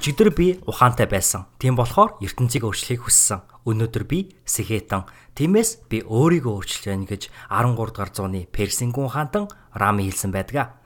Өчигдөр 0.00 0.30
би 0.32 0.46
ухаантай 0.64 1.04
байсан. 1.04 1.44
Тийм 1.60 1.76
болохоор 1.76 2.16
ертөнцийг 2.24 2.64
өөрчлөхийг 2.64 3.04
хүссэн. 3.04 3.44
Өнөөдөр 3.68 4.08
би 4.08 4.32
сэхэтэн. 4.48 5.04
Тиймээс 5.36 5.92
би 5.92 6.00
өөрийгөө 6.00 6.56
өөрчилж 6.56 6.84
байна 6.88 7.04
гэж 7.04 7.28
13 7.52 7.76
дугаар 7.76 8.08
зууны 8.08 8.48
Персийн 8.48 8.96
гүн 8.96 9.12
хаантан 9.12 9.52
Рами 9.76 10.08
хэлсэн 10.08 10.32
байдаг. 10.32 10.79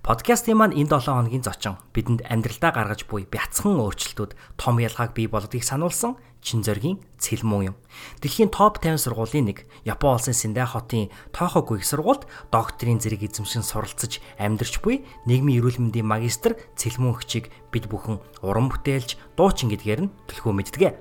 Подкастын 0.00 0.56
маань 0.56 0.72
энэ 0.80 0.96
7 0.96 1.12
хоногийн 1.12 1.44
зочин 1.44 1.76
бидэнд 1.92 2.24
амьдралдаа 2.24 2.72
гаргаж 2.72 3.04
буй 3.04 3.28
бяцхан 3.28 3.76
өөрчлөлтүүд 3.84 4.32
том 4.56 4.80
ялгааг 4.80 5.12
бий 5.12 5.28
болгодгийг 5.28 5.60
сануулсан 5.60 6.16
чин 6.40 6.64
зоригийн 6.64 7.04
цэлмүү 7.20 7.60
юм. 7.68 7.76
Дэлхийн 8.24 8.48
топ 8.48 8.80
50 8.80 8.96
сургуулийн 8.96 9.52
нэг 9.52 9.68
Япон 9.84 10.16
улсын 10.16 10.32
Синдэ 10.32 10.64
хотын 10.72 11.12
Тохоку 11.36 11.76
их 11.76 11.84
сургуульд 11.84 12.24
докторийн 12.48 12.96
зэрэг 12.96 13.28
эзэмшин 13.28 13.60
суралцж 13.60 14.24
амьдарч 14.40 14.80
буй 14.80 15.04
нийгмийн 15.28 15.60
эрүүл 15.60 15.92
мэндийн 15.92 16.08
магистр 16.08 16.56
цэлмүү 16.80 17.20
хчиг 17.20 17.52
бид 17.68 17.92
бүхэн 17.92 18.24
уран 18.40 18.72
бүтээлч 18.72 19.20
дуучин 19.36 19.68
гэдгээр 19.68 20.00
нь 20.08 20.12
төлхөө 20.32 20.52
мэддэг. 20.56 20.96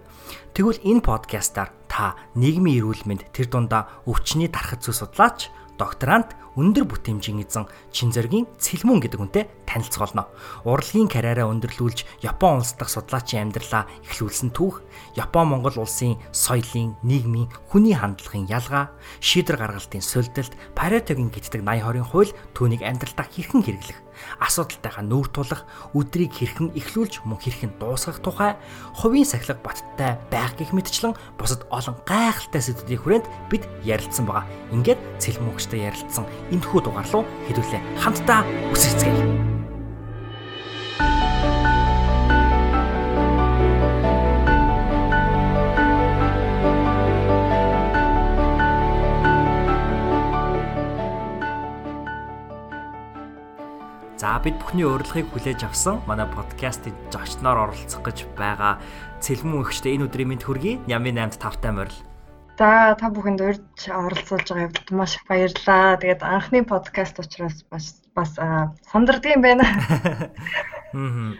Тэгвэл 0.60 0.84
энэ 0.84 1.08
подкастаар 1.08 1.72
та 1.88 2.20
нийгмийн 2.36 2.84
эрүүл 2.84 3.08
мэнд 3.08 3.32
тэр 3.32 3.48
дундаа 3.48 4.04
өвчний 4.04 4.52
дарахт 4.52 4.84
зүй 4.84 4.92
судлаач 4.92 5.48
докторант 5.80 6.36
өндөр 6.60 6.84
бүтээмжийн 6.92 7.40
эзэн 7.40 7.72
чин 7.96 8.12
зоригийн 8.12 8.46
цэлмүн 8.60 9.00
гэдэг 9.00 9.20
үнтэй 9.24 9.46
танилцуулна. 9.64 10.28
Урлагийн 10.68 11.08
карьераа 11.08 11.48
өндөрлүүлж 11.48 12.04
Япон 12.20 12.60
улс 12.60 12.76
дахь 12.76 12.92
судлаачийн 12.92 13.48
амьдралаа 13.48 13.88
эхлүүлсэн 14.12 14.52
түүх, 14.52 14.84
Япон 15.16 15.56
Монгол 15.56 15.80
улсын 15.80 16.20
соёлын, 16.36 17.00
нийгмийн, 17.00 17.48
хүний 17.72 17.96
хандлагын 17.96 18.52
ялгаа, 18.52 18.92
шийдвэр 19.24 19.56
гаргалтын 19.56 20.04
сөлдөлт, 20.04 20.54
Паретогийн 20.76 21.32
гитдэг 21.32 21.64
80 21.64 21.80
20-ын 21.88 22.08
хууль 22.12 22.36
түүнийг 22.52 22.84
амьдралдаа 22.84 23.28
хэрхэн 23.32 23.64
хэрэглэх 23.64 24.09
асуудалтайгаа 24.40 25.06
нүүр 25.06 25.28
тулах, 25.34 25.64
өдрийг 25.94 26.34
хэрхэн 26.34 26.74
эхлүүлж 26.76 27.26
мөн 27.26 27.40
хэрхэн 27.40 27.72
дуусгах 27.80 28.20
тухай 28.24 28.56
хувийн 28.96 29.28
сахилга 29.28 29.60
баттай 29.62 30.18
байх 30.32 30.54
гэх 30.56 30.72
мэтчлэн 30.74 31.16
бусад 31.38 31.68
олон 31.70 31.96
гайхалтай 32.08 32.62
сэдвүүдийн 32.62 33.02
хүрээнд 33.04 33.28
бид 33.52 33.64
ярилцсан 33.84 34.26
байгаа. 34.26 34.48
Ингээд 34.72 35.00
цэлмөгчтэй 35.20 35.88
ярилцсан 35.88 36.26
энэхүү 36.54 36.80
дугаар 36.84 37.08
руу 37.12 37.24
хэдүүлээ 37.48 37.82
хамтдаа 38.02 38.42
үсгэцгээе. 38.74 39.59
За 54.20 54.36
бид 54.44 54.60
бүхний 54.60 54.84
урилгыг 54.84 55.32
хүлээж 55.32 55.64
авсан 55.64 56.04
манай 56.04 56.28
подкастын 56.28 56.92
зочноор 57.08 57.72
оролцох 57.72 58.04
гэж 58.04 58.28
байгаа 58.36 58.76
цэлмэн 59.24 59.64
өгчтэй 59.64 59.96
энэ 59.96 60.12
өдрийн 60.12 60.36
мэд 60.36 60.44
хүргэе. 60.44 60.84
Нямын 60.92 61.32
8-д 61.32 61.40
тавтай 61.40 61.72
морил. 61.72 61.96
За 62.60 63.00
та 63.00 63.08
бүхэнд 63.16 63.40
урьж 63.40 63.80
оролцуулж 63.88 64.44
байгаа 64.52 64.68
явдалд 64.68 64.92
маш 64.92 65.16
их 65.16 65.24
баярлалаа. 65.24 65.96
Тэгээд 66.04 66.28
анхны 66.28 66.68
подкаст 66.68 67.16
учраас 67.16 67.64
бас 67.72 68.04
бас 68.12 68.36
сандардаг 68.92 69.40
юм 69.40 69.40
байна. 69.40 69.64
Мм. 70.92 71.40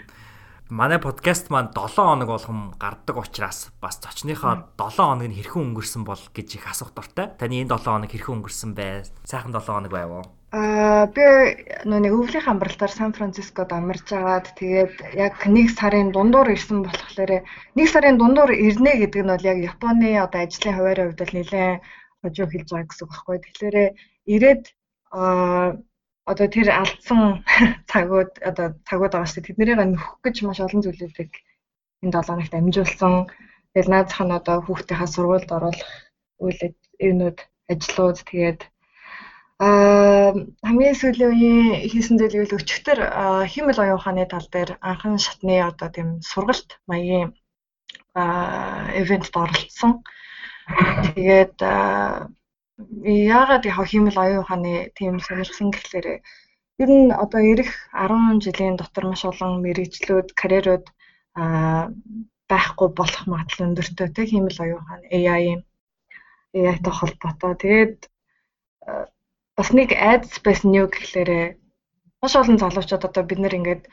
Манай 0.72 1.04
подкаст 1.04 1.52
маань 1.52 1.76
7 1.76 2.00
хоног 2.00 2.32
болгон 2.32 2.72
гардаг 2.80 3.20
учраас 3.20 3.76
бас 3.84 4.00
зочныхоо 4.00 4.72
7 4.80 5.04
хоног 5.04 5.28
нь 5.28 5.36
хэрхэн 5.36 5.76
өнгөрсөн 5.76 6.08
бол 6.08 6.24
гэж 6.32 6.56
их 6.56 6.72
асуух 6.72 6.96
дуртай. 6.96 7.28
Таны 7.36 7.60
энэ 7.60 7.76
7 7.76 7.84
хоног 7.84 8.08
хэрхэн 8.08 8.40
өнгөрсөн 8.40 8.72
бэ? 8.72 9.04
Сайхан 9.28 9.52
7 9.52 9.68
хоног 9.68 9.92
байв 9.92 10.12
уу? 10.16 10.39
Аа 10.50 11.06
би 11.14 11.26
нэг 11.86 12.14
өвлийн 12.18 12.42
хамбарлалтаар 12.46 12.94
Сан 12.94 13.12
Францискод 13.14 13.70
амарч 13.70 14.10
агаад 14.18 14.48
тэгээд 14.58 14.94
яг 15.14 15.36
нэг 15.46 15.68
сарын 15.78 16.10
дундуур 16.10 16.50
ирсэн 16.50 16.82
болохоор 16.82 17.46
нэг 17.78 17.88
сарын 17.94 18.18
дундуур 18.18 18.52
ирнэ 18.68 18.98
гэдэг 18.98 19.22
нь 19.24 19.30
бол 19.30 19.50
яг 19.52 19.58
Японы 19.72 20.10
одоо 20.18 20.42
ажлын 20.42 20.74
хуваарийн 20.74 21.08
хувьд 21.14 21.22
бол 21.22 21.36
нэлээд 21.38 21.82
хожуу 22.22 22.48
хэлж 22.50 22.70
байгаа 22.74 22.90
гэсэн 22.90 23.06
үг 23.06 23.12
байхгүй. 23.14 23.38
Тэгэхээр 23.46 23.78
ирээд 24.34 24.64
аа 25.14 25.78
одоо 26.32 26.48
тэр 26.56 26.68
алдсан 26.82 27.22
цагууд 27.92 28.32
одоо 28.50 28.68
цагууд 28.90 29.14
байгаа 29.14 29.30
шүү 29.30 29.42
дээ. 29.46 29.48
Тэднэрийг 29.54 29.80
нөхөх 29.86 30.18
гэж 30.26 30.36
маш 30.50 30.60
олон 30.66 30.82
зүйлүүдийг 30.82 31.32
энэ 32.02 32.14
7 32.18 32.26
хоногт 32.26 32.58
амжуулсан. 32.58 33.14
Тэгэл 33.74 33.92
наад 33.94 34.10
зах 34.10 34.22
нь 34.26 34.38
одоо 34.40 34.58
хүүхдийнхаа 34.66 35.10
сургуульд 35.14 35.50
оруулах 35.58 35.90
үйл 36.42 36.60
юмнууд 36.98 37.38
ажлууд 37.72 38.18
тэгээд 38.30 38.62
Аа 39.68 40.32
хамгийн 40.68 40.96
сүүлийн 41.00 41.32
үеийн 41.36 41.92
хийсэн 41.92 42.16
гэвэл 42.16 42.56
өчигдөр 42.58 43.00
химэл 43.52 43.82
оюун 43.84 44.00
ухааны 44.00 44.24
тал 44.32 44.48
дээр 44.54 44.72
анхан 44.90 45.16
шатны 45.26 45.56
одоо 45.70 45.90
тийм 45.96 46.10
сургалт 46.32 46.70
маягийн 46.90 47.30
аа 48.22 48.88
ивентэд 49.02 49.36
оролцсон. 49.44 49.92
Тэгээд 51.04 51.58
яагаад 53.36 53.64
яг 53.72 53.80
химэл 53.92 54.18
оюун 54.24 54.44
ухааны 54.44 54.74
тийм 54.98 55.14
сонирхсан 55.20 55.68
гэхлээр 55.72 56.08
ер 56.84 56.90
нь 57.00 57.12
одоо 57.24 57.42
ирэх 57.52 57.72
10 57.92 58.40
жилийн 58.46 58.76
дотор 58.80 59.06
маш 59.12 59.22
олон 59.32 59.52
мэрэгчлүүд, 59.64 60.28
карьерууд 60.40 60.86
аа 61.42 61.92
байхгүй 62.52 62.90
болох 63.00 63.24
магадлал 63.28 63.66
өндөртэй 63.68 64.08
тийм 64.16 64.28
химэл 64.32 64.64
оюун 64.64 64.82
ухааны 64.84 65.06
AI 65.18 65.44
AI-тай 66.56 66.94
холбоотой. 66.96 67.54
Тэгээд 67.64 67.98
бас 69.60 69.70
нэг 69.76 69.92
айдас 69.92 70.40
байсан 70.48 70.72
юу 70.72 70.88
гэхлээрэ 70.88 71.60
маш 72.24 72.34
олон 72.40 72.58
залуучууд 72.64 73.04
одоо 73.04 73.24
бид 73.28 73.40
нэр 73.44 73.58
ингээд 73.60 73.84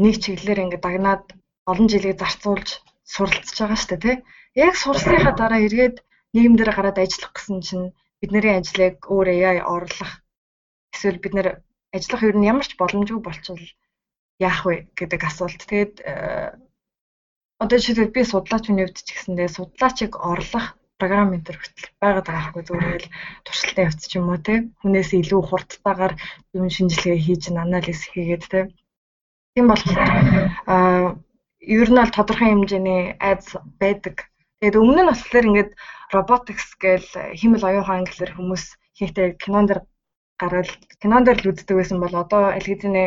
нэг 0.00 0.14
чиглэлээр 0.24 0.62
ингээд 0.64 0.84
дагнаад 0.88 1.24
олон 1.70 1.86
жилийг 1.92 2.16
зарцуулж 2.16 2.80
суралцж 3.12 3.56
байгаа 3.60 3.76
шүү 3.76 3.90
дээ 3.92 4.00
тий. 4.04 4.16
Яг 4.66 4.74
сурсныхаа 4.80 5.34
дараа 5.36 5.60
эргээд 5.66 5.96
нийгэм 6.32 6.56
дээр 6.56 6.72
гараад 6.72 6.98
ажиллах 7.04 7.32
гэсэн 7.36 7.58
чинь 7.66 7.86
бидний 8.20 8.56
ажлыг 8.56 8.96
өөр 9.04 9.28
AI 9.36 9.58
орлох 9.74 10.12
эсвэл 10.94 11.20
бид 11.20 11.34
нэр 11.36 11.48
ажиллах 11.96 12.22
ер 12.24 12.36
нь 12.40 12.48
ямар 12.52 12.64
ч 12.64 12.72
боломжгүй 12.80 13.20
болчихвол 13.20 13.68
яах 14.48 14.60
вэ 14.64 14.74
гэдэг 14.96 15.20
асуулт. 15.28 15.60
Тэгээд 15.60 15.94
одоо 17.62 17.76
жишээлбэл 17.76 18.16
би 18.16 18.22
судлаач 18.24 18.64
хүний 18.64 18.84
хувьд 18.88 19.04
ч 19.04 19.08
гэсэндээ 19.12 19.48
судлаачийг 19.52 20.12
орлох 20.32 20.66
програм 21.00 21.34
энэ 21.34 21.46
төр 21.46 21.56
хүртэл 21.60 21.88
байгаад 22.00 22.26
байгаа 22.26 22.44
хгүй 22.50 22.64
зүгээр 22.66 23.02
л 23.04 23.12
туршилтын 23.44 23.86
явц 23.88 24.02
ч 24.08 24.12
юм 24.18 24.26
уу 24.32 24.40
те 24.40 24.54
хүнээс 24.80 25.10
илүү 25.20 25.40
хурдтайгаар 25.44 26.14
юм 26.56 26.66
шинжилгээ 26.72 27.18
хийж 27.20 27.42
анализ 27.52 28.00
хийгээд 28.12 28.44
те 28.52 28.60
тийм 29.52 29.66
болохоор 29.68 30.00
а 30.72 30.74
ер 31.60 31.88
нь 31.90 32.00
бол 32.00 32.12
тодорхой 32.16 32.48
хэмжээний 32.52 33.02
айдас 33.28 33.48
байдаг. 33.80 34.16
Тэгээд 34.60 34.80
өмнө 34.80 35.02
нь 35.02 35.10
болохоор 35.10 35.48
ингээд 35.48 35.70
robotics 36.14 36.68
гээл 36.82 37.10
химэл 37.40 37.66
оюун 37.68 37.82
ухаан 37.84 38.04
гэхэлэр 38.04 38.32
хүмүүс 38.36 38.64
хийхдээ 38.98 39.28
кинон 39.42 39.66
дэр 39.66 39.80
гараад 40.40 40.70
кинон 41.00 41.22
дэр 41.24 41.38
л 41.40 41.50
үздэг 41.50 41.76
байсан 41.76 41.98
бол 42.00 42.14
одоо 42.22 42.42
аль 42.56 42.68
хэдийнэ 42.68 43.04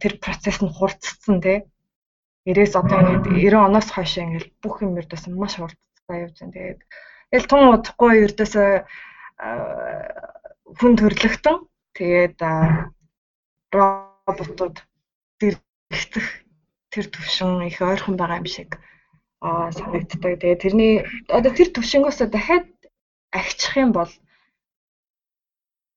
тэр 0.00 0.12
процесс 0.24 0.58
нь 0.60 0.74
хурцсан 0.76 1.36
тий. 1.44 1.58
90-с 2.48 2.74
одоо 2.80 2.98
ингээд 3.00 3.24
90 3.30 3.68
оноос 3.68 3.88
хойш 3.92 4.12
ингээд 4.18 4.48
бүх 4.62 4.82
юм 4.84 4.98
ердөөс 5.00 5.24
маш 5.30 5.54
хурд 5.56 5.78
удаа 6.08 6.18
явж 6.26 6.36
байна. 6.40 6.52
Тэгээд 6.52 6.80
эл 7.32 7.46
тун 7.46 7.64
удахгүй 7.72 8.12
ердөөсөө 8.26 8.70
хүн 10.78 10.92
төрлөختөн 10.98 11.58
тэгээд 11.96 12.38
роботууд 13.72 14.76
зэрэгцэх 15.40 16.26
тэр 16.92 17.06
төвшин 17.08 17.66
их 17.68 17.78
ойрхон 17.80 18.16
байгаа 18.18 18.40
юм 18.42 18.48
шиг 18.50 18.78
аа 19.40 19.70
санагддаг. 19.72 20.38
Тэгээд 20.42 20.62
тэрний 20.62 20.94
одоо 21.28 21.52
тэр 21.54 21.68
төвшингөөс 21.72 22.18
дахиад 22.28 22.66
агчих 23.32 23.74
юм 23.78 23.90
бол 23.96 24.12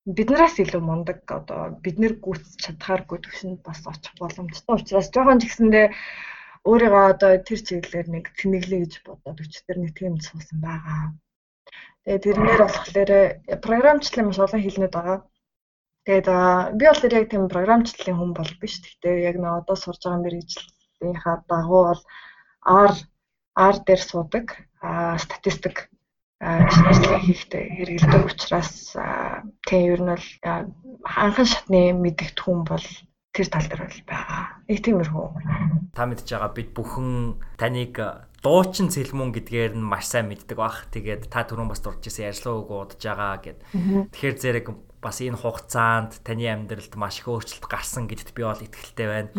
биднээс 0.06 0.62
илүү 0.62 0.81
мундаг 0.86 1.25
одоо 1.25 1.74
бид 1.84 1.98
нэр 1.98 2.13
гүйцэж 2.22 2.62
чадхааргүй 2.62 3.19
төвшөнд 3.22 3.60
бас 3.66 3.81
очих 3.90 4.13
боломжтой 4.22 4.78
учраас 4.78 5.10
жоохон 5.10 5.42
ч 5.42 5.50
гэсэндээ 5.50 5.88
өөрийгөө 6.70 7.06
одоо 7.14 7.32
тэр 7.48 7.60
чиглэлээр 7.68 8.08
нэг 8.12 8.26
тэмэглэе 8.38 8.80
гэж 8.84 8.94
бодоод 9.06 9.38
өчтөр 9.44 9.78
нэг 9.80 9.92
тийм 9.94 10.14
суусан 10.18 10.60
байгаа. 10.66 11.14
Тэгээ 12.06 12.24
тэрнээр 12.26 12.62
болохоор 12.66 13.12
програмчлалын 13.66 14.28
маш 14.28 14.40
олон 14.42 14.62
хэлнүүд 14.62 14.94
байгаа. 14.98 15.20
Тэгээд 16.06 16.28
би 16.78 16.84
бол 16.86 17.02
тэр 17.02 17.14
яг 17.18 17.26
тийм 17.30 17.44
програмчлалын 17.56 18.18
хүн 18.18 18.32
бол 18.38 18.52
биш. 18.62 18.74
Гэхдээ 18.82 19.16
яг 19.30 19.38
нэг 19.42 19.52
одоо 19.62 19.78
сурж 19.78 20.02
байгаа 20.06 20.22
мэрэгжлийнхаа 20.22 21.38
дагуу 21.50 21.84
бол 21.90 22.02
R 22.66 22.94
R 23.56 23.76
дээр 23.88 24.02
суудаг, 24.04 24.46
статистик 25.24 25.90
ажил 26.42 27.18
хийхдээ 27.26 27.64
хэрэгэлдэг 27.78 28.24
учраас 28.28 28.94
тийм 29.66 29.82
ер 29.94 30.02
нь 30.04 30.12
бол 30.14 30.28
анхан 31.08 31.48
шатны 31.48 31.82
мэдэгт 31.96 32.38
хүн 32.44 32.62
бол 32.70 32.86
тэр 33.36 33.48
тал 33.52 33.68
дээр 33.68 33.84
бол 33.84 34.02
байгаа. 34.08 34.44
Нэг 34.72 34.80
тиймэрхүү. 34.80 35.28
Та 35.92 36.08
мэдж 36.08 36.28
байгаа 36.32 36.52
бид 36.56 36.70
бүхэн 36.72 37.12
таныг 37.60 37.96
дуучин 38.40 38.88
цэлмүн 38.88 39.36
гэдгээр 39.36 39.76
нь 39.76 39.84
маш 39.84 40.08
сайн 40.08 40.32
мэддэг 40.32 40.56
бах. 40.56 40.88
Тэгээд 40.96 41.28
та 41.28 41.44
түрүүн 41.44 41.68
бас 41.68 41.84
дурж 41.84 42.08
ирсэн 42.08 42.32
ярьслууг 42.32 42.72
удаж 42.72 43.02
байгаа 43.04 43.44
гэд. 43.44 43.60
Тэгэхээр 44.16 44.38
зэрэг 44.40 44.68
бас 45.06 45.22
энэ 45.22 45.38
хугацаанд 45.38 46.26
таны 46.26 46.50
амьдралд 46.50 46.94
маш 46.98 47.22
их 47.22 47.30
өөрчлөлт 47.30 47.70
гарсан 47.70 48.10
гэдэгт 48.10 48.34
би 48.34 48.42
бол 48.42 48.58
итгэлтэй 48.58 49.06
байна. 49.06 49.30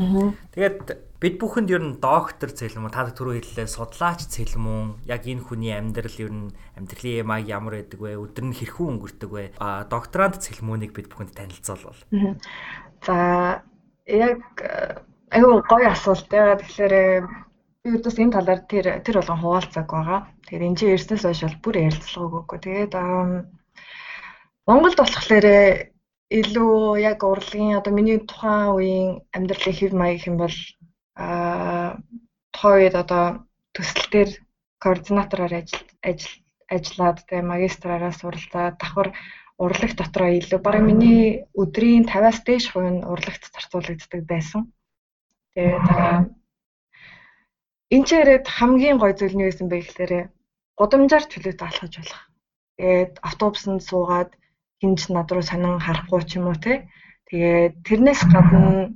Тэгээд 0.54 0.78
бид 1.19 1.34
бүхэнд 1.43 1.70
ер 1.75 1.82
нь 1.82 1.98
доктор 1.98 2.54
цэлмүн 2.54 2.94
та 2.94 3.10
түрүү 3.10 3.43
хэллээ 3.43 3.66
судлаач 3.66 4.31
цэлмүн 4.31 5.02
яг 5.10 5.26
энэ 5.26 5.43
хүний 5.43 5.75
амьдрал 5.75 6.19
ер 6.22 6.31
нь 6.31 6.54
амьдралын 6.78 7.26
маяг 7.26 7.50
ямар 7.50 7.82
байдаг 7.82 7.98
вэ? 7.98 8.14
Өдөр 8.14 8.46
нь 8.46 8.54
хэрхэн 8.54 8.94
өнгөрдөг 8.94 9.31
вэ? 9.34 9.44
А 9.58 9.82
докторант 9.90 10.38
цэлмүнийг 10.38 10.94
бид 10.94 11.10
бүхэнд 11.10 11.34
танилцуулбал. 11.34 11.98
За 13.02 13.62
яг 14.06 14.41
аюу 15.31 15.62
гоё 15.67 15.91
асуулт. 15.91 16.31
Тэгэхээр 16.31 16.94
би 17.82 17.88
өдөөс 17.94 18.17
энэ 18.23 18.35
талаар 18.35 18.61
тэр 18.70 18.87
тэр 19.03 19.17
болгон 19.19 19.41
хуваалцаг 19.43 19.87
байгаа. 19.87 20.20
Тэгээд 20.47 20.67
энэ 20.67 20.79
чинь 20.79 20.94
эрснээс 20.94 21.25
хойш 21.26 21.41
бол 21.43 21.62
бүр 21.62 21.76
ярилцлага 21.87 22.26
өгөөгүй. 22.26 22.58
Тэгээд 22.62 22.94
Монголд 24.67 24.99
болохоор 24.99 25.47
илүү 26.31 26.75
яг 26.99 27.23
урлагийн 27.23 27.79
одоо 27.79 27.93
миний 27.94 28.19
тухайн 28.19 28.75
үеийн 28.75 29.11
амьдралын 29.37 29.79
хэв 29.79 29.93
маяг 29.94 30.26
юм 30.26 30.37
бол 30.43 30.56
аа 31.14 32.03
тухайн 32.50 32.79
үед 32.82 32.94
одоо 32.99 33.47
төсөл 33.75 34.06
дээр 34.11 34.31
координатороор 34.82 35.55
ажил 35.55 35.87
ажил 36.03 36.35
ажиллаад 36.75 37.19
тэгээ 37.29 37.50
магистраараа 37.53 38.12
суралцаад 38.12 38.75
давхар 38.81 39.08
урлаг 39.64 39.93
дотроо 39.97 40.31
илүү 40.38 40.61
бараг 40.62 40.82
миний 40.85 41.49
өдрийн 41.61 42.05
50-аас 42.05 42.38
дээш 42.47 42.64
хувь 42.70 42.91
нь 42.93 43.06
урлагт 43.12 43.43
зарцуулагддаг 43.55 44.23
байсан. 44.32 44.61
Тэгээд 45.55 45.87
Энд 47.94 48.06
ч 48.06 48.11
яриад 48.19 48.47
хамгийн 48.50 48.99
гой 48.99 49.12
зүйл 49.14 49.37
нь 49.38 49.47
байсан 49.47 49.67
бэ 49.70 49.79
гэхээр 49.79 50.12
гудамжаар 50.79 51.25
чөлөөт 51.31 51.61
алхаж 51.62 51.93
болох. 51.97 52.23
Тэгээд 52.76 53.12
автобусанд 53.29 53.81
суугаад 53.87 54.31
хинж 54.81 55.00
над 55.14 55.29
руу 55.31 55.44
санан 55.47 55.79
харахгүй 55.79 56.23
ч 56.26 56.31
юм 56.38 56.50
уу 56.50 56.58
те. 56.64 56.91
Тэгээд 57.31 57.75
тэрнээс 57.87 58.23
гадна 58.35 58.91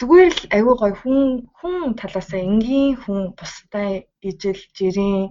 зүгээр 0.00 0.30
л 0.32 0.42
аюу 0.56 0.74
гой 0.80 0.92
хүн 1.00 1.20
хүн 1.58 1.92
талаасаа 2.00 2.40
энгийн 2.40 2.96
хүн 3.02 3.20
бусдаа 3.38 3.88
ижил 4.28 4.60
жирийн 4.76 5.28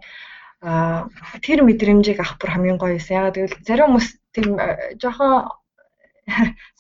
а 0.62 1.10
тэр 1.46 1.60
мэдрэмжийг 1.66 2.22
авах 2.22 2.38
бүр 2.38 2.52
хамгийн 2.54 2.78
гоё 2.80 2.98
юмсан. 2.98 3.18
Ягаад 3.18 3.38
гэвэл 3.38 3.66
зарим 3.68 3.88
хүмүүс 3.90 4.08
тийм 4.36 4.50
жоохон 5.02 5.34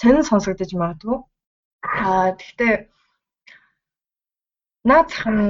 сонин 0.02 0.24
сонсогдож 0.30 0.72
магадгүй. 0.82 1.18
А 2.06 2.36
тэгтээ 2.40 2.74
наад 4.90 5.08
зах 5.12 5.28
нь 5.36 5.50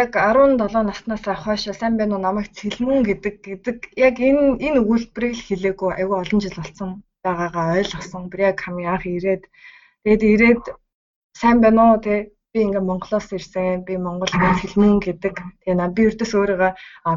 яг 0.00 0.10
17 0.16 0.88
наснаас 0.88 1.24
хойш 1.44 1.62
сайн 1.80 1.94
байна 1.98 2.14
уу 2.16 2.24
намайг 2.26 2.48
цэлмэн 2.58 3.00
гэдэг 3.08 3.36
гэдэг 3.46 3.78
яг 4.06 4.16
энэ 4.28 4.42
энэ 4.66 4.80
өгүүлбэрийг 4.82 5.34
л 5.36 5.46
хэлээгүй 5.46 5.90
айгүй 6.00 6.16
олон 6.22 6.40
жил 6.44 6.56
болсон 6.58 6.90
байгаагаа 7.24 7.66
ойлгосон. 7.78 8.22
Би 8.30 8.36
яг 8.48 8.58
хамгийн 8.64 8.92
анх 8.94 9.04
ирээд 9.06 9.44
тэгээд 10.02 10.22
ирээд 10.32 10.64
сайн 11.40 11.58
байна 11.64 11.82
уу 11.90 11.98
те 12.06 12.14
би 12.52 12.58
ингээ 12.66 12.88
Монголоос 12.88 13.28
ирсэн. 13.36 13.84
Би 13.86 13.94
Монгол 14.06 14.32
цэлмэн 14.60 14.96
гэдэг. 15.06 15.34
Тэгээ 15.62 15.76
на 15.80 15.86
би 15.94 16.02
өрдөс 16.08 16.32
өөрийгөө 16.38 16.72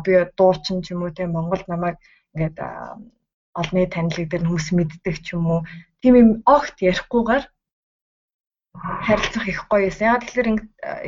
би 0.05 0.11
дуучин 0.37 0.77
ч 0.83 0.91
юм 0.93 1.01
уу 1.03 1.11
те 1.17 1.23
Монгол 1.35 1.63
намайг 1.67 1.97
ингээд 2.33 2.57
олны 3.59 3.87
танилэг 3.87 4.27
дээр 4.29 4.43
хүмүүс 4.47 4.67
мэддэг 4.71 5.15
ч 5.25 5.35
юм 5.35 5.45
уу. 5.51 5.61
Тийм 6.01 6.13
юм 6.15 6.29
огт 6.47 6.75
ярихгүйгээр 6.79 7.43
харилцах 9.05 9.45
их 9.47 9.67
гоё 9.67 9.87
юмсан. 9.89 10.07
Яг 10.15 10.23
тэгэхээр 10.25 10.49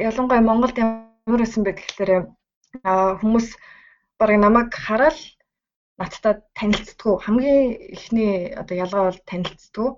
ялангуяа 0.08 0.44
Монголд 0.44 0.78
ямар 0.78 1.40
байсан 1.40 1.64
бэ 1.64 1.72
гэхээр 1.80 2.12
хүмүүс 2.84 3.48
барыг 4.20 4.40
намайг 4.44 4.70
хараад 4.76 5.18
надтай 6.00 6.34
танилцдаггүй. 6.58 7.14
Хамгийн 7.24 7.62
ихний 7.96 8.52
одоо 8.62 8.76
ялгаа 8.76 9.04
бол 9.08 9.22
танилцдаггүй. 9.30 9.90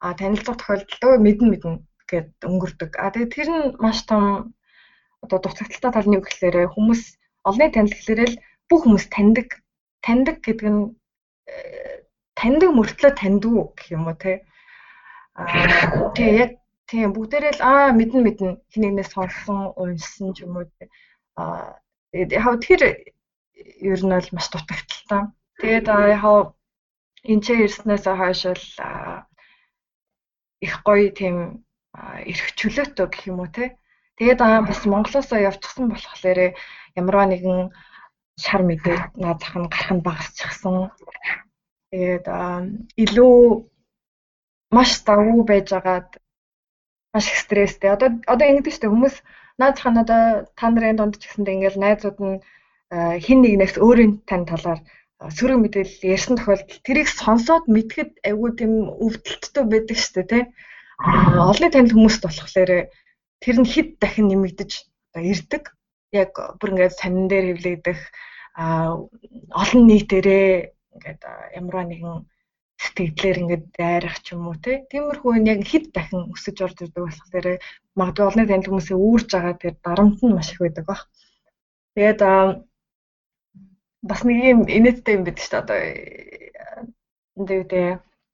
А 0.00 0.14
танилцах 0.16 0.56
тохиолдолд 0.56 1.20
мэдэн 1.20 1.48
мэдэн 1.52 1.74
гэд 2.08 2.30
өнгөрдөг. 2.48 2.90
А 2.96 3.12
тэгээ 3.12 3.34
тэр 3.34 3.48
нь 3.52 3.64
маш 3.84 3.98
том 4.08 4.54
одоо 5.20 5.38
дутагдaltaй 5.38 5.92
тал 5.92 6.08
нь 6.08 6.16
юу 6.16 6.24
гэхээр 6.24 6.72
хүмүүс 6.72 7.02
олны 7.44 7.66
танил 7.68 7.92
гэхээр 7.92 8.20
л 8.32 8.40
бүх 8.68 8.80
хүмүүс 8.88 9.06
таньдаг. 9.12 9.48
Таньдаг 10.00 10.40
гэдэг 10.40 10.68
нь 10.72 10.82
таньдаг 12.40 12.70
мөртлөө 12.72 13.12
таньдгүй 13.20 13.64
гэх 13.76 13.86
юм 13.92 14.08
уу 14.08 14.16
те. 14.16 14.32
А 15.36 15.44
тэгээ 16.16 16.40
яг 16.42 16.50
Тийм 16.90 17.14
бүгдээрээ 17.14 17.54
л 17.54 17.62
аа 17.70 17.94
мэдэн 17.94 18.20
мэдэн 18.26 18.50
хинэгнээс 18.74 19.14
сонссон, 19.14 19.70
уншсан 19.78 20.34
ч 20.34 20.42
юм 20.42 20.58
уу. 20.58 20.66
Аа 21.38 21.78
тэгээд 22.10 22.34
яг 22.34 22.46
тэр 22.66 22.82
ер 23.90 24.00
нь 24.02 24.10
бол 24.10 24.30
маш 24.34 24.46
дутагдaltaй. 24.50 25.22
Тэгээд 25.62 25.86
яг 25.86 26.24
энэ 27.30 27.42
ч 27.44 27.46
ирснээс 27.62 28.04
хойш 28.10 28.42
л 28.58 28.66
их 30.66 30.74
гоё 30.82 31.14
тийм 31.14 31.62
эрх 32.26 32.46
чөлөөтэй 32.58 33.06
гэх 33.06 33.22
юм 33.30 33.38
уу 33.38 33.50
те. 33.54 33.78
Тэгээд 34.18 34.42
бас 34.66 34.82
Монголоос 34.82 35.30
явчихсан 35.30 35.94
болохоор 35.94 36.58
ямарваа 36.98 37.26
нэгэн 37.30 37.70
шар 38.34 38.62
мэдээ 38.66 39.14
наад 39.14 39.38
зах 39.38 39.54
нь 39.54 39.70
гарах 39.70 39.92
нь 39.94 40.02
багасчихсан. 40.02 40.90
Тэгээд 41.90 42.26
илүү 43.02 43.36
маш 44.70 44.90
давуу 45.02 45.42
байжгаад 45.50 46.08
маш 47.12 47.26
их 47.32 47.38
стресстэй. 47.42 47.90
Одоо 47.90 48.08
одоо 48.30 48.46
ингэдэг 48.46 48.72
шүү 48.72 48.82
дээ 48.86 48.94
хүмүүс 48.94 49.16
наад 49.58 49.74
зах 49.76 49.90
нь 49.90 50.02
одоо 50.04 50.22
та 50.58 50.66
нарын 50.70 50.98
дунд 50.98 51.18
ч 51.18 51.26
гэсэндээ 51.26 51.54
ингээл 51.56 51.82
найзууд 51.82 52.18
нь 52.22 52.36
хин 53.24 53.38
нэгнээс 53.42 53.74
өөрийн 53.82 54.12
тань 54.28 54.46
талаар 54.46 54.80
сөрөг 55.36 55.58
мэдээлэл 55.60 56.14
ярьсан 56.14 56.34
тохиолдолд 56.38 56.80
тэрийг 56.86 57.08
сонсоод 57.10 57.64
мэдхэд 57.68 58.10
айгүй 58.28 58.50
тийм 58.56 58.72
өвдөлттэй 59.04 59.64
байдаг 59.68 59.96
шүү 59.98 60.14
дээ 60.16 60.30
тий. 60.32 60.44
Олны 61.50 61.68
танил 61.70 61.94
хүмүүст 61.94 62.22
болохоор 62.24 62.88
тэр 63.42 63.56
нь 63.60 63.70
хэд 63.72 63.88
дахин 64.00 64.26
нэмэгдэж 64.30 64.70
одоо 65.12 65.22
ирдэг. 65.32 65.64
Яг 66.14 66.32
бүр 66.58 66.70
ингээд 66.72 66.98
сонин 66.98 67.26
дээр 67.28 67.46
хөвлөгдөх 67.52 68.00
олон 69.60 69.82
нийтээрээ 69.90 70.72
ингээд 70.94 71.22
ямарваа 71.58 71.84
нэгэн 71.88 72.16
сэтгэлээр 72.82 73.40
ингээд 73.42 73.64
дайрах 73.76 74.16
ч 74.24 74.26
юм 74.34 74.42
уу 74.48 74.56
те. 74.64 74.72
Тиймэрхүү 74.90 75.32
нь 75.38 75.50
яг 75.52 75.60
хэд 75.70 75.84
дахин 75.94 76.32
өсөж 76.34 76.56
орж 76.64 76.76
ирдэг 76.80 77.04
болохоор 77.04 77.46
магадгүй 77.98 78.26
олны 78.28 78.44
танил 78.48 78.68
хүмүүсээ 78.68 78.98
үүрж 78.98 79.28
байгаа 79.32 79.54
тэр 79.62 79.74
дарамт 79.84 80.18
нь 80.24 80.34
маш 80.36 80.48
их 80.52 80.60
байдаг 80.62 80.84
баг. 80.88 81.00
Тэгээд 81.94 82.20
бас 84.08 84.20
нэг 84.24 84.36
юм 84.52 84.60
инээдтэй 84.76 85.14
юм 85.16 85.24
байдаг 85.24 85.44
шүү 85.44 85.52
дээ. 85.52 85.60
Одоо 85.60 85.78
энэ 87.36 87.64
дээ 87.72 87.90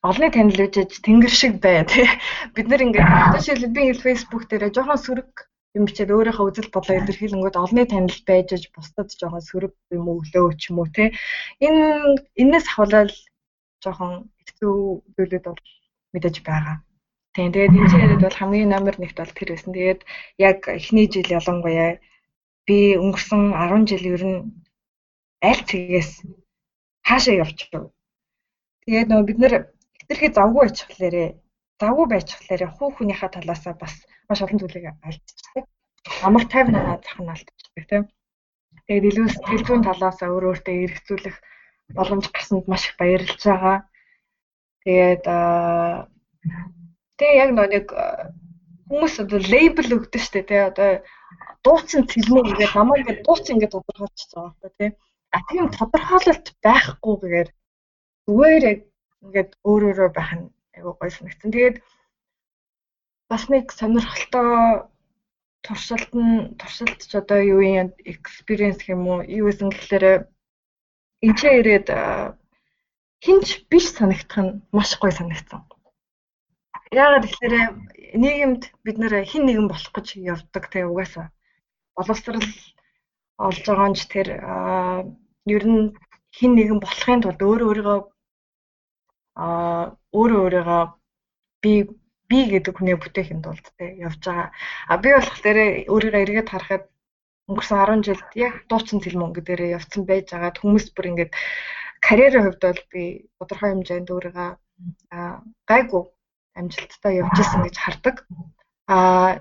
олны 0.09 0.31
танил 0.31 0.61
үжиж 0.67 1.03
тэнгэр 1.03 1.35
шиг 1.35 1.55
бай 1.65 1.83
тий. 1.85 2.07
Бид 2.55 2.67
нэр 2.69 2.85
ингээд 2.87 3.09
жишээлбэл 3.35 3.75
би 3.75 3.81
ингээл 3.83 4.05
фэйсбүүк 4.05 4.45
дээр 4.47 4.71
жоохон 4.71 5.01
сөрөг 5.03 5.31
юм 5.77 5.85
бичээд 5.85 6.11
өөрийнхөө 6.17 6.47
үзэл 6.49 6.73
бодлоо 6.73 6.97
илэрхийлэнгүүд 6.99 7.57
олны 7.61 7.83
танил 7.85 8.21
байж 8.29 8.51
бусдад 8.75 9.09
жоохон 9.21 9.43
сөрөг 9.49 9.73
юм 9.93 10.09
өглөө 10.15 10.57
ч 10.61 10.73
юм 10.73 10.81
уу 10.81 10.89
тий. 10.97 11.09
Энэ 11.61 12.17
энэс 12.43 12.67
хавлал 12.75 13.13
жоохон 13.85 14.13
хэцүү 14.47 14.75
зүйлүүд 15.15 15.45
бол 15.45 15.61
мэдээж 16.13 16.37
байгаа. 16.49 16.77
Тийм. 17.37 17.53
Тэгээд 17.53 17.77
энэ 17.77 18.01
яриад 18.05 18.23
бол 18.25 18.39
хамгийн 18.41 18.73
номер 18.73 18.95
1-т 18.97 19.21
бол 19.21 19.37
тэр 19.37 19.49
байсан. 19.53 19.73
Тэгээд 19.77 20.01
яг 20.41 20.59
эхний 20.79 21.07
жил 21.13 21.29
ялангуяа 21.39 22.01
би 22.67 22.79
өнгөрсөн 22.97 23.43
10 23.53 23.85
жил 23.91 24.05
ер 24.17 24.23
нь 24.25 24.39
аль 25.45 25.63
цэгээс 25.69 26.11
хаашаа 27.05 27.37
явчихв. 27.45 27.93
Тэгээд 28.89 29.09
нөгөө 29.13 29.27
бид 29.29 29.39
нэр 29.43 29.55
хэтэрхий 30.01 30.33
завгүй 30.33 30.63
байчихлаарэ 30.65 31.25
завгүй 31.81 32.07
байчихлаарэ 32.11 32.67
хуу 32.73 32.91
хүнийхээ 32.95 33.31
талаасаа 33.37 33.75
бас 33.83 33.95
маш 34.29 34.41
олон 34.41 34.59
зүйлийг 34.61 34.87
алдчихдаг. 35.05 35.65
Амар 36.27 36.45
тайвнаа 36.53 36.97
зах 37.05 37.19
нь 37.21 37.33
алдчихдаг 37.35 37.85
тийм. 37.91 38.05
Тэгээд 38.87 39.09
илүү 39.11 39.27
сэтгэл 39.29 39.67
зүйн 39.67 39.83
талаасаа 39.85 40.29
өөр 40.33 40.49
өөртөө 40.51 40.75
эргцүүлэх 40.87 41.37
боломж 41.97 42.25
гарсанд 42.33 42.65
маш 42.71 42.83
их 42.89 42.95
баярлж 43.01 43.41
байгаа. 43.45 43.79
Тэгээд 44.85 45.25
тэгээ 47.19 47.41
яг 47.43 47.51
нэг 47.53 47.87
хүмүүс 48.89 49.15
одоо 49.23 49.41
лейбл 49.53 49.91
өгдөө 49.97 50.23
штэ 50.23 50.43
тий 50.49 50.63
одоо 50.71 50.91
дуучин 51.67 52.07
цэлмүү 52.11 52.43
гэдэг 52.47 52.71
намайг 52.73 53.03
ингээд 53.03 53.25
дуучин 53.27 53.55
ингээд 53.59 53.75
тодорхойлчихсан 53.75 54.41
байхгүй 54.47 54.71
тий. 54.79 54.91
А 55.35 55.39
тийм 55.51 55.67
тодорхойлолт 55.77 56.47
байхгүйгээр 56.65 57.49
зүгээр 58.27 58.65
ингээд 59.27 59.51
өөр 59.69 59.83
өөрөөр 59.91 60.13
байх 60.15 60.33
нь 60.39 60.47
айгуу 60.77 60.95
гоё 61.01 61.11
санагдсан. 61.11 61.51
Тэгээд 61.53 61.77
бас 63.31 63.43
нэг 63.51 63.73
сонирхолтой 63.73 64.51
туршилт 65.67 66.13
нь 66.15 66.55
туршилт 66.61 67.01
ч 67.11 67.13
одоо 67.21 67.41
юу 67.43 67.61
юм 67.61 67.89
experience 68.13 68.81
гэх 68.85 68.95
юм 68.95 69.03
уу 69.11 69.21
юу 69.39 69.49
гэсэн 69.49 69.71
гэхээр 69.73 70.05
энчээ 71.27 71.53
ирээд 71.61 71.89
хинч 73.25 73.47
биш 73.71 73.87
санагдах 73.97 74.39
нь 74.45 74.53
маш 74.77 74.91
гоё 75.01 75.13
санагдсан. 75.17 75.61
Яагаад 76.93 77.25
гэхээр 77.27 77.55
нийгэмд 78.23 78.63
бид 78.85 78.97
нэр 78.99 79.15
хин 79.31 79.43
нэгэн 79.47 79.67
болох 79.69 79.93
гэж 79.97 80.07
явдаг 80.35 80.65
тэгээ 80.71 80.91
угаасаа 80.93 81.27
боловсрал 81.97 82.47
олж 83.47 83.65
байгаа 83.67 83.89
нь 83.91 83.99
ч 83.99 84.03
тэр 84.13 84.29
ер 85.57 85.65
нь 85.67 85.83
хин 86.37 86.53
нэгэн 86.55 86.79
болохын 86.81 87.21
тулд 87.23 87.41
өөрөө 87.43 87.69
өөрийгөө 87.69 87.99
а 89.37 89.47
өөрөө 90.17 90.41
өөрийгөө 90.45 90.85
би 91.63 91.73
би 92.31 92.39
гэдэг 92.51 92.75
хүнээ 92.77 92.97
бүтээхин 92.99 93.41
тулд 93.45 93.67
те 93.79 93.85
явж 94.07 94.21
байгаа. 94.25 94.51
А 94.91 94.95
би 95.03 95.09
болохоор 95.15 95.59
өөрийгөө 95.93 96.23
эргээд 96.25 96.49
харахад 96.51 96.85
өнгөрсөн 97.47 97.79
10 97.79 98.07
жилд 98.07 98.29
яг 98.35 98.55
дуучин 98.71 98.99
цэлмөн 99.05 99.33
гэдээрээ 99.37 99.77
явцсан 99.79 100.03
байж 100.09 100.27
байгаа 100.33 100.53
хүмүүс 100.59 100.87
бүр 100.97 101.11
ингээд 101.11 101.33
карьерийн 102.07 102.45
хувьд 102.45 102.63
бол 102.67 102.83
би 102.93 103.03
тодорхой 103.39 103.71
хэмжээнд 103.71 104.09
өөрийгөө 104.15 104.51
гайгүй 105.71 106.03
амжилттай 106.59 107.13
явж 107.23 107.37
исэн 107.41 107.63
гэж 107.65 107.77
хардаг. 107.79 108.17
А 108.89 108.97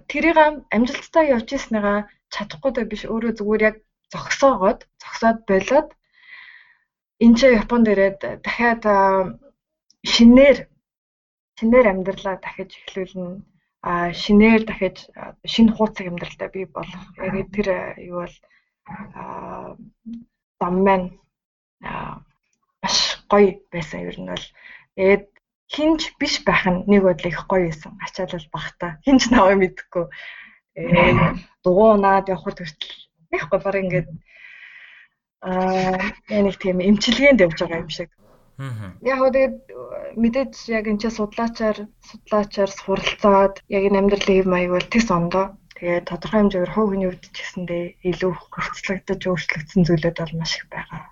тэрийг 0.10 0.38
амжилттай 0.75 1.25
явж 1.36 1.48
ирснийгаа 1.56 1.98
чадахгүй 2.34 2.72
дэ 2.74 2.82
биш 2.92 3.04
өөрөө 3.10 3.34
зүгээр 3.38 3.64
яг 3.70 3.75
зогсоогоод 4.14 4.80
зогсоод 5.02 5.40
болоод 5.50 5.90
энэ 7.24 7.36
ч 7.38 7.42
Японд 7.62 7.88
ирээд 7.94 8.20
дахиад 8.46 8.84
шинээр 10.14 10.58
шинээр 11.58 11.86
амьдралаа 11.90 12.36
дахиж 12.42 12.72
эхлүүлнэ. 12.80 13.42
А 13.90 14.14
шинээр 14.14 14.62
дахиж 14.66 14.98
шинэ 15.54 15.72
хууцаг 15.74 16.06
амьдралтай 16.08 16.50
бий 16.54 16.66
болох. 16.66 17.04
Яг 17.18 17.50
тэр 17.56 17.68
юу 18.10 18.26
бол 18.26 18.36
зам 20.60 20.76
маань 20.86 21.08
маш 22.82 22.98
гоё 23.32 23.52
байсан 23.74 24.00
ер 24.10 24.18
нь 24.22 24.30
бол. 24.34 24.48
Тэгээд 24.96 25.26
хинж 25.74 26.02
биш 26.20 26.34
байх 26.48 26.64
нь 26.70 26.86
нэг 26.92 27.02
бодлоо 27.06 27.32
их 27.32 27.42
гоё 27.50 27.66
байсан. 27.70 27.92
Ачаалал 28.06 28.48
багтаа 28.56 28.92
хинж 29.06 29.22
наваа 29.30 29.56
мэдхгүй. 29.58 30.06
Ээ 30.76 31.14
дугуунаад 31.64 32.30
явхад 32.30 32.58
хүртэл 32.62 32.94
их 33.36 33.46
гоё 33.50 33.62
баг 33.64 33.76
ингээд 33.82 34.10
аа 35.42 36.42
нэг 36.46 36.56
тийм 36.62 36.78
эмчилгээнд 36.90 37.44
явж 37.46 37.58
байгаа 37.62 37.84
юм 37.86 37.90
шиг 37.90 38.10
Яг 38.58 39.18
хөө 39.20 39.32
тэгээд 39.36 39.56
мэдээж 40.16 40.54
яг 40.72 40.86
энэ 40.88 41.02
ч 41.02 41.04
судлаачаар 41.12 41.78
судлаачаар 42.08 42.72
суралцаад 42.72 43.56
яг 43.68 43.84
энэ 43.88 44.00
амьдралын 44.00 44.38
хэв 44.40 44.48
маяг 44.48 44.72
бол 44.72 44.88
тэс 44.88 45.08
ондоо. 45.12 45.46
Тэгээд 45.76 46.08
тодорхой 46.08 46.40
хэмжээгээр 46.40 46.72
хувь 46.72 46.90
хүний 46.96 47.10
үед 47.12 47.24
ч 47.36 47.36
гэсэндээ 47.36 47.84
илүү 48.16 48.32
хөрцлөгдөж 48.32 49.22
өөрчлөгдсөн 49.28 49.84
зүйлүүд 49.84 50.18
бол 50.24 50.34
маш 50.40 50.54
их 50.56 50.66
байгаа. 50.72 51.04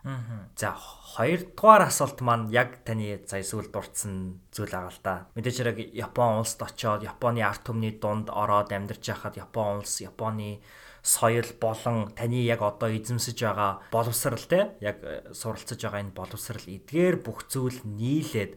За 0.56 0.72
хоёрдугаар 1.14 1.92
асуулт 1.92 2.24
маань 2.24 2.48
яг 2.48 2.80
таны 2.88 3.20
сая 3.28 3.44
сүүл 3.44 3.68
дурдсан 3.68 4.40
зүйл 4.56 4.72
байгаа 4.72 4.94
л 4.96 5.04
да. 5.04 5.16
Мэдээж 5.36 5.58
хэрэг 5.60 5.78
Япон 5.92 6.40
улсд 6.40 6.64
очоод 6.64 7.04
Японы 7.04 7.44
арт 7.44 7.68
түмний 7.68 7.92
дунд 8.00 8.32
ороод 8.32 8.72
амьдарч 8.72 9.04
байхад 9.04 9.36
Япон 9.36 9.84
улс 9.84 10.00
Японы 10.00 10.64
соёл 11.04 11.46
болон 11.60 12.16
таны 12.16 12.40
яг 12.48 12.64
одоо 12.64 12.88
эзэмсэж 12.88 13.38
байгаа 13.44 13.84
боловсрал 13.92 14.40
те 14.40 14.72
яг 14.80 15.04
э, 15.04 15.36
суралцж 15.36 15.76
байгаа 15.76 16.00
энэ 16.00 16.16
боловсрал 16.16 16.64
эдгээр 16.64 17.20
бүх 17.20 17.44
зүйл 17.52 17.84
нийлээд 17.84 18.56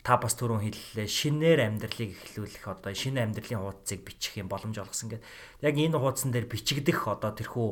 та 0.00 0.16
бас 0.16 0.32
түрүүн 0.36 0.64
хэллээ 0.64 1.08
шинээр 1.08 1.60
амьдралыг 1.64 2.12
эхлүүлэх 2.16 2.64
одоо 2.68 2.92
шинэ 2.92 3.24
амьдралын 3.24 3.60
хуудсыг 3.60 4.00
бичих 4.04 4.36
юм 4.36 4.52
боломж 4.52 4.76
олгосон 4.80 5.16
гэдэг. 5.16 5.24
Яг 5.64 5.74
энэ 5.80 5.96
хуудсан 5.96 6.28
дээр 6.32 6.44
бичигдэх 6.44 7.08
одоо 7.08 7.32
тэрхүү 7.32 7.68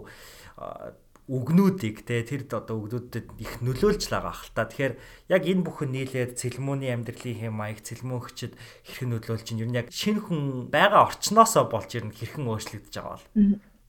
үгнүүдийг 1.28 2.09
те 2.09 2.25
тэр 2.25 2.49
одоо 2.49 2.83
үгнүүдэд 2.83 3.37
их 3.37 3.52
нөлөөлж 3.61 4.09
байгаа 4.09 4.33
хэл 4.33 4.52
та. 4.57 4.64
Тэгэхээр 4.64 4.95
яг 5.28 5.42
энэ 5.45 5.64
бүхэн 5.64 5.92
нийлээд 5.92 6.40
цэлмөөний 6.40 6.92
амьдралын 6.92 7.37
хэм 7.37 7.52
маяг 7.52 7.85
цэлмөөгчд 7.85 8.57
хэрхэн 8.57 9.11
нөлөөлж 9.12 9.45
чинь 9.45 9.62
ер 9.62 9.71
нь 9.71 9.78
яг 9.78 9.88
шинэ 9.92 10.25
хүн 10.25 10.73
байгаа 10.73 11.12
орчноосоо 11.12 11.69
болж 11.69 11.95
ер 11.95 12.09
нь 12.09 12.16
хэрхэн 12.16 12.49
өөрчлөгдөж 12.49 12.97
байгаа 12.97 13.16
бол 13.16 13.28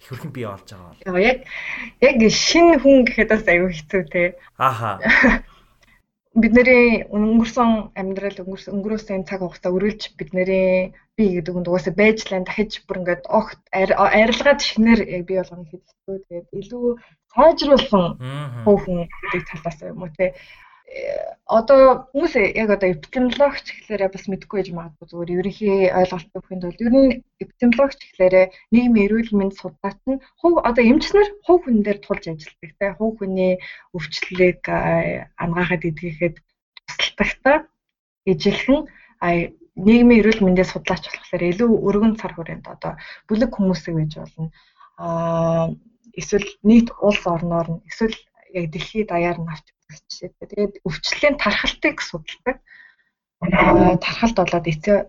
хөрхэн 0.08 0.32
бий 0.36 0.46
болж 0.48 0.68
байгаа 0.70 0.92
бол. 0.92 1.20
Яг 1.20 1.40
яг 2.02 2.18
шинэ 2.30 2.76
хүн 2.82 3.06
гэхэд 3.08 3.30
бас 3.32 3.46
аюу 3.48 3.70
хэцүү 3.72 4.04
те. 4.12 4.24
Ааха. 4.58 5.00
Бидний 6.42 7.06
өнгөрсөн 7.14 7.94
амьдрал 7.94 8.38
өнгөрөөсөн 8.42 9.22
цаг 9.30 9.46
хугацаа 9.46 9.70
өрүүлж 9.70 10.18
бидний 10.18 10.90
би 11.14 11.24
гэдэг 11.30 11.56
нь 11.62 11.70
угаасаа 11.70 11.94
байж 11.94 12.26
лайн 12.26 12.42
дахиж 12.42 12.82
бүр 12.90 13.06
ингээд 13.06 13.30
огт 13.30 13.62
арилгаад 13.70 14.60
шинээр 14.66 15.02
яг 15.14 15.24
бий 15.30 15.38
болгоно 15.38 15.70
хэвчээ. 15.70 16.26
Тэгээд 16.26 16.48
илүү 16.58 16.86
сайжруулсан 17.38 18.06
хүн 18.66 19.00
гэдэг 19.30 19.46
талаас 19.46 19.78
юм 19.86 20.02
уу 20.02 20.10
те 20.18 20.34
одоо 21.48 22.08
хүмүүс 22.14 22.34
яг 22.56 22.70
одоо 22.76 22.90
эпидемиологч 22.94 23.66
гэхлээрээ 23.66 24.10
бас 24.14 24.26
мэдгүй 24.30 24.58
байж 24.60 24.70
магадгүй 24.74 25.08
зүгээр. 25.10 25.36
Ерөнхий 25.40 25.76
ойлголт 26.00 26.30
өгөхийн 26.38 26.62
тулд 26.62 26.80
ер 26.86 26.94
нь 26.94 27.12
эпидемиологч 27.44 28.00
гэхлээрээ 28.02 28.46
нийгмийн 28.74 29.06
эрүүл 29.08 29.32
мэнд 29.38 29.54
судлаач 29.58 30.00
нь 30.10 30.22
хувь 30.42 30.58
одоо 30.70 30.84
эмчнэр 30.86 31.28
хувь 31.46 31.64
хүн 31.66 31.82
дээр 31.84 32.00
тулж 32.02 32.24
ажилладаг 32.30 32.72
те? 32.80 32.86
Хувь 32.98 33.16
хүний 33.18 33.54
өвчлөлийг 33.96 34.62
ангаахад 35.44 35.84
эдгэхэд 35.90 36.36
тусалдагтаа 36.88 37.58
ижилхэн 38.32 38.82
нийгмийн 39.76 40.22
эрүүл 40.22 40.42
мэндийн 40.46 40.70
судлаач 40.70 41.04
болохоор 41.10 41.44
илүү 41.52 41.72
өргөн 41.88 42.14
цар 42.22 42.34
хүрээнд 42.38 42.66
одоо 42.70 42.94
бүлэг 43.28 43.52
хүмүүсийг 43.54 43.96
байж 43.98 44.14
болно. 44.22 44.48
А 45.02 45.70
эсвэл 46.14 46.50
нийт 46.62 46.88
улс 47.02 47.24
орноор 47.26 47.68
нь 47.74 47.84
эсвэл 47.90 48.18
яг 48.54 48.66
дэлхийд 48.70 49.10
даяар 49.10 49.38
нь 49.42 49.52
авч 49.54 49.66
жишээ. 50.08 50.32
Тэгээд 50.40 50.74
өвчлөлийн 50.88 51.36
тархалтыг 51.38 51.98
судалдаг. 52.02 52.58
Тархалт 54.04 54.38
болоод 54.40 54.66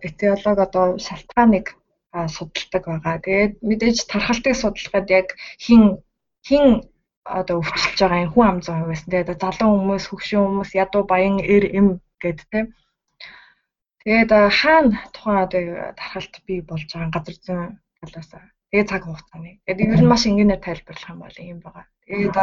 этиолог 0.08 0.58
одоо 0.66 0.86
шалтгааныг 0.98 1.66
судалдаг 2.36 2.82
байгаа. 2.86 3.16
Тэгээд 3.24 3.52
мэдээж 3.68 3.98
тархалтыг 4.10 4.54
судлахад 4.58 5.06
яг 5.10 5.28
хин 5.64 6.02
хин 6.46 6.82
одоо 7.24 7.56
өвчлөж 7.60 7.98
байгаа 7.98 8.22
энэ 8.22 8.32
хүн 8.32 8.46
ам 8.48 8.58
зан 8.62 8.84
хувьас 8.84 9.02
тэгээд 9.08 9.40
залуу 9.40 9.70
хүмүүс, 9.72 10.04
хөгшин 10.08 10.44
хүмүүс, 10.44 10.70
ядуу 10.76 11.02
баян 11.08 11.40
эр 11.40 11.64
эм 11.78 11.88
гэд 12.22 12.40
тийм. 12.52 12.66
Тэгээд 14.04 14.30
хаана 14.60 15.00
тухайн 15.14 15.38
одоо 15.44 15.62
тархалт 15.96 16.34
бий 16.46 16.60
болж 16.60 16.88
байгаа 16.92 17.14
газар 17.16 17.36
зүйн 17.40 17.80
талаас 18.00 18.28
тэгээд 18.70 18.90
цаг 18.90 19.02
хугацааны. 19.08 19.50
Тэгээд 19.64 19.94
ер 19.94 20.00
нь 20.04 20.10
маш 20.12 20.22
энгийнээр 20.28 20.60
тайлбарлах 20.60 21.10
юм 21.10 21.20
бол 21.24 21.36
юм 21.40 21.58
байгаа. 21.64 21.84
Тэгээд 22.04 22.36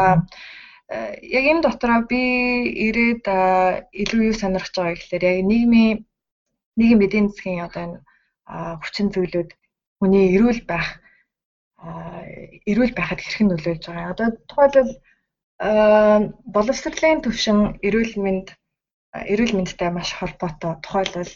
яг 0.92 1.46
энэ 1.52 1.64
дотроо 1.64 2.04
би 2.12 2.22
ирээд 2.88 3.24
илүү 4.02 4.22
юу 4.30 4.36
сонирхож 4.36 4.76
байгаа 4.76 4.96
гэхээр 5.00 5.24
яг 5.32 5.38
нийгмийн 5.52 5.98
нийгэм 6.78 7.04
эдийн 7.06 7.28
засгийн 7.32 7.66
одоо 7.68 7.82
энэ 7.88 7.98
хүчин 8.84 9.08
зүйлүүд 9.14 9.50
хүний 10.00 10.26
эрүүл 10.36 10.62
байх 10.68 10.88
эрүүл 12.72 12.94
байхад 12.96 13.20
хэрхэн 13.22 13.48
нөлөөлж 13.50 13.84
байгаа. 13.88 14.12
Одоо 14.14 14.28
тухайлбал 14.50 14.92
боловсролын 16.56 17.24
төвшин 17.24 17.60
эрүүл 17.88 18.14
мэнд 18.24 18.48
эрүүл 19.32 19.54
мэндтэй 19.56 19.90
маш 19.94 20.10
холбоотой. 20.20 20.74
Тухайлбал 20.84 21.32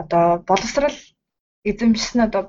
одоо 0.00 0.24
боловсрал 0.48 0.98
эзэмшсэн 1.68 2.20
одоо 2.26 2.42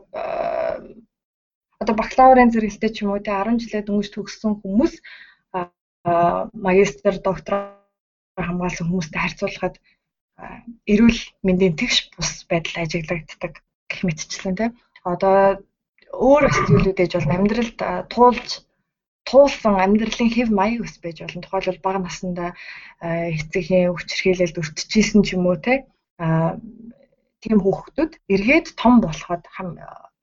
одоо 1.81 1.95
бакалаврын 1.99 2.51
зэрэгэлтэй 2.53 2.91
ч 2.93 2.97
юм 3.03 3.11
уу 3.11 3.21
те 3.25 3.31
10 3.31 3.61
жилээ 3.61 3.83
дөнгөж 3.85 4.09
төгссөн 4.11 4.53
хүмүүс 4.61 4.93
магистр 6.05 7.17
доктор 7.27 7.73
хамгаалсан 8.37 8.87
хүмүүстэй 8.87 9.19
харьцуулахад 9.21 9.75
эрүүл 10.91 11.19
мэндийн 11.45 11.75
тэгш 11.79 11.97
бус 12.13 12.45
байдал 12.49 12.83
ажиглагддаг 12.83 13.53
гэх 13.89 14.01
мэтчлэн 14.05 14.55
тийм. 14.55 14.71
Одоо 15.03 15.63
өөр 16.13 16.43
бас 16.47 16.59
зүйлүүд 16.67 17.01
ээж 17.01 17.13
бол 17.15 17.35
амьдралд 17.35 17.79
туулж 18.13 18.49
туулсан 19.25 19.75
амьдралын 19.81 20.29
хэв 20.31 20.49
маяг 20.53 20.85
ус 20.85 20.95
байж 21.01 21.17
болно. 21.23 21.41
Тухайлбал 21.41 21.81
бага 21.85 21.99
насндаа 22.05 22.49
эцгийн 23.01 23.89
өвчрхийлэлд 23.91 24.59
өртчихсэн 24.61 25.21
ч 25.25 25.27
юм 25.35 25.49
уу 25.49 25.57
те 25.57 25.73
тийм 27.41 27.57
хүүхдүүд 27.61 28.11
эргээд 28.33 28.67
том 28.81 29.01
болоход 29.01 29.43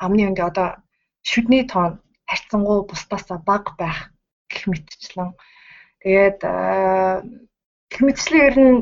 амны 0.05 0.23
үндэ 0.29 0.43
одоо 0.51 0.69
шүдний 1.31 1.65
тоон 1.73 1.93
харьцангуй 2.31 2.79
бусдаас 2.87 3.27
бага 3.49 3.73
байх 3.79 3.99
гэх 4.51 4.63
мэтчлэн 4.71 5.31
Тэгээд 6.03 6.41
гэх 7.91 8.01
мэтчлэн 8.03 8.47
ер 8.49 8.57
нь 8.59 8.77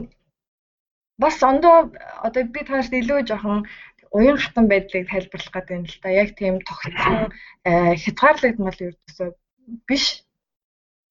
бас 1.23 1.37
ондоо 1.45 1.93
одоо 2.27 2.43
би 2.55 2.61
таарт 2.65 2.93
илүү 3.01 3.29
жоохон 3.29 3.69
уян 4.17 4.39
хатан 4.41 4.67
байдлыг 4.73 5.05
тайлбарлах 5.09 5.55
гэдэг 5.55 5.77
юм 5.77 5.85
л 5.85 5.97
да. 6.03 6.09
Яг 6.23 6.29
тийм 6.39 6.55
тогтсон 6.65 7.31
хязгаарлагдмал 8.03 8.79
ердөөсөө 8.87 9.29
биш. 9.89 10.05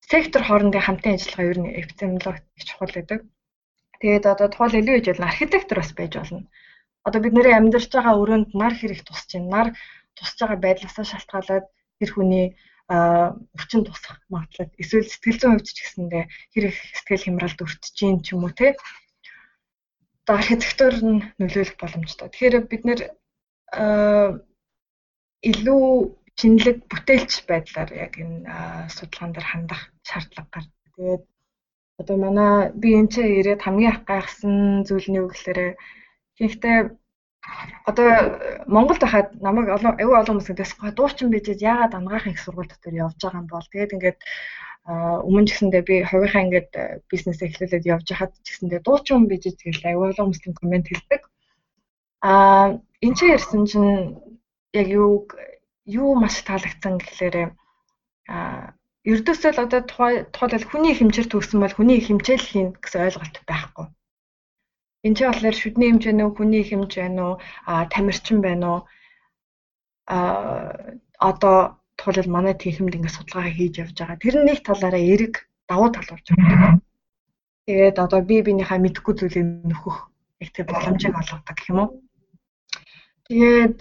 Сектор 0.10 0.42
хоорондын 0.44 0.82
хамтын 0.82 1.16
ажиллагаа 1.16 1.50
ер 1.52 1.60
нь 1.62 1.76
эпидемиологи 1.80 2.66
чухал 2.66 2.92
гэдэг. 2.98 3.20
Тэгээд 4.02 4.26
одоо 4.26 4.48
тухайл 4.50 4.80
илүү 4.82 4.96
гэж 4.98 5.06
болно. 5.14 5.30
Архитектор 5.30 5.78
бас 5.80 5.92
байж 5.94 6.14
болно. 6.18 6.42
Одоо 7.08 7.20
бид 7.22 7.34
нэрээ 7.38 7.56
амьдарч 7.60 7.92
байгаа 7.94 8.20
өрөөнд 8.22 8.50
нар 8.58 8.74
хэрэг 8.74 9.06
тусч 9.06 9.30
байна. 9.38 9.54
Нар 9.54 9.68
тусч 10.18 10.36
байгаа 10.42 10.58
байдлаасаа 10.66 11.06
шалтгаалаад 11.06 11.66
тэр 12.00 12.10
хүний 12.12 12.46
өвчин 12.90 13.86
тусах 13.86 14.18
магадлал 14.34 14.74
эсвэл 14.82 15.06
сэтгэл 15.06 15.40
зүйн 15.40 15.54
хувьд 15.62 15.70
ч 15.70 15.78
гэсэндээ 15.78 16.24
хэрэг 16.54 16.74
сэтгэл 16.98 17.26
хямралд 17.26 17.60
өртөж 17.62 17.94
гин 17.94 18.18
ч 18.26 18.34
юм 18.34 18.50
уу 18.50 18.54
те 18.58 18.74
одоо 20.30 20.42
архитектур 20.42 20.94
нь 20.94 21.26
нөлөөлөх 21.42 21.78
боломжтой. 21.82 22.30
Тэгэхээр 22.30 22.56
бид 22.70 22.84
нэр 22.86 23.02
илүү 25.50 25.86
шинэлэг 26.38 26.78
бүтээлч 26.86 27.32
байдлаар 27.50 27.90
яг 28.06 28.14
энэ 28.22 28.46
судалгаан 28.94 29.34
дээр 29.34 29.48
хандах 29.50 29.82
шаардлага 30.06 30.50
гардаг. 30.54 30.86
Тэгээд 30.94 31.24
одоо 32.02 32.18
манай 32.18 32.54
би 32.82 32.90
энэ 33.00 33.12
ч 33.14 33.16
ирээд 33.26 33.66
хамгийн 33.66 33.94
их 33.94 34.02
гайхсан 34.06 34.86
зүйл 34.88 35.08
нь 35.10 35.20
юу 35.22 35.28
гэхээр 35.34 35.60
ихэнхдээ 36.38 36.78
одоо 37.90 38.10
Монголд 38.68 39.02
байхад 39.02 39.28
намайг 39.42 39.68
олон 39.76 39.94
аюу 40.02 40.16
олон 40.20 40.38
хүмүүс 40.38 40.50
гэдэгс 40.50 40.74
дуучин 40.98 41.30
бижиж 41.34 41.60
яагаад 41.72 41.98
ангаахын 41.98 42.34
их 42.34 42.42
сургууль 42.44 42.72
дотор 42.72 42.94
явж 42.94 43.18
байгаа 43.22 43.42
юм 43.42 43.48
бол? 43.50 43.68
Тэгээд 43.72 43.96
ингээд 43.96 44.20
өмнө 45.30 45.48
ч 45.48 45.50
гэсэндээ 45.54 45.84
би 45.90 45.96
хувийнхаа 46.10 46.46
ингээд 46.46 46.72
бизнес 47.12 47.40
эхлүүлээд 47.42 47.90
явж 47.94 48.08
хахад 48.10 48.34
ч 48.46 48.48
гэсэндээ 48.54 48.82
дуучин 48.86 49.30
бижиж 49.32 49.56
тэгэл 49.58 49.90
аюу 49.90 50.10
олон 50.10 50.26
хүмүүс 50.30 50.42
комент 50.62 50.88
хэлдэг. 50.90 51.22
Аа 52.22 52.80
энэ 53.06 53.16
ч 53.18 53.20
ярьсан 53.36 53.64
чинь 53.70 54.18
яг 54.74 54.88
юу 54.88 55.28
юу 55.86 56.10
маш 56.22 56.36
таалагдсан 56.48 56.98
гэхлээрэ 57.02 57.44
аа 58.34 58.74
ердөөсөө 59.12 59.52
л 59.56 59.64
одоо 59.66 59.82
тухайлбал 59.88 60.70
хүний 60.70 60.94
хэмжээр 60.96 61.28
төгсөн 61.30 61.60
бол 61.62 61.76
хүний 61.76 62.00
хэмжээл 62.04 62.46
хийн 62.50 62.70
гэсэн 62.84 63.06
ойлголт 63.08 63.36
байхгүй 63.48 63.88
Энд 65.06 65.16
чинь 65.18 65.32
болохоор 65.32 65.56
шүдний 65.56 65.90
хэмж 65.92 66.04
байна 66.06 66.24
уу, 66.28 66.36
хүний 66.36 66.64
хэмж 66.68 66.92
байна 67.00 67.22
уу, 67.28 67.36
а 67.66 67.86
тамирчин 67.88 68.40
байна 68.44 68.68
уу? 68.72 68.82
А 70.08 70.18
одоо 71.20 71.80
тухайлбал 71.96 72.34
манай 72.36 72.56
техникд 72.56 72.96
ингээд 72.96 73.16
судалгаа 73.16 73.52
хийж 73.52 73.74
явж 73.84 73.96
байгаа. 73.96 74.24
Тэр 74.24 74.36
нэг 74.44 74.60
талаараа 74.64 75.04
эрэг 75.14 75.34
давуу 75.70 75.90
тал 75.92 76.08
болж 76.10 76.28
байгаа. 76.32 76.80
Тэгээд 77.68 77.98
одоо 78.00 78.20
би 78.28 78.42
биенийхээ 78.44 78.80
мэдхгүй 78.82 79.14
зүйлийг 79.16 79.48
нөхөх 79.70 79.98
их 80.44 80.50
тэр 80.52 80.66
боломжийг 80.68 81.16
олгодог 81.16 81.56
гэх 81.56 81.70
юм 81.72 81.80
уу? 81.80 81.90
Тэгээд 83.28 83.78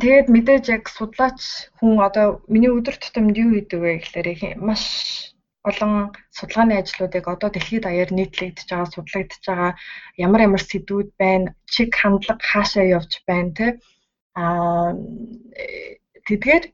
тэгээд 0.00 0.26
мэдээж 0.30 0.64
яг 0.76 0.84
судлаач 0.92 1.40
хүн 1.80 1.98
одоо 1.98 2.44
миний 2.52 2.70
өдөр 2.70 2.96
тутамд 3.00 3.34
юу 3.36 3.56
хийдэг 3.56 3.80
вэ 3.80 3.90
гэхээр 4.00 4.60
маш 4.60 4.82
олон 5.68 5.92
судалгааны 6.36 6.74
ажлуудыг 6.78 7.24
одоо 7.34 7.50
дэлхийд 7.50 7.82
даяар 7.84 8.10
нийтлэгдэж 8.14 8.68
байгаа, 8.70 8.88
судлагдж 8.94 9.42
байгаа 9.46 9.72
ямар 10.26 10.40
ямар 10.48 10.62
сэдвүүд 10.62 11.08
байна, 11.22 11.54
чиг 11.74 11.90
хандлага 12.00 12.42
хаашаа 12.50 12.84
явж 12.96 13.12
байна 13.28 13.50
те. 13.58 13.66
Аа 14.38 14.94
тэдгээр 16.26 16.64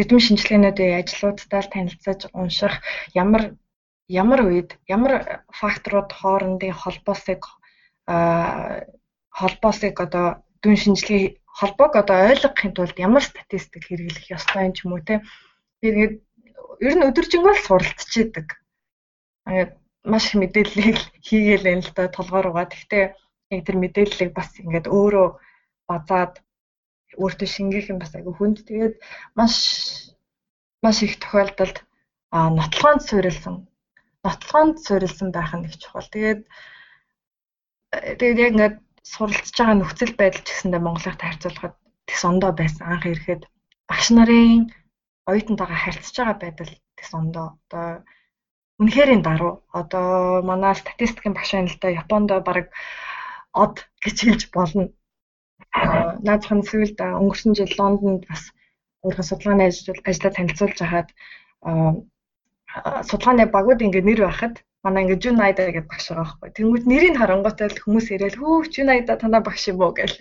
эрдэм 0.00 0.20
шинжилгээнүүдийн 0.26 0.98
ажлуудтай 1.00 1.60
л 1.62 1.72
танилцаж 1.74 2.20
унших 2.40 2.74
ямар 3.14 3.42
ямар 4.08 4.40
үед 4.48 4.70
ямар 4.96 5.12
факторууд 5.60 6.10
хоорондын 6.12 6.74
холбоосыг 6.82 7.42
холбоосыг 9.38 9.94
одоо 10.06 10.26
дүн 10.62 10.76
шинжилгээ 10.82 11.24
холбоог 11.58 11.92
одоо 12.02 12.18
ойлгохын 12.30 12.72
тулд 12.74 12.96
ямар 12.98 13.22
статистик 13.22 13.82
хэрэглэх 13.86 14.26
ёстой 14.36 14.66
юм 14.66 14.72
ч 14.74 14.78
юм 14.84 14.92
уу 14.92 15.02
те. 15.08 15.22
Тэгээд 15.80 16.14
ер 16.80 16.94
нь 16.96 17.06
өдөржингөө 17.08 17.54
идэг. 18.24 18.46
Ингээд 19.46 19.72
маш 20.04 20.24
их 20.32 20.36
мэдээллийг 20.40 20.96
хийгээл 21.26 21.70
юм 21.72 21.80
л 21.84 21.92
да 21.94 22.08
толгооруугаа. 22.08 22.66
Гэхдээ 22.70 23.04
яг 23.54 23.60
тэр 23.66 23.76
мэдээллийг 23.78 24.30
бас 24.34 24.50
ингээд 24.58 24.86
өөрөө 24.88 25.28
базаад 25.88 26.40
өөртөө 27.20 27.48
шингээх 27.48 27.90
юм 27.92 27.98
бас 28.00 28.12
айгүй 28.14 28.34
хүнд. 28.34 28.66
Тэгээд 28.68 28.94
маш 29.38 29.54
маш 30.84 31.02
их 31.06 31.20
тохиолдолд 31.22 31.76
а 32.34 32.50
нотлохонд 32.50 33.02
суурилсан 33.06 33.56
нотлохонд 34.24 34.76
суурилсан 34.80 35.28
байх 35.32 35.52
нь 35.54 35.66
их 35.68 35.76
чухал. 35.78 36.08
Тэгээд 36.10 36.40
тэгээд 38.20 38.38
яг 38.44 38.52
ингээд 38.52 38.76
суралцж 39.04 39.54
байгаа 39.54 39.76
нөхцөл 39.78 40.14
байдал 40.16 40.42
ч 40.44 40.48
гэсэндээ 40.50 40.80
Монголынхтай 40.82 41.28
харьцуулахад 41.28 41.74
тэгс 42.08 42.22
ондоо 42.24 42.52
байсан 42.56 42.84
анх 42.88 43.04
ирэхэд 43.06 43.42
багш 43.88 44.06
нарын 44.16 44.72
оюутантайгаа 45.30 45.80
харьцаж 45.84 46.16
байгаа 46.16 46.36
байдал 46.42 46.72
тэгс 46.96 47.12
ондоо 47.20 47.46
одоо 47.68 48.04
үнэхэрийн 48.80 49.22
даруй 49.22 49.52
одоо 49.80 50.42
манай 50.50 50.74
статистикийн 50.74 51.34
багш 51.34 51.50
да 51.80 51.88
Японд 52.02 52.30
баг 52.48 52.68
од 53.54 53.74
гэж 54.04 54.16
хэлж 54.24 54.42
болно. 54.56 54.90
Наадхан 56.26 56.60
сүүлд 56.66 56.98
өнгөрсөн 56.98 57.52
жил 57.58 57.72
Лондонд 57.78 58.22
бас 58.30 58.42
өөрийнхөө 59.02 59.26
судалгааны 59.28 59.64
ажлаа 60.10 60.32
танилцуулж 60.34 60.78
хахад 60.82 61.08
судалгааны 63.10 63.46
багууд 63.54 63.84
ингээд 63.86 64.08
нэр 64.08 64.20
байхад 64.26 64.54
манай 64.84 65.02
ингээд 65.04 65.22
Жун 65.22 65.36
Найда 65.38 65.70
гэдэг 65.70 65.90
багш 65.90 66.06
байгаа 66.10 66.24
байхгүй. 66.26 66.50
Тэнгүүд 66.56 66.84
нэрийг 66.90 67.16
харангуйтай 67.18 67.68
л 67.70 67.82
хүмүүс 67.82 68.06
ирээл 68.10 68.38
хөө 68.38 68.70
Жун 68.74 68.86
Найда 68.90 69.14
танаа 69.22 69.42
багш 69.46 69.62
юм 69.70 69.78
уу 69.80 69.92
гэл. 69.94 70.18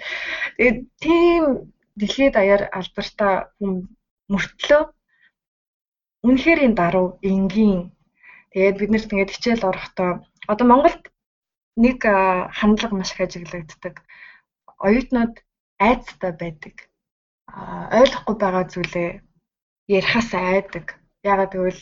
Тэгээд 0.57 0.77
тийм 1.03 1.43
дэлхийд 1.99 2.33
даяар 2.37 2.63
алдартай 2.77 3.33
хүн 3.57 3.73
мөртлөө 4.33 4.81
үнэхээр 6.27 6.59
энэ 6.65 6.77
даруй 6.81 7.07
энгийн 7.29 7.81
тэгээд 8.51 8.79
бид 8.79 8.91
нарт 8.91 9.11
ингээд 9.13 9.33
хичээл 9.33 9.69
орохдоо 9.69 10.09
одоо 10.51 10.65
Монголд 10.67 11.03
нэг 11.75 11.99
хандлага 12.57 12.95
маш 12.95 13.11
их 13.13 13.21
ажиглагддаг. 13.25 13.95
Оюутнууд 14.85 15.35
айцтай 15.79 16.31
байдаг. 16.37 16.75
ойлгохгүй 17.99 18.35
байгаа 18.39 18.65
зүйлээ 18.69 19.09
ярихаас 19.97 20.29
айдаг. 20.33 20.85
Ягаад 21.23 21.51
гэвэл 21.53 21.81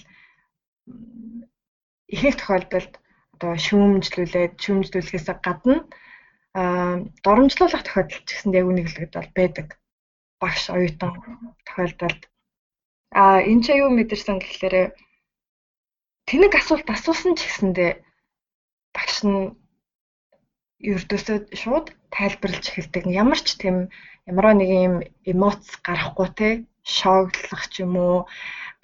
ихэнх 2.14 2.38
тохиолдолд 2.40 2.94
одоо 3.36 3.52
шүүмжлүүлээд 3.66 4.54
шүүмжлүүлэхээс 4.64 5.28
гадна 5.46 5.76
доромжлуулах 7.24 7.84
тохиолдол 7.84 8.24
ч 8.28 8.30
гэсэн 8.32 8.52
яг 8.60 8.68
л 8.68 9.16
бол 9.16 9.32
байдаг. 9.36 9.68
Багш 10.42 10.64
оюутан 10.76 11.14
тохиолдолд 11.68 12.22
А 13.12 13.44
энэ 13.44 13.64
ч 13.64 13.68
юу 13.76 13.92
мэдэрсэн 13.92 14.40
гэхлээр 14.40 14.96
тэнэг 16.28 16.54
асуулт 16.56 16.88
асуусан 16.96 17.36
ч 17.36 17.44
гэсэндээ 17.44 17.92
багш 18.96 19.18
нь 19.28 19.52
ердөөсөө 20.92 21.38
шууд 21.62 21.88
тайлбарлаж 22.16 22.66
эхэлдэг. 22.72 23.04
Ямар 23.22 23.40
ч 23.44 23.60
тийм 23.62 23.78
ямар 24.30 24.46
нэг 24.56 24.70
юм 24.88 24.96
эмоц 25.32 25.64
гарахгүй 25.86 26.30
те 26.40 26.50
шоглох 26.98 27.64
ч 27.72 27.84
юм 27.84 27.94
уу 28.00 28.18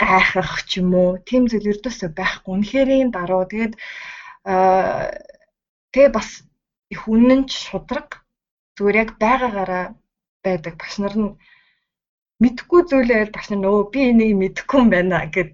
гайхах 0.02 0.54
ч 0.70 0.84
юм 0.84 0.92
уу 1.02 1.10
тийм 1.28 1.44
зүйл 1.48 1.72
ердөөсөө 1.74 2.10
байхгүй. 2.20 2.52
Үнэхэрийн 2.54 3.10
даруй 3.16 3.46
тэгээд 3.48 3.74
тэгээ 5.92 6.12
бас 6.18 6.30
их 6.94 7.02
үнэн 7.08 7.42
ч 7.50 7.52
шудраг 7.68 8.08
зүгээр 8.76 9.02
яг 9.04 9.10
байгаагаараа 9.24 9.86
байдаг. 10.44 10.74
Багш 10.78 10.96
нар 11.00 11.16
нь 11.18 11.32
мэдхгүй 12.44 12.82
зүйлээ 12.90 13.34
багш 13.34 13.48
нар 13.50 13.62
нөө 13.62 13.90
би 13.94 14.00
энийг 14.12 14.34
мэдэхгүй 14.38 14.80
юм 14.82 14.90
байна 14.94 15.26
гэд 15.34 15.50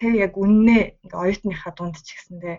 тэг 0.00 0.12
яг 0.24 0.32
үннээ 0.38 0.82
ингээ 1.02 1.22
оюутныхаа 1.22 1.72
дунд 1.74 1.96
ч 2.06 2.08
гэсэндээ 2.14 2.56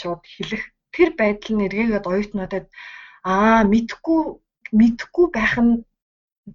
шууд 0.00 0.22
хэлэх. 0.22 0.64
Тэр 0.94 1.10
байдал 1.18 1.52
нь 1.54 1.64
эргээгээд 1.66 2.06
оюутнуудад 2.06 2.66
аа 3.26 3.66
мэдхгүй 3.72 4.20
мэдхгүй 4.78 5.26
байх 5.34 5.54
нь 5.58 5.82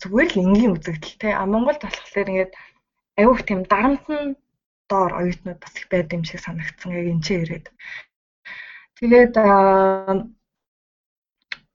зүгээр 0.02 0.30
л 0.32 0.42
энгийн 0.44 0.76
үзэгдэл 0.76 1.20
те 1.22 1.30
а 1.34 1.44
Монголд 1.50 1.82
болохоор 1.84 2.32
ингээд 2.32 2.54
аюух 3.20 3.42
тийм 3.44 3.62
дарамтан 3.68 4.38
доор 4.90 5.12
оюутнууд 5.20 5.60
бас 5.60 5.74
их 5.76 5.88
байд 5.92 6.14
юм 6.16 6.24
шиг 6.24 6.40
санагдсан 6.46 6.92
яг 7.00 7.08
энэ 7.12 7.24
ч 7.26 7.28
ирээд 7.36 7.66
тэгээд 9.00 9.34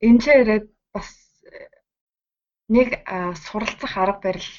энэ 0.07 0.19
ч 0.21 0.25
ирээд 0.41 0.65
бас 0.93 1.24
нэг 2.69 2.89
суралцах 3.45 3.97
арга 3.97 4.19
барил 4.25 4.49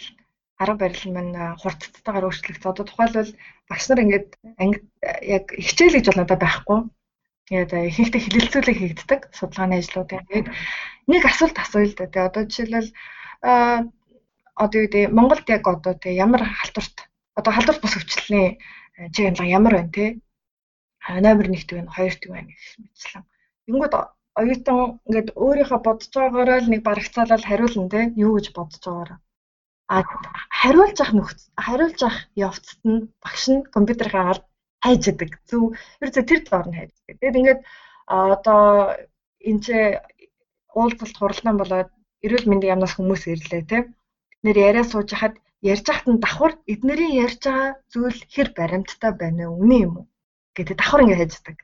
арга 0.59 0.79
барил 0.83 1.13
маань 1.13 1.57
хурцтайгаар 1.61 2.29
өөрчлөгдсөн. 2.29 2.71
Одоо 2.71 2.85
тухайлбал 2.87 3.31
багш 3.69 3.85
нар 3.89 4.01
ингээд 4.05 4.29
анги 4.63 4.79
яг 5.23 5.45
хичээл 5.53 5.97
гэж 5.99 6.07
бол 6.09 6.21
надад 6.23 6.41
байхгүй. 6.41 6.79
Тэгээд 7.47 7.73
ихэнхдээ 7.73 8.23
хилэлцүүлэг 8.23 8.77
хийгддэг 8.79 9.21
судалгааны 9.37 9.79
ажлуудын. 9.79 10.27
Тэгээд 10.27 10.49
нэг 11.07 11.23
асуулт 11.27 11.57
асууя 11.59 11.87
л 11.87 11.95
да. 11.95 12.07
Тэгээд 12.07 12.29
одоо 12.31 12.43
жишээлбэл 12.47 12.91
одоо 14.57 14.77
юу 14.81 14.87
гэдэг 14.89 15.13
Монголд 15.13 15.47
яг 15.51 15.65
одоо 15.69 15.95
тэг 15.95 16.13
ямар 16.17 16.43
халдварт 16.43 16.97
одоо 17.37 17.53
халдварт 17.53 17.81
бус 17.83 17.95
өвчлөлийн 17.99 18.59
чиглэл 19.13 19.55
ямар 19.59 19.75
байна 19.77 19.93
те 19.93 20.07
номер 21.07 21.47
1-т 21.53 21.71
байна, 21.77 21.91
2-т 21.93 22.25
байна 22.33 22.49
гэх 22.51 22.65
мэтчлэн. 22.83 23.25
Тэнгүүд 23.67 23.95
оюутан 24.41 25.01
ингээд 25.07 25.29
өөрийнхөө 25.45 25.81
бодож 25.87 26.11
байгаагаараа 26.17 26.59
л 26.63 26.71
нэг 26.73 26.83
барагцаалал 26.89 27.45
хариулна 27.49 27.89
те 27.93 28.01
юу 28.25 28.33
гэж 28.37 28.47
бодож 28.57 28.83
байгаараа. 28.87 29.19
А 29.95 29.97
хариулж 30.61 30.99
ах 31.05 31.13
нөхц 31.19 31.41
хариулж 31.67 32.01
ах 32.09 32.19
явцад 32.47 32.81
нь 32.91 33.01
багш 33.23 33.45
нь 33.53 33.67
компьютерын 33.75 34.29
ард 34.31 34.45
хайж 34.85 35.03
идэг. 35.11 35.31
Зөв 35.49 35.63
ерөөсө 36.01 36.23
тэр 36.29 36.41
доор 36.49 36.67
нь 36.69 36.79
хайж 36.79 36.93
идэг. 36.95 37.17
Тэгээд 37.21 37.39
ингээд 37.41 37.61
одоо 38.07 38.63
энэ 39.49 39.63
ч 39.65 39.67
уулзалт 40.79 41.17
хурлаан 41.19 41.57
болоод 41.59 41.91
эрүүл 42.25 42.49
мэндийн 42.49 42.73
яамнаас 42.75 42.95
хүмүүс 42.97 43.23
ирлээ 43.33 43.63
те. 43.71 43.79
Нэр 44.45 44.57
яриа 44.69 44.85
сууж 44.85 45.09
хахад 45.13 45.35
ярьж 45.73 45.87
хахад 45.89 46.07
нь 46.13 46.23
давхар 46.25 46.53
эднэрийн 46.73 47.15
ярьж 47.25 47.43
байгаа 47.47 47.71
зүйл 47.93 48.21
хэр 48.35 48.49
баримттай 48.59 49.13
байна 49.23 49.45
вэ? 49.49 49.57
Үнэн 49.63 49.83
юм 49.87 49.95
уу? 49.99 50.07
гэдэг 50.57 50.77
давхар 50.81 51.05
ингэ 51.05 51.21
хайждаг. 51.21 51.57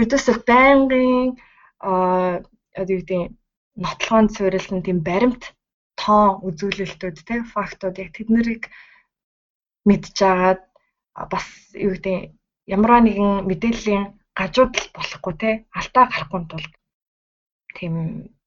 Ердөөсөө 0.00 0.36
байнгын 0.46 1.36
аа 1.80 2.42
одоо 2.80 2.94
юу 2.94 3.02
гэдэг 3.02 3.22
нотлохонд 3.84 4.30
суурилсан 4.34 4.80
тийм 4.82 4.98
баримт 5.08 5.42
тоон 6.00 6.42
үзүүлэлтүүд 6.48 7.16
те 7.28 7.34
фактууд 7.54 7.96
яг 8.04 8.10
тэднийг 8.14 8.62
мэдчихагаад 9.88 10.60
бас 11.32 11.46
юу 11.86 11.92
гэдэг 11.94 12.16
ямар 12.74 12.92
нэгэн 13.02 13.46
мэдээллийн 13.48 14.04
гажуудал 14.38 14.86
болохгүй 14.96 15.34
те 15.42 15.50
алдаа 15.78 16.04
гарахгүй 16.06 16.42
тулд 16.50 16.72
тийм 17.76 17.94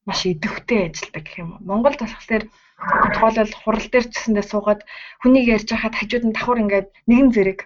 маш 0.06 0.20
идэвхтэй 0.26 0.80
ажилладаг 0.88 1.24
гэх 1.24 1.38
юм. 1.42 1.50
Монголд 1.68 2.00
болохоор 2.02 2.44
тухайлбал 3.14 3.54
хурал 3.62 3.88
дээр 3.90 4.06
ч 4.10 4.12
гэсэндээ 4.16 4.46
суугаад 4.50 4.80
хүнийг 5.22 5.46
ярьж 5.56 5.68
байхад 5.70 5.94
хажууд 5.96 6.24
нь 6.26 6.34
давхар 6.34 6.62
ингээд 6.62 6.88
нэгэн 7.08 7.28
зэрэг 7.34 7.60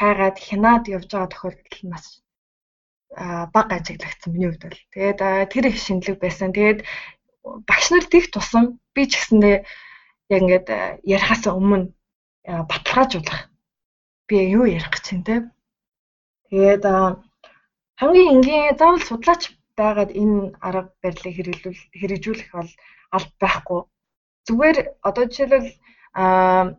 хайгаад 0.00 0.36
хянаад 0.46 0.84
явж 0.96 1.08
байгаа 1.10 1.30
тохиолдол 1.32 1.82
бас 1.92 2.04
баг 3.16 3.68
ажиглагдсан 3.72 4.32
миний 4.32 4.48
хувьд 4.50 4.62
бол. 4.62 4.80
Тэгээд 4.94 5.20
тэр 5.50 5.64
их 5.66 5.76
шинэлэг 5.82 6.18
байсан. 6.20 6.54
Тэгээд 6.54 6.80
багш 7.66 7.86
нар 7.90 8.04
тех 8.06 8.30
тусам 8.30 8.78
би 8.94 9.02
ч 9.10 9.18
гэсэндээ 9.18 9.56
яг 10.30 10.40
ингээд 10.42 10.68
ярихаас 11.02 11.44
өмнө 11.50 11.90
баталгаажуулах. 12.46 13.50
Би 14.28 14.36
юу 14.54 14.64
ярих 14.64 14.90
гэж 14.94 15.04
байна 15.10 15.26
те. 15.26 15.36
Тэгээд 16.50 16.84
хамгийн 17.98 18.32
энгийн 18.34 18.78
заавал 18.78 19.02
судлаач 19.02 19.42
байгаад 19.74 20.10
энэ 20.14 20.54
арга 20.62 20.94
барилыг 21.02 21.34
хэрэгжүүл 21.34 21.80
хэрэгжүүлэх 22.00 22.50
бол 22.54 22.72
аль 23.16 23.28
байхгүй. 23.42 23.80
Зүгээр 24.46 24.78
одоо 25.08 25.24
жишээлбэл 25.26 25.70
аа 26.14 26.78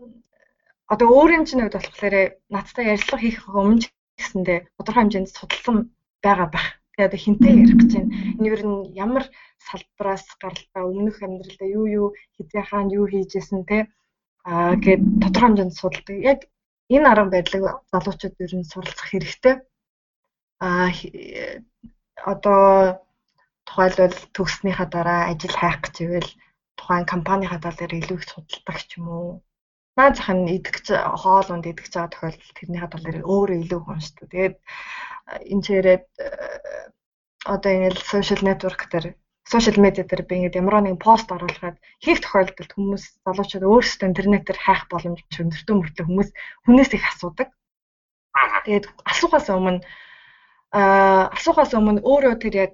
одоо 0.93 1.07
өөрийн 1.07 1.47
чинь 1.47 1.61
хувьд 1.63 1.77
болохоор 1.77 2.15
надтай 2.51 2.85
ярилцлага 2.91 3.23
хийх 3.23 3.39
өмнө 3.47 3.87
гэсэндээ 4.19 4.59
тодорхой 4.75 5.01
хэмжээнд 5.03 5.29
судалсан 5.31 5.77
байгаа 6.25 6.49
байх. 6.53 6.67
Тэгээ 6.93 7.07
одоо 7.09 7.19
хинтээ 7.25 7.53
ярих 7.63 7.77
гэж 7.79 7.91
байна. 7.95 8.11
Энэ 8.37 8.47
юу 8.51 8.57
н 8.61 8.73
ямар 9.05 9.23
салбараас 9.67 10.25
гаралтай 10.41 10.83
өмнөх 10.89 11.17
амьдралдаа 11.21 11.69
юу 11.79 11.85
юу 11.99 12.07
хизээ 12.35 12.63
хаана 12.67 12.95
юу 12.99 13.05
хийжсэн 13.11 13.61
те 13.69 13.77
аа 14.45 14.75
гээд 14.83 15.01
тодорхой 15.21 15.47
хэмжээнд 15.49 15.75
судалдаг. 15.77 16.17
Яг 16.31 16.39
энэ 16.95 17.07
арга 17.11 17.31
барилыг 17.33 17.63
залуучууд 17.91 18.35
ер 18.45 18.53
нь 18.57 18.69
суралцах 18.71 19.07
хэрэгтэй. 19.09 19.55
Аа 20.67 20.89
одоо 22.33 23.01
тухайлбал 23.67 24.17
төгснөхийн 24.35 24.89
дараа 24.91 25.21
ажил 25.31 25.55
хайх 25.57 25.79
гэж 25.81 25.95
ивэл 26.05 26.31
тухайн 26.77 27.05
компанийн 27.13 27.61
талаар 27.61 27.93
илүү 27.99 28.17
их 28.19 28.25
судалдаг 28.27 28.77
ч 28.89 28.97
юм 28.97 29.07
уу. 29.09 29.31
Наад 29.97 30.15
зах 30.17 30.29
нь 30.35 30.51
идэгч 30.57 30.87
хоол 31.21 31.47
унд 31.53 31.65
идэгч 31.71 31.93
байгаа 31.93 32.11
тохиолдолд 32.13 32.55
тэрний 32.57 32.81
талаар 32.81 33.17
өөрөө 33.33 33.57
илүү 33.63 33.81
уншдаг. 33.91 34.27
Тэгээд 34.31 34.55
энэ 35.39 35.63
чирээд 35.65 36.05
одоо 37.45 37.71
ингэ 37.71 37.89
л 37.95 38.01
сошиал 38.05 38.43
нэтворк 38.45 38.81
дээр 38.91 39.05
сошиал 39.47 39.81
медиа 39.81 40.05
дээр 40.05 40.23
би 40.29 40.35
ингэ 40.45 40.61
ямар 40.61 40.81
нэгэн 40.85 41.01
пост 41.01 41.27
оруулахад 41.31 41.77
хийх 42.03 42.21
тохиолдолд 42.21 42.71
хүмүүс 42.73 43.03
залуучууд 43.25 43.65
өөрсдөө 43.65 44.07
интернетээр 44.09 44.59
хайх 44.61 44.85
боломж 44.91 45.19
өндөртөө 45.25 45.75
мөртлөө 45.75 46.05
хүмүүс 46.07 46.29
хүнээс 46.65 46.91
их 46.93 47.05
асуудаг. 47.09 47.49
Тэгээд 48.65 48.85
асуухаас 49.11 49.47
өмнө 49.49 49.81
аа 50.71 51.33
асуухаас 51.35 51.73
өмнө 51.73 52.05
өөрөө 52.05 52.35
тэр 52.39 52.55
яг 52.65 52.73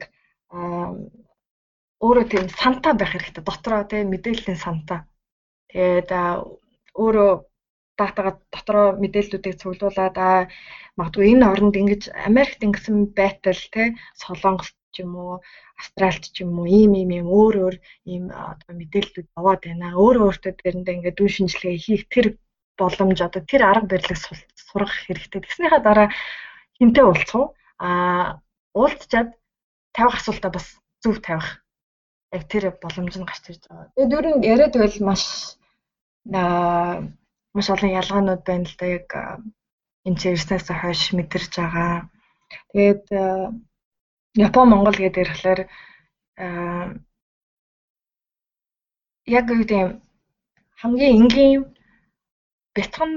өөрөө 2.03 2.25
тийм 2.29 2.45
сантаа 2.51 2.93
байх 2.93 3.11
хэрэгтэй. 3.15 3.43
Дотроо 3.43 3.81
тийм 3.87 4.11
мэдээллийн 4.11 4.59
сантаа. 4.59 5.07
Тэгээд 5.71 6.11
өөрөө 6.93 7.31
датагаа 7.99 8.33
дотроо 8.53 8.87
мэдээллүүдийг 9.01 9.55
цуглуулад 9.61 10.15
аа 10.17 10.39
магадгүй 10.97 11.25
энэ 11.33 11.49
оронд 11.51 11.75
ингэж 11.81 12.01
Америкт 12.29 12.61
ингэсэн 12.65 12.97
байтал 13.17 13.61
тий 13.73 13.87
Солонгос 14.21 14.69
ч 14.93 14.95
юм 15.03 15.13
уу 15.21 15.33
Австралид 15.81 16.25
ч 16.33 16.41
юм 16.43 16.57
уу 16.59 16.67
ийм 16.79 16.91
ийм 16.99 17.09
ийм 17.17 17.27
өөр 17.29 17.55
өөр 17.63 17.75
ийм 18.11 18.23
одоо 18.33 18.73
мэдээллүүд 18.79 19.27
аваад 19.37 19.61
байна. 19.65 19.97
Өөр 20.03 20.17
өөртөө 20.25 20.53
тэрэндээ 20.57 20.95
ингээд 20.97 21.17
дүн 21.17 21.31
шинжилгээ 21.33 21.77
хийх 21.85 22.03
тэр 22.13 22.27
боломж 22.79 23.19
одоо 23.21 23.41
тэр 23.45 23.61
арга 23.65 23.87
барилыг 23.91 24.17
сурах 24.67 24.93
хэрэгтэй. 25.05 25.41
Тэгснийхаа 25.41 25.81
дараа 25.85 26.07
хинтээ 26.77 27.05
уулзах 27.05 27.35
уу? 27.37 27.47
Аа 27.77 28.41
уулзчаад 28.73 29.29
тавих 29.93 30.15
асуултаа 30.17 30.51
бас 30.53 30.67
зөв 31.03 31.15
тавих. 31.21 31.49
Яг 32.33 32.43
тэр 32.51 32.63
боломж 32.81 33.13
нь 33.17 33.27
гарч 33.29 33.43
ирж 33.49 33.63
байгаа. 33.69 33.93
Тэгээд 33.97 34.25
нь 34.37 34.45
яриад 34.53 34.73
байл 34.77 34.97
маш 35.05 35.23
маш 37.57 37.67
олон 37.73 37.97
ялгаанууд 38.01 38.41
байна 38.45 38.69
л 38.69 38.75
да 38.79 38.85
яг 38.97 39.09
энэ 40.05 40.19
чирснээс 40.21 40.67
хойш 40.69 41.01
мэдэрч 41.17 41.53
байгаа. 41.57 42.05
Тэгээд 42.69 43.03
Япон 44.45 44.67
Монгол 44.69 44.97
гэдэг 44.99 45.23
ирэхлээр 45.23 45.61
яг 49.37 49.45
юу 49.49 49.59
гэдэг 49.61 49.81
хамгийн 50.81 51.17
энгийн 51.19 51.61
бяцхан 52.75 53.11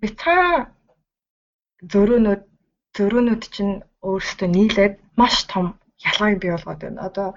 бяцхан 0.00 0.72
зөрөөнүүд 1.92 2.42
зөрөөнүүд 2.96 3.42
чинь 3.54 3.74
өөрсдөө 4.08 4.48
нийлээд 4.50 4.94
маш 5.20 5.34
том 5.52 5.66
ялгааг 6.08 6.40
бий 6.40 6.50
болгоод 6.52 6.80
байна. 6.82 7.04
Одоо 7.08 7.28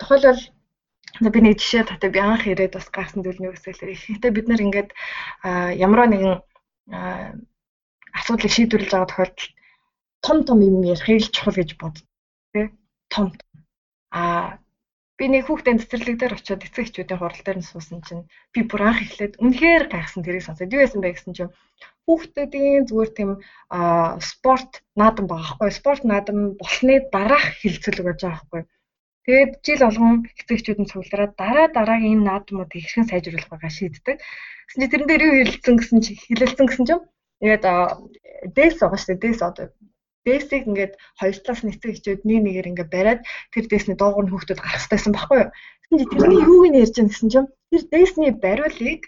тухайлбал 0.00 0.40
би 1.28 1.40
нэг 1.44 1.60
жишээ 1.60 1.84
татав. 1.84 2.08
Би 2.08 2.20
анх 2.24 2.48
ирээд 2.48 2.72
бас 2.72 2.88
гарсан 2.88 3.20
зүйл 3.20 3.36
нэг 3.44 3.52
үсэлэр 3.60 3.92
ихэнхдээ 3.92 4.32
бид 4.32 4.46
нар 4.48 4.64
ингээд 4.64 4.90
ямар 5.76 6.08
нэгэн 6.08 6.40
асуудлыг 8.18 8.52
шийдвэрлэж 8.52 8.90
байгаа 8.90 9.10
тохиолдолд 9.12 9.40
том 10.24 10.38
том 10.48 10.58
юм 10.64 10.76
ярихыг 10.92 11.20
л 11.20 11.34
чухал 11.34 11.56
гэж 11.60 11.70
боддог 11.76 12.06
тий 12.52 12.66
том 13.12 13.26
а 14.10 14.58
би 15.18 15.24
нэг 15.28 15.44
хүүхдийн 15.46 15.80
цэцэрлэг 15.80 16.16
дээр 16.18 16.36
очиод 16.36 16.64
эцэг 16.64 16.84
эхчүүдийн 16.84 17.20
хурал 17.20 17.42
дээр 17.44 17.58
нь 17.60 17.68
суусан 17.68 18.00
чинь 18.06 18.24
би 18.52 18.60
бүр 18.64 18.82
анх 18.88 19.00
эхлээд 19.04 19.38
үнэхээр 19.44 19.84
гайхсан 19.92 20.24
тэрийг 20.24 20.44
сонсоод 20.44 20.72
юу 20.74 20.82
байсан 20.82 21.00
бэ 21.04 21.12
гэсэн 21.12 21.36
чинь 21.36 21.54
хүүхдүүдийн 22.08 22.88
зүгээр 22.88 23.10
тийм 23.14 23.30
спорт 24.30 24.72
наадам 25.00 25.26
байгаа 25.28 25.48
хгүй. 25.60 25.70
Спорт 25.70 26.02
наадам 26.08 26.38
болсны 26.60 26.94
дараах 27.12 27.46
хилцүүлэг 27.60 28.06
байж 28.08 28.20
байгаа 28.24 28.42
хгүй 28.48 28.62
Тэгээд 29.26 29.52
жил 29.66 29.82
болгон 29.84 30.14
эцэгчүүд 30.40 30.78
нь 30.80 30.90
цуглараад 30.90 31.32
дараа 31.36 31.66
дараагийн 31.76 32.24
энэ 32.24 32.26
наадмуудыг 32.28 32.80
хэрхэн 32.80 33.10
сайжруулах 33.10 33.48
байгаа 33.52 33.72
шийддэг. 33.72 34.16
Гэсэн 34.66 34.80
чинь 34.80 34.92
тэрэн 34.92 35.08
дээр 35.08 35.22
юу 35.28 35.34
хэлэлцэн 35.36 35.76
гэсэн 35.76 35.98
чи 36.04 36.12
хэлэлцэн 36.16 36.66
гэсэн 36.68 36.84
чинь 36.88 37.04
тэгээд 37.40 37.64
дэс 38.56 38.74
байгаа 38.80 38.98
шүү 38.98 39.08
дээ. 39.12 39.24
Дэс 39.24 39.40
одоо 39.44 39.66
дэсийг 40.24 40.64
ингээд 40.68 40.92
хоёр 41.20 41.36
талаас 41.36 41.62
нь 41.64 41.72
эцэг 41.72 41.90
эхчүүд 41.92 42.20
нэг 42.28 42.40
нэгээр 42.44 42.70
ингээд 42.70 42.94
бариад 42.94 43.20
тэр 43.52 43.64
дэсний 43.68 43.96
доогуур 43.98 44.26
нь 44.28 44.32
хүүхдүүд 44.32 44.60
гарах 44.60 44.84
хэрэгтэйсэн 44.84 45.12
байхгүй 45.12 45.38
юу? 45.40 45.50
Гэсэн 45.80 45.96
чинь 46.00 46.12
тэрний 46.12 46.42
юуг 46.48 46.64
нь 46.68 46.80
ярьж 46.80 46.94
байгаа 46.96 47.10
гэсэн 47.12 47.28
чинь 47.32 47.48
тэр 47.70 47.82
дэсний 47.92 48.32
бариулыг 48.44 49.02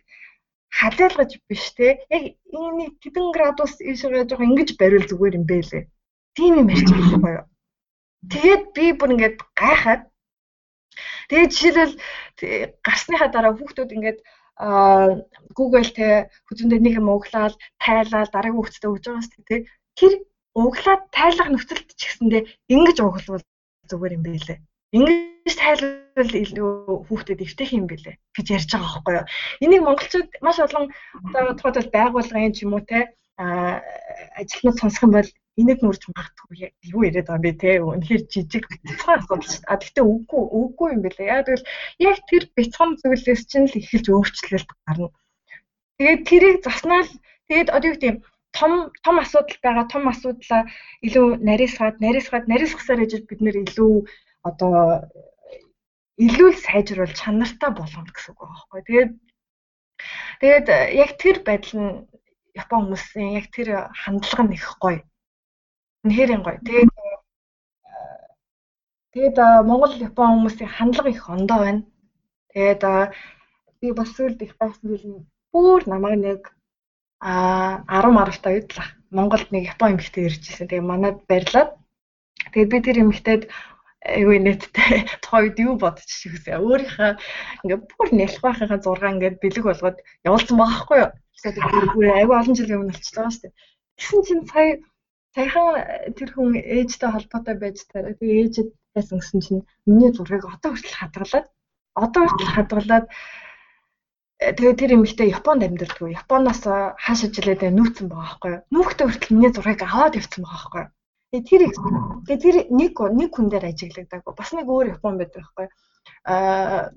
халиалгаж 0.79 1.31
биш 1.49 1.65
те 1.77 1.89
яг 2.17 2.25
энэ 2.49 2.85
хэдэн 3.03 3.27
градус 3.37 3.73
ийшээ 3.81 4.25
жоохон 4.29 4.49
ингэж 4.57 4.71
бариул 4.81 5.07
зүгээр 5.09 5.39
юм 5.39 5.45
бэ 5.49 5.59
лээ. 5.69 5.85
Тийм 6.37 6.53
юм 6.61 6.69
ярьж 6.73 6.89
байгаа 6.89 7.09
байхгүй 7.13 7.33
юу? 7.37 7.45
Тэгээд 8.31 8.65
би 8.77 8.85
бүр 8.95 9.15
ингээд 9.15 9.37
гайхаад 9.59 10.03
тэгээд 11.29 11.51
жишээлбэл 11.51 11.97
гарсныхаа 12.87 13.29
дараа 13.33 13.53
хүүхдүүд 13.59 13.91
ингээд 13.97 14.19
Google 15.59 15.89
те 15.91 16.31
хүзэндээ 16.47 16.81
нэг 16.83 16.95
юм 17.01 17.09
углаад 17.11 17.59
тайлаад 17.83 18.31
дараагийн 18.31 18.59
хүүхдэд 18.61 18.87
өгж 18.87 19.05
байгаа 19.11 19.25
шүү 19.27 19.43
дээ 19.49 19.61
тэр 19.99 20.13
углаад 20.55 21.03
тайлах 21.11 21.49
нөхцөлд 21.51 21.89
ч 21.99 22.01
гэсэндээ 22.07 22.43
ингэж 22.71 22.97
углавал 23.01 23.45
зүгээр 23.91 24.17
юм 24.17 24.23
байлээ. 24.23 24.59
Ингэж 24.93 25.55
тайлбал 25.57 26.33
илүү 26.45 26.71
хүүхдэд 27.09 27.41
эвтэх 27.43 27.71
юм 27.73 27.87
бэлээ 27.89 28.15
гэж 28.37 28.47
ярьж 28.53 28.71
байгаа 28.77 28.93
байхгүй 28.93 29.15
юу. 29.17 29.27
Энийг 29.65 29.83
монголчууд 29.83 30.31
маш 30.45 30.59
олон 30.61 30.85
одоо 31.33 31.55
тухайд 31.57 31.89
байгууллагын 31.97 32.53
ч 32.53 32.69
юм 32.69 32.77
уу 32.77 32.85
те 32.85 33.09
ажилтнууд 33.41 34.79
сонсох 34.79 35.03
юм 35.09 35.13
бол 35.17 35.29
энийг 35.61 35.81
нүрж 35.85 36.03
магадгүй 36.09 36.73
юу 36.95 37.03
яриад 37.05 37.29
байгаа 37.29 37.41
юм 37.41 37.45
бэ 37.45 37.53
те 37.61 37.71
үнэхээр 37.85 38.23
жижиг 38.33 38.65
бяцхан 38.73 39.21
асуудал 39.21 39.51
шүү. 39.53 39.65
А 39.69 39.77
тэгтээ 39.77 40.05
үгүй 40.05 40.43
үгүй 40.61 40.89
юм 40.97 41.01
бэлээ. 41.05 41.29
Яа 41.29 41.45
тэгвэл 41.45 41.69
яг 42.09 42.17
тэр 42.31 42.45
бяцхан 42.57 42.91
зүйлээс 43.01 43.43
чинь 43.51 43.69
л 43.69 43.79
эхэлж 43.81 44.07
өөрчлөлт 44.09 44.71
гарна. 44.89 45.13
Тэгээд 46.01 46.23
тэрийг 46.29 46.57
заснаа 46.65 47.05
л 47.05 47.13
тэгээд 47.49 47.69
одоо 47.69 47.89
юу 47.93 47.97
гэдэг 48.01 48.17
том 48.57 48.73
том 49.05 49.17
асуудал 49.21 49.59
байгаа 49.65 49.87
том 49.93 50.05
асуудлаа 50.09 50.63
илүү 51.07 51.27
нарийсгаад 51.49 51.97
нарийсгаад 52.05 52.47
нарийсгасаар 52.53 53.05
ээж 53.05 53.13
бид 53.29 53.41
нэр 53.45 53.57
илүү 53.65 53.95
одоо 54.49 55.09
илүү 56.27 56.49
л 56.53 56.65
сайжруулж 56.65 57.17
чанартай 57.21 57.71
болгоно 57.77 58.13
гэсэн 58.13 58.33
үг 58.33 58.41
байхгүй. 58.41 58.81
Тэгээд 58.89 59.11
тэгээд 60.41 60.67
яг 61.05 61.11
тэр 61.21 61.37
байдал 61.45 61.77
нь 61.81 61.93
Япон 62.53 62.85
хүмүүсийн 62.85 63.37
яг 63.41 63.47
тэр 63.49 63.69
хандлага 63.97 64.45
нь 64.45 64.57
их 64.57 64.69
гоё. 64.77 65.01
Үнэхээр 66.03 66.31
гоё. 66.43 66.59
Тэгээд 66.67 66.91
тэгээд 69.15 69.37
Монгол 69.69 69.95
Япон 70.03 70.29
хүмүүсийн 70.35 70.71
хандлага 70.75 71.11
их 71.15 71.25
ондоо 71.31 71.59
байна. 71.63 71.83
Тэгээд 72.51 72.83
би 73.81 73.89
бас 73.95 74.11
сүүлд 74.17 74.43
их 74.43 74.59
байсан 74.59 74.83
бил 74.91 75.27
бүр 75.55 75.81
намайг 75.87 76.19
нэг 76.19 76.41
а 77.23 77.87
10 77.87 78.19
маралтай 78.19 78.53
үед 78.59 78.75
л 78.75 78.83
Монголд 79.15 79.49
нэг 79.55 79.71
Япон 79.75 79.95
эмэгтэй 79.95 80.27
ирж 80.27 80.43
ирсэн. 80.43 80.67
Тэгээ 80.67 80.91
манад 80.91 81.23
барьлаад 81.31 81.71
тэгээд 82.51 82.73
би 82.73 82.79
тэр 82.83 82.99
эмэгтэйд 83.07 83.43
айгүй 84.03 84.39
нэттэй 84.43 85.07
тухайн 85.23 85.55
үед 85.55 85.59
юу 85.63 85.75
бодож 85.79 86.11
шигсээ. 86.11 86.59
Өөрийнхөө 86.59 87.11
ингээд 87.63 87.83
бүр 87.95 88.09
нялхахынхаа 88.11 88.81
6 88.83 89.07
ингээд 89.15 89.37
бэлэг 89.39 89.65
болгоод 89.71 89.99
явуулсан 90.27 90.57
байхгүй 90.59 90.99
юу? 90.99 91.11
Тэгээд 91.43 91.95
бүр 91.95 92.07
айгүй 92.11 92.37
олон 92.39 92.57
жилийн 92.59 92.81
өмнө 92.83 92.95
болчихлоо 92.99 93.31
шүү 93.31 93.43
дээ. 93.47 93.55
Тэгсэн 93.99 94.21
чинь 94.27 94.45
сая 94.51 94.71
саяхан 95.35 96.13
тэр 96.17 96.31
хүн 96.33 96.57
ээжтэй 96.61 97.11
холбоотой 97.13 97.57
байж 97.57 97.77
тараа. 97.89 98.15
Тэгээ 98.17 98.41
ээжэд 98.43 98.69
байсан 98.95 99.19
гэсэн 99.19 99.41
чинь 99.41 99.63
миний 99.89 100.13
зургийг 100.13 100.45
одоо 100.45 100.71
хүртэл 100.73 100.99
хадгалаад 101.01 101.47
одоо 101.97 102.23
хүртэл 102.29 102.55
хадгалаад 102.57 103.07
тэгээ 104.59 104.75
тэр 104.81 104.91
эмэгтэй 104.97 105.29
Японд 105.33 105.63
амьдардаг. 105.65 106.09
Японоос 106.21 106.63
хаашаа 106.65 107.31
жилээд 107.33 107.63
нүүцсэн 107.73 108.07
байгаа 108.11 108.27
байхгүй 108.29 108.51
юу? 108.53 108.65
Нүүхтэй 108.75 109.07
хүртэл 109.09 109.35
миний 109.35 109.53
зургийг 109.55 109.81
аваад 109.87 110.19
явцсан 110.21 110.43
байгаа 110.45 110.61
байхгүй 110.61 110.83
юу? 110.83 110.91
Тэгээ 111.33 111.49
тэр 111.49 111.63
тэгээ 112.27 112.43
тэр 112.45 112.57
нэг 112.69 112.93
нэг 113.01 113.31
хүн 113.33 113.49
дээр 113.49 113.65
ажиглагдаг. 113.71 114.21
Бас 114.37 114.51
нэг 114.53 114.67
өөр 114.69 114.93
Япон 114.97 115.17
байдаг 115.17 115.41
байхгүй 115.41 115.65
юу? 115.65 115.73
Аа 116.29 116.93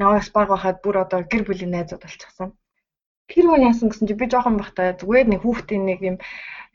наваас 0.00 0.30
баг 0.32 0.48
байхад 0.54 0.78
бүр 0.84 0.96
одоо 1.04 1.20
гэр 1.26 1.42
бүлийн 1.44 1.72
найзууд 1.74 2.02
болчихсон. 2.04 2.54
Тэр 3.30 3.44
хүн 3.46 3.66
яасан 3.68 3.88
гэсэн 3.90 4.08
чи 4.08 4.14
би 4.16 4.26
жоохон 4.32 4.56
бахтай 4.60 4.96
зүгээр 4.96 5.26
нэг 5.28 5.40
хүүхдийн 5.42 5.84
нэг 5.86 6.00
юм 6.10 6.16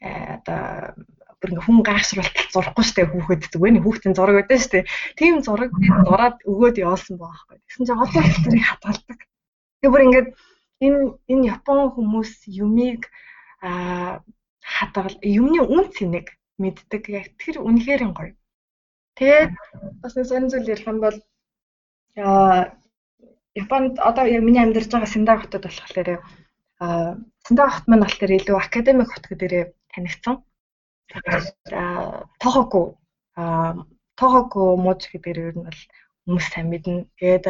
одоо 0.06 0.94
бүр 1.42 1.52
ингээ 1.52 1.66
хүн 1.66 1.80
гайхшруултал 1.86 2.50
зурхгүй 2.54 2.86
штэ 2.86 3.02
хүүхэд 3.10 3.44
зүгээр 3.54 3.74
нэг 3.76 3.84
хүүхдийн 3.86 4.16
зураг 4.16 4.36
байдаг 4.40 4.60
штэ. 4.62 4.88
Тийм 5.20 5.44
зураг 5.46 5.72
зураад 6.08 6.38
өгөөд 6.48 6.82
явуулсан 6.82 7.18
байгаа 7.20 7.36
байхгүй. 7.46 7.58
Тэгсэн 7.66 7.86
чинь 7.86 8.02
одоо 8.02 8.22
тэрийг 8.46 8.66
хадгалдаг. 8.66 9.20
Тэгээ 9.82 9.94
бүр 9.94 10.06
ингээд 10.06 10.30
энэ 10.86 11.00
энэ 11.32 11.48
Япон 11.56 11.80
хүмүүс 11.94 12.32
юмыг 12.50 13.02
а 13.62 14.22
хадгал 14.62 15.16
юмны 15.22 15.62
үн 15.62 15.86
цэнийг 15.94 16.28
мэддэг. 16.58 17.04
Яг 17.10 17.28
тэр 17.38 17.62
үнэхээр 17.62 18.04
гоё. 18.16 18.34
Тэгээд 19.20 19.52
бас 20.02 20.14
нэг 20.16 20.26
сонир 20.26 20.50
зүйл 20.50 20.72
ярих 20.74 20.88
юм 20.88 21.00
бол 21.04 21.18
Японд 23.56 24.00
одоо 24.00 24.26
яг 24.28 24.44
миний 24.44 24.64
амьдарч 24.64 24.92
байгаа 24.92 25.08
Синдай 25.08 25.38
хотод 25.40 25.64
болохоор 25.68 26.20
а 26.80 27.16
Синдай 27.48 27.68
хот 27.70 27.86
маань 27.88 28.04
болохоор 28.04 28.32
илүү 28.36 28.58
академик 28.60 29.10
хот 29.12 29.26
гэдээрээ 29.32 29.66
танигдсан. 29.96 30.44
Тохоку 32.44 33.00
а 33.36 33.86
Тохоку 34.20 34.76
мууч 34.76 35.08
гэдэг 35.12 35.32
ер 35.32 35.56
нь 35.56 35.66
бол 35.68 35.82
хүмүүс 36.28 36.48
сайн 36.52 36.68
мэднэ. 36.72 37.08
Тэгээд 37.20 37.46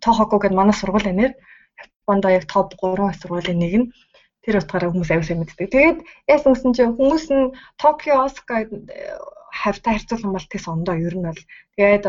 Тохоку 0.00 0.36
гэдэг 0.40 0.56
манай 0.56 0.76
сургуулийн 0.76 1.16
нэр 1.20 1.32
Японд 1.80 2.24
яг 2.28 2.44
топ 2.48 2.74
3 2.76 3.20
сургуулийн 3.20 3.60
нэг 3.60 3.74
нь 3.80 3.90
тэр 4.44 4.60
утгаараа 4.60 4.90
хүмүүс 4.90 5.08
сайн 5.08 5.40
мэддэг. 5.40 5.68
Тэгээд 5.72 5.98
яасан 6.32 6.52
гэсэн 6.52 6.72
чинь 6.76 6.96
хүмүүс 6.96 7.26
нь 7.32 7.52
Токио, 7.80 8.24
Осака 8.24 8.68
хавтаа 9.60 9.92
харьцуулах 9.96 10.32
бол 10.32 10.48
тэс 10.48 10.64
ондоо 10.68 10.96
ер 10.96 11.14
нь 11.16 11.28
бол 11.28 11.42
тэгээд 11.76 12.04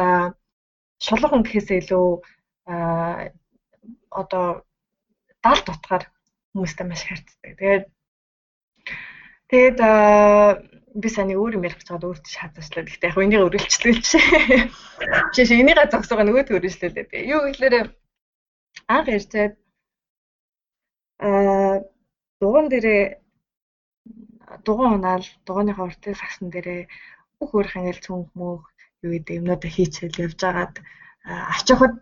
шулган 1.06 1.42
гэхээсээ 1.44 1.82
илүү 1.82 2.08
одоо 4.22 4.46
далд 5.44 5.66
утгаар 5.72 6.04
хүмүүстэй 6.54 6.86
маш 6.88 7.02
харьцдаг. 7.08 7.52
Тэгээд 7.60 7.84
тэгээд 9.52 9.78
би 10.96 11.08
саний 11.10 11.38
өөр 11.40 11.56
юм 11.56 11.66
ярих 11.68 11.80
гэж 11.80 11.88
байгаа 11.92 12.12
өөртөө 12.12 12.32
шаардлагачлаа. 12.36 12.84
Гэхдээ 12.84 13.10
яг 13.12 13.18
энийг 13.20 13.46
өргөлчлүүлж. 13.48 14.08
Жишээ 15.36 15.56
нь 15.56 15.64
энийгээ 15.64 15.92
зогсоогоо 15.92 16.26
нөгөөд 16.28 16.52
өргөлчлүүлээ. 16.52 17.32
Юу 17.32 17.48
гэхээр 17.48 17.96
анх 18.92 19.08
ярьцээд 19.08 19.54
аа 21.24 21.84
дугуун 22.42 22.68
дээрээ 22.68 23.04
дугуун 24.66 25.00
унаал 25.00 25.26
дугууныхаа 25.48 25.88
уртын 25.88 26.16
сагсан 26.20 26.48
дээрээ 26.52 26.82
бүх 27.40 27.52
өөрх 27.56 27.74
ангил 27.78 28.00
цүнх 28.04 28.30
мөх 28.36 28.68
юу 29.04 29.12
гэдэг 29.16 29.40
юмнуудаа 29.40 29.72
хийчихэл 29.72 30.24
явж 30.28 30.40
агаад 30.44 30.76
ачихад 31.56 31.94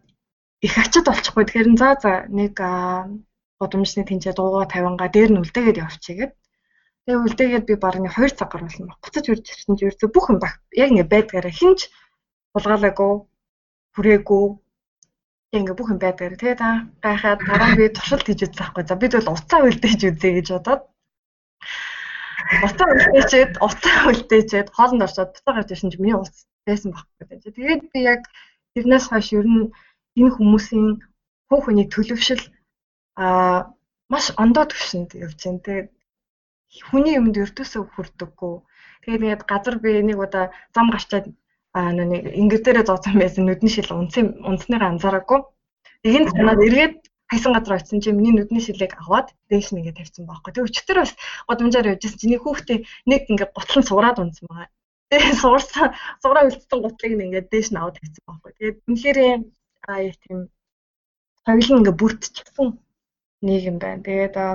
их 0.66 0.74
ачаад 0.82 1.06
болчихгүй. 1.08 1.44
Тэгэхээр 1.46 1.70
за 1.78 1.90
за 2.04 2.14
нэг 2.40 2.54
годомжны 3.60 4.04
тэнцээ 4.08 4.34
дуугаа 4.36 4.66
50-га 4.66 5.08
дээр 5.14 5.30
нь 5.32 5.42
үлдээгээд 5.44 5.82
явчихъя 5.84 6.18
гэд. 6.20 6.34
Тэгээ 7.06 7.24
үлдээгээд 7.26 7.66
би 7.70 7.76
бараг 7.84 8.02
нэг 8.04 8.14
2 8.18 8.38
цаг 8.38 8.50
гарсан 8.52 8.86
баг. 8.88 9.00
Буцаж 9.04 9.26
үрж 9.32 9.46
ирсэн 9.50 9.76
чинь 9.78 9.90
ерөөсө 9.90 10.08
бүх 10.14 10.26
юм 10.32 10.40
яг 10.44 10.90
ингэ 10.92 11.12
байдгаараа 11.14 11.54
хинч 11.60 11.80
булгаалаагүй 12.54 13.14
хүрээгүй 13.96 14.46
ингээ 15.58 15.78
бүх 15.78 15.90
юм 15.94 16.00
байдаг. 16.02 16.38
Тэгээд 16.38 16.62
гайхаад 17.04 17.40
дараа 17.48 17.72
би 17.80 17.86
туршилт 17.90 18.26
хийж 18.28 18.42
үзсэн 18.46 18.62
байхгүй. 18.62 18.84
За 18.86 18.96
бид 19.02 19.14
бол 19.18 19.34
уцаа 19.34 19.60
үлдээж 19.66 20.02
үзье 20.10 20.32
гэж 20.38 20.48
бодоод 20.54 20.82
уцаа 22.66 22.88
үлдээчээд 22.94 23.52
уцаа 23.68 23.98
үлдээчээд 24.10 24.68
хоолнд 24.78 25.06
орчоод 25.06 25.34
буцаа 25.34 25.54
гарч 25.56 25.70
ирсэн 25.74 25.90
чинь 25.92 26.04
миний 26.04 26.18
уц 26.18 26.46
байсан 26.66 26.94
байхгүй. 26.94 27.26
Тэгээд 27.58 27.84
би 27.94 28.00
яг 28.14 28.22
тэрнээс 28.74 29.06
хойш 29.10 29.28
ер 29.38 29.48
нь 29.50 29.74
энэ 30.20 30.34
хүмүүсийн 30.38 30.88
хуу 31.50 31.60
хөний 31.66 31.88
төлөвшил 31.90 32.44
аа 33.18 33.74
маш 34.12 34.26
ондоо 34.44 34.66
төвшөнд 34.70 35.18
явж 35.26 35.40
байна. 35.46 35.66
Тэгээд 35.66 35.88
хүний 36.90 37.18
юмд 37.18 37.36
өртөөсөө 37.44 37.84
хүрдэггүй. 37.94 38.54
Тэгээд 39.04 39.24
ингээд 39.26 39.44
газар 39.50 39.76
би 39.82 39.92
нэг 40.06 40.18
удаа 40.22 40.46
зам 40.76 40.94
гарчаад 40.94 41.26
а 41.74 41.94
нэг 41.94 42.30
ингэр 42.42 42.62
дээрээ 42.62 42.86
зооцсон 42.90 43.16
байсан 43.18 43.46
нүдний 43.46 43.74
шил 43.74 43.90
унцын 43.94 44.28
унцныгаа 44.50 44.90
анзаараагүй. 44.94 45.40
Эгэнд 46.08 46.30
санаад 46.34 46.62
эргээд 46.68 46.96
хайсан 47.30 47.54
газар 47.54 47.78
очисон 47.78 48.02
чинь 48.02 48.18
миний 48.18 48.34
нүдний 48.34 48.62
шилийг 48.62 48.94
аваад 48.98 49.34
дээш 49.50 49.70
нэгээ 49.74 49.98
тавьсан 49.98 50.26
байхгүй. 50.26 50.52
Тэг 50.54 50.66
өчтөр 50.66 50.98
бас 51.02 51.14
годамжаар 51.50 51.92
явжсэн 51.94 52.18
чинь 52.18 52.42
хүүхдээ 52.42 52.80
нэг 53.06 53.22
ингээ 53.30 53.50
готлон 53.54 53.84
сураад 53.86 54.18
унсан 54.18 54.46
байгаа. 54.50 54.70
Тэгээ 55.10 55.34
суурсан 55.42 55.88
сураа 56.22 56.44
үлдсэн 56.50 56.80
гутлыг 56.82 57.12
ингээ 57.14 57.50
дээш 57.54 57.70
нь 57.70 57.80
аваад 57.82 57.98
тавьсан 58.02 58.24
байхгүй. 58.26 58.52
Тэгээд 58.58 58.78
үнэхээр 58.90 59.18
а 59.90 59.94
яа 60.02 60.16
тийм 60.26 60.40
соёл 61.46 61.70
нь 61.70 61.80
ингээ 61.82 62.00
бүрдчихсэн 62.02 62.68
нийгэм 63.46 63.78
байна. 63.78 64.06
Тэгээд 64.06 64.36
а 64.38 64.48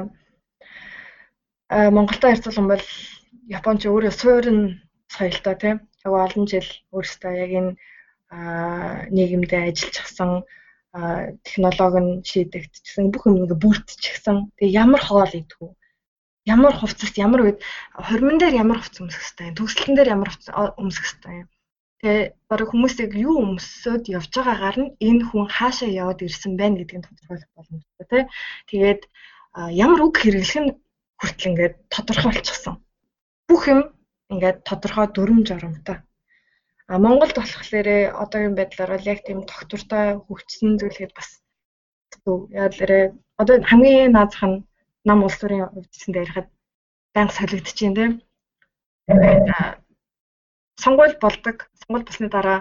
Монголтой 1.74 2.30
харьцуулсан 2.32 2.66
бол 2.70 2.84
Японч 3.50 3.80
өөрөө 3.90 4.12
суурин 4.14 4.58
соёлтой 5.10 5.54
тийм 5.58 5.76
яг 6.06 6.12
олон 6.14 6.44
жил 6.46 6.68
өөрөөсөө 6.94 7.32
яг 7.44 7.50
энэ 7.58 7.72
нийгэмдээ 9.14 9.62
ажиллажсан 9.70 10.30
технологи 11.42 12.00
нь 12.02 12.22
шийдэгдчихсэн 12.22 13.10
бүх 13.10 13.26
юм 13.26 13.42
ингээ 13.42 13.58
бүрдчихсэн. 13.58 14.36
Тэгээ 14.58 14.78
ямар 14.84 15.02
хоол 15.02 15.32
идэх 15.34 15.58
үү? 15.58 15.72
Ямар 16.46 16.74
хувцас, 16.76 17.12
ямар 17.18 17.40
үед 17.42 17.58
хормон 17.90 18.38
дээр 18.38 18.54
ямар 18.62 18.78
хувцас 18.78 19.02
өмсөх 19.02 19.22
хэвтэй, 19.24 19.56
төгсөлтөн 19.58 19.94
дээр 19.96 20.12
ямар 20.14 20.30
хувцас 20.30 20.54
өмсөх 20.78 21.04
хэвтэй. 21.04 21.38
Тэгээ 21.98 22.22
бараг 22.46 22.68
хүмүүсийг 22.70 23.12
юу 23.16 23.34
өмсөд 23.42 24.06
явж 24.12 24.30
байгаагаар 24.30 24.76
нь 24.78 24.94
энэ 25.08 25.22
хүн 25.24 25.48
хаашаа 25.50 25.90
яваад 25.90 26.20
ирсэн 26.22 26.52
байна 26.60 26.78
гэдгийг 26.78 27.02
тодорхойлох 27.02 27.52
боломжтой 27.56 28.06
тий. 28.06 28.22
Тэгээд 28.70 29.02
ямар 29.72 30.00
үг 30.04 30.14
хэрэглэх 30.20 30.60
нь 30.62 30.70
хүртэл 31.24 31.50
ингээд 31.50 31.74
тодорхой 31.88 32.32
болчихсон. 32.36 32.74
Бүх 33.48 33.62
юм 33.72 33.80
ингээд 34.28 34.58
тодорхой 34.68 35.08
дүрм 35.08 35.40
журамтай. 35.48 36.04
А 36.92 36.98
Монголд 37.00 37.36
болохоор 37.40 37.88
одоогийн 38.22 38.54
байдлаар 38.56 38.90
бол 38.92 39.10
яг 39.12 39.20
тийм 39.24 39.40
доктортой 39.48 40.20
хөгжсөн 40.20 40.76
зүйлгээд 40.76 41.16
бас 41.16 41.40
яалаарэ 42.60 43.00
одоо 43.40 43.56
хамгийн 43.64 44.12
наазах 44.12 44.44
нь 44.44 44.64
нам 45.08 45.24
улс 45.24 45.40
төрийн 45.40 45.64
хувьдсэндээ 45.72 46.24
ярихад 46.24 46.48
банк 47.14 47.30
солигдож 47.32 47.78
байна 47.80 47.96
тийм. 47.96 48.12
Сонгуул 50.82 51.14
болдог. 51.24 51.56
Сонгуул 51.80 52.04
болсны 52.04 52.28
дараа 52.28 52.58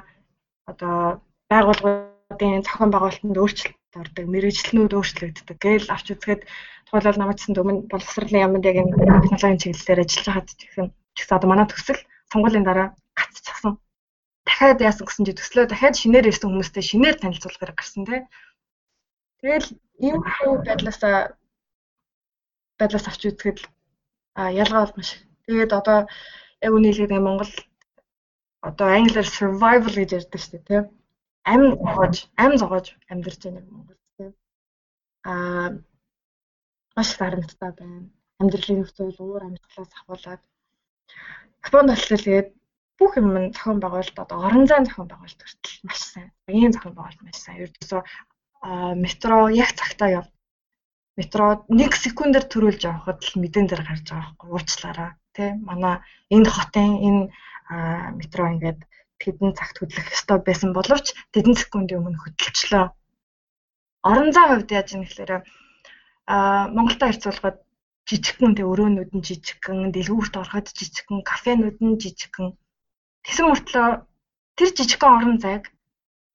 одоо 0.72 0.96
байгууллагуудын 1.52 2.64
зохион 2.64 2.92
байгуулалтанд 2.92 3.42
өөрчлөлт 3.44 3.83
ордог, 4.02 4.26
мэрэгжлэнүүд 4.30 4.94
өөрчлөгддөг. 4.98 5.58
Гээл 5.62 5.94
авч 5.94 6.08
үзэхэд 6.14 6.42
тухайлбал 6.88 7.20
намайгсан 7.22 7.54
өмнө 7.58 7.90
боловсролын 7.92 8.44
яамд 8.46 8.66
яг 8.66 8.78
энэ 8.82 8.94
технологийн 9.26 9.62
чиглэлээр 9.62 10.04
ажиллаж 10.04 10.48
ч 10.50 10.62
гэсэн 10.66 10.88
ч 11.14 11.18
гэсэн 11.22 11.38
одоо 11.38 11.50
манай 11.50 11.68
төсөл 11.70 12.02
сонгуулийн 12.32 12.66
дараа 12.66 12.88
гацчихсан. 13.18 13.74
Дахиад 14.46 14.80
яасан 14.82 15.06
гэсэн 15.06 15.26
чи 15.26 15.34
төслөө 15.38 15.66
дахиад 15.70 15.96
шинээр 15.98 16.30
ирсэн 16.30 16.50
хүмүүстэй 16.50 16.84
шинээр 16.86 17.16
танилцуулахаар 17.22 17.74
гарсан 17.78 18.04
тий. 18.10 18.22
Тэгэл 19.42 19.68
ийм 20.06 20.18
хөө 20.22 20.54
байдлаасаа 20.66 21.16
байдлаас 22.80 23.06
авч 23.10 23.22
үзэхэд 23.30 23.60
ялгаа 24.62 24.82
бол 24.86 24.98
маш. 24.98 25.10
Тэгээд 25.46 25.72
одоо 25.80 26.00
яг 26.66 26.72
үнийг 26.74 26.96
хэлээд 26.98 27.26
Монгол 27.26 27.54
одоо 28.70 28.88
англиар 28.88 29.28
survival 29.28 29.94
гэж 29.98 30.10
ярьдаг 30.20 30.40
шүү 30.40 30.52
дээ 30.54 30.68
тийм. 30.70 30.86
Амь 31.52 31.76
зогоож, 31.76 32.16
амь 32.44 32.58
зогоож 32.62 32.88
амьдарч 33.12 33.42
байгаа 33.44 33.60
нэг 33.60 33.68
Монгол 33.72 34.00
тийм. 34.18 34.32
Аа 35.32 35.70
маш 36.96 37.10
дарамттай 37.20 37.72
байна. 37.80 38.10
Амьдралын 38.40 38.80
нөхцөл 38.80 39.20
уур 39.20 39.44
амьсгалаас 39.46 39.92
ахуулаад 39.98 40.42
Японд 41.66 41.90
болохоор 41.90 42.22
тэгээд 42.24 42.50
бүх 43.00 43.12
юм 43.20 43.28
нь 43.42 43.54
зохион 43.56 43.80
байгуулалт 43.82 44.18
одоо 44.24 44.38
орон 44.48 44.66
зайн 44.70 44.86
зохион 44.86 45.10
байгуулалт 45.10 45.42
хүртэл 45.44 45.86
маш 45.88 46.00
сайн. 46.12 46.30
Багийн 46.48 46.74
зохион 46.74 46.96
байгуулалт 46.96 47.26
маш 47.26 47.38
сайн. 47.42 47.62
Ердөөсөө 47.66 48.02
метро 49.04 49.38
яг 49.64 49.72
цагтаа 49.80 50.10
яв. 50.20 50.26
Метро 51.20 51.46
1 51.70 52.04
секундээр 52.06 52.46
төрүүлж 52.48 52.82
явахад 52.90 53.20
л 53.26 53.36
мэдэн 53.42 53.66
дээр 53.68 53.84
гарч 53.90 54.06
байгаа 54.08 54.32
байхгүй 54.32 54.50
уучлаарай 54.54 55.12
тий. 55.36 55.50
Манай 55.70 55.96
энэ 56.36 56.50
хотын 56.56 56.92
энэ 57.08 57.22
метро 58.20 58.44
ингээд 58.54 58.80
тэдэн 59.24 59.52
цагт 59.58 59.76
хөдлөх 59.80 60.08
ёстой 60.16 60.40
байсан 60.44 60.72
боловч 60.76 61.08
тэдэн 61.34 61.56
секундын 61.58 62.00
өмнө 62.00 62.20
хөдөлчлөө. 62.22 62.86
Орон 64.10 64.30
зай 64.36 64.46
хувьд 64.48 64.70
яаж 64.78 64.88
юм 64.96 65.04
гэхээр 65.08 65.32
а 66.28 66.68
Монголтой 66.76 67.08
харьцуулахад 67.10 67.58
жижигхэн 68.08 68.56
тэг 68.56 68.68
өрөөнүүд 68.72 69.12
нь 69.16 69.26
жижигхэн, 69.28 69.92
дэлгүүрт 69.96 70.36
ороход 70.42 70.68
жижигхэн, 70.78 71.20
кафенүүд 71.30 71.78
нь 71.80 72.00
жижигхэн. 72.04 72.50
Тэгсэн 73.24 73.46
мөртлөө 73.48 73.88
тэр 74.58 74.70
жижигхэн 74.76 75.16
орон 75.18 75.38
зайг 75.40 75.64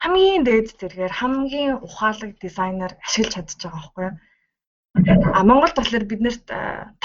хамгийн 0.05 0.45
дээд 0.45 0.69
зэрэгээр 0.79 1.15
хамгийн 1.21 1.73
ухаалаг 1.87 2.33
дизайнер 2.41 2.93
ашиглаж 3.07 3.33
чадчих 3.35 3.59
байгаа 3.61 3.81
байхгүй 3.81 4.05
юу? 4.09 4.15
А 5.37 5.41
Монголд 5.49 5.77
болохоор 5.77 6.05
биднэрт 6.09 6.47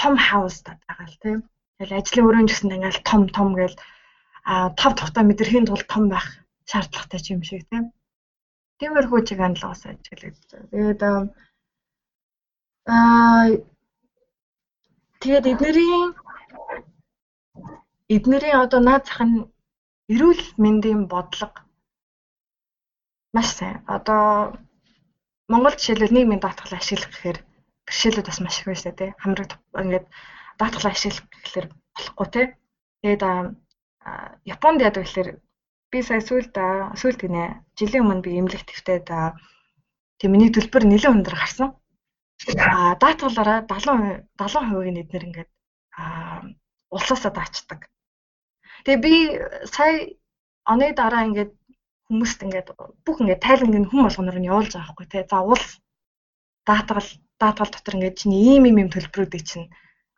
том 0.00 0.14
хаус 0.26 0.56
байгаа 0.64 1.06
л 1.12 1.20
тийм. 1.22 1.38
Тэгэл 1.78 1.98
ажлын 1.98 2.26
өрөөнд 2.28 2.50
гэсэн 2.50 2.74
ингээл 2.76 3.08
том 3.08 3.22
том 3.36 3.48
гээл 3.58 3.76
тав 4.44 4.92
тухтай 4.98 5.24
мэдрэхийн 5.24 5.66
тулд 5.66 5.88
том 5.88 6.04
байх 6.12 6.26
шаардлагатай 6.70 7.20
юм 7.32 7.42
шиг 7.42 7.64
тийм. 7.70 7.84
Тиймэрхүү 8.78 9.20
чиг 9.28 9.38
хандлагаас 9.40 9.82
ажиглаж. 9.88 10.36
Тэгээд 10.70 11.00
аа 12.92 13.46
тэгээд 15.20 15.44
эднэрийн 15.52 16.10
эднэрийн 18.14 18.60
одоо 18.64 18.80
наад 18.84 19.04
зах 19.08 19.20
нь 19.24 19.48
эрүүл 20.12 20.42
мэндийн 20.62 21.02
бодлого 21.12 21.64
маш 23.34 23.48
сайн. 23.56 23.76
Одоо 23.96 24.24
Монгол 25.48 25.76
жишээлбэл 25.76 26.14
нийгмийн 26.14 26.42
даатгалыг 26.44 26.80
ашиглах 26.80 27.10
гэхээр 27.12 27.38
бэрхшээлүүд 27.86 28.28
бас 28.28 28.40
маш 28.40 28.56
их 28.60 28.66
байна 28.66 28.80
шүү 28.80 28.94
дээ. 28.98 29.10
Хамраг 29.22 29.50
ингээд 29.80 30.06
даатгалаа 30.60 30.92
ашиглах 30.92 31.26
гэхээр 31.44 31.66
болохгүй 31.94 32.28
тий. 32.34 32.46
Тэгээд 33.02 33.22
Японд 34.54 34.84
яадаг 34.86 35.04
гэхээр 35.04 35.28
би 35.90 35.98
сая 36.02 36.20
сүүлд 36.20 36.54
сүүлд 37.00 37.20
гинэ 37.24 37.44
жилийн 37.78 38.04
өмнө 38.04 38.24
би 38.24 38.30
эмнэлэг 38.40 38.66
твтэд 38.68 39.08
тийм 40.18 40.30
миний 40.32 40.50
төлбөр 40.52 40.84
нэлээд 40.86 41.14
өндөр 41.16 41.36
гарсан. 41.38 41.68
А 42.58 42.94
даатгалаараа 43.00 43.58
70 43.64 44.28
70% 44.36 44.92
нь 44.92 45.00
эднэр 45.02 45.26
ингээд 45.28 45.50
улсаасаа 46.94 47.32
даачдаг. 47.34 47.80
Тэгээ 48.84 49.04
би 49.06 49.14
сая 49.74 49.94
оны 50.72 50.92
дараа 50.92 51.24
ингээд 51.28 51.52
хүмүүст 52.08 52.40
ингээд 52.44 52.68
бүх 53.04 53.16
ингээд 53.22 53.44
тайлангийн 53.46 53.88
хүм 53.88 54.00
болгоноор 54.04 54.38
нь 54.40 54.50
явуулж 54.52 54.72
байгаа 54.74 54.92
хгүй 54.92 55.06
те. 55.08 55.18
За 55.30 55.38
улс 55.40 55.68
даатгал 56.68 57.08
даатгал 57.40 57.72
дотор 57.72 57.96
ингээд 57.96 58.18
чинь 58.20 58.36
ийм 58.36 58.64
ийм 58.68 58.76
юм 58.84 58.90
төлбөрүүдийг 58.92 59.44
чинь 59.50 59.68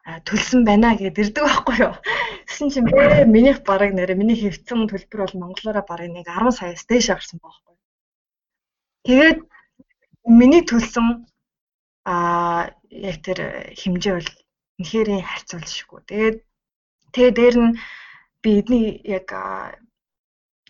төлсөн 0.06 0.62
байна 0.62 0.94
гэдээ 0.94 1.24
ирдэг 1.24 1.44
байхгүй 1.44 1.76
юу. 1.82 1.94
Тэсэн 2.46 2.70
чинь 2.70 2.86
бэ 2.86 3.26
минийх 3.26 3.66
бараг 3.66 3.90
нэрэ 3.90 4.14
миний 4.14 4.38
хэвцэн 4.38 4.86
төлбөр 4.86 5.20
бол 5.26 5.40
монголоороо 5.42 5.82
бараг 5.82 6.10
нэг 6.14 6.30
10 6.30 6.54
саяас 6.54 6.86
дээш 6.86 7.06
гарсан 7.10 7.38
байхгүй 7.42 7.74
юу. 7.74 7.82
Тэгээд 9.06 9.38
миний 10.30 10.62
төлсөн 10.62 11.26
а 12.06 12.70
яг 12.90 13.16
тэр 13.26 13.74
хэмжээ 13.74 14.14
бол 14.14 14.30
үнэхээр 14.78 15.08
харьцуулшгүй. 15.26 16.00
Тэгээд 16.06 16.36
тэгээ 17.10 17.32
дээр 17.34 17.56
нь 17.66 17.72
би 18.42 18.50
эдний 18.62 18.86
яг 19.02 19.28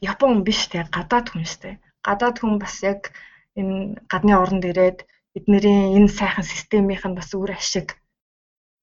Япон 0.00 0.44
биш 0.44 0.68
те 0.72 0.88
гадаад 0.96 1.28
хүн 1.32 1.44
штэ. 1.44 1.80
Гадаад 2.04 2.36
хүн 2.40 2.56
бас 2.60 2.80
яг 2.84 3.12
энэ 3.56 4.00
гадны 4.08 4.32
оронд 4.36 4.64
ирээд 4.64 5.04
эднэрийн 5.36 5.96
энэ 5.96 6.08
сайхан 6.08 6.44
системийнх 6.44 7.04
нь 7.08 7.16
бас 7.16 7.32
үр 7.36 7.52
ашиг 7.52 7.96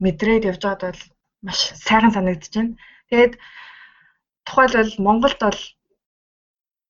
мэдрээд 0.03 0.47
явж 0.51 0.61
байгаад 0.63 0.83
бол 0.83 1.01
маш 1.45 1.59
сайхан 1.85 2.11
санагдаж 2.13 2.51
байна. 2.55 2.75
Тэгээд 3.09 3.33
тухайлбал 4.47 4.91
Монголд 5.07 5.39
бол 5.41 5.61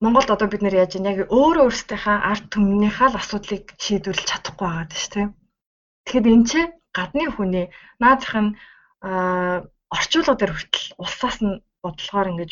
Монголд 0.04 0.30
одоо 0.36 0.48
бид 0.52 0.62
нэр 0.64 0.76
яаж 0.84 0.92
яа 0.98 1.14
яг 1.14 1.20
өөрөө 1.32 1.64
өөрсдийнхээ 1.70 2.18
арт 2.32 2.46
түмнийхээ 2.52 3.10
л 3.10 3.20
асуудлыг 3.22 3.64
шийдвэрлэж 3.84 4.28
чадахгүй 4.28 4.68
байгаа 4.68 4.88
шүү 4.92 5.12
дээ. 5.14 5.28
Тэгэхэд 6.04 6.32
энэ 6.34 6.48
чинь 6.50 6.72
гадны 6.98 7.26
хүний 7.32 7.66
наазах 8.04 8.36
нь 8.44 8.52
орчуулга 9.96 10.36
дээр 10.38 10.54
хүртэл 10.54 10.88
улсаас 11.04 11.38
нь 11.46 11.62
бодлогоор 11.84 12.32
ингэж 12.32 12.52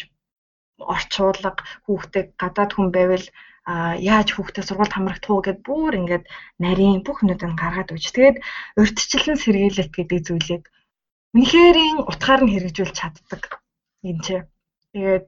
орчуулга 0.94 1.52
хүүхдээ 1.86 2.24
гадаад 2.42 2.72
хүн 2.74 2.88
байвал 2.96 3.26
а 3.70 3.96
яаж 3.96 4.34
хүүхдээ 4.34 4.64
сургуульд 4.66 4.94
хамрах 4.96 5.20
туу 5.22 5.40
гэд 5.46 5.60
бүр 5.62 5.94
ингээд 6.00 6.26
нарийн 6.64 7.06
бүх 7.06 7.22
нүдэн 7.22 7.54
гаргаад 7.62 7.94
өгч. 7.94 8.06
Тэгээд 8.10 8.38
урьдчилан 8.80 9.38
сэргийлэлт 9.38 9.94
гэдэг 9.94 10.20
зүйлийг 10.26 10.64
үнэхэрийн 11.38 11.98
утгаар 12.10 12.42
нь 12.44 12.54
хэрэгжүүлж 12.54 12.96
чаддаг 12.98 13.62
юм 14.10 14.18
чи. 14.26 14.36
Тэгээд 14.94 15.26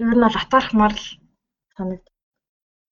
ер 0.00 0.14
нь 0.16 0.24
бол 0.24 0.40
атаархмаар 0.40 0.94
л 0.96 1.06
санагд. 1.76 2.06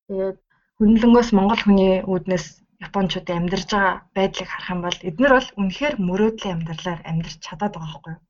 Тэгээд 0.09 0.39
хүнлэнгөөс 0.77 1.31
Монгол 1.33 1.63
хүний 1.65 1.95
үүднээс 2.13 2.47
Япончуудын 2.87 3.39
амьдарч 3.41 3.69
байгаа 3.73 3.95
байдлыг 4.17 4.49
харах 4.51 4.71
юм 4.75 4.81
бол 4.87 4.99
эднэр 5.09 5.33
бол 5.35 5.49
үнэхээр 5.61 5.95
мөрөөдлийн 6.09 6.55
амьдралаар 6.55 7.01
амьдарч 7.11 7.39
чадаад 7.47 7.75
байгаа 7.75 7.91
байхгүй 7.91 8.13
юу? 8.15 8.23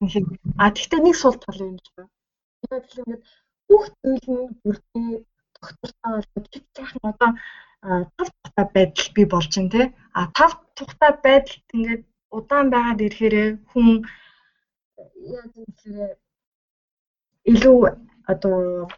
Үнэхээр 0.00 0.24
а 0.62 0.64
тэгтээ 0.76 1.00
нэг 1.02 1.16
сул 1.18 1.36
тал 1.36 1.60
юм 1.66 1.76
байна. 1.76 2.08
Тэгээд 2.62 2.86
ингээд 3.00 3.22
бүх 3.68 3.84
зүйл 4.00 4.26
нь 4.32 4.48
бүрдээ 4.62 5.10
тогтвортой 5.62 6.22
бол 6.34 6.46
хэд 6.52 6.66
сайхан 6.76 7.04
одоо 7.12 7.30
тав 8.16 8.28
тухтай 8.42 8.66
байдал 8.74 9.08
бий 9.14 9.26
болж 9.32 9.52
байна 9.56 9.70
тий. 9.74 9.86
А 10.18 10.20
тав 10.38 10.52
тухтай 10.76 11.12
байдалд 11.26 11.66
ингээд 11.76 12.02
удаан 12.36 12.66
байгаад 12.74 13.04
ирэхээр 13.06 13.36
хүн 13.70 13.88
яаж 15.34 15.52
юм 15.58 15.66
гэхээр 15.68 16.12
илүү 17.52 17.78
одоо 18.32 18.88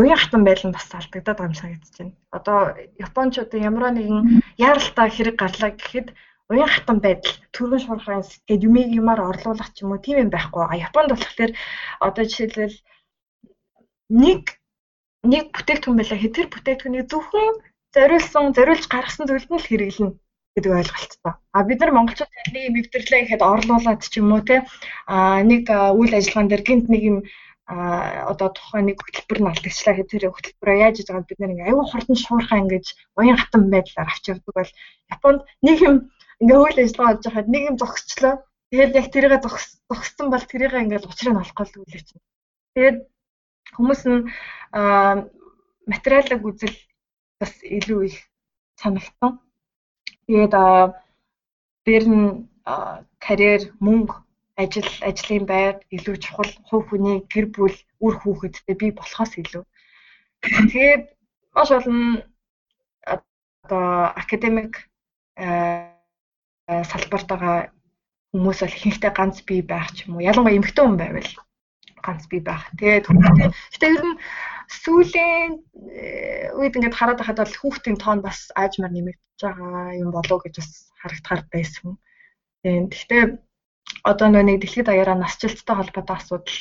уян 0.00 0.18
хатан 0.20 0.42
байдал 0.44 0.68
нь 0.68 0.76
бас 0.76 0.88
алдагдаад 0.94 1.38
байгаа 1.38 1.50
юм 1.50 1.60
санагдаж 1.60 1.94
байна. 1.98 2.14
Одоо 2.36 2.58
Япончуудын 3.06 3.66
ямар 3.70 3.84
нэгэн 3.92 4.20
яаралтай 4.66 5.08
хэрэг 5.10 5.36
гарлаа 5.38 5.70
гэхэд 5.74 6.08
уян 6.50 6.70
хатан 6.70 6.98
байдал 7.04 7.34
төрөн 7.54 7.80
шуурхайн 7.84 8.24
сэтгэл 8.26 8.66
юмыг 8.68 8.88
юмар 9.00 9.20
орлуулах 9.30 9.70
ч 9.74 9.82
юм 9.82 9.92
уу 9.92 10.04
тийм 10.04 10.16
юм 10.24 10.30
байхгүй. 10.32 10.64
А 10.66 10.80
Японд 10.88 11.10
болохоор 11.12 11.52
одоо 12.06 12.24
жишээлбэл 12.24 12.76
нэг 14.22 14.42
нэг 15.22 15.44
бүтээгдэхүүн 15.52 15.98
байлаа 16.00 16.18
хэтэр 16.20 16.46
бүтээгдэхүүнийг 16.48 17.06
зөвхөн 17.12 17.54
зориулсан 17.94 18.44
зориулж 18.56 18.84
гаргасан 18.88 19.26
зүйлд 19.28 19.50
нь 19.50 19.60
л 19.60 19.68
хэрэглэнэ 19.68 20.16
гэдэг 20.56 20.72
ойлголттой. 20.78 21.34
А 21.52 21.58
бид 21.68 21.78
нар 21.80 21.92
монголчууд 21.94 22.30
нэг 22.54 22.64
юм 22.68 22.74
нэвтрлээ 22.74 23.20
гэхэд 23.22 23.42
орлуулад 23.42 24.00
ч 24.02 24.14
юм 24.18 24.32
уу 24.32 24.42
те 24.42 24.56
а 25.06 25.42
нэг 25.44 25.68
үйл 25.70 26.12
ажиллагаан 26.16 26.48
дээр 26.50 26.64
гинт 26.66 26.86
нэг 26.90 27.02
юм 27.10 27.18
а 27.70 28.26
одоо 28.32 28.48
тухайн 28.50 28.90
нэг 28.90 28.98
хөтөлбөр 28.98 29.38
нь 29.40 29.50
алдагчлаа 29.50 29.94
гэхэд 29.94 30.10
тэр 30.10 30.24
хөтөлбөрөө 30.34 30.76
яаж 30.82 30.94
хийж 30.98 31.08
байгааг 31.10 31.28
бид 31.30 31.40
ингээ 31.44 31.68
аюу 31.70 31.86
хурдан 31.86 32.18
шуурхаа 32.18 32.58
ингэж 32.62 32.86
уян 33.14 33.38
хатан 33.38 33.62
байдлаар 33.70 34.10
авч 34.10 34.24
явдаг 34.26 34.54
бол 34.58 34.72
Японд 35.14 35.40
нэг 35.66 35.78
юм 35.86 35.94
ингээ 36.42 36.58
үйл 36.64 36.78
ажиллагаа 36.82 37.14
хийж 37.14 37.24
байхад 37.26 37.48
нэг 37.52 37.62
юм 37.70 37.76
зогсчлоо. 37.78 38.34
Тэгэл 38.70 38.98
яг 38.98 39.06
тэрийгэ 39.14 39.38
зогссон 39.90 40.26
бол 40.30 40.44
тэрийгэ 40.50 40.82
ингээ 40.82 41.06
учрыг 41.06 41.32
нь 41.34 41.42
олох 41.42 41.56
гол 41.58 41.72
үйл 41.78 42.02
чинь. 42.06 42.22
Тэгээд 42.74 42.96
хүмүүс 43.74 44.02
нь 44.10 44.20
материалыг 45.86 46.42
үзэл 46.44 46.76
бас 47.40 47.52
илүү 47.62 48.00
их 48.08 48.18
санагдсан. 48.80 49.40
Тэгээд 50.26 50.54
дээр 51.86 52.04
нь 52.06 52.28
карьер, 53.18 53.62
мөнгө, 53.80 54.14
ажил, 54.56 54.90
ажлын 55.08 55.44
байр 55.46 55.74
илүү 55.90 56.16
чухал, 56.20 56.52
хувь 56.68 56.86
хүний 56.88 57.24
гэр 57.32 57.46
бүл, 57.54 57.76
үр 58.04 58.14
хүүхэдтэй 58.20 58.76
бий 58.76 58.92
болохоос 58.94 59.32
илүү. 59.40 59.64
Тэгээд 60.40 61.04
маш 61.54 61.70
олон 61.70 62.22
одоо 63.66 63.84
академик 64.20 64.88
салбарт 66.90 67.26
байгаа 67.28 67.58
хүмүүс 68.32 68.58
бол 68.62 68.76
ихэнхдээ 68.76 69.12
ганц 69.16 69.42
бий 69.48 69.60
байх 69.62 69.90
ч 69.96 70.06
юм 70.06 70.16
уу. 70.16 70.26
Ялангуяа 70.30 70.56
эмэгтэй 70.56 70.84
хүн 70.84 71.00
байвал 71.00 71.30
ганц 72.04 72.24
бий 72.30 72.40
байх. 72.40 72.64
Тэгээд 72.78 73.06
хүүхдээ 73.06 73.48
гэтээ 73.72 73.90
ер 73.96 74.04
нь 74.08 74.16
сүүлийн 74.70 75.52
э, 75.92 76.54
үед 76.58 76.76
ингээд 76.76 76.98
хараад 76.98 77.20
байхад 77.20 77.42
бол 77.42 77.58
хүүхдийн 77.60 77.98
тоон 78.00 78.20
бас 78.22 78.48
аажмаар 78.54 78.92
нэмэгдэж 78.94 79.40
байгаа 79.42 79.98
юм 80.02 80.10
болов 80.14 80.32
уу 80.38 80.44
гэж 80.44 80.54
бас 80.60 80.70
харагдахаар 81.00 81.42
байсан. 81.52 81.98
Тийм. 82.62 82.88
Гэхдээ 82.92 83.24
одоо 84.04 84.28
нэг 84.30 84.60
дэлхийд 84.60 84.86
даяараа 84.86 85.16
насжилттай 85.18 85.76
холбоотой 85.76 86.16
асуудал 86.16 86.58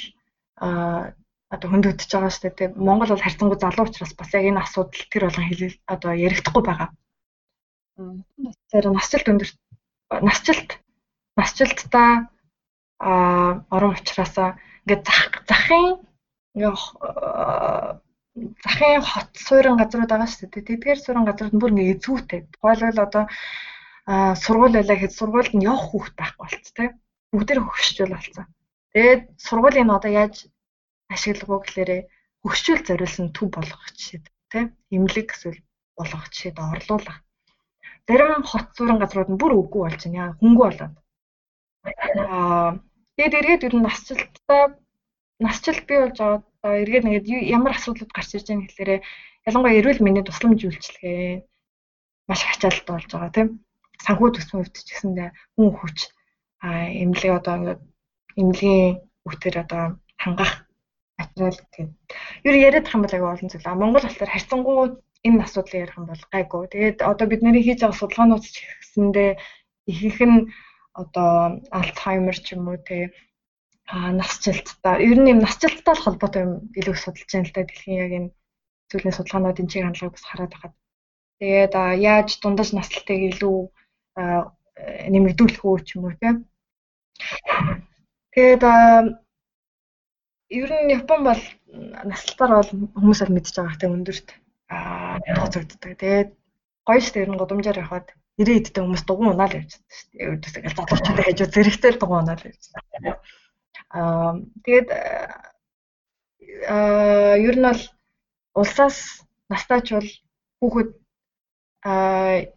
аа 0.58 1.14
одоо 1.50 1.68
хөндөгдөж 1.70 2.10
байгаа 2.14 2.32
шүү 2.34 2.44
дээ. 2.54 2.70
Монгол 2.78 3.12
бол 3.14 3.26
харьцангуй 3.26 3.58
залуу 3.60 3.86
учраас 3.86 4.14
бас 4.14 4.30
яг 4.38 4.46
энэ 4.46 4.62
асуудал 4.62 5.04
тэр 5.10 5.24
болгон 5.26 5.48
хэлэл 5.50 5.78
одоо 5.94 6.12
ярихдаггүй 6.14 6.64
байгаа. 6.66 6.90
Тэгэхээр 7.98 8.88
насжилт 8.94 9.28
өндөр 9.32 9.50
насжилт 10.30 10.70
насжилттай 11.36 12.12
а 13.00 13.12
орон 13.76 13.96
учраас 13.98 14.36
ингээд 14.90 15.06
зах 15.06 15.46
захын 15.46 16.02
ингээ 16.58 16.74
захын 18.66 19.02
хот 19.06 19.30
суурин 19.38 19.78
газрууд 19.78 20.10
байгаа 20.10 20.30
шүү 20.30 20.50
дээ. 20.50 20.66
Тэдгээр 20.66 21.00
суурин 21.02 21.28
газрууд 21.30 21.54
нь 21.54 21.62
бүр 21.62 21.74
ингээ 21.74 21.94
эзүүтэй. 21.94 22.42
Тухайлбал 22.58 23.06
одоо 23.06 23.24
сургууль 24.44 24.74
байлаа 24.74 24.98
гэхэд 24.98 25.14
сургуульд 25.14 25.54
нь 25.54 25.68
явах 25.70 25.86
хүүхд 25.94 26.14
байхгүй 26.18 26.42
болц 26.42 26.68
тэ. 26.74 26.98
Бүгдээр 27.30 27.60
хөвшчүүл 27.62 28.16
болсон. 28.18 28.46
Тэгээд 28.94 29.22
сургуулийн 29.38 29.86
нь 29.86 29.98
одоо 29.98 30.12
яаж 30.22 30.36
ашиглах 31.14 31.50
уу 31.54 31.62
гэхээр 31.62 32.10
хөвшчүүл 32.42 32.82
зориулсан 32.90 33.28
төв 33.38 33.48
болгох 33.54 33.86
жишээ 33.94 34.26
тэ. 34.50 34.74
Имлэг 34.90 35.28
эсвэл 35.38 35.62
болгох 35.94 36.26
жишээд 36.34 36.58
орлуулах. 36.58 37.22
Зарим 38.10 38.42
хот 38.42 38.74
суурин 38.74 38.98
газрууд 38.98 39.30
нь 39.30 39.38
бүр 39.38 39.54
үгүй 39.54 39.82
болж 39.86 40.02
байна. 40.02 40.34
Хөнгө 40.42 40.64
болоод. 40.66 40.94
Аа 42.26 42.82
тэгээд 43.20 43.36
эргээд 43.36 43.66
ер 43.68 43.76
нь 43.76 43.84
насжилттай 43.84 44.64
насжилт 45.44 45.84
бий 45.84 46.00
болж 46.00 46.18
одоо 46.24 46.72
эргээд 46.84 47.04
нэгэд 47.04 47.28
ямар 47.52 47.76
асуудлууд 47.76 48.16
гарч 48.16 48.32
ирж 48.32 48.48
байгаа 48.48 48.64
гэхээр 48.64 48.92
ялангуяа 49.48 49.76
эрүүл 49.80 50.00
мэндийн 50.00 50.28
тусламж 50.28 50.60
үйлчилгээ 50.64 51.44
маш 52.32 52.42
ачаалттай 52.48 52.96
болж 52.96 53.12
байгаа 53.12 53.36
тийм 53.36 53.48
санхүү 54.08 54.30
төсвийн 54.32 54.64
хувьд 54.64 54.76
ч 54.80 54.88
гэсэндээ 54.88 55.30
хүн 55.60 55.70
хүч 55.76 55.98
эмнэлэг 56.64 57.32
одоо 57.40 57.54
ингээд 57.60 57.82
эмнэлгийн 58.40 58.88
үтер 59.28 59.56
одоо 59.64 59.84
хангах 60.16 60.52
материал 61.20 61.60
гэдэг. 61.60 61.88
Юу 62.48 62.56
яриад 62.56 62.88
их 62.88 62.96
юм 62.96 63.04
бол 63.04 63.16
аягүй 63.16 63.32
олон 63.36 63.50
зүйл. 63.52 63.68
Монгол 63.76 64.06
болохоор 64.08 64.32
харьцангуй 64.32 64.88
энэ 65.28 65.44
асуудлыг 65.44 65.82
ярих 65.84 66.00
юм 66.00 66.08
бол 66.08 66.24
гайгүй. 66.32 66.64
Тэгээд 66.72 66.98
одоо 67.04 67.26
бид 67.28 67.42
нарын 67.44 67.64
хийж 67.68 67.80
байгаа 67.84 68.00
судалгаанууд 68.00 68.44
ч 68.48 68.64
гэсэндээ 68.64 69.30
ихэнх 69.92 70.24
нь 70.24 70.40
одоо 71.02 71.32
Альцгеймер 71.80 72.38
ч 72.46 72.48
юм 72.56 72.68
уу 72.72 72.78
те 72.88 73.00
а 73.90 74.12
насжилттай 74.20 74.96
ер 75.10 75.18
нь 75.20 75.32
юм 75.34 75.40
насжилттай 75.46 75.96
холбоотой 75.98 76.42
юм 76.48 76.54
илүү 76.80 76.96
судалж 77.00 77.30
байна 77.32 77.48
л 77.48 77.56
да 77.56 77.62
дэлхийн 77.66 78.02
яг 78.06 78.12
энэ 78.18 78.30
зүйлийн 78.90 79.16
судалгаанууд 79.18 79.62
энэ 79.62 79.72
чиг 79.72 79.84
хандлагыг 79.86 80.16
бас 80.16 80.26
хараад 80.28 80.52
байхад 80.54 80.74
тэгээд 81.40 81.74
яаж 82.12 82.30
дундаж 82.42 82.70
наслалтыг 82.74 83.20
илүү 83.32 83.58
нэмэгдүүлэх 85.14 85.64
үү 85.66 85.80
ч 85.86 85.90
юм 85.96 86.04
уу 86.06 86.16
тийм. 86.22 86.36
Тэгээд 88.34 88.64
ер 90.60 90.70
нь 90.84 90.94
Япон 90.98 91.22
бол 91.28 91.44
наслалтаар 92.12 92.52
бол 92.58 92.72
хүмүүс 92.96 93.20
аль 93.24 93.34
мэдж 93.36 93.48
байгаа 93.54 93.70
хэрэгтэй 93.70 93.90
өндөрт 93.96 94.28
тооцогддог. 95.38 95.94
Тэгээд 96.00 96.30
гоё 96.88 97.00
шүү 97.02 97.14
дээ 97.14 97.26
ер 97.26 97.32
нь 97.34 97.42
годомжаар 97.42 97.82
явхад 97.84 98.08
90 98.40 98.72
эдтэй 98.72 98.84
хүмүүс 98.84 99.04
дугуун 99.04 99.36
унаал 99.36 99.52
явж 99.60 99.72
байгаа 99.76 99.92
шүү 100.00 100.08
дээ. 100.16 100.28
Ердөөс 100.32 100.56
ингээл 100.56 100.78
залуучуудаа 100.80 101.26
хажуу 101.28 101.48
зэрэгтэй 101.52 101.92
л 101.92 102.00
дугуун 102.00 102.24
унаал 102.24 102.48
явж 102.48 102.64
байгаа. 102.72 103.16
Аа 104.00 104.34
тэгээд 104.64 104.90
аа 106.72 107.36
ер 107.36 107.56
нь 107.60 107.68
бол 107.68 107.84
улсаас 108.62 108.98
настаач 109.52 109.88
бол 109.92 110.10
хүүхэд 110.64 110.92
аа 111.84 112.48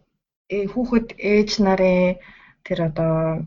хүүхэд 0.71 1.07
ээж 1.19 1.49
нарын 1.59 2.15
тэр 2.63 2.79
одоо 2.87 3.43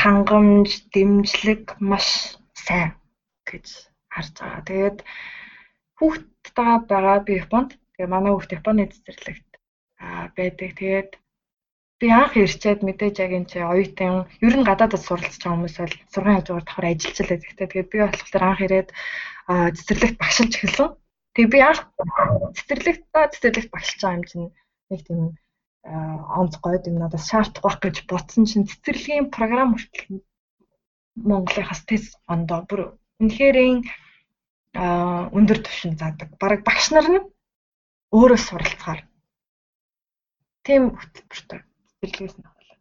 хангамж, 0.00 0.68
дэмжлэг 0.92 1.80
маш 1.80 2.36
сайн 2.52 2.92
гэж 3.48 3.66
харж 4.12 4.34
байгаа. 4.36 4.68
Тэгээд 4.68 4.98
хүүхдтэйгээ 5.96 6.78
байгаа 6.90 7.18
би 7.26 7.32
Японд. 7.44 7.70
Тэгээ 7.96 8.12
манай 8.12 8.32
хүүхд 8.32 8.56
Японы 8.58 8.84
цэцэрлэгт 8.92 9.51
байдаг. 10.36 10.70
Тэгээд 10.78 11.10
би 12.00 12.06
анх 12.10 12.34
ирчээд 12.34 12.80
мэдээж 12.82 13.16
яг 13.22 13.32
энэ 13.38 13.50
чи 13.50 13.58
оюутан 13.62 14.26
ер 14.42 14.54
нь 14.58 14.66
гадаадд 14.66 14.98
суралцж 14.98 15.38
байгаа 15.38 15.54
хүмүүс 15.54 15.76
бол 15.78 15.94
сургуулийн 16.12 16.38
хажуугаар 16.42 16.66
давхар 16.66 16.86
ажиллаж 16.90 17.18
л 17.22 17.30
байдаг. 17.30 17.68
Тэгээд 17.70 17.92
би 17.92 17.98
болохоор 18.02 18.42
анх 18.42 18.60
ирээд 18.66 18.88
цэцэрлэгт 19.76 20.18
багшилж 20.18 20.52
эхэлсэн. 20.58 20.88
Тэгээ 21.34 21.52
би 21.54 21.60
анх 21.62 21.80
цэцэрлэгт 22.56 23.04
цэцэрлэгт 23.32 23.70
багшилж 23.70 24.00
байгаа 24.02 24.18
юм 24.18 24.24
чинь 24.26 24.48
нэг 24.90 25.00
тийм 25.06 25.20
онц 26.40 26.54
гойд 26.62 26.86
юм 26.90 26.96
надаас 26.98 27.26
шаардах 27.30 27.62
байх 27.62 27.78
гэж 27.82 27.96
бодсон 28.10 28.44
чинь 28.50 28.68
цэцэрлэгийн 28.70 29.30
програм 29.34 29.74
хүртэл 29.74 30.22
Монголынхаас 31.28 31.82
тест 31.84 32.18
ондоо 32.32 32.60
бүр 32.68 32.80
үнэхэрийн 33.20 33.78
өндөр 35.36 35.58
түвшин 35.62 35.94
заадаг. 36.00 36.28
Бараг 36.40 36.60
багш 36.64 36.90
нар 36.90 37.06
нь 37.10 37.20
өөрөө 38.16 38.40
суралцахаар 38.40 39.00
тийм 40.66 40.82
хөтөлбөртэй 40.98 41.60
цэцэрлэгээс 42.00 42.34
нь 42.38 42.46
авлаа. 42.48 42.76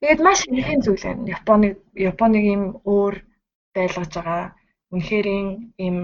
Тэгээд 0.00 0.20
маш 0.26 0.40
ихэн 0.48 0.80
зүйл 0.84 1.04
байна. 1.04 1.30
Японы 1.36 1.68
Японыг 2.10 2.44
ийм 2.52 2.62
өөр 2.84 3.14
байлгаж 3.74 4.12
байгаа. 4.16 4.44
Үнэхэрийн 4.92 5.48
ийм 5.84 5.96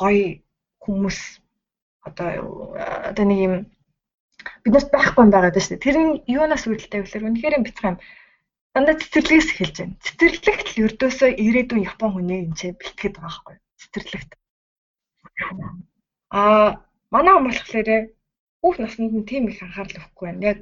гоё 0.00 0.26
хүмүүс 0.84 1.18
одоо 2.08 2.28
одоо 3.10 3.24
нэг 3.28 3.40
юм 3.46 3.54
биднээс 4.62 4.86
байхгүй 4.92 5.22
юм 5.24 5.32
байгаа 5.32 5.52
даа 5.52 5.64
шүү 5.64 5.76
дээ. 5.76 5.86
Тэр 5.86 5.96
нь 6.04 6.12
юунаас 6.36 6.64
үүдэлтэй 6.66 7.00
вэ? 7.00 7.28
Үнэхээр 7.28 7.64
бицхан 7.64 7.96
юм. 7.96 7.98
Дандаа 8.74 8.98
цэцэрлэгээс 9.00 9.48
эхэлж 9.52 9.76
байна. 9.78 9.96
Цэцэрлэгт 10.04 10.66
л 10.74 10.80
ердөөсөө 10.84 11.30
ирээдүйн 11.46 11.86
Япон 11.92 12.10
хүний 12.12 12.40
энэ 12.42 12.56
ч 12.58 12.60
бэлтгэхэд 12.74 13.14
байгаа 13.16 13.28
байхгүй. 13.28 13.56
Цэцэрлэгт. 13.80 14.30
Аа 16.34 16.68
манай 17.14 17.32
хүн 17.34 17.46
болохоор 17.48 17.88
бүх 18.64 18.76
наснд 18.80 19.12
нь 19.12 19.28
тийм 19.28 19.44
их 19.52 19.60
анхаарал 19.60 20.00
өгөхгүй 20.00 20.24
байна. 20.24 20.48
Яг 20.52 20.60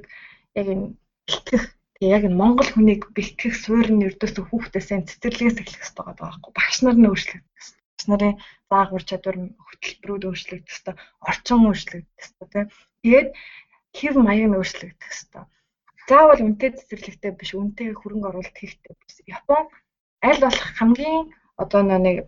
яг 0.59 0.67
энэ 0.67 0.85
бэлтгэх 1.23 1.63
яг 2.03 2.23
энэ 2.27 2.39
Монгол 2.41 2.69
хүнийг 2.71 3.01
бэлтгэх 3.15 3.55
суурь 3.55 3.91
нь 3.95 4.03
ердөөсөө 4.07 4.43
хүүхдээсээ 4.51 5.07
цэцэрлэгээс 5.07 5.57
эхлэх 5.63 5.79
хэрэгтэй 5.79 6.03
байгаа 6.03 6.27
байхгүй. 6.27 6.51
Багш 6.51 6.77
нар 6.83 6.97
нь 6.99 7.07
өөрчлөгдөх 7.07 7.47
хэрэгтэй. 7.55 7.79
Багш 7.95 8.05
нарын 8.11 8.35
заах 8.67 8.91
ур 8.91 9.03
чадвар 9.07 9.37
хөтөлбөрүүд 9.39 10.23
өөрчлөгдөх 10.27 10.67
хэрэгтэй. 10.67 10.95
Орчин 11.29 11.59
өөрчлөгдөх 11.63 12.19
хэрэгтэй 12.19 12.47
тийм. 12.51 12.67
Тэгээд 13.03 13.29
хэв 13.95 14.13
маяг 14.19 14.45
нь 14.51 14.57
өөрчлөгдөх 14.59 15.07
хэвээр. 15.07 15.47
Заавал 16.03 16.43
үнэтэй 16.43 16.71
цэцэрлэгтэй 16.75 17.31
биш, 17.39 17.51
үнэтэй 17.55 17.87
хөрөнгө 17.95 18.27
оруулалт 18.27 18.57
хийхтэй 18.59 18.93
биш. 18.99 19.15
Япон 19.23 19.63
аль 20.19 20.43
болох 20.43 20.67
хамгийн 20.75 21.31
одоо 21.55 21.81
нэг 21.87 22.27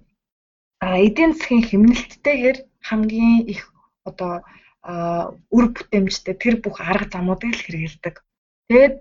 эдийн 0.80 1.36
засгийн 1.36 1.64
хэмнэлттэйгээр 1.68 2.58
хамгийн 2.88 3.38
их 3.52 3.62
одоо 4.08 4.34
үр 4.86 5.66
бүтээмжтэй 5.74 6.36
тэр 6.38 6.56
бүх 6.62 6.78
арга 6.78 7.10
замуудыг 7.10 7.54
л 7.58 7.64
хэрэгэлдэг. 7.66 8.16
Тэгээд 8.70 8.96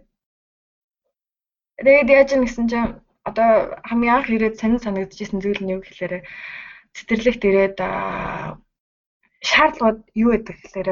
тэгээд 1.84 2.08
яаж 2.08 2.28
юм 2.32 2.42
гэсэн 2.48 2.66
чинь 2.72 2.90
одоо 3.28 3.50
хамгийн 3.88 4.14
анх 4.16 4.28
ирээд 4.32 4.60
сонин 4.60 4.80
санагдчихсэн 4.80 5.40
зүйл 5.44 5.60
нь 5.64 5.72
юу 5.76 5.80
гэхээр 5.84 6.24
цэцэрлэгт 6.96 7.42
ирээд 7.48 7.76
шаардлагууд 9.48 10.00
юу 10.22 10.30
гэдэг 10.32 10.56
гэхээр 10.60 10.88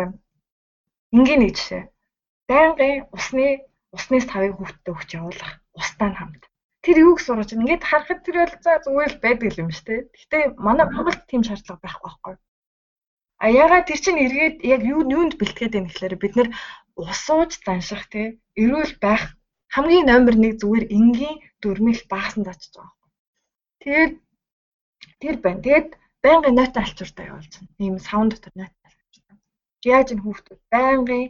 Энгийн 1.12 1.40
нэг 1.45 1.53
жишээ. 1.57 1.82
Байнгын 2.49 3.05
усны 3.16 3.47
усны 3.97 4.16
тавыг 4.24 4.57
хүүхдэд 4.57 4.93
өгч 4.93 5.11
явуулах. 5.20 5.53
Устаа 5.76 6.09
нь 6.09 6.18
хамт. 6.18 6.43
Тэр 6.84 6.97
юуг 7.05 7.20
сурч 7.20 7.53
ингээд 7.53 7.84
харахад 7.84 8.24
тэр 8.24 8.36
бол 8.40 8.57
за 8.64 8.80
зүгээр 8.84 9.12
л 9.12 9.22
байдаг 9.24 9.53
юм 9.61 9.70
шүү 9.72 9.86
дээ. 9.88 10.01
Гэхдээ 10.16 10.43
манай 10.57 10.86
Монголд 10.88 11.20
тийм 11.28 11.45
шаардлага 11.45 11.84
байхгүй 11.84 12.09
байхгүй. 12.09 12.34
А 13.43 13.47
ягаад 13.51 13.88
тэр 13.88 14.01
чинь 14.05 14.22
эргээд 14.24 14.57
яг 14.74 14.80
юу 14.93 15.03
юунд 15.16 15.34
бэлтгээд 15.40 15.74
байна 15.74 15.88
гэхээр 15.90 16.14
бид 16.22 16.34
нэр 16.36 16.49
усууж 17.03 17.51
занших 17.66 18.03
тий 18.12 18.26
эрүүл 18.62 18.95
байх 19.05 19.22
хамгийн 19.74 20.07
номер 20.12 20.34
1 20.38 20.61
зүгээр 20.61 20.84
энгийн 20.99 21.36
дөрмөл 21.62 22.03
баасан 22.12 22.43
зачиж 22.47 22.72
байгаа 22.76 22.95
байхгүй. 23.01 23.11
Тэгээд 23.82 24.12
тэр 25.22 25.36
байна. 25.45 25.64
Тэгээд 25.66 25.88
байнгын 26.24 26.55
нойтон 26.57 26.82
алчууртай 26.84 27.26
явуулж 27.30 27.53
байна. 27.59 27.74
Ийм 27.84 27.97
саунд 28.09 28.30
дотор 28.32 28.55
нойт 28.55 28.74
яаж 29.82 30.09
энэ 30.14 30.22
хүүхдүүд 30.22 30.61
байнгын 30.72 31.24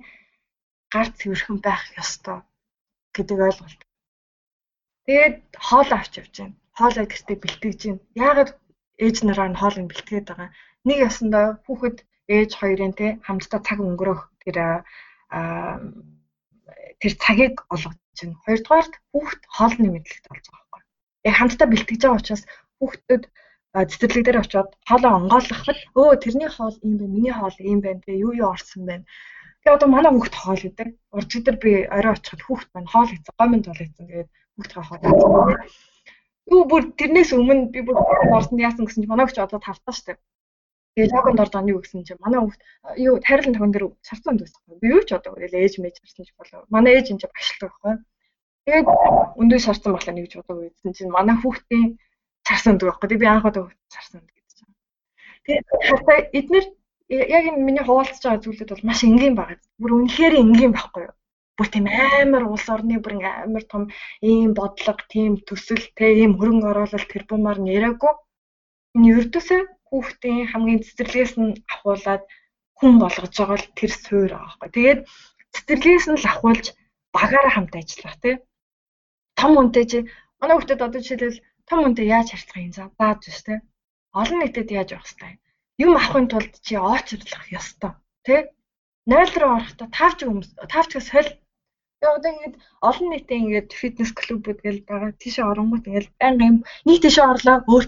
гар 0.93 1.09
цэвэрхэн 1.19 1.59
байх 1.67 1.83
ёстой 2.03 2.39
гэдэг 3.17 3.39
ойлголт. 3.47 3.81
Тэгээд 5.07 5.37
хоол 5.67 5.91
авч 5.97 6.13
явж 6.21 6.35
байна. 6.39 6.57
Хоолоо 6.79 7.07
гэртээ 7.09 7.37
бэлтгэж 7.41 7.81
байна. 7.89 8.05
Яагаад 8.27 8.51
ээж 9.05 9.17
нараа 9.25 9.49
нь 9.51 9.61
хоолыг 9.61 9.87
бэлтгээд 9.89 10.27
байгаа. 10.29 10.51
Нэг 10.89 10.99
ясандаа 11.09 11.47
хүүхэд 11.67 11.99
ээж 12.37 12.51
хоёрын 12.61 12.93
те 12.99 13.07
хамтдаа 13.27 13.61
цаг 13.67 13.79
өнгөрөх 13.83 14.21
тэр 14.43 14.57
тэр 17.03 17.13
цагийг 17.23 17.55
олгож 17.75 17.99
байна. 17.99 18.37
Хоёрдугаарт 18.47 18.95
хүүхд 19.13 19.41
хоолны 19.57 19.89
мэдлэгт 19.91 20.27
болж 20.29 20.45
байгаа 20.47 20.69
байхгүй. 20.71 20.83
Яг 21.29 21.35
хамтдаа 21.39 21.69
бэлтгэж 21.71 22.01
байгаа 22.03 22.21
учраас 22.21 22.43
хүүхдүүд 22.79 23.25
цэцэрлэг 23.73 24.25
дээр 24.25 24.43
очиод 24.43 24.71
хоолоо 24.89 25.13
онгойлгоход 25.19 25.79
өө 25.97 26.11
тэрний 26.23 26.51
хоол 26.53 26.77
ийм 26.85 26.95
байна, 27.01 27.15
миний 27.15 27.35
хоол 27.35 27.57
ийм 27.59 27.81
байна, 27.81 28.03
тэгээ 28.05 28.23
юу 28.25 28.33
юу 28.37 28.53
орсон 28.53 28.83
байна. 28.85 29.05
Тэгээ 29.65 29.77
одоо 29.77 29.89
манай 29.89 30.13
хүүхд 30.13 30.35
хоол 30.37 30.63
гэдэг. 30.63 30.89
Урд 31.17 31.31
өдөр 31.39 31.57
би 31.63 31.73
орой 31.97 32.13
очиход 32.13 32.43
хүүхд 32.45 32.69
маань 32.75 32.93
хоол 32.93 33.11
хийсэн, 33.11 33.35
гомын 33.39 33.63
тоол 33.65 33.81
хийсэн. 33.81 34.07
Тэгээд 34.11 34.31
хүүхдгээ 34.59 34.85
хоол 34.85 35.03
хийсэн. 35.03 35.71
Юу 36.53 36.63
бүр 36.69 36.83
тэрнээс 36.99 37.31
өмнө 37.33 37.73
би 37.73 37.81
бүр 37.87 37.97
орсонд 38.37 38.61
яасан 38.61 38.85
гэсэн 38.85 39.01
чинь 39.03 39.13
манай 39.13 39.25
хүүхд 39.25 39.41
одоо 39.47 39.61
тавтаа 39.63 39.95
штеп. 39.97 40.19
Тэгээд 40.93 41.13
логонд 41.17 41.41
орж 41.41 41.53
байгаа 41.53 41.65
нь 41.65 41.73
юу 41.73 41.81
гэсэн 41.81 42.05
чинь 42.05 42.21
манай 42.21 42.41
хүүхд 42.45 42.61
юу 43.01 43.17
тайрлан 43.25 43.55
тохион 43.57 43.73
дээр 43.73 43.87
шарцсан 44.05 44.37
байсан. 44.37 44.61
Би 44.77 44.87
юу 44.93 45.01
ч 45.09 45.17
одоо 45.17 45.33
тэгэл 45.41 45.65
ээж 45.65 45.75
мэж 45.81 45.95
шарцсан 46.05 46.25
ч 46.29 46.31
болов. 46.37 46.69
Манай 46.69 46.93
ээж 47.01 47.07
энэ 47.17 47.25
багшилдаг 47.33 47.73
байхгүй. 47.73 47.95
Тэгээд 48.69 48.89
өндөө 49.41 49.61
шарцсан 49.65 49.91
болохоор 49.97 50.17
нэг 50.21 50.29
ч 50.29 50.35
удаа 50.37 50.57
үйдсэн 50.61 50.93
чинь 50.93 51.17
манай 51.17 51.37
хүүхдийн 51.41 51.97
шарцсан 52.45 52.77
гэдэг 52.77 52.89
байхгүй. 52.93 53.17
Би 53.17 53.27
анх 53.33 53.49
удаа 53.49 53.65
шарцсан 53.89 54.21
гэдэг 54.21 54.45
чинь. 54.53 54.75
Тэгээд 55.49 55.67
хатаа 55.89 56.19
эднэр 56.39 56.65
яг 57.09 57.45
энэ 57.49 57.65
миний 57.67 57.85
хуваалцж 57.89 58.21
байгаа 58.21 58.45
зүйлүүд 58.45 58.71
бол 58.77 58.89
маш 58.89 59.01
энгийн 59.09 59.35
байгаа. 59.37 59.59
Бүр 59.81 59.93
үнэхээр 59.97 60.35
энгийн 60.45 60.73
байхгүй 60.77 61.03
юу? 61.09 61.17
Бүр 61.57 61.69
тийм 61.73 61.87
амар 61.89 62.45
улс 62.53 62.67
орны 62.69 63.01
бүр 63.01 63.15
амар 63.25 63.65
том 63.65 63.89
ийм 64.21 64.53
бодлого, 64.53 65.01
тийм 65.13 65.41
төсөл, 65.49 65.85
тэ 65.97 66.21
ийм 66.21 66.37
хөрөнгө 66.37 66.69
оруулалт 66.73 67.09
тэрбумаар 67.13 67.59
нэрээгүй. 67.65 68.13
Энэ 68.97 69.09
ердөөсөө 69.21 69.61
хүүхдийн 69.93 70.49
хамгийн 70.49 70.81
цэцэрлэгээс 70.85 71.35
нь 71.37 71.61
ахуулаад 71.69 72.23
хүн 72.79 72.93
болгож 73.03 73.35
байгаа 73.37 73.59
л 73.61 73.69
тэр 73.79 73.93
суур 73.93 74.33
байгаа 74.33 74.49
байхгүй. 74.57 74.71
Тэгээд 74.73 75.01
цэцэрлэгээс 75.55 76.07
нь 76.09 76.21
л 76.21 76.31
ахуулж 76.33 76.67
багаараа 77.15 77.53
хамт 77.55 77.75
ажиллах 77.77 78.17
тий. 78.25 78.35
Том 79.39 79.53
үнтэй 79.61 79.85
чи 79.91 79.99
манай 80.41 80.57
хүүхдэд 80.57 80.85
одоо 80.87 81.01
жишээлбэл 81.05 81.45
том 81.69 81.79
үнтэй 81.87 82.07
яаж 82.17 82.29
харьцах 82.33 82.65
юм 82.65 82.73
за? 82.73 82.85
Зааж 82.99 83.21
ш 83.37 83.41
тий. 83.47 83.59
Олон 84.21 84.39
нийтэд 84.41 84.69
яаж 84.73 84.89
явах 84.97 85.09
хэвээр 85.13 85.37
юм 85.85 85.93
авахын 85.97 86.27
тулд 86.33 86.55
чи 86.67 86.75
очрлох 86.95 87.47
ёстой 87.59 87.93
тий. 88.27 88.41
0 89.13 89.41
руу 89.41 89.53
орохдоо 89.59 89.89
тавч 89.99 90.19
хүмүүс 90.25 90.49
тавчгаас 90.73 91.07
соль. 91.13 91.33
Тэгээ 92.01 92.17
одоо 92.17 92.31
ингэж 92.33 92.55
олон 92.89 93.09
нийтэд 93.11 93.39
ингэж 93.39 93.69
фитнес 93.81 94.11
клубүүд 94.17 94.59
гэл 94.65 94.81
байгаа. 94.89 95.13
Тийшээ 95.23 95.45
оронгууд 95.53 95.85
ингэж 95.89 96.07
байнга 96.21 96.45
юм. 96.51 96.59
Нийт 96.87 97.03
тийшээ 97.05 97.27
орлоо 97.33 97.57
өөр 97.73 97.85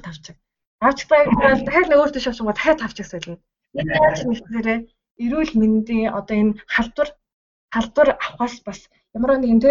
тавчиг. 0.84 1.08
Тавчтай 1.08 1.64
дахиад 1.64 1.90
өөр 1.96 2.10
тийшээ 2.12 2.32
очингоо 2.32 2.54
дахиад 2.54 2.80
тавчиг 2.84 3.06
солино. 3.08 3.38
Яаж 3.72 4.18
нэгээрээ 4.28 4.78
эрүүл 5.24 5.52
мэндийн 5.60 6.12
одоо 6.18 6.36
энэ 6.42 6.58
халдвар 6.74 7.08
халдвар 7.74 8.08
авахаас 8.20 8.60
бас 8.68 8.80
ямар 9.16 9.40
нэг 9.40 9.50
юм 9.54 9.60
те 9.64 9.70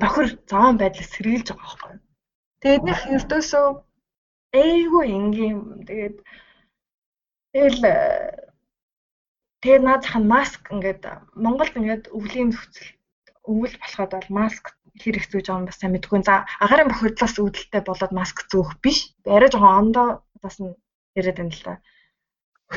бохир 0.00 0.26
зовоон 0.48 0.76
байдлыг 0.80 1.06
сэргийлж 1.12 1.48
байгаа 1.52 1.68
байхгүй. 1.68 1.94
Тэгээд 2.62 2.82
нэг 2.88 2.98
ердөөсөө 3.16 3.66
эйгүү 4.62 5.02
ингийн 5.16 5.58
тэгээд 5.88 6.16
Тэгэл 7.56 7.88
э, 7.88 7.96
тэгээ 9.64 9.80
наад 9.80 10.04
зах 10.04 10.20
нь 10.20 10.28
маск 10.28 10.60
ингээд 10.68 11.08
Монголд 11.40 11.72
ингээд 11.72 12.04
өвлийн 12.12 12.52
нөхцөл 12.52 12.88
өвөл 13.50 13.74
болоход 13.82 14.10
бол 14.12 14.30
маск 14.38 14.64
хэрэг 15.00 15.24
зүүж 15.30 15.46
байгаа 15.46 15.60
юм 15.62 15.68
бас 15.68 15.78
сайн 15.78 15.92
мэдгүй. 15.94 16.20
За 16.24 16.44
агарын 16.64 16.90
бохирдлоос 16.90 17.36
үүдэлтэй 17.38 17.82
болоод 17.84 18.12
маск 18.16 18.36
зүүх 18.50 18.70
биш. 18.84 18.98
Арай 19.24 19.50
жоохон 19.52 19.78
ондоо 19.80 20.08
бас 20.42 20.56
нь 20.60 20.72
яриад 21.18 21.38
байна 21.38 21.54
л 21.54 21.62
да. 21.64 21.74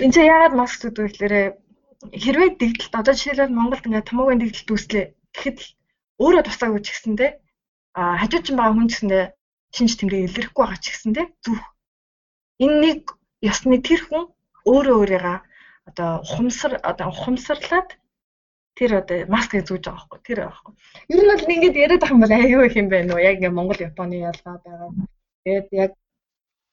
Энд 0.03 0.13
чинь 0.13 0.29
яагаад 0.29 0.55
маск 0.59 0.77
зүүдэг 0.83 1.05
гэхээр 1.09 1.35
хэрвээ 2.21 2.49
дэгдэлт 2.59 2.93
одоо 2.95 3.13
жишээлбэл 3.15 3.57
Монголд 3.57 3.87
ингээд 3.87 4.09
томоогийн 4.09 4.41
дэгдэлт 4.41 4.71
үүслээ 4.71 5.05
гэхэд 5.35 5.57
өөрөө 6.23 6.43
тусаагүй 6.47 6.81
ч 6.83 6.87
гэсэндээ 6.91 7.31
а 7.99 8.01
хажууд 8.21 8.45
чинь 8.45 8.59
байгаа 8.59 8.75
хүн 8.75 8.89
гэсэндээ 8.91 9.23
шинж 9.75 9.91
тэмдэг 9.99 10.21
илэрхгүй 10.27 10.63
байгаа 10.63 10.79
ч 10.83 10.85
гэсэндээ 10.91 11.25
зүрх 11.43 11.65
энэ 12.63 12.77
нэг 12.83 13.01
ёсны 13.51 13.77
тэр 13.87 14.01
хүн 14.07 14.23
өөрөө 14.71 14.95
өөрийгөө 15.01 15.37
одоо 15.89 16.09
ухамсар 16.23 16.73
одоо 16.91 17.07
ухамсарлаад 17.11 17.89
тэр 18.79 18.91
одоо 19.03 19.17
маскыг 19.27 19.67
зүүж 19.67 19.83
байгаа 19.83 20.07
байхгүй 20.07 20.19
тэр 20.23 20.39
байхгүй. 20.47 20.73
Ер 21.11 21.19
нь 21.19 21.31
бол 21.31 21.53
ингэж 21.53 21.75
яриад 21.83 22.01
байгаа 22.01 22.15
юм 22.15 22.23
бол 22.23 22.37
аюу 22.39 22.61
их 22.63 22.75
юм 22.79 22.87
байна 22.87 23.11
уу? 23.13 23.25
Яг 23.29 23.35
ингээ 23.37 23.57
Монгол 23.57 23.79
Японы 23.89 24.15
ялгаа 24.23 24.55
байгаа. 24.63 24.89
Тэгээд 25.43 25.67
яг 25.83 25.91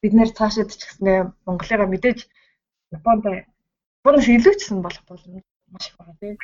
бид 0.00 0.12
нэр 0.14 0.30
цаашид 0.38 0.70
ч 0.70 0.82
гэснээр 0.86 1.34
Монголыгаа 1.46 1.88
мэдээж 1.90 2.18
Японд 2.94 3.22
Японоос 3.26 4.26
илүү 4.30 4.54
ч 4.54 4.60
гэсэн 4.62 4.80
болох 4.86 5.04
боломж 5.10 5.42
маш 5.74 5.84
их 5.90 5.96
байгаа 5.98 6.16
тийм. 6.22 6.36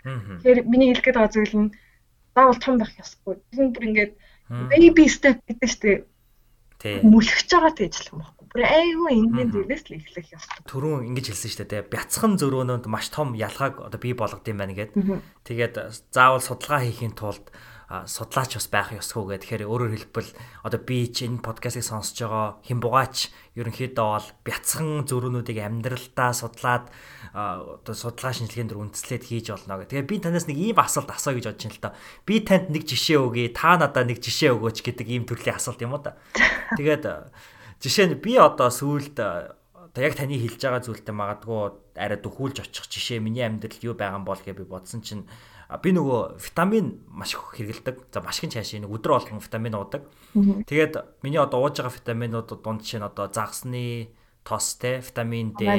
Тэгэхээр 0.43 0.59
миний 0.67 0.89
хэлэх 0.91 1.07
гээд 1.07 1.19
байгаа 1.19 1.35
зүйл 1.35 1.55
нь 1.63 1.75
заавал 2.35 2.59
том 2.59 2.75
байх 2.83 2.93
ёсгүй. 2.99 3.35
Нь 3.55 3.71
бүр 3.71 3.87
ингээд 3.87 4.13
baby 4.71 5.07
step 5.07 5.39
гэдэг 5.47 5.71
чинь 5.79 7.07
мөлхөж 7.07 7.49
байгаа 7.55 7.73
гэж 7.79 7.95
хэлэх 7.95 8.13
юм 8.13 8.21
байна 8.27 8.42
бүр 8.53 8.69
айгүй 8.69 9.13
энгийн 9.17 9.49
зүйлээс 9.49 9.85
л 9.89 9.97
эхлэх 9.97 10.29
ёстой. 10.37 10.61
Төрөө 10.69 11.09
ингэж 11.09 11.27
хэлсэн 11.33 11.51
шүү 11.57 11.69
дээ. 11.73 11.89
Бяцхан 11.89 12.37
зөрөөнөнд 12.37 12.85
маш 12.85 13.09
том 13.09 13.33
ялгааг 13.33 13.81
одоо 13.89 13.97
бий 13.97 14.13
болгод 14.13 14.45
юм 14.45 14.61
байна 14.61 14.77
гэд. 14.77 14.93
Тэгээд 15.49 15.75
заавал 16.13 16.45
судалгаа 16.45 16.85
хийхин 16.85 17.17
тулд 17.17 17.49
судлаач 17.93 18.57
бас 18.57 18.69
байх 18.73 18.89
ёсгүй 18.97 19.37
гэх. 19.37 19.45
Тэгэхээр 19.45 19.69
өөрөөр 19.69 19.93
хэлбэл 19.93 20.31
одоо 20.65 20.81
би 20.81 21.13
ч 21.13 21.29
энэ 21.29 21.45
подкастыг 21.45 21.85
сонсож 21.85 22.17
байгаа 22.25 22.49
хэн 22.65 22.81
бугаач 22.81 23.29
ерөнхийдөө 23.53 24.09
бол 24.17 24.29
бяцхан 24.49 25.05
зөрүүнүүдийг 25.05 25.61
амьдралдаа 25.61 26.33
судлаад 26.33 26.89
одоо 27.37 27.93
судалгаа 27.93 28.33
шинжилгээнд 28.33 28.73
үндэслээд 28.73 29.25
хийж 29.29 29.53
болно 29.53 29.85
гэх. 29.85 29.93
Тэгээ 29.93 30.09
би 30.09 30.17
танаас 30.25 30.49
нэг 30.49 30.57
ийм 30.57 30.81
асуулт 30.81 31.13
асуу 31.13 31.37
гэж 31.37 31.53
бодож 31.53 31.65
байна 31.69 31.77
л 31.77 31.85
та. 31.85 31.97
Би 32.25 32.41
танд 32.41 32.73
нэг 32.73 32.89
жишээ 32.89 33.21
өгье, 33.21 33.53
та 33.53 33.77
надад 33.77 34.09
нэг 34.09 34.25
жишээ 34.25 34.57
өгөөч 34.57 34.79
гэдэг 34.81 35.07
ийм 35.13 35.25
төрлийн 35.29 35.61
асуулт 35.61 35.85
юм 35.85 35.93
уу 35.93 36.01
та. 36.01 36.17
Тэгээд 36.81 37.05
Жишээ 37.83 38.15
нь 38.15 38.23
би 38.23 38.39
одоо 38.39 38.71
сүүлд 38.71 39.19
одоо 39.19 40.01
яг 40.07 40.15
таны 40.15 40.39
хэлж 40.39 40.63
байгаа 40.63 40.87
зүйлтэй 40.87 41.11
магадгүй 41.11 41.99
арай 41.99 42.19
дөхүүлж 42.23 42.63
очих 42.63 42.87
жишээ 42.87 43.19
миний 43.19 43.43
амьдралд 43.43 43.83
юу 43.83 43.99
байгаа 43.99 44.23
юм 44.23 44.25
бол 44.25 44.39
гэж 44.39 44.55
би 44.55 44.65
бодсон 44.65 45.03
чинь 45.03 45.27
би 45.83 45.91
нөгөө 45.91 46.39
витамин 46.39 47.03
маш 47.11 47.35
их 47.35 47.43
хэрэгэлдэг. 47.59 48.15
За 48.15 48.23
маш 48.23 48.39
их 48.39 48.55
цааш 48.55 48.79
нэг 48.79 48.93
өдөр 48.93 49.19
болгон 49.19 49.43
витамин 49.43 49.75
уудаг. 49.75 50.07
Тэгээд 50.33 51.25
миний 51.27 51.43
одоо 51.43 51.65
ууж 51.65 51.81
байгаа 51.81 51.97
витаминууд 51.97 52.49
дунд 52.63 52.87
чинь 52.87 53.03
одоо 53.03 53.27
загсны 53.33 54.15
тос 54.45 54.75
те 54.75 54.99
витамин 54.99 55.55
D 55.55 55.71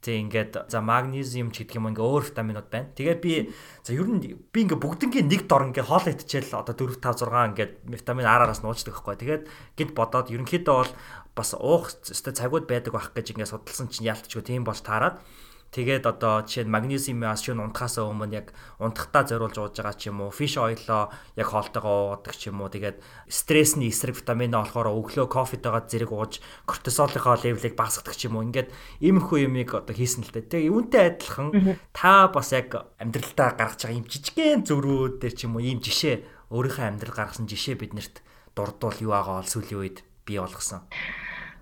тэг 0.00 0.16
ингээд 0.24 0.72
за 0.72 0.80
магнезиум 0.80 1.52
ч 1.52 1.62
гэдэг 1.62 1.76
юм 1.76 1.92
ингээ 1.92 2.00
өөр 2.00 2.24
витаминууд 2.32 2.68
байна. 2.72 2.88
Тэгээд 2.96 3.20
би 3.20 3.52
за 3.84 3.92
ер 3.92 4.08
нь 4.08 4.24
би 4.24 4.58
ингээ 4.64 4.80
бүгднгийн 4.80 5.28
нэг 5.28 5.44
дор 5.44 5.68
ингээ 5.68 5.84
хоол 5.84 6.08
идчихэл 6.08 6.64
одоо 6.64 6.72
4 6.72 6.96
5 6.96 7.28
6 7.28 7.50
ингээд 7.52 7.72
витамин 7.84 8.24
R-аас 8.24 8.64
нуучдаг 8.64 8.96
байхгүй. 8.96 9.20
Тэгээд 9.20 9.44
гэд 9.76 9.90
бодоод 9.92 10.32
ерөнхийдөө 10.32 10.76
бол 10.80 10.92
бас 11.40 11.56
уух 11.56 11.88
өстой 12.04 12.36
цагууд 12.36 12.68
байдаг 12.68 12.92
байх 12.92 13.16
гэж 13.16 13.32
ингээ 13.32 13.48
судалсан 13.48 13.88
чинь 13.88 14.12
яалтчгүй 14.12 14.44
тийм 14.44 14.68
болж 14.68 14.84
таарад. 14.84 15.24
Тэгээд 15.70 16.02
одоо 16.02 16.42
жишээ 16.42 16.66
нь 16.66 16.74
магнезиумаас 16.74 17.46
шүүн 17.46 17.62
унтахаас 17.62 18.02
өмнө 18.02 18.34
яг 18.34 18.50
унтахтаа 18.82 19.22
зориулж 19.22 19.54
ууж 19.54 19.78
байгаа 19.78 19.94
ч 19.94 20.10
юм 20.10 20.26
уу, 20.26 20.34
fish 20.34 20.58
oil-оо 20.58 21.14
яг 21.38 21.46
хоолтойгоо 21.46 22.18
уудаг 22.18 22.34
ч 22.34 22.50
юм 22.50 22.58
уу. 22.58 22.74
Тэгээд 22.74 22.98
стрессний 23.30 23.94
эсрэг 23.94 24.18
витамин 24.18 24.58
олохоор 24.58 24.90
өглөө 24.90 25.30
кофетэйгээ 25.30 25.86
зэрэг 25.86 26.10
ууж 26.10 26.42
кортизолынхоо 26.66 27.38
левелийг 27.38 27.78
багасгадаг 27.78 28.18
ч 28.18 28.26
юм 28.26 28.42
уу. 28.42 28.50
Ингээд 28.50 28.74
иймэрхүү 28.98 29.46
юмыг 29.46 29.70
одоо 29.78 29.94
хийсэн 29.94 30.26
л 30.26 30.34
дээ. 30.34 30.50
Тэгээд 30.50 30.74
үүнтэй 30.74 31.02
адилхан 31.06 31.48
та 31.94 32.26
бас 32.34 32.50
яг 32.50 32.74
амьдралдаа 32.98 33.54
гаргаж 33.54 33.86
байгаа 33.86 33.94
юм 34.02 34.10
жижигхэн 34.10 34.66
зөрүүд 34.66 35.22
дээр 35.22 35.34
ч 35.38 35.46
юм 35.46 35.54
уу 35.54 35.62
ийм 35.62 35.78
жишээ 35.78 36.50
өөрийнхөө 36.50 36.82
амьдрал 36.82 37.14
гаргасан 37.14 37.46
жишээ 37.46 37.78
биднэрт 37.78 38.26
дурдвал 38.58 38.98
юу 38.98 39.14
байгаа 39.14 39.38
ол 39.38 39.46
сүүлийн 39.46 39.78
үед 39.78 39.98
бий 40.26 40.42
болгосон. 40.42 40.82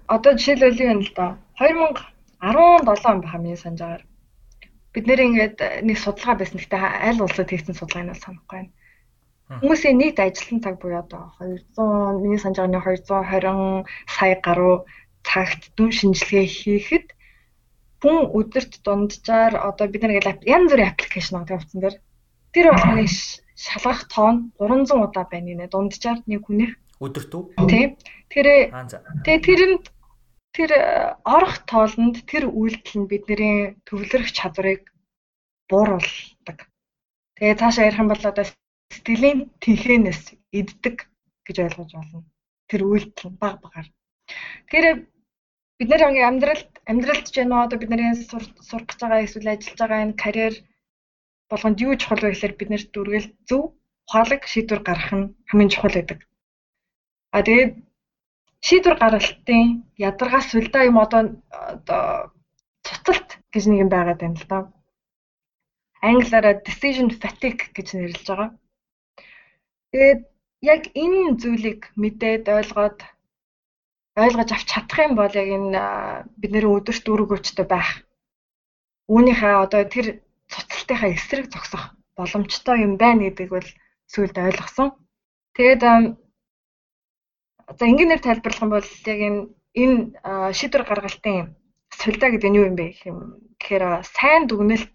Одоо 0.09 0.33
жишээлбэл 0.35 0.81
юм 0.93 1.01
л 1.05 1.13
да. 1.15 1.37
2000 1.61 2.01
17 2.41 2.65
он 2.65 2.85
санаж 2.85 3.79
байгаагаар 3.79 4.03
бид 4.93 5.05
нэр 5.07 5.21
ингээд 5.27 5.59
нэг 5.85 5.97
судалгаа 6.01 6.37
байсан. 6.39 6.59
Гэхдээ 6.59 6.83
аль 7.09 7.21
улсад 7.21 7.51
хийсэн 7.51 7.75
судалгааг 7.77 8.07
нь 8.09 8.23
санахгүй 8.25 8.57
байна. 8.57 8.73
Хүмүүсийн 9.61 9.97
нийт 10.01 10.19
ажилтны 10.21 10.61
цаг 10.65 10.77
буюу 10.81 11.01
одоо 11.05 11.33
200 11.41 12.21
миний 12.23 12.41
нь 12.41 12.57
220 12.57 13.85
сая 14.17 14.37
гаруй 14.47 14.77
цагт 15.29 15.63
дүн 15.77 15.91
шинжилгээ 15.93 16.47
хийхэд 16.47 17.07
хүн 18.01 18.19
өдөрт 18.39 18.73
дунджаар 18.87 19.55
одоо 19.69 19.87
бид 19.89 20.03
нэг 20.05 20.25
янз 20.55 20.71
бүрийн 20.71 20.93
аппликейшн 20.93 21.35
байгаа 21.37 21.59
утсан 21.59 21.81
дээр 21.83 21.97
тэр 22.55 22.67
болгоны 22.71 23.07
шалгах 23.65 24.01
тоон 24.13 24.37
300 24.61 25.05
удаа 25.05 25.25
байна 25.33 25.53
нэ 25.59 25.67
дунджаар 25.73 26.19
нэг 26.31 26.41
хүнийх 26.47 26.73
өдөрт 27.03 27.33
үү? 27.35 27.45
Тийм. 27.71 27.89
Тэр 28.31 28.47
тэгээ 29.25 29.41
тэрэнд 29.47 29.85
тэр 30.59 30.71
э, 30.75 31.15
орох 31.23 31.63
тоолонд 31.71 32.27
тэр 32.27 32.51
үйлдэл 32.51 33.07
нь 33.07 33.11
бидний 33.11 33.79
төвлөрөх 33.87 34.35
чадварыг 34.35 34.91
бууруулдаг. 35.71 36.59
Тэгээ 37.39 37.61
цаашаа 37.63 37.87
ярих 37.87 38.03
юм 38.03 38.11
бол 38.11 38.25
одоо 38.27 38.47
сэтгэлийн 38.91 39.55
тэнхэнээс 39.63 40.35
иддэг 40.51 41.07
гэж 41.47 41.57
ойлгож 41.63 41.91
байна. 41.95 42.27
Тэр 42.67 42.83
үйлдэл 42.91 43.31
нь 43.31 43.39
баг 43.39 43.63
багаар. 43.63 43.87
Тэгэхээр 44.67 44.99
бид 45.79 45.89
нэр 45.95 46.03
амьдралд 46.27 46.71
амьдралд 46.91 47.27
ч 47.31 47.37
уу 47.39 47.63
одоо 47.63 47.79
бидний 47.79 48.11
сурах 48.19 48.87
гэж 48.91 48.99
байгаа 48.99 49.23
эсвэл 49.23 49.55
ажиллаж 49.55 49.79
байгаа 49.79 50.05
энэ 50.11 50.21
карьер 50.23 50.55
болгонд 51.51 51.79
юу 51.87 51.95
чухал 51.95 52.19
вэ 52.19 52.35
гэхээр 52.35 52.55
бид 52.59 52.71
нэрт 52.75 52.89
дүргээл 52.91 53.31
зөв 53.47 53.63
ухаалаг 54.11 54.43
шийдвэр 54.43 54.83
гаргах 54.83 55.15
нь 55.15 55.31
хамгийн 55.49 55.71
чухал 55.71 55.95
байдаг. 55.95 56.19
А 57.31 57.47
тэгээд 57.47 57.73
шийдвэр 58.67 58.97
гаргалтын 58.99 59.67
ядаргаас 60.09 60.47
сүлдаа 60.51 60.83
юм 60.91 60.97
одоо 61.05 61.21
одоо 61.73 62.05
цуцалт 62.87 63.29
гэж 63.53 63.65
нэг 63.69 63.79
юм 63.85 63.91
байгаад 63.93 64.21
байна 64.21 64.39
л 64.41 64.47
да. 64.51 64.59
англиараа 66.11 66.55
decision 66.67 67.09
fatigue 67.23 67.65
гэж 67.77 67.87
нэрлэж 67.95 68.27
байгаа. 68.29 68.51
Тэгээд 69.93 70.21
яг 70.75 70.83
энэ 70.95 71.39
зүйлийг 71.41 71.81
мэдээд 72.03 72.45
ойлгоод 72.59 72.99
ойлгож 74.23 74.51
авч 74.53 74.67
чадах 74.73 74.99
юм 75.07 75.15
бол 75.19 75.35
яг 75.43 75.49
энэ 75.57 75.81
бид 76.41 76.51
нэр 76.53 76.67
өдөрт 76.75 77.03
дөрвөгөөчтэй 77.07 77.67
байх. 77.67 77.91
Үүнийхээ 79.13 79.55
одоо 79.65 79.83
тэр 79.95 80.07
цуцалтынхаа 80.51 81.11
эсрэг 81.15 81.47
зогсох 81.51 81.85
боломжтой 82.19 82.77
юм 82.87 82.95
байна 82.99 83.31
гэдгийг 83.31 83.51
бол 83.55 83.69
сүүлд 84.13 84.37
ойлгосон. 84.39 84.89
Тэгээд 85.55 85.83
за 87.77 87.85
ингээнээр 87.85 88.21
тайлбарлах 88.25 88.63
юм 88.65 88.71
бол 88.73 88.89
яг 89.13 89.21
энэ 89.29 89.41
энэ 89.77 89.97
шийдвэр 90.57 90.85
гаргалтын 90.89 91.57
солида 91.93 92.33
гэдэг 92.33 92.51
нь 92.51 92.59
юу 92.59 92.69
юм 92.71 92.77
бэ 92.77 92.85
гэх 92.89 93.03
юм. 93.13 93.19
Тэгэхээр 93.61 93.85
сайн 94.17 94.43
дүгнэлт 94.49 94.95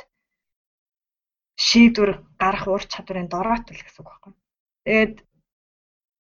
шийдвэр 1.56 2.12
гарах 2.42 2.66
ур 2.68 2.84
чадварын 2.84 3.30
дороотл 3.30 3.78
гэсэн 3.78 4.02
үг 4.02 4.10
байхгүй. 4.10 4.34
Тэгээд 4.86 5.16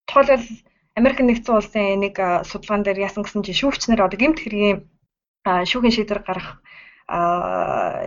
тухайлбал 0.08 0.48
Америк 0.94 1.20
нэгдсэн 1.26 1.56
улсын 1.58 2.00
нэг 2.06 2.16
судалгаан 2.46 2.84
дээр 2.86 3.10
яасан 3.10 3.26
гэсэн 3.26 3.42
чинь 3.42 3.60
шүүгчнэр 3.60 4.06
одоо 4.06 4.20
гэмт 4.20 4.40
хэргийн 4.46 4.86
шүүхийн 5.42 5.96
шийдвэр 5.98 6.22
гарах 6.22 6.62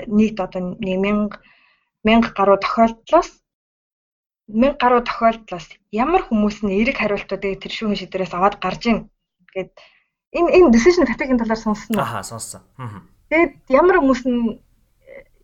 нийт 0.07 0.39
одоо 0.39 0.79
1000 0.79 1.35
1000 2.07 2.39
гаруй 2.39 2.59
тохиолдлоос 2.63 3.31
1000 4.49 4.79
гаруй 4.79 5.03
тохиолдлоос 5.03 5.67
ямар 5.91 6.23
хүмүүс 6.27 6.63
нь 6.63 6.75
эерэг 6.79 6.97
хариултуудыг 7.03 7.59
тэр 7.59 7.73
шүүхийн 7.75 8.01
шийдвэрээс 8.01 8.35
аваад 8.35 8.57
гарж 8.63 8.83
ийн 8.87 8.99
гэд 9.55 9.75
энэ 10.39 10.51
энэ 10.57 10.73
decision 10.75 11.07
fatigue-ийн 11.11 11.41
талаар 11.41 11.59
сонссон 11.59 11.99
уу? 11.99 12.03
Аха, 12.07 12.23
сонссон. 12.23 12.63
Тэгээд 13.31 13.53
ямар 13.75 13.99
хүмүүс 13.99 14.23
нь 14.23 14.63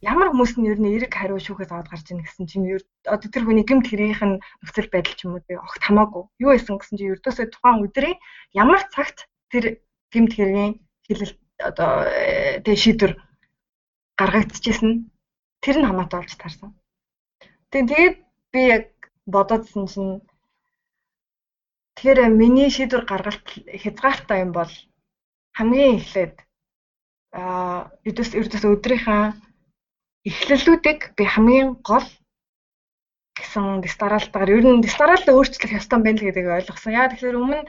ямар 0.02 0.30
хүмүүс 0.30 0.58
нь 0.58 0.66
ер 0.70 0.78
нь 0.78 0.90
эерэг 0.90 1.14
хариу 1.14 1.38
шүүхээс 1.38 1.70
аваад 1.70 1.90
гарч 1.90 2.06
ийн 2.10 2.22
гэсэн 2.22 2.46
чинь 2.50 2.66
одоо 3.06 3.28
тэр 3.30 3.46
хүний 3.46 3.66
гэмт 3.66 3.86
хэрийнх 3.86 4.22
нь 4.22 4.38
нөхцөл 4.62 4.90
байдал 4.90 5.14
ч 5.14 5.20
юм 5.26 5.38
уу 5.38 5.42
огт 5.42 5.82
хамаагүй. 5.82 6.22
Юу 6.42 6.50
байсан 6.54 6.78
гэсэн 6.78 6.98
чинь 6.98 7.14
ердөөсөө 7.14 7.46
тухайн 7.50 7.82
өдрийн 7.86 8.18
ямар 8.54 8.82
цагт 8.94 9.30
тэр 9.50 9.82
гэмт 10.10 10.32
хэргийн 10.34 10.82
хилэл 11.06 11.34
одоо 11.58 12.06
тэг 12.66 12.76
шийдвэр 12.78 13.12
гаргагдчихсэн 14.18 15.10
тэр 15.62 15.76
нь 15.78 15.86
хамаатай 15.86 16.18
болж 16.18 16.34
таарсан. 16.34 16.70
Тэгээд 17.70 17.86
тэгээд 17.90 18.16
би 18.52 18.60
яг 18.74 18.82
бодоодсэн 19.26 19.86
чинь 19.92 20.12
тэгэхээр 21.96 22.20
миний 22.40 22.70
шийдвэр 22.70 23.04
гаргалт 23.06 23.46
хязгаартай 23.82 24.38
юм 24.44 24.52
бол 24.52 24.72
хамгийн 25.56 25.96
эхлээд 26.00 26.34
а 27.32 27.42
ердөөс 28.08 28.30
ердөөс 28.40 28.64
өдрийнхаа 28.68 29.24
эхлэлүүдийг 30.28 31.00
би 31.16 31.24
хамгийн 31.24 31.80
гол 31.80 32.08
гэсэн 33.36 33.80
дистаралтаар 33.84 34.50
ер 34.54 34.64
нь 34.64 34.84
дистаралтаа 34.84 35.34
өөрчлөх 35.34 35.72
ёстой 35.78 35.96
юм 35.98 36.04
байна 36.04 36.18
л 36.20 36.26
гэдгийг 36.26 36.48
ойлгосон. 36.56 36.92
Яа 36.92 37.08
тэгэхээр 37.08 37.40
өмнө 37.40 37.60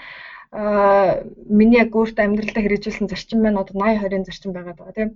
миний 1.49 1.79
яг 1.81 1.95
өөртөө 1.95 2.23
амьдралдаа 2.25 2.63
хэрэгжүүлсэн 2.63 3.07
зарчим 3.09 3.39
маань 3.41 3.61
одоо 3.61 3.73
80 3.73 4.05
20-ын 4.05 4.27
зарчим 4.27 4.51
байгаад 4.53 4.77
байгаа 4.77 4.97
тийм. 4.97 5.09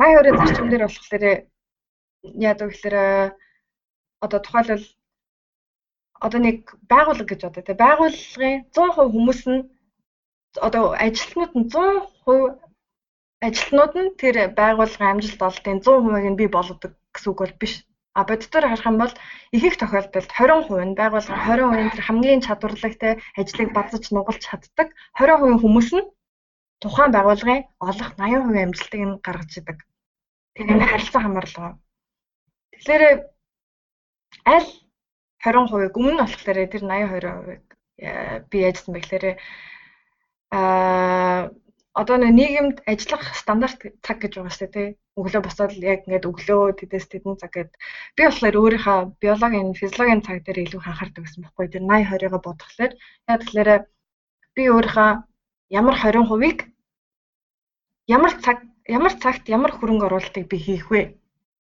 80 0.00 0.18
20-ын 0.24 0.40
зарчим 0.40 0.68
дээр 0.70 0.84
болохоор 0.86 1.24
яад 2.46 2.60
гэхээр 2.64 2.96
одоо 4.24 4.40
тухайлбал 4.42 4.84
одоо 6.20 6.40
нэг 6.40 6.58
байгууллага 6.92 7.30
гэж 7.30 7.40
одоо 7.48 7.62
тийм 7.62 7.78
байгууллагын 7.84 8.56
100% 8.72 9.12
хүмүүс 9.14 9.40
нь 9.52 9.60
одоо 10.66 10.84
ажилтнууд 11.06 11.52
нь 11.58 11.68
100% 11.68 12.66
ажилтнууд 13.46 13.92
нь 14.00 14.10
тэр 14.20 14.36
байгууллагын 14.60 15.10
амжилт 15.12 15.40
олдын 15.48 15.78
100%-ийг 15.84 16.26
нь 16.32 16.40
бий 16.40 16.50
болгодог 16.52 16.92
гэсэн 17.12 17.30
үг 17.30 17.40
бол 17.40 17.54
биш. 17.60 17.74
А 18.16 18.24
боддоор 18.24 18.64
харах 18.68 18.88
юм 18.88 18.96
бол 18.98 19.12
их 19.56 19.64
их 19.68 19.76
тохиолдолд 19.76 20.30
20% 20.32 20.88
нь 20.88 20.98
байгууллагын 21.00 21.44
20% 21.44 21.92
тэр 21.92 22.04
хамгийн 22.08 22.44
чадварлагтай 22.46 23.12
ажлыг 23.36 23.70
базаж 23.76 24.04
нугалж 24.08 24.40
чаддаг 24.40 24.88
20% 25.20 25.60
хүмүүс 25.60 25.90
нь 25.96 26.08
тухайн 26.80 27.12
байгууллагын 27.12 27.68
олох 27.88 28.10
80% 28.16 28.64
амжилтыг 28.64 29.02
нь 29.04 29.20
гаргаж 29.26 29.52
идэг. 29.60 29.78
Тэр 30.56 30.66
энэ 30.72 30.88
харилцан 30.88 31.22
хамаарлага. 31.22 31.70
Тэгэхээр 32.72 33.04
аль 34.54 34.70
20%-ийг 35.46 35.94
өмнө 35.94 36.22
болохоор 36.26 36.58
тэр 36.66 36.82
82%-ийг 36.82 37.64
би 38.50 38.58
яажсан 38.66 38.92
гэхээр 38.98 39.24
аа 40.50 41.50
одоо 41.96 42.16
нийгэмд 42.20 42.84
ажиллах 42.84 43.24
стандарт 43.32 43.80
цаг 44.04 44.16
гэж 44.20 44.32
байгаа 44.36 44.52
шүү 44.52 44.68
дээ. 44.74 44.88
Өглөө 45.16 45.42
босоод 45.48 45.72
яг 45.80 46.04
ингээд 46.04 46.28
өглөө 46.28 46.76
тэдэс 46.76 47.08
тэдэн 47.08 47.40
цаг 47.40 47.52
гэд 47.56 47.72
би 48.16 48.22
болохоор 48.28 48.56
өөрийнхөө 48.60 48.98
биологийн, 49.16 49.72
физиологийн 49.80 50.20
цаг 50.20 50.44
дээр 50.44 50.68
илүү 50.68 50.80
анхаардаг 50.84 51.24
гэсэн 51.24 51.40
байхгүй. 51.40 51.66
Тэр 51.72 51.84
80 51.88 52.20
20-ыг 52.20 52.44
бодглохлоор 52.44 52.92
яг 53.32 53.40
тэгэхээр 53.40 53.70
би 54.56 54.62
өөрийнхөө 54.76 55.10
ямар 55.78 55.96
20%-ийг 56.04 56.58
ямар 58.12 58.32
цаг 58.44 58.58
ямар 58.84 59.14
цагт 59.16 59.44
ямар 59.48 59.72
хөрөнгө 59.72 60.06
оруулалтыг 60.06 60.44
би 60.52 60.56
хийх 60.60 60.92
вэ 60.92 61.16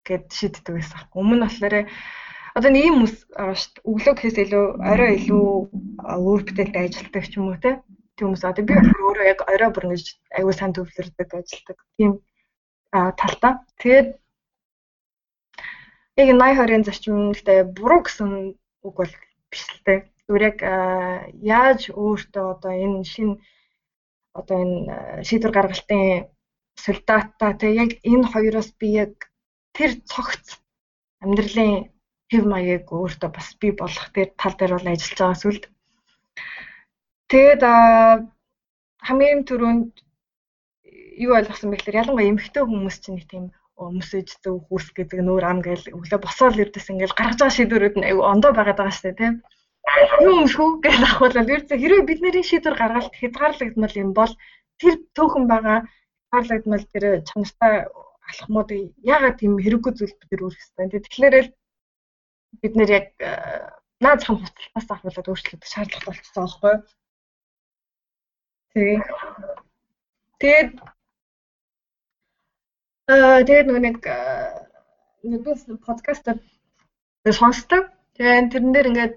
гэд 0.07 0.25
шийддэг 0.31 0.73
байсан. 0.79 1.11
Өмнө 1.11 1.35
нь 1.37 1.43
болохоор 1.43 1.75
одоо 2.57 2.69
нэг 2.71 2.85
юм 2.89 3.07
шүү 3.07 3.27
дээ. 3.37 3.85
Өглөө 3.89 4.13
гэхээс 4.15 4.37
илүү 4.43 4.65
орой 4.91 5.11
илүү 5.17 5.45
өөр 6.25 6.41
бүтээлтэй 6.45 6.83
ажилтдаг 6.87 7.23
ч 7.27 7.33
юм 7.39 7.47
уу 7.51 7.59
те 7.63 7.71
хүмүүс 8.21 8.43
одоо 8.45 8.63
би 8.65 8.73
өөрөө 8.77 9.25
яг 9.33 9.39
орой 9.49 9.71
бүр 9.73 9.85
ингэж 9.89 10.05
аягүй 10.37 10.53
сайн 10.55 10.73
төвлөрдөг 10.77 11.29
ажилдаг 11.33 11.77
тийм 11.97 12.11
талтай. 12.91 13.53
Тэгээд 13.81 14.07
яг 16.21 16.27
80 16.29 16.59
20-ын 16.61 16.85
зарчимдээ 16.85 17.59
буруу 17.77 18.01
гэсэн 18.05 18.29
үг 18.85 18.95
бол 18.99 19.13
биш 19.49 19.63
л 19.73 19.81
дээ. 19.85 19.99
Зүгээр 20.29 20.47
яг 20.51 20.57
яаж 21.41 21.81
өөртөө 21.89 22.45
одоо 22.53 22.71
энэ 22.71 23.01
шинэ 23.09 23.41
одоо 24.39 24.57
энэ 24.63 25.23
шийдвэр 25.27 25.53
гаргалтын 25.55 26.29
солидаатаа 26.83 27.51
тэг 27.57 27.71
яг 27.83 27.91
энэ 28.05 28.29
хоёроос 28.31 28.69
би 28.79 28.87
яг 29.03 29.13
тэр 29.75 29.91
цогц 30.11 30.61
амьдралын 31.23 31.89
хэв 32.31 32.43
маягийг 32.47 32.87
өөртөө 32.87 33.29
бас 33.35 33.47
бий 33.59 33.73
болгох 33.75 34.07
тэр 34.15 34.31
тал 34.39 34.55
дээр 34.55 34.73
бол 34.75 34.87
ажиллаж 34.87 35.19
байгаа 35.19 35.41
сүлд. 35.43 35.63
Тэгээд 37.31 37.61
хамгийн 39.07 39.41
түрүүнд 39.47 39.91
юу 41.23 41.31
ойлгосон 41.35 41.69
бэ 41.71 41.77
гэхээр 41.77 41.99
ялангуяа 42.01 42.31
эмэгтэй 42.31 42.63
хүмүүс 42.63 42.97
чинь 43.03 43.15
нэг 43.19 43.25
тийм 43.27 43.45
өмсөж 43.75 44.27
зөв 44.43 44.55
хүүс 44.67 44.87
гэдэг 44.95 45.19
нүүр 45.25 45.43
ам 45.51 45.59
гээл 45.65 45.91
өглөө 45.97 46.19
босоод 46.21 46.55
ирдэс 46.61 46.87
ингээл 46.91 47.17
гаргаж 47.17 47.39
байгаа 47.39 47.57
шийдвэрүүд 47.57 47.95
нь 47.97 48.07
аюу 48.09 48.23
ондоо 48.31 48.51
байгаад 48.53 48.79
байгаа 48.79 49.01
дээ 49.03 49.19
тийм. 49.19 49.33
Юу 50.23 50.33
өмсөх 50.45 50.61
үү 50.61 50.71
гэж 50.85 50.99
ахвал 51.03 51.35
ердөө 51.55 51.77
хэрвээ 51.81 52.07
бид 52.07 52.19
нарын 52.21 52.45
шийдвэр 52.49 52.75
гаргалт 52.77 53.13
хязгаарлагдмал 53.17 53.95
юм 54.03 54.11
бол 54.19 54.33
тэр 54.79 54.93
төөхөн 55.17 55.45
байгаа 55.49 55.77
хязгаарлагдмал 56.29 56.85
тэр 56.93 57.05
чанартай 57.27 57.73
алхмуудыг 58.29 58.81
яагаад 59.13 59.39
тийм 59.41 59.53
хэрэггүй 59.63 59.93
зүйл 59.97 60.15
бид 60.29 60.41
өөрөх 60.45 60.61
хэвээр. 60.61 61.03
Тэгэхээр 61.03 61.35
бид 62.61 62.73
нэр 62.75 62.89
яг 62.99 63.07
наад 64.03 64.19
зам 64.23 64.35
хутлаас 64.41 64.87
ахвалаад 64.91 65.29
өөрчлөгдөх 65.31 65.69
шаардлага 65.71 66.07
болчихсон 66.07 66.45
байхгүй 66.47 66.71
юу? 66.73 66.81
Тэгээ. 68.71 68.99
Тэгээд 70.41 70.69
аа 73.11 73.43
тэгээд 73.47 73.67
нөгөө 73.67 73.83
нэг 73.87 73.97
нэг 75.31 75.41
подкастад 75.87 76.39
сонсдог. 77.39 77.83
Тэгээд 78.15 78.51
тэрэн 78.51 78.73
дээр 78.73 78.89
ингээд 78.91 79.13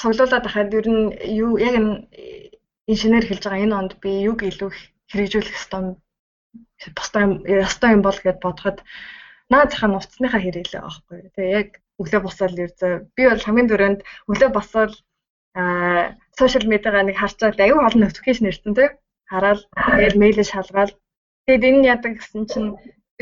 цуглуулад 0.00 0.44
байхад 0.44 0.74
ер 0.78 0.86
нь 0.88 1.04
юу 1.42 1.52
яг 1.58 1.74
энэ 1.80 1.92
инженер 2.92 3.24
хэлж 3.26 3.42
байгаа 3.44 3.64
энэ 3.64 3.78
онд 3.80 3.92
би 4.02 4.10
юг 4.30 4.38
илүү 4.46 4.70
хэрэгжүүлэх 5.10 5.58
ёстой 5.58 5.82
бостой 6.96 7.22
ёстой 7.66 7.90
юм 7.96 8.02
бол 8.04 8.18
гэд 8.24 8.38
бодоход 8.44 8.78
наад 9.52 9.70
зах 9.70 9.84
нь 9.86 9.98
уцсныхаа 9.98 10.40
хэрэглээ 10.42 10.82
аахгүй. 10.82 11.18
Тэгээ 11.34 11.56
яг 11.60 11.70
өглөө 12.00 12.20
босоод 12.26 12.58
ерзөө 12.64 12.92
би 13.16 13.22
бол 13.30 13.44
хамгийн 13.46 13.70
түрүүнд 13.70 14.00
өглөө 14.30 14.50
босоод 14.54 14.92
аа 15.60 16.18
сошиал 16.38 16.66
медиагаа 16.72 17.04
нэг 17.06 17.16
харчаад 17.18 17.58
аюу 17.60 17.80
олон 17.86 18.02
нотификейшн 18.04 18.50
ирсэн 18.50 18.74
тий. 18.74 18.88
Хараад 19.30 19.60
тэгэл 19.70 20.20
мэйлээ 20.20 20.46
шалгаад 20.50 20.92
тэгээд 21.46 21.66
энэ 21.68 21.88
ядаг 21.94 22.12
гэсэн 22.18 22.42
чинь 22.50 22.70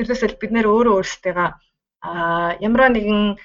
ердөөсөө 0.01 0.41
бид 0.41 0.53
нэр 0.55 0.67
өөрөө 0.73 0.95
өөрсдөө 0.97 1.37
аа 2.09 2.57
ямар 2.67 2.91
нэгэн 2.93 3.37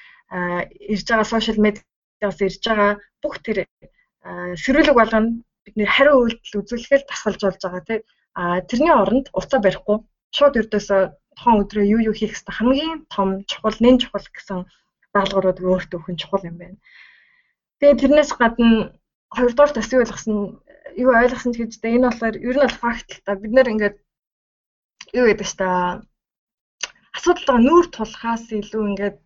ирж 0.92 1.06
байгаа 1.08 1.28
сошиал 1.32 1.60
медиас 1.64 2.38
ирж 2.48 2.62
байгаа 2.64 2.92
бүх 3.22 3.34
тэр 3.44 3.58
сэрүүлэг 4.62 4.96
болгоно 4.96 5.44
бидний 5.64 5.88
хариу 5.88 6.16
үйлдэл 6.24 6.60
үзүүлэхэд 6.60 7.08
тасалж 7.08 7.40
болж 7.44 7.60
байгаа 7.62 7.82
тий. 7.88 8.00
А 8.40 8.60
тэрний 8.68 8.94
оронд 9.02 9.26
уцаа 9.38 9.60
барихгүй 9.62 9.96
шууд 10.36 10.58
ердөөсөө 10.60 11.02
тохон 11.36 11.60
өдрөө 11.62 11.84
юу 11.94 12.00
юу 12.08 12.14
хийх 12.16 12.32
хэрэгтэй 12.32 12.54
хамгийн 12.56 12.96
том 13.14 13.28
чухал 13.50 13.76
нэн 13.80 13.96
чухал 14.02 14.26
гэсэн 14.34 14.60
даалгаврууд 15.14 15.58
өөртөө 15.60 15.98
өгөх 15.98 16.20
чухал 16.20 16.48
юм 16.50 16.56
байна. 16.58 16.76
Тэгээ 17.78 18.00
тэрнээс 18.00 18.30
гадна 18.40 18.68
хоёрдугаар 19.36 19.70
юу 19.94 20.02
ойлгосон 20.02 20.36
юу 21.02 21.12
ойлгосон 21.22 21.52
ч 21.52 21.56
гэж 21.60 21.72
дээ 21.80 21.96
энэ 21.96 22.06
болохоор 22.08 22.36
ер 22.48 22.56
нь 22.56 22.64
бол 22.64 22.80
факт 22.82 23.08
л 23.14 23.22
та 23.24 23.30
бид 23.40 23.52
нэр 23.54 23.72
ингээд 23.72 23.96
юу 25.18 25.26
гэдэг 25.28 25.50
та 25.60 25.68
асуудалгаа 27.16 27.58
нүүр 27.66 27.86
тулахаас 27.94 28.44
илүү 28.60 28.84
ингээд 28.90 29.16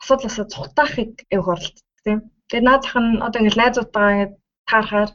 асуудлаасаа 0.00 0.46
цухтаахыг 0.52 1.12
явах 1.36 1.50
оролддог 1.54 1.86
тийм. 2.04 2.18
Тэгээд 2.48 2.66
наад 2.68 2.82
зах 2.84 2.96
нь 3.02 3.22
одоо 3.26 3.38
ингээд 3.40 3.60
найзуудтайгаа 3.60 4.14
ингээд 4.14 4.34
таарахаар 4.68 5.10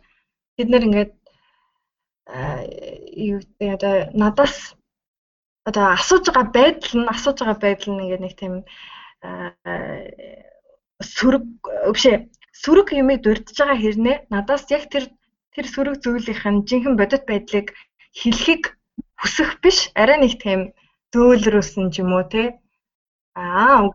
бид 0.57 0.67
нэр 0.70 0.88
ингээд 0.88 1.11
юу 3.30 3.39
гэдэг 3.39 3.70
одоо 3.78 3.95
надаас 4.22 4.55
одоо 5.70 5.86
асууж 5.97 6.26
байгаа 6.28 6.45
байдал 6.57 6.95
нь 6.99 7.11
асууж 7.13 7.38
байгаа 7.39 7.59
байдал 7.65 7.91
нь 7.93 8.03
ингээд 8.05 8.24
нэг 8.24 8.34
тийм 8.39 8.53
сөрөг 11.15 11.45
бишээ 11.93 12.17
сөрөг 12.63 12.88
юмыг 13.01 13.20
дурдж 13.24 13.55
байгаа 13.59 13.80
хэрнээ 13.80 14.17
надаас 14.32 14.63
яг 14.76 14.84
тэр 14.93 15.05
тэр 15.55 15.65
сөрөг 15.74 15.95
зүйлийнх 16.03 16.45
нь 16.51 16.65
жинхэнэ 16.67 16.99
бодит 16.99 17.24
байдлыг 17.28 17.67
хэлхийг 18.20 18.63
хүсэх 19.22 19.49
биш 19.63 19.78
арай 20.01 20.17
нэг 20.20 20.34
тийм 20.43 20.61
зөөлрөөсөн 21.11 21.88
ч 21.93 21.95
юм 22.03 22.11
уу 22.15 22.26
те? 22.34 22.43
Аа 23.36 23.91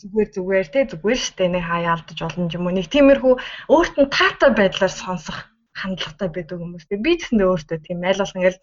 зүгээр 0.00 0.28
зүгээр 0.34 0.68
те? 0.72 0.80
Зүгээр 0.90 1.20
штэ 1.26 1.44
нэг 1.52 1.64
хаяа 1.68 1.92
алдаж 1.96 2.18
олон 2.28 2.52
юм 2.56 2.64
уу? 2.68 2.76
Нэг 2.76 2.86
тиймэрхүү 2.92 3.34
өөрт 3.74 3.94
нь 4.00 4.12
таатай 4.16 4.50
байдлаар 4.56 4.92
сонсох 4.92 5.38
хандлагатай 5.80 6.28
байдаг 6.32 6.56
хүмүүс 6.60 6.84
те 6.88 6.96
би 7.04 7.16
гэсэн 7.16 7.40
өөртөө 7.40 7.78
тийм 7.80 8.04
аль 8.04 8.20
болох 8.20 8.36
ингээл 8.36 8.62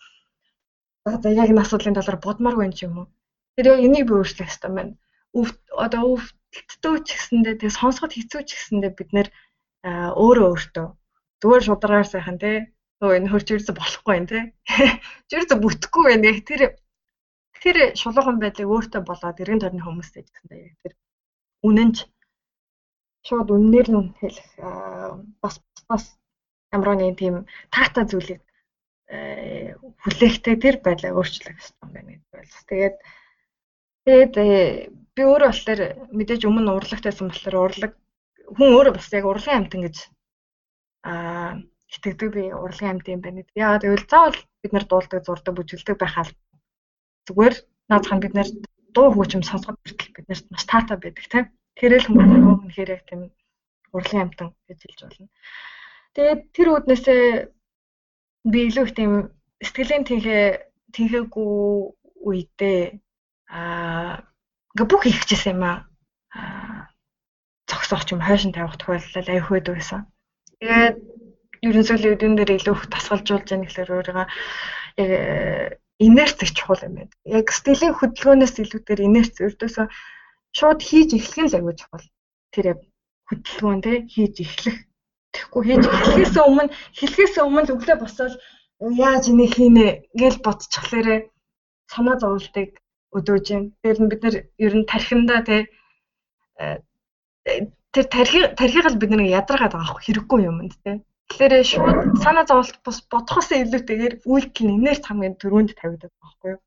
за 1.22 1.30
яг 1.42 1.50
энэ 1.50 1.64
асуудлын 1.66 1.98
талаар 1.98 2.20
бодмааргүй 2.26 2.66
юм 2.70 2.76
ч 2.78 2.80
юм 2.86 2.96
уу? 2.98 3.08
Тэр 3.58 3.66
яг 3.74 3.80
энийг 3.86 4.06
би 4.08 4.14
өөрчлөх 4.18 4.46
хэрэгтэй 4.46 4.74
байна 4.78 4.94
одоо 5.86 6.04
өвдөлтөө 6.18 6.96
ч 7.06 7.08
гэсэндээ 7.14 7.56
тэгээ 7.62 7.78
сонсоход 7.78 8.14
хэцүү 8.16 8.42
ч 8.46 8.50
гэсэндээ 8.58 8.92
бид 8.98 9.10
нэр 9.14 9.28
өөрөө 9.86 10.48
өөртөө. 10.50 10.88
Зүгээр 11.40 11.64
шударгаар 11.66 12.08
сайхан 12.10 12.38
те. 12.42 12.74
Өө 13.00 13.16
энэ 13.16 13.32
хөрч 13.32 13.48
юусэн 13.56 13.76
болохгүй 13.80 14.16
юм 14.20 14.28
те. 14.28 14.40
Юусэн 15.32 15.60
бүтэхгүй 15.64 16.04
байх 16.20 16.26
яг 16.28 16.40
тэр 16.50 16.62
тэр 17.64 17.78
шулуухан 17.96 18.38
байдлыг 18.44 18.68
өөртөө 18.68 19.02
болоод 19.08 19.40
эргэн 19.40 19.62
тойрны 19.64 19.84
хүмүүстэй 19.84 20.24
гэсэндээ 20.28 20.60
яг 20.68 20.76
тэр 20.84 20.94
үнэнч 21.64 21.98
шууд 23.28 23.50
үннээр 23.56 23.88
нь 23.96 24.12
хэлэх 24.20 24.50
бас 25.44 25.56
бас 25.88 26.04
ямар 26.76 26.96
нэг 26.96 27.16
тийм 27.20 27.36
таатай 27.72 28.06
зүйлийг 28.08 28.42
хүлээхтэй 29.10 30.56
тэр 30.64 30.76
байдлаа 30.86 31.18
өөрчлөх 31.18 31.56
хэрэгтэй 31.56 31.76
юм 31.84 31.92
байна 31.94 32.12
гэдэг 32.14 32.32
байлс. 32.32 32.58
Тэгээд 32.70 32.96
тэгээд 34.06 34.34
би 35.16 35.22
өөрөө 35.24 35.50
болохоор 35.52 35.82
мэдээж 36.18 36.42
өмнө 36.48 36.72
урлагтайсан 36.78 37.28
болохоор 37.30 37.56
урлаг 37.66 37.92
хүн 38.56 38.70
өөрөө 38.76 38.94
бас 38.96 39.08
яг 39.14 39.26
урлагийн 39.28 39.60
амтан 39.60 39.82
гэж 39.86 39.98
аа 41.10 41.60
итгэдэг 41.90 42.30
би 42.36 42.44
урлагийн 42.54 42.92
амт 42.94 43.08
юм 43.10 43.22
байна. 43.22 43.42
Яагаад 43.58 43.84
гэвэл 43.84 44.10
заавал 44.10 44.40
бид 44.62 44.72
нар 44.74 44.86
дуулдаг, 44.88 45.22
зурдаг, 45.26 45.54
бүжгэлдэг 45.56 45.98
байх 45.98 46.16
аль 46.22 46.34
зүгээр 47.28 47.56
наацхан 47.90 48.20
бид 48.22 48.34
нар 48.38 48.50
дуу 48.94 49.08
хөгжим 49.12 49.44
сонсоход 49.46 49.78
хүртэл 49.82 50.16
бид 50.16 50.28
нарт 50.30 50.46
маш 50.50 50.64
таатай 50.70 50.98
байдаг 51.02 51.26
тийм. 51.32 51.46
Тэрэл 51.80 52.08
хүмүүс 52.08 52.30
үнэхээр 52.64 52.94
яг 52.94 53.04
тийм 53.10 53.22
урлагийн 53.96 54.24
амтан 54.24 54.50
гэж 54.68 54.80
хэлж 54.86 55.00
болно. 55.02 55.28
Тэгээд 56.14 56.42
тэр 56.54 56.68
үднээсээ 56.78 57.24
би 58.52 58.60
илүү 58.70 58.86
их 58.86 58.94
тийм 58.98 59.12
сэтгэлийн 59.66 60.06
тэнхээ 60.06 60.46
тэнхээгүй 60.94 61.54
үедээ 62.28 62.82
аа 63.50 64.24
ингээ 64.74 64.88
бүх 64.90 65.04
ихчихсэн 65.10 65.58
юм 65.58 65.64
аа 65.66 65.78
зогсоох 67.70 68.06
юм 68.14 68.22
хойшин 68.22 68.54
тавих 68.54 68.78
тохиолдол 68.78 69.30
аяг 69.30 69.46
хөд 69.46 69.66
байсан. 69.74 70.02
Тэгээд 70.62 70.96
ерөнхийдөө 71.68 72.14
үдэн 72.16 72.34
дээр 72.38 72.52
илүү 72.58 72.76
их 72.78 72.84
тасгалжуулж 72.94 73.48
яах 73.50 73.64
гэхээр 73.66 73.90
өөрийгөө 73.94 74.28
яг 75.02 75.12
инерц 76.00 76.38
их 76.46 76.52
чухал 76.58 76.82
юм 76.88 76.94
байна. 76.96 77.14
Яг 77.26 77.48
стилийн 77.52 77.94
хөдөлгөөнөөс 77.98 78.56
илүүгээр 78.64 79.06
инерц 79.08 79.36
өрдөөсөө 79.44 79.86
шууд 80.58 80.80
хийж 80.88 81.10
эхлэх 81.18 81.46
нь 81.46 81.56
аягүй 81.58 81.76
чухал. 81.78 82.08
Тэр 82.54 82.66
яг 82.74 82.80
хөдөлгөөн 83.28 83.82
те 83.86 83.94
хийж 84.14 84.36
эхлэх. 84.46 84.78
Тэгэхгүй 85.34 85.64
хийж 85.68 85.84
эхлэхээс 85.86 86.36
өмнө 86.42 86.74
хэлэхээс 86.98 87.36
өмнө 87.44 87.72
өглөө 87.76 87.98
босоод 88.02 88.34
яаж 88.80 89.24
энийг 89.30 89.54
хийнэ 89.54 89.88
гэж 90.16 90.34
бодчихлаарэ 90.46 91.16
санаа 91.92 92.18
зовлтыг 92.18 92.80
өдөөж 93.18 93.46
юм. 93.56 93.64
Нь 93.84 94.10
бид 94.12 94.22
нар 94.24 94.36
ер 94.66 94.74
нь 94.78 94.90
тархиндаа 94.92 95.42
те 95.48 95.58
тэр 97.94 98.06
тархи 98.16 98.40
тархиг 98.60 98.86
л 98.86 99.02
бид 99.02 99.12
нэг 99.12 99.30
ядаргаад 99.40 99.74
байгаа 99.74 99.98
хэрэггүй 100.06 100.40
юм 100.50 100.62
энд 100.64 100.76
те. 100.84 101.02
Тэгэхээр 101.30 101.54
шууд 101.72 102.00
санаа 102.24 102.46
зовлт 102.46 102.78
бус 102.86 102.98
бодохоос 103.12 103.50
илүүтэйгээр 103.54 104.14
үйлдэл 104.32 104.66
нь 104.66 104.76
инээрч 104.78 105.04
хамгийн 105.06 105.36
түрүүнд 105.42 105.78
тавигддаг 105.78 106.12
байхгүй 106.22 106.50
юу? 106.54 106.62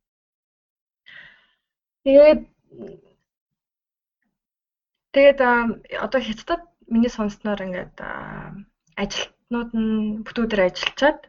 Тэгээд 2.05 2.41
тэгээд 5.15 5.39
одоо 6.07 6.21
хятадд 6.23 6.63
миний 6.93 7.13
сонсноор 7.13 7.61
ингээд 7.67 7.97
ажилтнууд 9.03 9.71
нь 9.75 10.23
өдөр 10.27 10.61
ажиллачаад 10.67 11.21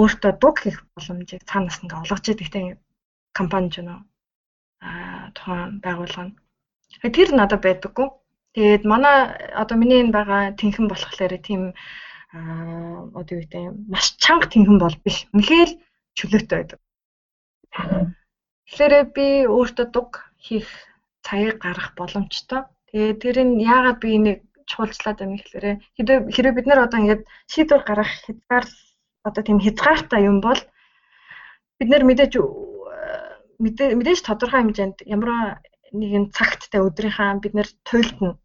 өөртөө 0.00 0.32
дуг 0.40 0.56
хийх 0.60 0.78
боломжийг 0.94 1.42
цаанаас 1.48 1.80
ингээ 1.80 2.00
олгож 2.00 2.24
идэг 2.28 2.48
тийм 2.52 2.66
компани 3.38 3.70
ч 3.72 3.80
нөө 3.82 4.00
а 4.82 5.30
тухайн 5.36 5.80
байгууллага 5.84 6.26
нь. 6.28 6.34
Тэр 7.16 7.28
надад 7.32 7.62
байдаггүй. 7.62 8.08
Тэгээд 8.54 8.84
манай 8.84 9.16
одоо 9.62 9.76
миний 9.78 10.00
энэ 10.02 10.12
байгаа 10.16 10.40
тэнхэн 10.58 10.86
болохоор 10.90 11.32
тийм 11.40 11.62
аа 12.36 13.08
одоо 13.18 13.32
юу 13.36 13.42
гэдэг 13.44 13.62
маш 13.92 14.06
чанга 14.22 14.46
тэнхэн 14.50 14.78
бол 14.82 14.96
биш. 15.04 15.24
Үнэхээр 15.32 15.70
чөлөөтэй 16.18 16.56
байдаг. 16.58 16.80
Тэгэхээр 18.66 18.94
би 19.16 19.26
өөртөө 19.48 19.86
дуг 19.94 20.10
хийх 20.44 20.68
цагийг 21.24 21.56
гаргах 21.64 21.94
боломжтой. 21.96 22.60
Тэгээд 22.90 23.18
тэр 23.22 23.36
нь 23.46 23.54
яагаад 23.62 23.98
би 24.02 24.08
энийг 24.18 24.40
чуулжлаад 24.70 25.18
байна 25.20 25.36
гэхээр 25.38 25.66
хэрэв 26.34 26.54
бид 26.56 26.66
нар 26.66 26.80
одоо 26.84 26.98
ингээд 27.00 27.22
шийдвэр 27.52 27.82
гаргах 27.86 28.12
хязгаар 28.24 28.66
одоо 29.28 29.42
тийм 29.44 29.58
хязгаартай 29.62 30.20
юм 30.30 30.40
бол 30.40 30.60
бид 31.78 31.88
нар 31.88 32.04
мэдээж 32.04 32.32
мэдээж 33.62 34.20
тодорхой 34.26 34.60
хэмжээнд 34.62 34.98
ямар 35.06 35.62
нэгэн 35.94 36.34
цагттай 36.36 36.80
өдрийнхаа 36.82 37.38
бид 37.38 37.54
нэр 37.54 37.68
туйлдна. 37.86 38.38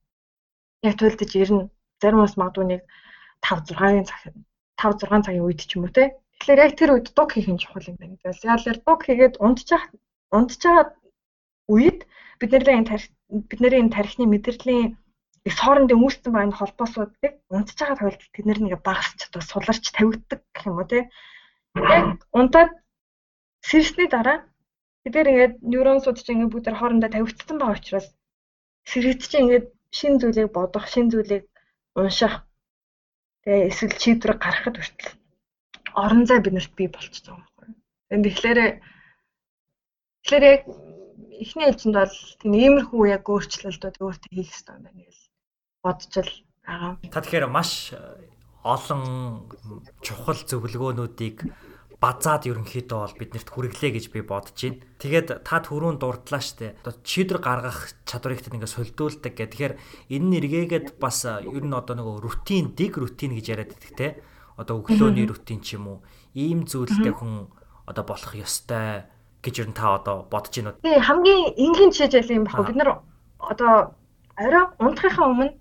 Яг 0.84 0.96
туйлдаж 1.00 1.32
ирнэ. 1.34 1.70
Зарим 2.02 2.22
бас 2.22 2.38
магадгүй 2.38 2.66
нэг 2.70 2.82
5 3.42 3.74
6-ын 3.74 4.06
цаг 4.06 4.22
5 4.78 5.10
6 5.10 5.26
цагийн 5.26 5.46
үед 5.46 5.62
ч 5.66 5.76
юм 5.76 5.88
уу 5.88 5.96
те. 5.96 6.14
Тэгэхээр 6.38 6.64
яг 6.66 6.74
тэр 6.78 6.92
үед 6.94 7.08
дуг 7.18 7.30
хийх 7.34 7.50
нь 7.50 7.58
чухал 7.58 7.90
юм 7.90 7.98
байна. 7.98 8.16
Яалаар 8.22 8.78
дуг 8.86 9.00
хийгээд 9.04 9.42
унтчих 9.42 9.84
байгаа 10.30 10.94
үед 11.74 12.00
бид 12.40 12.52
нэрийн 12.54 12.86
тарих 12.86 13.10
бид 13.50 13.60
нэрийн 13.64 13.90
тарихны 13.90 14.26
мэдрэлийн 14.30 14.98
их 15.48 15.56
хоорондын 15.58 16.04
үүссэн 16.04 16.36
энэ 16.36 16.58
холбоосуудыг 16.60 17.34
байгаа 17.50 17.74
тохиолдолд 17.80 18.22
тэд 18.36 18.46
нэг 18.46 18.84
багасч 18.84 19.20
одоо 19.28 19.42
суларч 19.42 19.84
тавигддаг 19.96 20.40
гэх 20.54 20.68
юм 20.70 20.78
уу 20.78 20.88
те. 20.92 21.00
Яг 21.96 22.22
унтаад 22.36 22.72
сэрсний 23.68 24.08
дараа 24.12 24.38
Тэгэхээр 25.08 25.32
ингээд 25.32 25.56
нейронсууд 25.64 26.20
чинь 26.20 26.44
ингээд 26.44 26.52
бүгд 26.52 26.68
хоорондоо 26.76 27.08
тавигдсан 27.08 27.56
байгаа 27.56 27.80
учраас 27.80 28.08
сэргэт 28.92 29.24
чинь 29.24 29.44
ингээд 29.48 29.68
шин 29.96 30.20
зүйлийг 30.20 30.52
бодох, 30.52 30.84
шин 30.92 31.08
зүйлийг 31.08 31.48
унших 31.96 32.44
тэгээ 33.48 33.72
эсвэл 33.72 33.96
шийдвэр 34.04 34.36
гаргахад 34.36 34.76
хүртэл 34.76 35.16
орон 35.96 36.28
зай 36.28 36.44
биднэрт 36.44 36.76
бий 36.76 36.92
болчихсон 36.92 37.40
юм 37.40 37.48
байна. 37.56 38.20
Тэгэхээр 38.20 38.60
тэгэхээр 40.28 40.44
яг 40.44 40.64
эхний 41.40 41.66
ээлжинд 41.72 41.96
бол 41.96 42.16
иймэрхүү 42.44 43.04
яг 43.08 43.24
өөрчлөлтүүд 43.32 43.96
өөртөө 44.04 44.32
хийх 44.36 44.52
хэрэгтэй 44.52 44.76
юм 44.76 44.84
байна 44.84 45.02
гэж 45.08 45.18
бодож 45.88 46.14
л 46.20 46.34
байгаа. 46.68 46.92
Та 47.16 47.24
тэгэхээр 47.24 47.48
маш 47.48 47.96
олон 48.68 49.02
чухал 50.04 50.36
зөвлөгөөнүүдийг 50.36 51.48
базаад 51.98 52.46
ерөнхийдөө 52.46 53.00
бол 53.02 53.16
биднэрт 53.18 53.50
хүргэлээ 53.50 53.92
гэж 53.98 54.06
би 54.14 54.22
бодож 54.22 54.54
байна. 54.54 54.86
Тэгээд 55.02 55.28
та 55.42 55.58
түрүүн 55.66 55.98
дурдлаа 55.98 56.42
штэ. 56.42 56.78
Одоо 56.86 56.94
шийдвэр 57.02 57.42
гаргах 57.42 57.90
чадварыг 58.06 58.46
тэд 58.46 58.54
ингээд 58.54 58.70
солиулдаг 58.70 59.34
гэх. 59.34 59.50
Тэгэхээр 59.50 59.74
энэ 60.14 60.30
нэргээгээд 60.38 60.88
бас 61.02 61.26
ер 61.26 61.66
нь 61.66 61.74
одоо 61.74 61.98
нөгөө 61.98 62.22
рутин, 62.22 62.78
дэг 62.78 63.02
рутин 63.02 63.34
гэж 63.34 63.46
яриад 63.50 63.74
байдаг 63.74 63.94
те. 63.98 64.08
Одоо 64.62 64.86
өглөөний 64.86 65.26
рутин 65.26 65.58
ч 65.66 65.74
юм 65.82 65.90
уу. 65.90 66.00
Ийм 66.38 66.70
зүйлтэй 66.70 67.18
хүн 67.18 67.50
одоо 67.90 68.04
болох 68.06 68.34
ёстой 68.38 69.10
гэж 69.42 69.56
ер 69.66 69.68
нь 69.74 69.78
та 69.78 69.98
одоо 69.98 70.30
бодож 70.30 70.54
байна 70.54 70.78
уу? 70.78 70.86
Тий, 70.86 71.02
хамгийн 71.02 71.58
энгийн 71.58 71.90
жишээ 71.90 72.38
юм 72.38 72.46
баггүй. 72.46 72.74
Бид 72.74 72.78
нар 72.78 73.02
одоо 73.42 73.98
орой 74.38 74.66
унтахынхаа 74.78 75.34
өмнө 75.34 75.58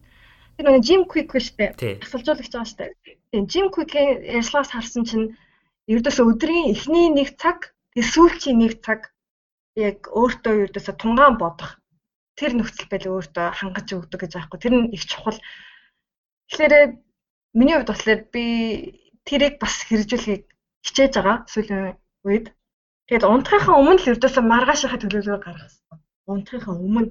тэр 0.61 0.68
нэг 0.68 0.84
жим 0.84 1.09
квик 1.09 1.32
штэ. 1.32 1.72
Асалжуулагч 2.05 2.53
байгаа 2.53 2.68
штэ. 2.68 2.93
Тийм 3.32 3.49
жим 3.49 3.72
квикийн 3.72 4.20
ярьцлагаас 4.41 4.72
харсан 4.72 5.05
чинь 5.09 5.37
ердөөсөө 5.93 6.24
өдрийн 6.32 6.70
эхний 6.74 7.07
нэг 7.14 7.39
цаг 7.41 7.74
тэгээ 7.95 8.12
сүүлчийн 8.12 8.59
нэг 8.62 8.72
цаг 8.84 9.01
яг 9.76 9.99
өөртөө 10.11 10.55
ердөөсөө 10.66 10.95
тунгаан 10.99 11.37
бодох 11.39 11.78
тэр 12.37 12.53
нөхцөл 12.57 12.91
байдал 12.91 13.16
өөртөө 13.16 13.47
хангаж 13.59 13.89
өгдөг 13.97 14.20
гэж 14.20 14.32
аахгүй 14.37 14.59
тэр 14.61 14.74
нь 14.76 14.93
их 14.97 15.05
чухал. 15.09 15.39
Тэгэхээр 16.53 17.01
миний 17.57 17.74
хувьд 17.76 17.91
болохоор 17.91 18.20
би 18.34 18.45
тэрийг 19.24 19.57
бас 19.62 19.74
хэрэгжүүлэхийг 19.89 20.45
хичээж 20.84 21.12
байгаа 21.16 21.37
сүүлийн 21.49 21.97
үед. 22.28 22.47
Тэгээд 23.09 23.24
унтахынхаа 23.24 23.80
өмнө 23.80 24.01
л 24.03 24.11
ердөөсөө 24.12 24.45
маргаашийнхаа 24.45 25.01
төлөвлөгөө 25.01 25.41
гаргасан. 25.41 25.99
Унтахынхаа 26.28 26.74
өмнө. 26.76 27.11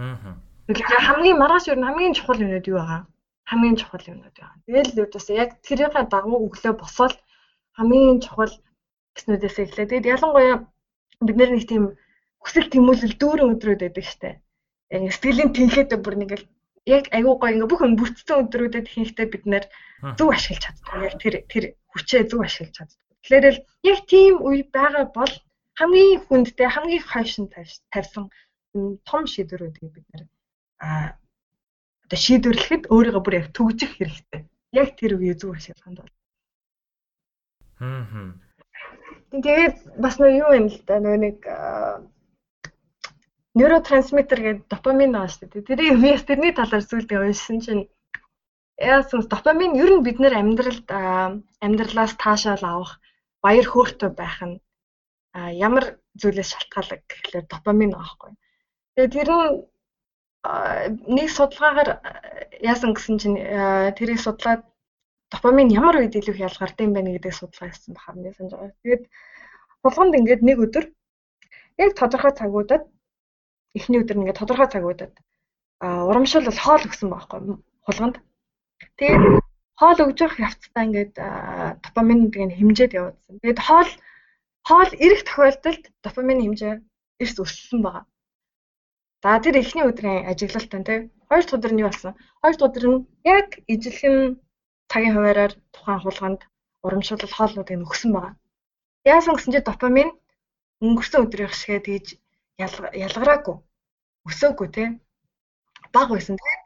Аа. 0.00 0.38
Тэгэхээр 0.70 1.06
хамгийн 1.08 1.40
маргааш 1.42 1.64
ер 1.68 1.78
нь 1.78 1.86
хамгийн 1.88 2.16
чухал 2.16 2.40
юмнууд 2.40 2.66
юу 2.70 2.78
байгаа? 2.80 3.02
Хамгийн 3.50 3.76
чухал 3.80 4.08
юмнууд 4.08 4.36
байгаа. 4.36 4.56
Тэгэл 4.64 5.00
ердөөсөө 5.02 5.34
яг 5.36 5.50
тэрийнхээ 5.66 6.04
дагуу 6.08 6.38
өглөө 6.46 6.72
босоод 6.78 7.14
хамгийн 7.78 8.18
чухал 8.24 8.54
гэснүүдээс 9.14 9.56
эхлэе. 9.62 9.90
Тэгэд 9.90 10.10
ялангуяа 10.14 10.56
бид 11.26 11.36
нэг 11.38 11.64
тийм 11.70 11.84
хүсэл 12.42 12.68
тэмүүлэл 12.70 13.14
дүүрэн 13.18 13.52
өдрүүд 13.54 13.80
байдаг 13.82 14.06
штэ. 14.06 14.30
Сэтгэлийн 14.90 15.50
тэнхээдээ 15.54 15.98
бүр 16.02 16.16
нэг 16.18 16.30
л 16.38 16.44
яг 16.86 17.04
айгүй 17.16 17.34
гоё 17.38 17.52
ингээ 17.54 17.70
бүх 17.70 17.82
өнгөрцөн 17.86 18.42
өдрүүдэд 18.42 18.86
хийхдээ 18.90 19.26
бид 19.30 19.44
нэр 19.46 19.64
зөв 20.18 20.28
ашиглаж 20.32 20.62
чаддаг. 20.64 20.94
Яг 21.06 21.14
тэр 21.22 21.34
тэр 21.52 21.64
хүчээ 21.92 22.22
зөв 22.30 22.40
ашиглаж 22.42 22.74
чаддаг. 22.76 22.98
Тэгэхээр 23.22 23.46
л 23.54 23.60
яг 23.92 23.98
тийм 24.10 24.34
үе 24.46 24.62
байгаа 24.76 25.04
бол 25.18 25.34
хамгийн 25.78 26.24
хүндтэй 26.26 26.68
хамгийн 26.70 27.04
хойшин 27.04 27.46
тавьсан 27.92 28.24
том 29.08 29.22
шийдвэрүүдийг 29.32 29.90
бид 29.94 30.06
нэр 30.10 30.22
а 30.80 31.18
одоо 32.04 32.18
шийдвэрлэхэд 32.24 32.88
өөрийгөө 32.94 33.22
бүр 33.24 33.38
яг 33.40 33.48
төгжих 33.56 33.92
хэрэгтэй. 33.98 34.42
Яг 34.72 34.88
тэр 34.96 35.12
үеийг 35.18 35.38
зөв 35.40 35.52
ашиглаханд 35.54 35.98
бол. 36.00 36.17
Аа. 37.80 38.34
Тэгээд 39.30 39.76
бас 40.02 40.16
нөө 40.18 40.30
юу 40.34 40.50
юм 40.56 40.66
л 40.72 40.78
да 40.88 40.98
нөө 41.04 41.16
нэг 41.20 41.38
нейротрансмиттер 43.58 44.40
гэдэг 44.40 44.64
допамин 44.70 45.12
байгаа 45.12 45.30
шүү 45.30 45.48
дээ. 45.52 45.68
Тэрийг 45.68 45.96
яс 46.06 46.24
тэрний 46.24 46.52
талаар 46.54 46.84
зүйлдээ 46.86 47.18
уншсан 47.22 47.58
чинь 47.60 47.84
яасан 48.78 49.26
допамин 49.26 49.74
ер 49.74 49.90
нь 49.98 50.04
бид 50.06 50.18
нэр 50.22 50.34
амьдралд 50.38 50.88
амьдралаас 51.66 52.14
таашаал 52.22 52.64
авах 52.64 52.92
баяр 53.42 53.66
хөөртэй 53.66 54.10
байх 54.14 54.38
нь 54.48 54.56
ямар 55.34 55.98
зүйлээс 56.20 56.50
шалтгаалдаг 56.54 57.00
гэхлээр 57.10 57.46
допамин 57.50 57.92
аахгүй. 57.94 58.32
Тэгээд 58.94 59.14
тэр 59.14 59.30
нь 59.34 59.46
нэг 61.16 61.28
судалгаагаар 61.34 61.90
яасан 62.62 62.94
гэсэн 62.94 63.16
чинь 63.18 63.36
тэрийг 63.98 64.20
судлаад 64.22 64.62
допамин 65.32 65.68
ямар 65.68 65.96
үед 66.00 66.16
илүү 66.16 66.34
их 66.34 66.44
ялгардаг 66.48 66.84
юм 66.86 66.92
бэ 66.94 67.00
гэдгийг 67.04 67.36
судалгаа 67.36 67.68
хийсэн 67.70 67.94
баха 67.94 68.12
миний 68.16 68.34
санаж 68.34 68.52
байгаа. 68.52 68.80
Тэгээд 68.82 69.04
хулганд 69.82 70.14
ингээд 70.18 70.42
нэг 70.48 70.58
өдөр 70.64 70.84
яг 71.84 71.90
тодорхой 72.00 72.32
цагуудад 72.40 72.82
эхний 73.78 74.00
өдөр 74.02 74.18
ингээд 74.18 74.40
тодорхой 74.40 74.68
цагуудад 74.72 75.12
урамшуул 75.80 76.48
бол 76.48 76.64
хоол 76.64 76.82
өгсөн 76.88 77.08
байхгүй 77.12 77.38
хулганд. 77.86 78.16
Тэгээд 78.98 79.22
хоол 79.78 79.98
өгж 80.04 80.18
явах 80.24 80.38
явцдаа 80.48 80.82
ингээд 80.86 81.14
допамин 81.84 82.20
гэдэг 82.32 82.42
нь 82.48 82.56
хэмжээд 82.58 82.96
явуулсан. 82.98 83.34
Тэгээд 83.42 83.60
хоол 83.68 83.90
хоол 84.68 84.90
ирэх 85.04 85.22
тохиолдолд 85.28 85.84
допамин 86.02 86.42
хэмжээ 86.42 86.74
эрс 87.22 87.36
өссөн 87.44 87.80
байгаа. 87.84 88.04
За 89.22 89.38
тэр 89.42 89.56
эхний 89.62 89.84
өдрийн 89.86 90.26
ажиглалтаа 90.30 90.82
тий. 90.88 90.98
Хоёр 91.28 91.44
дахь 91.44 91.56
өдөр 91.58 91.72
нь 91.74 91.82
юу 91.82 91.90
болсон? 91.90 92.14
Хоёр 92.42 92.54
дахь 92.56 92.68
өдөр 92.70 92.84
нь 92.90 92.98
яг 93.26 93.48
ижилхэн 93.72 94.16
цагийн 94.90 95.14
хуваараар 95.14 95.52
тухайн 95.74 96.00
хулганд 96.02 96.40
урамшуулал 96.84 97.34
хоолнуудыг 97.36 97.84
өгсөн 97.86 98.10
байгаа. 98.12 98.34
Яасан 99.04 99.34
гэсэн 99.36 99.52
чи 99.54 99.60
допамин 99.60 100.10
өнгөрсөн 100.84 101.24
өдрийнх 101.24 101.54
шигээ 101.54 101.80
тэгж 101.86 102.06
ялгараагүй. 103.04 103.56
Өсөөгүй 104.28 104.68
тий. 104.76 104.88
Баг 105.94 106.08
байсан 106.10 106.36
тий. 106.36 106.56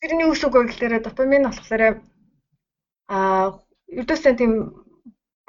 Тэрний 0.00 0.28
үс 0.28 0.42
үг 0.44 0.54
гэхээр 0.54 1.02
допамин 1.02 1.48
болохоор 1.48 1.82
а 3.08 3.18
ердөөсөө 3.88 4.34
тийм 4.40 4.52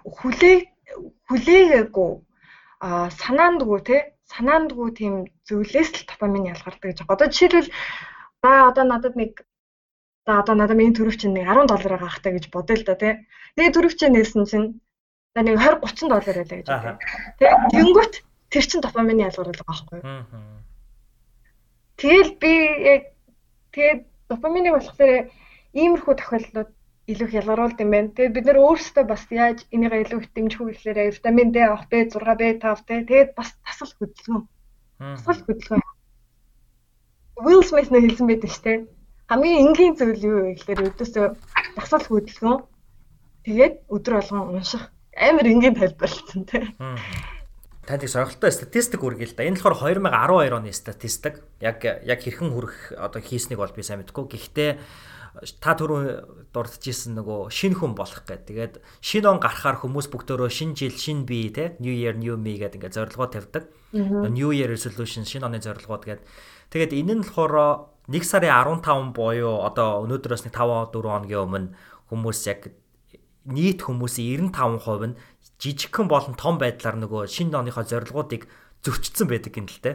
хүлээ 0.03 0.57
хүлээгээгүй 1.27 2.11
а 2.85 3.09
санаандгүй 3.21 3.79
тий 3.87 4.01
санаандгүй 4.31 4.89
тийм 4.99 5.13
зүйлээс 5.47 5.89
л 5.95 6.07
допамин 6.09 6.49
ялгардаг 6.53 6.81
гэж. 6.81 6.99
Одоо 7.07 7.27
жишээлбэл 7.29 7.69
за 8.41 8.51
одоо 8.69 8.85
надад 8.85 9.15
нэг 9.15 9.45
за 10.25 10.39
одоо 10.41 10.55
надад 10.57 10.77
миний 10.77 10.95
төрөв 10.97 11.15
чинь 11.21 11.37
нэг 11.37 11.45
10 11.45 11.69
доллар 11.69 11.93
байгаа 11.95 12.11
хта 12.17 12.33
гэж 12.33 12.49
бодъё 12.49 12.75
л 12.81 12.87
да 12.89 12.95
тий. 12.97 13.13
Тэгээ 13.55 13.75
төрөв 13.77 13.93
чинь 13.93 14.13
нээсэн 14.17 14.43
чинь 14.49 14.67
за 15.37 15.41
нэг 15.45 15.55
20 15.61 15.85
30 15.85 16.09
доллар 16.09 16.25
байлаа 16.25 16.57
гэж 16.57 16.67
бодъё. 16.67 16.97
Тий. 17.37 17.49
Тэнгүүт 17.73 18.13
тэр 18.49 18.65
чин 18.65 18.81
допамин 18.81 19.21
ялгардаг 19.21 19.61
байгаа 19.61 19.69
байхгүй 19.69 19.99
юу? 20.01 20.25
Тэгэл 22.01 22.31
би 22.41 22.53
яг 22.93 23.03
тэгээд 23.71 24.01
допаминыг 24.29 24.73
болохоор 24.73 25.29
иймэрхүү 25.77 26.13
тохиолдлууд 26.17 26.71
илүү 27.05 27.27
их 27.29 27.37
ялгаруулд 27.39 27.77
юм 27.85 27.91
байна. 27.93 28.09
Тэгээд 28.17 28.35
бид 28.35 28.45
нэр 28.49 28.59
өөрсдөө 28.65 29.05
бас 29.05 29.23
яаж 29.29 29.61
энийг 29.69 29.93
илүү 29.93 30.19
их 30.25 30.33
дэмжих 30.33 30.61
вэ 30.61 30.73
гэхээр 30.73 31.13
витамин 31.13 31.53
D 31.53 31.61
авах, 31.61 31.85
B6, 31.91 32.17
B5 32.17 32.65
те 32.87 33.05
тэгээд 33.05 33.31
бас 33.37 33.53
тасал 33.61 33.93
хөдөлгөөн. 33.93 34.43
Тасал 35.21 35.41
хөдөлгөөн. 35.45 35.85
Will 37.45 37.63
Smith 37.67 37.91
нэ 37.93 37.99
хэлсэн 38.01 38.25
байдаг 38.25 38.49
шүү 38.49 38.63
дээ. 38.65 38.79
Хамгийн 39.25 39.73
энгийн 39.73 39.97
зүйл 39.97 40.21
юу 40.21 40.37
вэ 40.45 40.53
гэхээр 40.53 40.93
өдөөсөө 40.93 41.25
тасал 41.73 42.05
хөдөлгөөн. 42.05 42.61
Тэгээд 43.41 43.75
өдөр 43.89 44.13
болгон 44.21 44.61
унших. 44.61 44.93
Амар 45.17 45.49
энгийн 45.49 45.73
тайлбарлалцсан 45.73 46.45
те. 46.45 46.69
Танд 47.89 48.05
их 48.05 48.13
сонирхолтой 48.13 48.53
статистик 48.53 49.01
үргэлж 49.01 49.33
да. 49.33 49.49
Энэ 49.49 49.57
болохоор 49.57 49.97
2012 49.97 50.53
оны 50.53 50.69
статистик. 50.73 51.41
Яг 51.57 51.81
яг 51.81 52.21
хэрхэн 52.21 52.53
хүрэх 52.53 52.93
одоо 52.93 53.21
хийснийг 53.21 53.57
бол 53.57 53.73
би 53.73 53.81
сайн 53.81 54.05
мэдэхгүй. 54.05 54.29
Гэхдээ 54.29 54.71
та 55.57 55.73
түрүү 55.73 56.49
дурдж 56.53 56.85
исэн 56.85 57.17
нөгөө 57.17 57.49
шинэ 57.49 57.81
хүн 57.81 57.97
болох 57.97 58.21
гэдэг. 58.29 58.45
Тэгээд 58.45 58.73
шинэ 59.01 59.25
он 59.25 59.41
гарахаар 59.41 59.81
хүмүүс 59.81 60.05
бүгдөө 60.13 60.53
шинэ 60.53 60.77
жил, 60.77 60.93
шинэ 60.93 61.25
бие 61.25 61.49
те 61.49 61.73
New 61.81 61.93
Year, 61.93 62.13
New 62.13 62.37
Me 62.37 62.61
гэдэг 62.61 62.77
ингээд 62.77 62.97
зорилгоо 62.97 63.27
тавьдаг. 63.33 63.73
New 63.91 64.53
Year 64.53 64.69
resolution 64.69 65.25
шинэ 65.25 65.49
оны 65.49 65.59
зорилгоод 65.59 66.05
гэдэг. 66.05 66.25
Тэгээд 66.69 66.93
энэ 66.93 67.13
нь 67.19 67.25
болохоор 67.25 67.94
1 68.07 68.21
сарын 68.21 68.53
15 68.81 69.13
буюу 69.15 69.65
одоо 69.65 70.05
өнөөдрөөс 70.05 70.45
нэг 70.45 70.53
5 70.53 70.93
4 70.93 71.09
хоногийн 71.09 71.45
өмнө 71.45 71.73
хүмүүс 72.09 72.39
яг 72.49 72.69
нийт 73.45 73.85
хүмүүсийн 73.85 74.49
95% 74.53 75.13
нь 75.13 75.17
жижигхэн 75.61 76.07
болон 76.09 76.35
том 76.37 76.57
байдлаар 76.57 76.97
нөгөө 77.01 77.29
шинэ 77.29 77.57
оныхоо 77.57 77.85
зорилгоодыг 77.85 78.49
зөрчсөн 78.85 79.27
байдаг 79.29 79.53
те. 79.81 79.91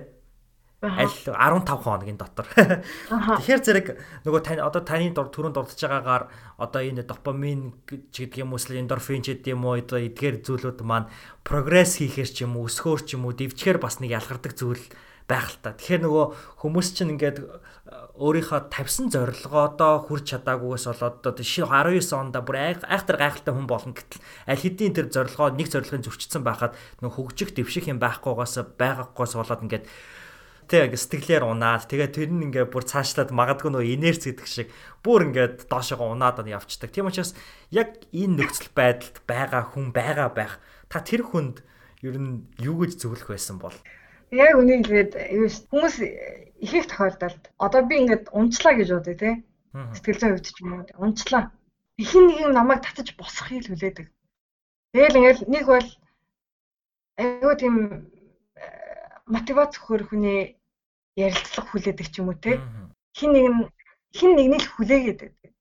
Аль 0.80 1.12
15 1.12 1.76
хоногийн 1.76 2.16
дотор. 2.16 2.48
Тэгэхээр 2.56 3.60
зэрэг 3.60 3.86
нөгөө 4.24 4.40
тань 4.40 4.64
одоо 4.64 4.80
таны 4.80 5.12
түрүүнд 5.12 5.52
дурдж 5.52 5.76
байгаагаар 5.76 6.24
одоо 6.56 6.80
энэ 6.80 7.04
допамин 7.04 7.76
ч 8.08 8.24
гэдэг 8.24 8.48
юм 8.48 8.56
уу 8.56 8.64
эндорфин 8.64 9.20
ч 9.20 9.36
гэдэг 9.36 9.52
юм 9.52 9.68
уу 9.68 9.76
одоо 9.76 10.00
эдгээр 10.00 10.40
зүйлүүд 10.40 10.80
маань 10.80 11.12
прогресс 11.44 12.00
хийхээр 12.00 12.30
ч 12.32 12.48
юм 12.48 12.56
уу 12.56 12.64
өсгөөр 12.64 13.00
ч 13.04 13.20
юм 13.20 13.28
уу 13.28 13.36
дэвчгээр 13.36 13.76
бас 13.76 14.00
нэг 14.00 14.16
ялгардаг 14.16 14.56
зүйл 14.56 14.80
байх 15.28 15.52
л 15.52 15.60
та. 15.60 15.76
Тэгэхээр 15.76 16.02
нөгөө 16.08 16.26
хүмүүс 16.64 16.88
чинь 16.96 17.12
ингээд 17.12 17.38
өөрийнхөө 17.90 18.70
тавьсан 18.70 19.10
зорилгоодоо 19.10 20.06
хүрч 20.06 20.36
чадаагүйгээс 20.36 20.86
болоод 20.94 21.16
одоо 21.26 21.34
19 21.42 22.14
онд 22.14 22.36
бүр 22.38 22.56
айхтар 22.86 23.18
гайхалтай 23.18 23.50
хүн 23.54 23.66
болно 23.66 23.96
гэтэл 23.96 24.22
аль 24.46 24.62
хэдийн 24.62 24.94
тэр 24.94 25.08
зорилгоо 25.10 25.50
нэг 25.56 25.66
зорилгын 25.72 26.06
зөрчилсөн 26.06 26.44
байхад 26.46 26.78
нөх 27.02 27.18
хөгжих 27.18 27.50
дэвших 27.56 27.90
юм 27.90 27.98
байхгүйгаас 27.98 28.62
байгаагүйгээс 28.78 29.34
болоод 29.34 29.64
ингээд 29.66 29.86
тэг 30.70 30.94
сэтгэлээр 30.94 31.42
унаад 31.50 31.90
тэгээ 31.90 32.14
тэр 32.14 32.30
нь 32.30 32.46
ингээд 32.46 32.70
бүр 32.70 32.86
цаашлаад 32.86 33.34
магадгүй 33.34 33.74
нөө 33.74 33.84
инерц 33.90 34.22
гэдэг 34.22 34.46
шиг 34.46 34.68
бүр 35.02 35.26
ингээд 35.26 35.66
доошоо 35.66 36.14
унаад 36.14 36.46
явцдаг. 36.46 36.94
Тийм 36.94 37.10
учраас 37.10 37.34
яг 37.74 38.06
энэ 38.14 38.38
нөхцөл 38.38 38.70
байдалд 38.70 39.18
байгаа 39.26 39.66
хүн 39.66 39.90
байгаа 39.90 40.30
байх. 40.30 40.62
Та 40.86 41.02
тэр 41.02 41.26
хүнд 41.26 41.66
ер 42.06 42.14
нь 42.14 42.46
юу 42.62 42.86
гэж 42.86 43.02
зөвлөх 43.02 43.34
байсан 43.34 43.58
бол? 43.58 43.74
Яг 44.30 44.54
үнийг 44.54 44.86
хэлээд 44.86 45.12
хүмүүс 45.74 45.96
их 46.64 46.72
их 46.74 46.86
тохиолдолд 46.86 47.42
одоо 47.58 47.82
би 47.88 47.94
ингээд 48.00 48.24
унчлаа 48.38 48.74
гэж 48.76 48.88
бодъё 48.92 49.16
те. 49.22 49.30
Сэтгэл 49.94 50.20
зүйн 50.20 50.32
хувьд 50.34 50.46
ч 50.46 50.58
юм 50.60 50.72
уу 50.72 50.84
унчлаа. 51.04 51.44
Ихэн 52.02 52.24
нэг 52.26 52.38
юм 52.46 52.52
намайг 52.52 52.80
татаж 52.82 53.08
босхийг 53.16 53.64
хүлээдэг. 53.66 54.06
Тэгэл 54.92 55.18
ингээд 55.18 55.40
нэг 55.48 55.64
бол 55.66 55.88
айгүй 57.22 57.54
тийм 57.60 57.76
э, 58.60 58.64
мотивац 59.34 59.72
өгөх 59.78 60.10
хүний 60.10 60.60
ярилцлага 61.16 61.68
хүлээдэг 61.70 62.06
ч 62.12 62.14
юм 62.20 62.28
уу 62.28 62.38
те. 62.44 62.60
Хин 63.16 63.30
нэг 63.32 63.46
нь 63.48 63.60
хин 64.16 64.32
нэгний 64.36 64.60
л 64.60 64.72
хүлээгээд 64.74 65.20
байдаг. 65.22 65.52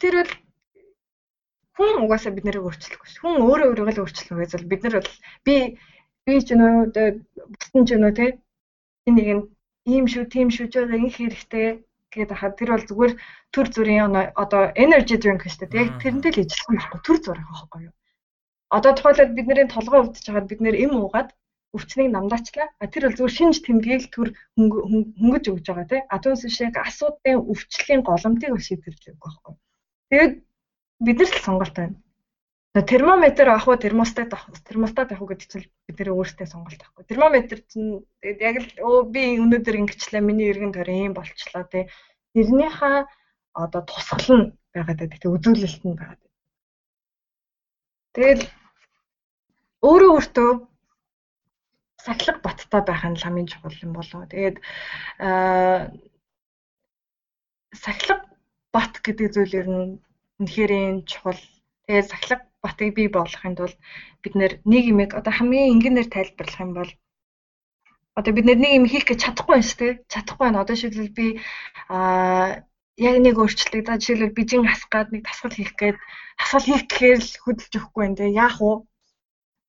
Тэр 0.00 0.14
бол 0.18 0.32
хүн 1.76 2.02
угаасаа 2.02 2.32
бид 2.34 2.46
нарыг 2.46 2.66
өөрчлөх 2.66 3.02
биш. 3.02 3.18
Хүн 3.22 3.42
өөрөө 3.42 3.68
өөрийгөө 3.70 3.94
л 3.94 4.02
өөрчлөх 4.02 4.38
гэж 4.38 4.50
бол 4.54 4.70
бид 4.70 4.82
нар 4.82 4.94
бол 4.98 5.12
би 5.46 5.54
би 6.24 6.32
ч 6.40 6.48
нөө 6.56 6.90
бусдын 7.52 7.84
ч 7.86 7.90
нөө 8.00 8.12
те 8.18 8.26
энэ 9.06 9.16
нэг 9.18 9.28
нь 9.36 9.44
ийм 9.92 10.04
шүү 10.12 10.24
тийм 10.32 10.48
шүү 10.54 10.66
ч 10.72 10.74
байгаа 10.80 11.00
их 11.06 11.16
хэрэгтэй 11.20 11.68
гэдэг 12.14 12.36
хахад 12.38 12.58
тэр 12.58 12.70
бол 12.72 12.88
зүгээр 12.88 13.12
төр 13.54 13.66
зүрийн 13.74 14.16
одоо 14.42 14.62
energy 14.84 15.16
drink 15.20 15.42
шүү 15.44 15.68
дээ. 15.68 15.82
Яг 15.82 15.90
тэрнтэй 16.02 16.30
л 16.32 16.42
ижилхэн 16.42 16.76
байхгүй 16.78 17.00
төр 17.04 17.18
зураг 17.20 17.46
байхгүй 17.50 17.80
юу. 17.88 17.94
Одоо 18.76 18.92
тухайлбал 18.94 19.36
бидний 19.36 19.66
толгой 19.68 20.00
өвдөж 20.02 20.24
хагаад 20.26 20.48
бид 20.50 20.60
нэр 20.62 20.76
эм 20.84 20.92
уугаад 20.98 21.30
өвчнийг 21.74 22.10
намдаачлаа. 22.14 22.68
А 22.80 22.86
тэр 22.86 23.02
бол 23.10 23.16
зүгээр 23.18 23.36
шинж 23.38 23.56
тэмдэглэл 23.66 24.08
төр 24.14 24.28
хөнгөж 24.56 25.44
өгж 25.52 25.66
байгаа 25.68 25.86
тий. 25.90 26.02
А 26.12 26.16
түүнээс 26.22 26.54
шиг 26.54 26.74
асуудлын 26.78 27.44
өвчлөлийн 27.50 28.02
голомтыг 28.06 28.52
шийдвэрлэх 28.62 29.18
байхгүй. 29.18 29.54
Тэгээд 30.10 30.32
бид 31.04 31.16
нар 31.18 31.30
л 31.34 31.44
сонголт 31.44 31.74
байна. 31.74 31.94
Термометр 32.82 33.48
авах 33.48 33.68
уу, 33.68 33.76
термостат 33.76 34.34
авах 34.34 34.48
уу, 34.50 34.58
термостат 34.66 35.12
авах 35.12 35.22
уу 35.22 35.30
гэдэг 35.30 35.46
чинь 35.46 35.70
бидний 35.86 36.10
өөрсдөө 36.10 36.46
сонголт 36.50 36.82
авахгүй. 36.82 37.06
Термометр 37.06 37.62
чинь 37.70 38.02
яг 38.18 38.56
л 38.58 38.68
өө 38.82 39.14
би 39.14 39.38
өнөөдөр 39.38 39.78
ингэчлээ, 39.78 40.18
миний 40.18 40.50
эргэн 40.50 40.74
тойрон 40.74 40.98
ийм 41.06 41.14
болчлоо 41.14 41.62
тий. 41.70 41.86
Тэрнийхээ 42.34 43.06
одоо 43.54 43.82
тусгал 43.86 44.26
нь 44.26 44.46
байгаад 44.74 44.98
байдаг. 44.98 45.22
Тэгээ 45.22 45.36
үзүүлэлт 45.38 45.82
нь 45.86 45.94
байгаад 45.94 46.18
байдаг. 46.18 46.34
Тэгэл 48.14 48.42
өөрөө 49.86 50.10
өөртөө 50.18 50.50
сахилга 52.02 52.42
баттай 52.42 52.82
байх 52.82 53.02
нь 53.06 53.20
ламын 53.22 53.46
чухал 53.46 53.78
юм 53.86 53.92
болоо. 53.94 54.26
Тэгээд 54.26 54.58
аа 55.22 55.94
сахилга 57.70 58.26
бат 58.74 58.98
гэдэг 58.98 59.30
зүйл 59.30 59.58
ер 59.62 59.68
нь 59.70 60.02
үнэхээр 60.42 61.06
чухал. 61.06 61.38
Тэгээд 61.86 62.10
сахилга 62.10 62.42
батыг 62.64 62.90
бий 62.96 63.08
болгохын 63.12 63.54
тулд 63.56 63.76
бид 64.22 64.34
юмэг 64.92 65.10
одоо 65.18 65.32
хамгийн 65.34 65.72
энгийнээр 65.72 66.08
тайлбарлах 66.10 66.64
юм 66.64 66.72
бол 66.78 66.90
одоо 68.18 68.32
бид 68.34 68.46
нэг 68.46 68.58
юм 68.78 68.86
хийх 68.86 69.04
гэж 69.06 69.18
чадахгүй 69.26 69.54
байна 69.58 69.68
шүү 69.68 69.78
дээ. 69.80 69.92
Чадахгүй 70.12 70.44
байна. 70.46 70.62
Одоо 70.62 70.76
шийдвэл 70.78 71.18
би 71.18 71.26
аа 71.90 72.62
яг 72.96 73.16
нэг 73.18 73.34
өөрчлөлт. 73.42 73.86
За 73.86 73.98
жишээлбэл 73.98 74.38
бижин 74.38 74.64
хасгаад 74.70 75.10
нэг 75.10 75.22
тасгал 75.26 75.54
хийх 75.54 75.74
гээд 75.74 75.96
тасгал 76.38 76.66
хийх 76.66 76.84
гэхээр 76.86 77.20
л 77.20 77.32
хөдөлж 77.42 77.72
өгөхгүй 77.74 78.02
байна 78.02 78.18
те. 78.18 78.26
Яах 78.30 78.58
вэ? 78.62 78.72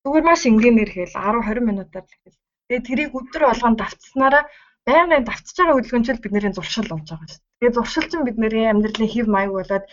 Зүгээр 0.05 0.25
маш 0.29 0.41
энгийнээр 0.45 0.91
хэл 0.93 1.17
10 1.17 1.41
20 1.41 1.65
минутаар 1.65 2.05
л 2.05 2.17
хэл. 2.21 2.37
Тэгээ 2.69 2.85
тэрийг 2.85 3.11
өдөр 3.17 3.43
болгон 3.49 3.75
давтснараа 3.81 4.43
байнгын 4.85 5.25
давтж 5.25 5.57
байгаа 5.57 5.75
хөдөлгөөнчл 5.81 6.21
бидний 6.21 6.53
зуршил 6.53 6.89
болж 6.89 7.09
байгаа 7.09 7.29
шүү. 7.29 7.41
Тэгээ 7.57 7.75
зуршил 7.77 8.05
чинь 8.09 8.27
бидний 8.29 8.69
амьдралын 8.69 9.09
хэв 9.09 9.25
маяг 9.25 9.51
болоод 9.57 9.85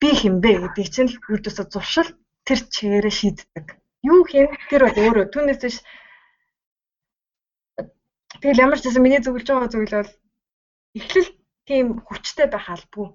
би 0.00 0.08
хинбэ 0.20 0.52
гэдэг 0.62 0.86
чинь 0.94 1.10
л 1.12 1.20
үрдөөсө 1.32 1.64
зуршил 1.72 2.08
тэр 2.46 2.58
чигээрээ 2.74 3.14
шийддэг. 3.18 3.66
Юу 4.06 4.22
хийн 4.28 4.48
тэр 4.70 4.82
бол 4.86 4.98
өөрөө 5.02 5.26
түүнээс 5.32 5.60
биш 5.64 5.76
Тэгэл 8.40 8.62
ямар 8.62 8.78
ч 8.78 8.84
гэсэн 8.86 9.02
миний 9.02 9.20
зөвлөж 9.24 9.48
байгаа 9.48 9.70
зүйл 9.72 9.96
бол 9.96 10.12
эхлэл 10.98 11.30
тийм 11.66 11.86
хүчтэй 12.06 12.46
байх 12.52 12.68
албагүй. 12.68 13.08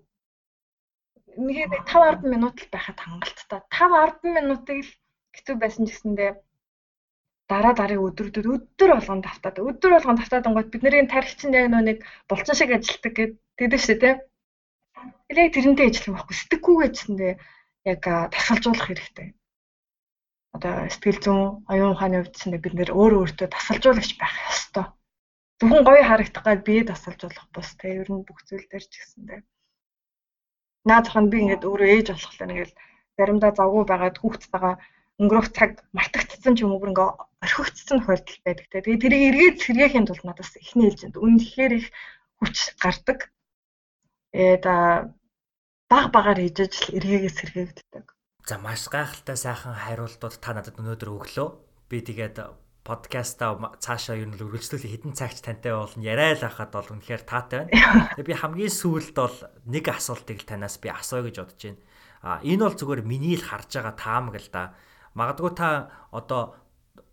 Нэг 1.37 1.71
5 1.87 2.25
10 2.25 2.33
минут 2.33 2.57
л 2.59 2.67
байхад 2.73 2.99
хангалттай. 2.99 3.61
5 3.69 4.25
10 4.25 4.35
минутыг 4.35 4.77
л 4.83 4.91
хэцүү 5.35 5.55
байсан 5.61 5.85
ч 5.87 5.89
гэсэндээ 5.93 6.31
дараа 7.51 7.73
дараагийн 7.75 8.07
өдрүүдэд 8.07 8.47
өдөр 8.55 8.89
болгон 8.95 9.21
давтаад 9.23 9.57
өдөр 9.59 9.91
болгон 9.95 10.17
давтаад 10.19 10.47
онгод 10.47 10.67
бидний 10.71 11.07
тарих 11.07 11.35
чинь 11.39 11.55
яг 11.55 11.67
нэг 11.71 11.97
булчин 12.27 12.55
шиг 12.55 12.71
ажилтдаг 12.71 13.13
гэдэг 13.15 13.37
тэгдэж 13.59 13.81
шүү 13.83 13.97
дээ. 14.01 14.15
Тэгэл 15.27 15.55
тэрнтэй 15.55 15.87
ажиллах 15.89 16.15
байхгүй 16.27 16.35
сэтгэхгүйгээ 16.37 16.89
гэсэндээ 16.91 17.33
яг 17.91 18.03
тасалжуулах 18.35 18.87
хэрэгтэй. 18.87 19.27
Одоо 20.55 20.73
сэтгэл 20.91 21.19
зүйн 21.23 21.41
оюун 21.71 21.93
ухааны 21.95 22.19
ч 22.35 22.39
бид 22.51 22.73
нэр 22.75 22.91
өөр 22.91 23.13
өөртөө 23.23 23.47
тасалжуулагч 23.51 24.11
байх 24.19 24.35
ёстой. 24.51 24.85
Зөвхөн 25.59 25.83
гоё 25.87 26.03
харагдах 26.05 26.43
гад 26.45 26.61
бие 26.67 26.83
тасалжуулах 26.83 27.47
бус 27.53 27.69
те 27.79 27.87
ер 28.01 28.09
нь 28.11 28.25
бүх 28.27 28.39
зүйл 28.47 28.65
дээр 28.67 28.85
ч 28.91 28.93
гэсэндээ. 28.99 29.41
Наад 30.89 31.05
зах 31.05 31.17
нь 31.21 31.31
би 31.31 31.37
ингээд 31.41 31.67
өөрөө 31.69 31.89
ээж 31.95 32.07
болохлаа 32.11 32.47
нэгэл 32.49 32.73
заримдаа 33.17 33.51
завгүй 33.55 33.83
байгаад 33.87 34.17
хүүхдтэйгээ 34.19 34.75
өнгөрөх 35.21 35.47
цаг 35.57 35.71
мартагдсан 35.97 36.53
ч 36.57 36.65
юм 36.65 36.73
уу 36.73 36.89
ингээ 36.89 37.09
орхигдсон 37.45 37.97
тохиолдол 38.01 38.39
байдаг 38.45 38.67
те. 38.69 38.81
Тэгээ 38.81 39.01
тэрийг 39.03 39.23
эргээд 39.29 39.57
сэргээхийн 39.61 40.07
тулд 40.09 40.25
надаас 40.25 40.51
эхний 40.57 40.89
ээлжинд 40.89 41.15
үнэхээр 41.21 41.73
их 41.79 41.87
хүч 42.41 42.55
гардаг. 42.81 43.19
Э 44.31 44.57
да 44.63 45.11
баг 45.91 46.11
багаар 46.15 46.39
хийж 46.39 46.57
л 46.87 46.95
эргээгээ 46.97 47.31
сэргээгддэг. 47.35 48.05
За 48.47 48.55
маш 48.57 48.87
гайхалтай 48.87 49.35
сайхан 49.35 49.75
хариултууд 49.75 50.39
та 50.39 50.55
надад 50.55 50.79
өнөөдөр 50.79 51.09
өглөө. 51.11 51.47
Би 51.91 51.99
тэгээд 51.99 52.39
подкаста 52.87 53.59
цаашаа 53.77 54.17
юу 54.17 54.31
нэл 54.31 54.47
үргэлжлүүлэх 54.47 54.91
хідэн 55.03 55.13
цагч 55.13 55.43
тантай 55.43 55.75
болно 55.75 56.01
яриа 56.01 56.33
л 56.33 56.47
хахад 56.47 56.73
бол 56.73 56.89
үнэхээр 56.95 57.23
таатай 57.27 57.69
байна. 57.69 58.09
Тэгээ 58.17 58.29
би 58.31 58.39
хамгийн 58.39 58.73
сүүлд 58.73 59.13
бол 59.13 59.37
нэг 59.67 59.85
асуултыг 59.91 60.41
л 60.41 60.49
танаас 60.49 60.81
би 60.81 60.89
асууя 60.89 61.27
гэж 61.27 61.35
бодож 61.37 61.61
байна. 61.61 61.79
А 62.25 62.39
энэ 62.41 62.63
бол 62.65 62.77
зүгээр 62.79 63.01
миний 63.05 63.35
л 63.37 63.45
харж 63.45 63.69
байгаа 63.77 63.95
таамаг 63.99 64.35
л 64.41 64.49
да. 64.49 64.73
Магадгүй 65.13 65.51
та 65.53 65.69
одоо 66.09 66.55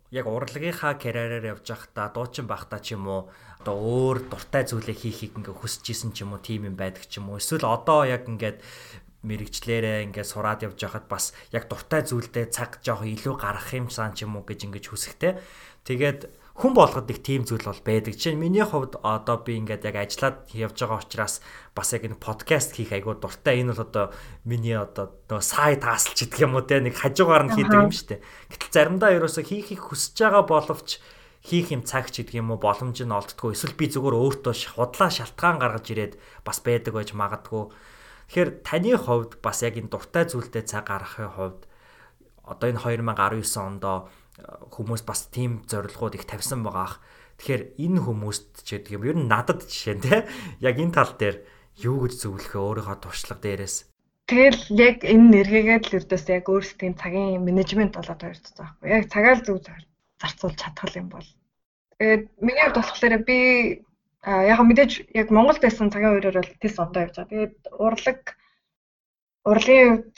яг 0.09 0.25
урлагийнхаа 0.25 0.97
карьераар 0.97 1.57
явж 1.57 1.65
байхдаа 1.69 2.09
дуучин 2.09 2.49
байхдаа 2.49 2.79
ч 2.81 2.97
юм 2.97 3.05
уу 3.05 3.21
одоо 3.61 3.75
өөр 3.75 4.31
дуртай 4.31 4.63
зүйлээ 4.65 4.97
хийхийг 4.97 5.33
ингээ 5.37 5.55
хүсэж 5.55 5.85
исэн 5.93 6.11
ч 6.15 6.25
юм 6.25 6.33
уу 6.33 6.41
тийм 6.41 6.65
юм 6.65 6.75
байдаг 6.79 7.05
ч 7.05 7.21
юм 7.21 7.29
уу 7.29 7.37
эсвэл 7.37 7.67
одоо 7.67 8.07
яг 8.09 8.25
ингээд 8.25 8.63
мэрэгчлэрээ 9.21 10.07
ингээд 10.09 10.31
сураад 10.31 10.63
явж 10.63 10.79
байхад 10.79 11.05
бас 11.11 11.35
яг 11.51 11.67
дуртай 11.67 12.01
зүйлдээ 12.07 12.45
цаг 12.55 12.79
жоох 12.79 13.03
илүү 13.03 13.35
гаргах 13.35 13.75
юм 13.75 13.91
сан 13.91 14.15
ч 14.15 14.23
юм 14.23 14.39
уу 14.39 14.47
гэж 14.47 14.63
ингэж 14.63 14.85
хүсэхтэй. 14.87 15.35
Тэгээд 15.83 16.31
хүн 16.59 16.75
болгоод 16.75 17.07
их 17.07 17.23
тийм 17.23 17.47
зүйл 17.47 17.63
бол 17.63 17.79
байдаг. 17.87 18.19
Жишээ 18.19 18.35
нь 18.35 18.43
миний 18.43 18.67
хувьд 18.67 18.99
одоо 18.99 19.39
би 19.39 19.55
ингээд 19.63 19.87
яг 19.87 19.95
ажиллаад 19.95 20.51
явж 20.51 20.75
байгаа 20.75 20.99
учраас 20.99 21.39
бас 21.71 21.95
яг 21.95 22.03
энэ 22.03 22.19
подкаст 22.19 22.75
хийх 22.75 22.91
айгуу 22.91 23.15
дуртай. 23.15 23.63
Энэ 23.63 23.71
бол 23.71 23.87
одоо 23.87 24.05
миний 24.43 24.75
одоо 24.75 25.07
нөгөө 25.31 25.39
сай 25.39 25.79
таасалч 25.79 26.27
гэдэг 26.27 26.43
юм 26.43 26.59
уу 26.59 26.67
те 26.67 26.83
нэг 26.83 26.99
хажуугаар 26.99 27.47
нь 27.47 27.55
хийдэг 27.55 27.79
юм 27.79 27.95
шүү 27.95 28.07
дээ. 28.11 28.23
Гэтэл 28.51 28.75
заримдаа 28.75 29.15
ерөөсө 29.15 29.47
хийхийг 29.47 29.87
хүсэж 29.87 30.19
байгаа 30.19 30.43
боловч 30.43 30.99
хийх 31.47 31.71
юм 31.71 31.87
цаг 31.87 32.11
ч 32.11 32.27
гэдэг 32.27 32.43
юм 32.43 32.51
уу 32.51 32.59
боломж 32.59 32.99
нь 32.99 33.15
олддгүй 33.15 33.55
эсвэл 33.55 33.79
би 33.79 33.87
зүгээр 33.87 34.19
өөртөө 34.19 34.75
худлаа 34.75 35.07
шалтгаан 35.07 35.63
гаргаж 35.63 35.87
ирээд 35.87 36.13
бас 36.43 36.59
байдаг 36.59 36.91
байж 36.91 37.15
магадгүй. 37.15 37.71
Тэгэхээр 38.27 38.49
таны 38.67 38.93
хувьд 38.99 39.39
бас 39.39 39.63
яг 39.63 39.79
энэ 39.79 39.87
дуртай 39.95 40.27
зүйлдээ 40.27 40.67
цаг 40.67 40.91
гаргахын 40.91 41.31
хувьд 41.39 41.61
одоо 42.43 42.67
энэ 42.67 42.83
2019 42.83 43.55
ондоо 43.55 44.11
хүмүүс 44.73 45.03
бас 45.05 45.27
тийм 45.33 45.63
зорилгоуд 45.67 46.15
их 46.15 46.25
тавьсан 46.25 46.63
байгаа 46.63 46.85
ах. 46.85 46.95
Тэгэхээр 47.39 47.63
энэ 47.79 47.99
хүмүүст 48.03 48.67
ч 48.67 48.79
гэдэг 48.79 48.95
юм 48.99 49.03
ер 49.07 49.17
нь 49.19 49.29
надад 49.31 49.63
жишээ 49.63 49.95
нь 49.95 50.03
те 50.03 50.15
яг 50.67 50.75
энэ 50.75 50.95
тал 50.95 51.13
дээр 51.15 51.43
юу 51.79 52.03
гэж 52.03 52.13
зөвлөхөө 52.19 52.59
өөрийнхөө 52.59 52.97
туршлага 52.99 53.39
дээрээс 53.43 53.89
Тэгэл 54.29 54.61
яг 54.77 54.97
энэ 55.01 55.41
нэргээгээд 55.41 55.85
л 55.89 55.97
өрдөөс 55.97 56.25
яг 56.29 56.45
өөрсдийн 56.53 56.93
цагийн 57.01 57.41
менежмент 57.41 57.97
болоод 57.97 58.21
байгаа 58.21 58.37
байхгүй. 58.37 58.87
Яг 58.93 59.03
цагаал 59.09 59.41
зөв 59.41 59.57
зарцуулж 60.21 60.57
чадхал 60.61 60.93
юм 61.01 61.09
бол. 61.09 61.25
Тэгээд 61.97 62.23
миний 62.37 62.61
хувьд 62.61 62.77
болохоор 62.77 63.15
би 63.25 63.37
яг 64.21 64.59
мэдээж 64.61 64.91
яг 65.17 65.27
Монголд 65.33 65.65
байсан 65.65 65.89
цагийн 65.89 66.13
үеэр 66.13 66.37
бол 66.37 66.51
тэс 66.61 66.77
ондоо 66.77 67.09
явж 67.09 67.15
байгаа. 67.17 67.33
Тэгээд 67.33 67.57
урлаг 67.73 68.21
урлагийн 69.49 69.89
хувьд 69.97 70.17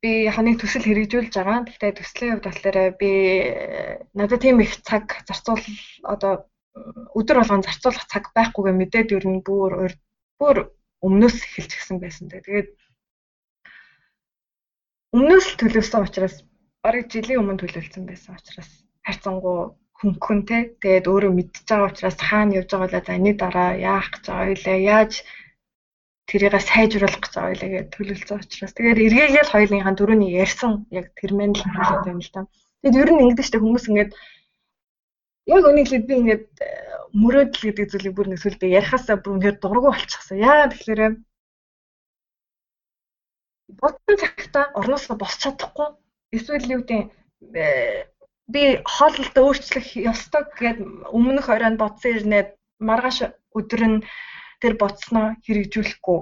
би 0.00 0.12
ханыг 0.34 0.56
төсөл 0.60 0.86
хэрэгжүүлж 0.88 1.32
байгаа. 1.36 1.68
Гэхдээ 1.68 1.92
төслийн 2.00 2.32
хувьд 2.40 2.46
болохоор 2.48 2.78
би 3.00 3.12
надад 4.16 4.40
тийм 4.40 4.60
их 4.64 4.72
цаг 4.88 5.04
зарцуул 5.28 5.64
одоо 6.04 6.48
өдөр 7.18 7.36
болгон 7.40 7.62
зарцуулах 7.64 8.06
цаг 8.08 8.24
байхгүйгээ 8.36 8.74
мэдээд 8.78 9.14
ер 9.16 9.26
нь 9.28 9.44
бүр 9.44 9.92
бүр 10.40 10.56
өмнөөс 11.06 11.36
эхэлж 11.44 11.72
гисэн 11.76 11.98
байсан. 12.00 12.32
Тэгээд 12.32 12.68
өмнөөс 15.16 15.46
л 15.52 15.60
төлөвсөн 15.60 16.04
учраас 16.08 16.36
барыг 16.84 17.06
жилийн 17.12 17.40
өмнө 17.44 17.60
төлөвлөсөн 17.60 18.04
байсан 18.08 18.34
учраас 18.40 18.70
хайрцангуу 19.06 19.76
хөнгөн 20.00 20.40
те 20.48 20.56
тэгээд 20.82 21.06
өөрөө 21.12 21.32
мэдчихэж 21.36 21.68
байгаа 21.68 21.90
учраас 21.92 22.18
хаана 22.18 22.56
явж 22.58 22.70
байгаа 22.72 22.90
вэ 22.90 23.06
за 23.06 23.12
энэ 23.18 23.32
дараа 23.40 23.70
яах 23.78 24.08
гэж 24.12 24.24
байгаа 24.26 24.48
вэ 24.56 24.74
яаж 24.96 25.12
тэрийг 26.28 26.54
сайжруулах 26.56 27.20
гэж 27.20 27.32
байгаа 27.36 27.70
гэж 27.74 27.86
төлөвлөсөн 27.94 28.40
учраас 28.40 28.72
тэгээд 28.74 29.04
эргээгээл 29.06 29.52
хоёулынхаа 29.52 29.94
дөрөвний 29.96 30.32
ярьсан 30.44 30.72
яг 30.98 31.06
тэрмэн 31.20 31.52
л 31.52 31.62
хэлээд 31.62 32.04
байна 32.06 32.24
л 32.24 32.32
да. 32.32 32.40
Тэгэд 32.80 33.00
ер 33.02 33.10
нь 33.12 33.22
ингэдэж 33.24 33.46
штэ 33.48 33.58
хүмүүс 33.60 33.84
ингээд 33.88 34.10
яг 35.54 35.62
өнөглөд 35.68 36.04
би 36.08 36.14
ингээд 36.20 36.44
э, 36.64 36.68
мөрөөдөл 37.20 37.64
гэдэг 37.68 37.86
зүйлийг 37.92 38.14
бүр 38.16 38.28
нэг 38.32 38.40
сүлдээ 38.40 38.76
ярихаасаа 38.78 39.16
бүр 39.20 39.34
үнээр 39.36 39.56
дургу 39.60 39.88
болчихсон. 39.92 40.40
Яагаад 40.40 40.72
тэгэхээр 40.72 41.02
бодсон 43.80 44.16
цагтаа 44.22 44.64
орноосоо 44.80 45.16
босч 45.20 45.38
чадахгүй 45.44 45.88
эсвэл 46.36 46.72
юу 46.74 46.82
гэдэг 46.88 47.00
э, 47.52 48.08
би 48.48 48.62
хооллолт 48.84 49.36
өөрчлөх 49.36 49.88
ёстой 50.12 50.42
гэд 50.60 50.78
өмнөх 51.16 51.46
оройн 51.48 51.76
бодсон 51.80 52.10
ирнэ 52.16 52.38
маргааш 52.88 53.18
өдөр 53.58 53.82
нь 53.88 53.98
тэр 54.64 54.74
бодсноо 54.80 55.36
хэрэгжүүлэхгүй. 55.44 56.18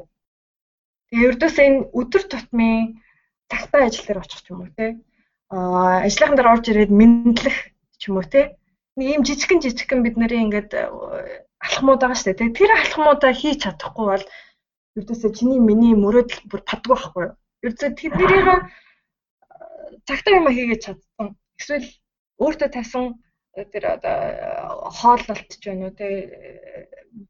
Тэгээ 1.15 1.29
ердөөсөө 1.31 1.65
энэ 1.69 1.81
өдөр 1.95 2.23
тутмын 2.27 2.99
цагтаа 3.47 3.87
ажил 3.87 4.07
дээр 4.07 4.23
очих 4.23 4.43
юм 4.51 4.67
уу 4.67 4.71
те. 4.75 4.99
Аа 5.55 6.03
ажлынхан 6.03 6.37
дээр 6.37 6.53
орж 6.53 6.65
ирээд 6.75 6.91
мэдлэх 6.91 7.57
ч 8.01 8.03
юм 8.11 8.19
уу 8.19 8.27
те. 8.27 8.59
Нэг 8.99 9.07
юм 9.15 9.23
жижигхэн 9.23 9.63
жижигхэн 9.63 10.03
бид 10.03 10.17
нарын 10.19 10.51
ингээд 10.51 10.75
алхмууд 11.63 12.01
байгаа 12.03 12.19
шүү 12.19 12.35
дээ. 12.35 12.59
Тэр 12.59 12.71
алхмуудаа 12.75 13.33
хийж 13.33 13.63
чадахгүй 13.63 14.07
бол 14.11 14.25
ердөөсөө 14.99 15.31
чиний 15.39 15.61
миний 15.63 15.95
мөрөөдөл 15.95 16.43
бүр 16.51 16.61
падгүй 16.67 16.91
байхгүй 16.91 17.23
юу? 17.23 17.35
Ердөөсөө 17.63 17.91
тэднэрийг 17.95 18.49
цагтаа 20.09 20.33
юм 20.35 20.47
хийгээд 20.51 20.85
чадсан. 20.85 21.29
Эсвэл 21.61 21.89
өөртөө 22.43 22.69
тавьсан 22.75 23.05
тэр 23.53 23.85
одоо 23.97 24.17
хооллолт 24.99 25.51
ч 25.61 25.63
байна 25.69 25.93
уу 25.93 25.97
те 26.01 26.09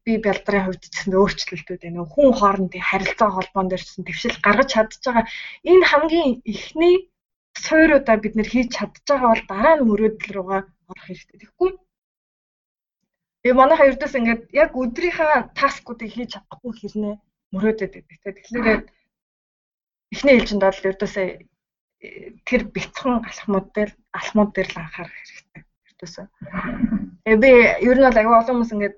би 0.05 0.13
бялдрын 0.23 0.65
хувьд 0.65 0.83
ч 0.83 0.91
гэсэн 0.95 1.13
өөрчлөлтүүд 1.19 1.81
байна. 1.83 2.07
Хүн 2.07 2.31
хоорондын 2.39 2.87
харилцаа 2.89 3.29
холбоон 3.35 3.67
дээр 3.67 3.83
ч 3.83 3.87
гэсэн 3.91 4.07
твшил 4.07 4.37
гаргаж 4.45 4.69
чадж 4.71 5.03
байгаа. 5.03 5.25
Энэ 5.67 5.89
хамгийн 5.91 6.31
ихний 6.53 6.95
суурьудаа 7.65 8.17
бид 8.23 8.33
нэр 8.35 8.47
хийж 8.47 8.69
чадж 8.77 9.03
байгаа 9.03 9.29
бол 9.31 9.43
дараа 9.51 9.75
нь 9.75 9.87
мөрөөдөл 9.89 10.31
рүүгээ 10.35 10.61
орох 10.91 11.05
хэрэгтэй. 11.07 11.37
Тэгэхгүй 11.43 11.71
Тэгээ 13.43 13.59
манайхаа 13.59 13.89
ердөөс 13.91 14.15
ингээд 14.19 14.43
яг 14.55 14.71
өдрийнхаа 14.71 15.51
таскуудыг 15.59 16.09
хийж 16.15 16.29
чадахгүй 16.39 16.71
хэрнээ 16.79 17.15
мөрөөдөд 17.51 17.91
байдаг. 18.07 18.35
Тэгэхээр 18.39 18.81
эхний 20.15 20.35
ээлжинд 20.39 20.63
бол 20.63 20.87
ердөөсөө 20.89 21.27
тэр 22.47 22.61
бяцхан 22.71 23.19
алхмууд 23.19 23.67
дээр 23.75 23.91
алхмууд 24.15 24.51
дээр 24.55 24.69
л 24.71 24.79
анхаарах 24.79 25.11
хэрэгтэй. 25.11 25.42
Ердөөсөө. 26.03 26.25
Тэгээ 27.23 27.39
би 27.39 27.51
ер 27.87 27.97
нь 27.97 28.05
бол 28.05 28.19
аюу 28.19 28.35
олон 28.35 28.55
хүмүүс 28.59 28.73
ингээд 28.75 28.95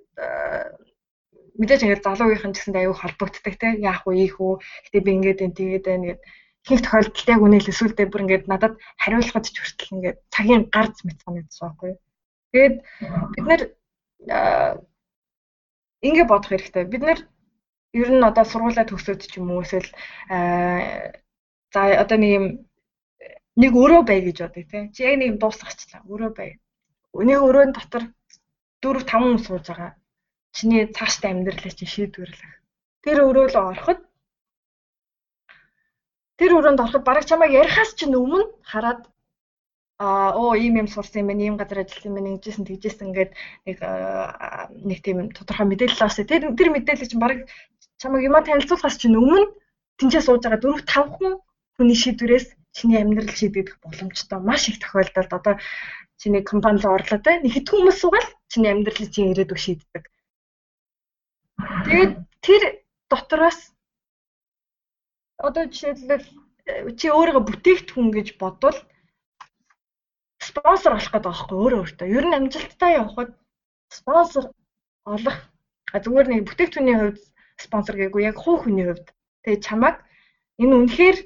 мэдээж 1.62 1.82
ингээд 1.86 2.06
залуугийнхан 2.06 2.54
ч 2.54 2.58
гэсэндээ 2.58 2.84
аюу 2.90 2.98
холбогддог 2.98 3.56
те 3.62 3.68
яах 3.80 4.04
вэ 4.06 4.14
ийх 4.26 4.42
үү. 4.42 4.60
Гэтэ 4.90 5.06
би 5.06 5.12
ингээд 5.16 5.44
энэ 5.46 5.58
тэгээд 5.58 5.86
байна 5.86 6.06
гэд 6.10 6.22
ихэнх 6.66 6.84
тохиолдолд 6.84 7.30
яг 7.30 7.42
үнэ 7.46 7.58
л 7.62 7.72
эсвэл 7.72 7.94
бүр 7.94 8.24
ингээд 8.26 8.46
надад 8.50 8.74
хариулахад 8.98 9.46
ч 9.46 9.56
хүртэл 9.62 9.94
ингээд 9.96 10.18
цагийн 10.34 10.64
гарц 10.74 10.98
мэт 11.06 11.22
санагдсан 11.22 11.64
байхгүй. 11.70 11.94
Тэгээд 12.52 12.76
бид 13.38 13.46
нэр 13.46 13.62
ингэ 16.02 16.24
бодох 16.26 16.50
хэрэгтэй. 16.50 16.84
Бид 16.90 17.04
нэр 17.06 17.20
ер 17.94 18.10
нь 18.12 18.28
одоо 18.30 18.44
сургуулаа 18.44 18.86
төгсөөд 18.90 19.22
ч 19.30 19.40
юм 19.40 19.54
уу 19.54 19.64
эсвэл 19.64 19.90
за 21.72 21.82
одоо 22.04 22.18
нэг 22.20 22.32
юм 22.36 22.46
нэг 23.56 23.72
өрөө 23.72 24.02
бай 24.04 24.20
гэж 24.26 24.38
бодъё 24.44 24.66
те. 24.68 24.80
Чи 24.92 25.08
яг 25.08 25.16
нэг 25.22 25.40
дуусгачлаа. 25.40 26.04
Өрөө 26.12 26.32
бай. 26.36 26.50
Нэг 27.16 27.40
өрөөнд 27.48 27.76
дотор 27.80 28.04
4 28.84 29.08
5 29.08 29.24
хүн 29.24 29.40
сууж 29.40 29.66
байгаа. 29.72 29.92
Чиний 30.56 30.84
цааштай 30.92 31.32
амьдралаа 31.32 31.72
чи 31.72 31.86
шийдвэрлэх. 31.88 32.54
Тэр 33.04 33.18
өрөө 33.28 33.46
рүү 33.56 33.64
ороход 33.72 34.00
тэр 36.36 36.52
өрөөнд 36.60 36.84
ороход 36.84 37.04
бараг 37.08 37.26
чамайг 37.30 37.52
ярихаас 37.56 37.96
ч 37.96 38.04
өмнө 38.12 38.52
хараад 38.68 39.08
аа 40.04 40.36
оо 40.36 40.60
ийм 40.60 40.76
юм 40.82 40.88
сурсан 40.92 41.24
юм 41.24 41.28
байна, 41.32 41.44
ийм 41.48 41.56
газар 41.58 41.80
ажилласан 41.80 42.10
юм 42.12 42.16
байна, 42.20 42.30
ингэжсэн 42.36 42.68
тэгжсэн 42.68 43.08
ингээд 43.08 43.32
нэг 43.68 43.78
нэг 44.90 45.00
тийм 45.00 45.18
тодорхой 45.32 45.68
мэдээлэл 45.72 46.04
авсан. 46.04 46.28
Тэр 46.28 46.52
тэр 46.60 46.70
мэдээлэл 46.76 47.08
чинь 47.08 47.24
баг 47.24 47.48
чамайг 48.02 48.28
юма 48.28 48.44
танилцуулахаас 48.44 49.00
чинь 49.00 49.16
өмнө 49.16 49.56
тэнцээ 50.00 50.24
сууж 50.28 50.44
байгаа 50.44 50.60
4 50.60 50.84
5 50.84 51.16
хүн 51.16 51.34
хүний 51.80 51.96
шийдвэрээс 51.96 52.48
чиний 52.76 53.00
амьдрал 53.00 53.32
шийдэгдэх 53.32 53.80
боломжтой 53.80 54.40
маш 54.44 54.68
их 54.68 54.84
тохиолдолд 54.84 55.32
одоо 55.32 55.56
чиний 56.20 56.44
компанид 56.44 56.86
орлоо 56.86 57.20
те 57.20 57.40
нэг 57.40 57.52
хэд 57.56 57.68
хүмүүс 57.70 57.98
суугаад 58.00 58.28
чиний 58.52 58.72
амьдралыг 58.72 59.10
чинь 59.12 59.32
ирээдүг 59.32 59.60
шийддэг. 59.60 60.04
Тэгээд 61.86 62.14
тэр 62.46 62.64
дотроос 63.12 63.60
одоо 65.48 65.64
жишээлбэл 65.68 66.28
чи 66.98 67.08
өөрийгөө 67.12 67.44
бүтээгдэхүүн 67.46 68.10
гэж 68.16 68.28
бодвол 68.42 68.78
спонсор 70.42 70.94
олох 70.98 71.12
гэдэг 71.14 71.32
аахгүй 71.32 71.58
өөрөө 71.60 71.80
өөртөө. 71.84 72.08
Ер 72.18 72.26
нь 72.28 72.38
амжилттай 72.38 72.92
явхад 73.02 73.32
спонсор 73.92 74.46
олох 75.06 75.38
зүгээр 75.94 76.28
нэг 76.30 76.42
бүтээгдэхүүний 76.50 76.98
хувьд 76.98 77.24
спонсор 77.64 77.96
гээгүү 77.98 78.22
яг 78.30 78.38
хуу 78.42 78.58
хүний 78.60 78.86
хувьд 78.88 79.08
тэгээ 79.44 79.64
чамайг 79.66 79.98
энэ 80.62 80.76
үнэхээр 80.80 81.18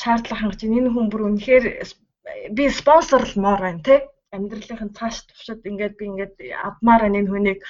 шаардлага 0.00 0.40
хангаж 0.40 0.60
энэ 0.62 0.90
хүн 0.92 1.06
бүр 1.10 1.22
үнэхээр 1.28 1.64
би 2.56 2.64
спонсорлмоор 2.70 3.60
байна 3.62 3.82
те 3.86 3.96
амьдралынхын 4.36 4.90
цааш 4.96 5.16
төвшөд 5.28 5.60
ингээд 5.70 5.94
би 5.98 6.04
ингээд 6.10 6.34
авмаар 6.68 7.02
энэ 7.08 7.30
хүнийг 7.30 7.60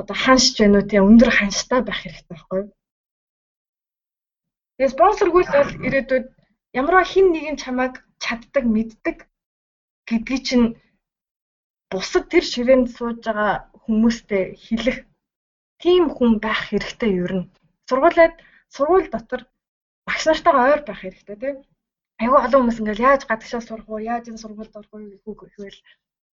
одоо 0.00 0.16
ханшч 0.24 0.54
байна 0.60 0.78
уу 0.80 0.88
тийм 0.90 1.08
өндөр 1.10 1.30
ханштай 1.38 1.80
байх 1.84 2.00
хэрэгтэй 2.00 2.28
байхгүй 2.34 2.58
юу? 2.62 2.68
Тэгээ 4.76 4.94
спонсоргүй 4.94 5.42
л 5.44 5.78
ирээдүйд 5.86 6.26
ямарваа 6.80 7.04
хин 7.12 7.26
нэгэн 7.30 7.56
чамайг 7.62 7.94
чаддаг 8.24 8.64
мэддэг 8.74 9.16
гэдгийг 10.08 10.42
чинь 10.48 10.66
бусад 11.90 12.24
тэр 12.32 12.44
ширээнд 12.52 12.88
сууж 12.96 13.18
байгаа 13.26 13.52
хүмүүстэй 13.84 14.42
хэлэх 14.64 14.98
тийм 15.82 16.04
хүн 16.16 16.32
байх 16.44 16.60
хэрэгтэй 16.68 17.12
ер 17.24 17.32
нь. 17.38 17.50
Сургуулиуд 17.88 18.34
сургууль 18.74 19.08
дотор 19.14 19.42
багш 20.06 20.22
нартайгаа 20.26 20.64
ойр 20.72 20.82
байх 20.84 21.00
хэрэгтэй 21.00 21.36
тийм. 21.42 21.56
Айгүй 22.24 22.40
олон 22.40 22.60
хүмүүс 22.64 22.80
ингээл 22.80 23.06
яаж 23.08 23.22
гадагшаа 23.28 23.60
сурах 23.60 23.88
уу, 23.88 24.00
яаж 24.00 24.24
энэ 24.32 24.40
сургуульд 24.40 24.72
орох 24.80 24.92
уу 24.96 25.36
гэхвэл 25.36 25.78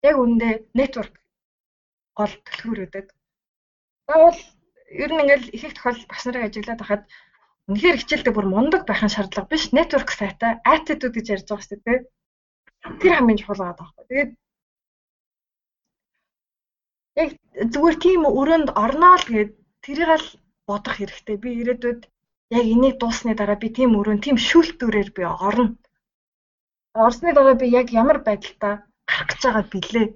яг 0.05 0.15
үүндээ 0.21 0.53
network 0.77 1.13
гол 2.13 2.33
төлхөр 2.45 2.79
өгдөг. 2.85 3.07
Заавал 4.05 4.39
ер 5.03 5.09
нь 5.13 5.21
ингээл 5.23 5.49
их 5.55 5.63
их 5.65 5.73
тохиолдолд 5.73 6.09
багш 6.09 6.23
нарыг 6.25 6.45
ажиглаад 6.45 6.81
байхад 6.81 7.03
үнэхээр 7.69 7.99
хичээлдээ 7.99 8.33
бүр 8.37 8.47
мундаг 8.53 8.81
байх 8.85 9.01
нь 9.01 9.13
шаардлага 9.15 9.49
биш. 9.49 9.63
Network 9.77 10.09
сайтай 10.13 10.51
attitude 10.73 11.15
гэж 11.15 11.25
ярьж 11.33 11.47
байгаа 11.49 11.65
шүү 11.65 11.79
дээ. 11.85 11.99
Тэр 13.01 13.13
хамгийн 13.17 13.39
чухал 13.41 13.61
байгаа 13.61 13.79
байхгүй. 13.81 14.05
Тэгээд 14.09 14.31
яг 17.21 17.29
зүгээр 17.73 17.97
тийм 18.05 18.21
өрөөнд 18.39 18.69
орноо 18.83 19.15
л 19.17 19.25
гээд 19.33 19.51
тэрийг 19.83 20.11
л 20.21 20.27
бодох 20.69 20.95
хэрэгтэй. 20.97 21.35
Би 21.43 21.49
ирээдүйд 21.61 22.01
яг 22.49 22.65
энийг 22.73 22.95
дуусны 22.99 23.35
дараа 23.35 23.57
би 23.61 23.69
тийм 23.69 23.93
өрөөнд 23.99 24.23
тийм 24.25 24.37
шүүлтүүрээр 24.37 25.09
би 25.17 25.23
орно. 25.25 25.77
Орсны 26.93 27.33
дараа 27.33 27.55
би 27.61 27.69
яг 27.69 27.87
ямар 27.93 28.19
байдалтай 28.25 28.73
гарах 29.09 29.27
гэж 29.29 29.41
байгаа 29.45 29.65
билээ. 29.73 30.07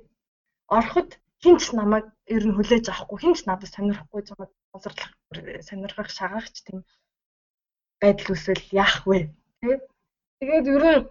Ороход 0.78 1.10
хинч 1.44 1.64
намайг 1.78 2.06
ер 2.26 2.44
нь 2.48 2.56
хүлээж 2.58 2.86
авахгүй, 2.90 3.18
хинч 3.22 3.40
надад 3.46 3.70
сонирхгүй 3.70 4.22
байгаа 4.26 4.50
босрлох 4.74 5.14
сонирхох 5.68 6.10
шагаагч 6.10 6.56
тийм 6.66 6.80
байдал 8.02 8.34
үсвэл 8.34 8.66
яах 8.74 9.06
вэ? 9.06 9.30
Тэгээд 10.40 10.66
ер 10.76 10.84
нь 10.90 11.08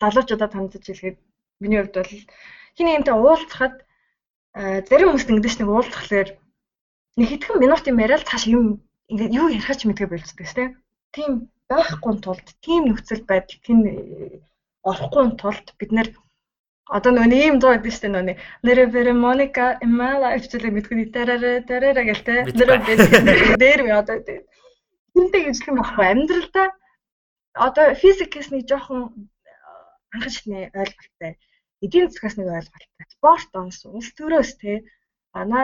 залуучуудад 0.00 0.52
хандаж 0.52 0.84
хэлгээд 0.84 1.18
миний 1.60 1.80
хувьд 1.80 1.96
бол 1.96 2.12
хин 2.76 2.86
нэгнтэй 2.86 3.16
уулзахад 3.16 3.74
зарим 4.88 5.08
хүмүүст 5.08 5.30
ингэдэж 5.32 5.54
нэг 5.58 5.68
уулзахлаар 5.72 6.28
нэг 7.16 7.26
хэдхэн 7.28 7.60
минутын 7.62 8.02
яриад 8.04 8.28
цааш 8.28 8.44
юм 8.52 8.66
ингээд 9.12 9.36
юу 9.36 9.48
ярих 9.52 9.68
ч 9.76 9.82
мэдгээ 9.84 10.08
болцдог 10.10 10.46
шүү 10.48 10.58
дээ. 10.58 10.70
Тийм 11.14 11.30
байхгүй 11.68 12.14
тулд 12.24 12.46
тийм 12.64 12.82
нөхцөл 12.88 13.22
байдал 13.28 13.60
тийм 13.66 13.78
орохгүй 14.88 15.24
тулд 15.40 15.66
бид 15.78 15.90
нэр 15.92 16.08
одоо 16.96 17.12
нөгөө 17.12 17.44
ийм 17.44 17.56
дуу 17.60 17.72
гэдэг 17.76 17.92
шүү 17.92 18.02
дээ 18.02 18.12
нөгөө 18.16 18.36
нэрэ 18.66 18.84
бэрэ 18.94 19.12
Моника 19.12 19.66
in 19.84 19.92
my 19.96 20.16
life 20.16 20.48
гэдэг 20.48 20.72
мэдгүй. 20.72 21.12
Тарара 21.14 21.52
тарара 21.68 22.02
гэлтэй 22.08 22.38
нэрэ 22.56 23.56
дээр 23.60 23.80
ми 23.84 23.92
одоо 24.00 24.16
тэнтэй 25.14 25.42
гэж 25.44 25.56
юм 25.68 25.76
баггүй 25.80 26.06
амьдралдаа 26.08 26.68
одоо 27.54 27.86
физикээс 28.02 28.48
нэг 28.52 28.64
жоохон 28.68 29.28
анхан 30.12 30.32
шатны 30.32 30.58
ойлголттой 30.72 31.32
эдийн 31.84 32.08
засгаас 32.08 32.36
нэг 32.36 32.48
ойлголттой 32.48 33.06
спорт 33.12 33.50
онс 33.60 33.84
улс 33.84 34.08
төрөөс 34.16 34.52
те 34.60 34.72
Ана 35.32 35.60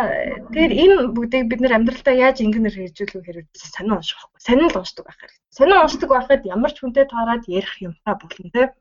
тэр 0.48 0.72
энэ 0.72 1.12
бүгдийг 1.12 1.44
бид 1.52 1.60
нэр 1.60 1.76
амьдралдаа 1.76 2.16
яаж 2.16 2.40
ингэнээр 2.40 2.72
хэрэгжүүлэх 2.72 3.24
хэрэг 3.28 3.46
сонин 3.52 4.00
унших 4.00 4.16
байхгүй. 4.16 4.40
Сонин 4.40 4.72
л 4.72 4.80
уншдаг 4.80 5.04
байх 5.04 5.18
хэрэгтэй. 5.20 5.44
Сонин 5.52 5.76
уншдаг 5.84 6.08
байхад 6.08 6.42
ямар 6.48 6.72
ч 6.72 6.76
хүнтэй 6.80 7.04
таарад 7.04 7.44
ярих 7.44 7.76
юмтай 7.84 8.14
болно 8.16 8.48
те. 8.56 8.72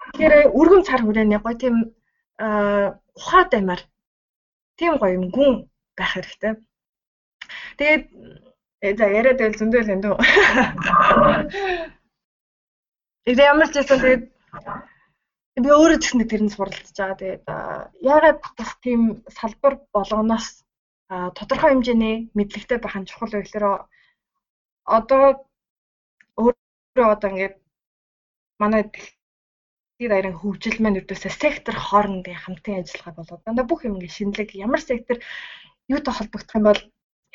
Тэгэхээр 0.00 0.56
өргөн 0.56 0.88
цар 0.88 1.04
хүрээний 1.04 1.40
гоё 1.44 1.56
тийм 1.60 1.76
ухаад 3.20 3.50
аймаар 3.52 3.82
тийм 4.80 4.96
гоё 4.96 5.20
юм 5.20 5.28
гүн 5.28 5.68
байх 5.92 6.16
хэрэгтэй. 6.16 6.52
Тэгээд 7.76 8.04
за 8.96 9.04
яриад 9.04 9.36
байл 9.36 9.58
зөндөл 9.60 9.92
энэ 9.92 10.04
дөө. 10.04 10.16
Тэгээ 13.28 13.50
ямар 13.52 13.68
ч 13.68 13.74
байсан 13.76 14.00
тэгээд 14.00 14.22
би 15.64 15.70
өөрөө 15.70 15.98
гэсэн 16.00 16.26
тэрнээс 16.30 16.56
суралцж 16.56 16.96
байгаа. 16.96 17.20
Тэгээд 17.20 17.44
яагаад 18.12 18.38
бас 18.58 18.70
тийм 18.84 19.00
салбар 19.38 19.74
болгоноос 19.94 20.46
тодорхой 21.08 21.70
хэмжээний 21.74 22.16
мэдлэгтэй 22.36 22.78
байх 22.80 22.96
нь 22.98 23.08
чухал 23.10 23.32
вэ 23.34 23.42
гэхээр 23.42 23.66
одоо 24.96 25.24
өөрөө 26.38 27.08
одоо 27.14 27.28
ингээд 27.30 27.56
манай 28.62 28.82
дэлхийд 28.86 30.12
аяарын 30.14 30.38
хөгжил 30.38 30.78
маань 30.80 30.98
ердөөсөө 31.00 31.32
сектор 31.42 31.76
хоорондын 31.76 32.42
хамтын 32.42 32.80
ажиллагаа 32.80 33.14
болоод 33.18 33.42
дандаа 33.44 33.66
бүх 33.66 33.80
юм 33.86 33.94
ингээд 33.96 34.16
шинэлэг 34.16 34.50
ямар 34.66 34.80
сектор 34.80 35.16
юутай 35.92 36.14
холбогдох 36.14 36.56
юм 36.58 36.66
бол 36.68 36.80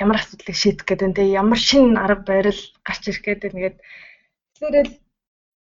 ямар 0.04 0.18
асуудлыг 0.20 0.56
шийдэх 0.60 0.86
гэдэг 0.88 1.08
нь 1.08 1.16
тэгээ 1.18 1.38
ямар 1.42 1.60
шин 1.60 1.96
арга 2.06 2.24
барил 2.30 2.62
гарч 2.88 3.04
ирэх 3.08 3.24
гэдэг 3.28 3.52
нэгэд 3.54 3.78
тэгэхээр 4.60 4.88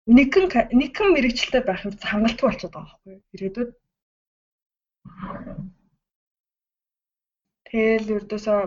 нэгэн 0.06 0.45
нэгэн 0.80 1.07
мэрэгчлээ 1.14 1.64
байх 1.65 1.82
хэвээр 1.82 2.10
хангалтгүй 2.10 2.45
болчиход 2.45 2.73
байгаа 2.73 2.94
байхгүй? 2.94 3.15
Ирээдүйд. 3.34 3.72
Тэгэл 7.65 8.14
ердөөсөө 8.18 8.60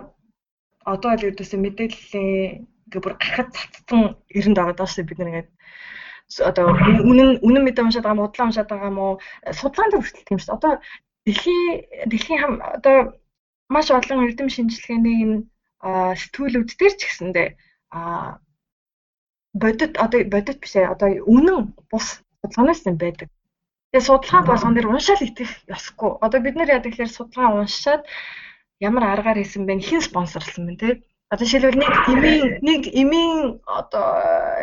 одоо 0.92 1.12
л 1.14 1.26
ердөөсөө 1.30 1.58
мэдээллийн 1.62 2.66
ингээ 2.88 3.04
бүр 3.04 3.14
гахад 3.22 3.48
цацсан 3.54 4.18
эрэнд 4.34 4.58
байгаа 4.58 4.76
даа 4.76 4.88
бид 5.06 5.18
нэг 5.18 5.28
ингээд 5.28 5.48
одоо 6.48 6.66
үнэн 7.10 7.30
үнэн 7.46 7.64
мэдээ 7.64 7.84
уншаад 7.84 8.04
байгаа 8.04 8.18
мó 8.18 8.26
удлаа 8.28 8.46
уншаад 8.48 8.68
байгаа 8.72 8.92
мó 8.92 9.06
судалгаанд 9.58 9.94
хүртэл 9.94 10.26
тийм 10.28 10.38
шүү. 10.40 10.56
Одоо 10.56 10.72
дэлхийн 11.24 11.68
дэлхийн 12.10 12.40
хам 12.40 12.54
одоо 12.76 12.96
маш 13.68 13.86
олон 13.92 14.26
эрдэм 14.26 14.48
шинжилгээний 14.52 15.16
энэ 15.24 15.38
сэтгүүлүүд 16.20 16.70
дээр 16.78 16.94
ч 16.98 17.02
гэсэндээ 17.06 17.48
а 17.96 18.00
бодит 19.54 19.98
одоо 19.98 20.24
бодит 20.24 20.58
биш 20.60 20.76
ээ 20.76 20.92
одоо 20.92 21.08
үнэн 21.24 21.72
бус 21.90 22.20
судалгаанаас 22.40 22.86
юм 22.86 22.96
байдаг. 22.96 23.28
Тэгээ 23.92 24.04
судалгаа 24.06 24.42
болгон 24.44 24.74
дээр 24.74 24.88
уншаал 24.92 25.24
итгэх 25.24 25.52
ёсгүй. 25.64 26.10
Одоо 26.20 26.40
бид 26.44 26.54
нэр 26.56 26.72
яа 26.76 26.84
гэхээр 26.84 27.08
судалгаа 27.08 27.56
уншаад 27.64 28.02
ямар 28.80 29.04
аргаар 29.08 29.38
хийсэн 29.40 29.64
бэ? 29.64 29.80
Хэн 29.80 30.02
спонсорлсон 30.04 30.64
бэ 30.68 30.74
те? 30.76 30.88
Одоо 31.32 31.44
жишээлбэл 31.48 31.80
нэг 31.80 31.92
эмийн 32.12 32.46
нэг 32.68 32.82
эмийн 32.92 33.60
одоо 33.64 34.06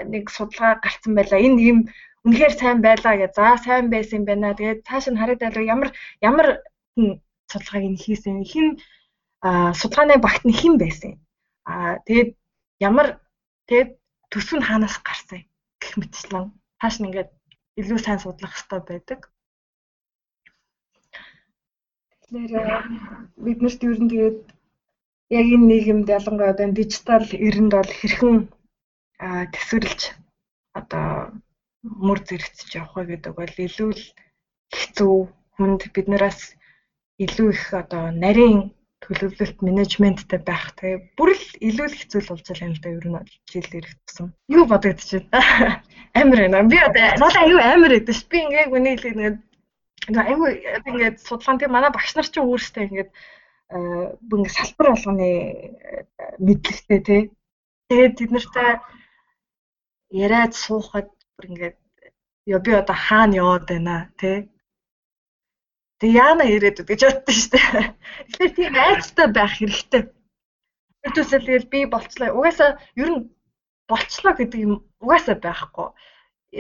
нэг 0.06 0.30
судалгаа 0.30 0.78
гарцсан 0.84 1.14
байлаа. 1.18 1.40
Энэ 1.42 1.62
юм 1.72 1.80
үнэхээр 2.26 2.54
сайн 2.54 2.80
байлаа 2.86 3.16
гэж. 3.18 3.32
За 3.38 3.58
сайн 3.66 3.90
байсан 3.90 4.22
юм 4.22 4.26
байна. 4.30 4.58
Тэгээд 4.58 4.86
цааш 4.88 5.06
нь 5.10 5.20
хараад 5.20 5.42
байлаа 5.42 5.64
ямар 5.74 5.90
ямар 6.22 6.48
судалгааг 7.52 7.86
нь 7.90 8.02
хийсэн. 8.04 8.46
Хэн 8.52 8.68
судалгааны 9.80 10.18
багт 10.22 10.44
нь 10.46 10.58
хэн 10.60 10.74
байсан. 10.82 11.12
Аа 11.70 12.02
тэгээд 12.06 12.30
ямар 12.82 13.08
тэгээд 13.70 13.90
төсөв 14.36 14.60
нь 14.60 14.68
хаанаас 14.68 14.96
гарсан 15.08 15.42
гэх 15.80 15.94
мэтчлэн 16.00 16.46
цааш 16.80 16.96
нь 17.00 17.08
ингээд 17.08 17.32
илүү 17.80 18.00
сайн 18.04 18.20
судлах 18.20 18.52
хэрэгтэй 18.52 18.82
байдаг. 18.84 19.20
Тэгэхээр 22.20 22.68
биднэрт 23.46 23.82
ер 23.88 24.00
нь 24.04 24.12
тэгээд 24.12 24.40
яг 25.40 25.48
энэ 25.56 25.68
нийгэмд 25.70 26.08
ялангуяа 26.18 26.52
одоо 26.54 26.68
дижитал 26.76 27.28
эрэнд 27.48 27.72
бол 27.76 27.92
хэрхэн 28.00 28.38
төсөрлж 29.54 30.02
одоо 30.80 31.08
мөр 32.06 32.20
зэрэгцэж 32.28 32.70
явах 32.82 32.94
вэ 32.96 33.04
гэдэг 33.10 33.34
бол 33.40 33.54
илүү 33.66 33.92
л 33.96 34.04
хэцүү 34.76 35.16
хүнд 35.56 35.82
биднээс 35.96 36.40
илүү 37.24 37.48
их 37.56 37.64
одоо 37.82 38.04
нарийн 38.24 38.60
төлөвлөлт 39.06 39.62
менежменттэй 39.62 40.42
байх 40.42 40.74
тэгээ 40.82 41.14
бүр 41.14 41.38
л 41.38 41.48
илүү 41.62 41.88
л 41.90 41.98
хэцүү 42.02 42.22
л 42.26 42.30
болж 42.34 42.46
байгаа 42.50 42.66
юм 42.66 42.76
да 42.82 42.90
ер 42.90 43.06
нь 43.06 43.18
жил 43.46 43.70
ирэх 43.78 43.94
тусам. 44.10 44.34
Юу 44.50 44.66
байна? 44.66 44.98
Амар 46.18 46.40
байна. 46.42 46.66
Би 46.66 46.80
одоо 46.82 47.06
надад 47.22 47.38
аюу 47.46 47.60
амар 47.62 47.94
гэдэг 47.94 48.16
ш. 48.18 48.26
Би 48.26 48.38
ингээ 48.42 48.74
үнийг 48.74 49.00
л 49.06 49.10
ингээд 49.14 49.38
аюу 50.10 50.50
ингээд 50.90 51.18
судалгаан 51.22 51.60
тийм 51.62 51.72
манай 51.78 51.92
багш 51.94 52.18
нар 52.18 52.26
ч 52.26 52.36
өөрсдөө 52.42 52.84
ингээд 52.90 53.12
бүр 54.26 54.38
ингээд 54.42 54.58
салбар 54.58 54.88
болгоны 54.98 55.30
мэдлэгтэй 56.42 57.00
тий. 57.06 57.22
Тэгээд 57.94 58.18
тэд 58.18 58.32
нартай 58.34 58.70
яриад 60.10 60.58
суухад 60.58 61.14
бүр 61.38 61.46
ингээд 61.54 61.78
ёо 62.50 62.60
би 62.66 62.72
одоо 62.74 62.98
хаана 62.98 63.38
яваад 63.38 63.70
байна 63.70 64.10
тий 64.18 64.50
Тэг 66.00 66.12
яана 66.12 66.44
ирээд 66.44 66.84
гэж 66.84 67.02
боддоо 67.08 67.34
шүү 67.36 67.52
дээ. 67.56 67.96
Тэгэхээр 68.36 68.52
тийм 68.56 68.76
айцтай 68.76 69.28
байх 69.32 69.54
хэрэгтэй. 69.56 70.04
Тэрдүүсэл 71.08 71.48
тэгэл 71.48 71.72
би 71.72 71.80
болцлоо. 71.88 72.36
Угаасаа 72.36 72.70
ер 73.00 73.10
нь 73.16 73.20
болцлоо 73.88 74.34
гэдэг 74.36 74.60
юм 74.60 74.74
угаасаа 75.00 75.40
байхгүй. 75.40 75.88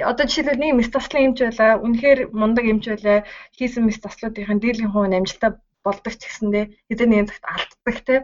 Одоо 0.09 0.25
жишээлбэл 0.27 0.61
нэг 0.61 0.71
мэс 0.75 0.89
таслын 0.91 1.35
юмч 1.35 1.39
байлаа. 1.43 1.83
Үнэхээр 1.83 2.19
мундаг 2.31 2.65
юмч 2.71 2.85
байлаа. 2.87 3.27
Хийсэн 3.57 3.83
мэс 3.83 3.99
таслуудын 3.99 4.59
дийлгийн 4.63 4.91
хувь 4.91 5.11
амжилттай 5.11 5.51
болдог 5.83 6.13
ч 6.15 6.21
гэсэндээ 6.23 6.65
хэзээ 6.87 7.07
нэгэн 7.09 7.29
цагт 7.29 7.45
алддаг 7.45 7.97
те. 8.07 8.15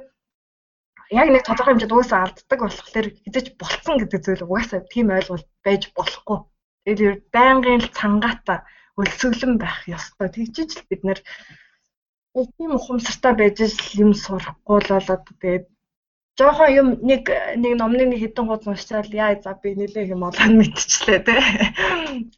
Яг 1.12 1.28
нэг 1.28 1.44
тодорхой 1.44 1.76
хэмжээд 1.76 1.92
угаасаа 1.96 2.22
алддаг 2.24 2.60
болохоор 2.64 3.08
хэзээч 3.24 3.48
болцсон 3.60 3.96
гэдэг 4.00 4.20
зүйл 4.24 4.48
угаасаа 4.48 4.80
тийм 4.88 5.08
ойлголт 5.12 5.48
байж 5.66 5.84
болохгүй. 5.92 6.40
Тэгээд 6.88 7.20
байнгын 7.36 7.84
л 7.84 7.90
цангаатаа 7.98 8.60
өлсөглөн 9.00 9.56
байх 9.62 9.88
ёстой. 9.88 10.28
Тэгжиж 10.30 10.70
л 10.80 10.88
бид 10.90 11.02
нэр 11.08 11.20
тийм 12.58 12.72
ухамсартай 12.76 13.34
байж 13.36 13.58
юм 13.96 14.12
сурахгүй 14.16 14.80
л 14.82 14.92
болоод 14.92 15.24
тэгээд 15.28 15.66
жоохон 16.40 16.72
юм 16.82 16.88
нэг 17.04 17.24
нэг 17.64 17.74
номны 17.78 18.04
нэг 18.08 18.20
хэдэн 18.24 18.48
хуудас 18.48 18.68
уншчаал 18.68 19.12
яа 19.12 19.36
за 19.44 19.54
би 19.62 19.76
нэлээ 19.76 20.12
юм 20.16 20.24
олон 20.24 20.54
мэдчихлээ 20.60 21.20
те. 21.28 21.36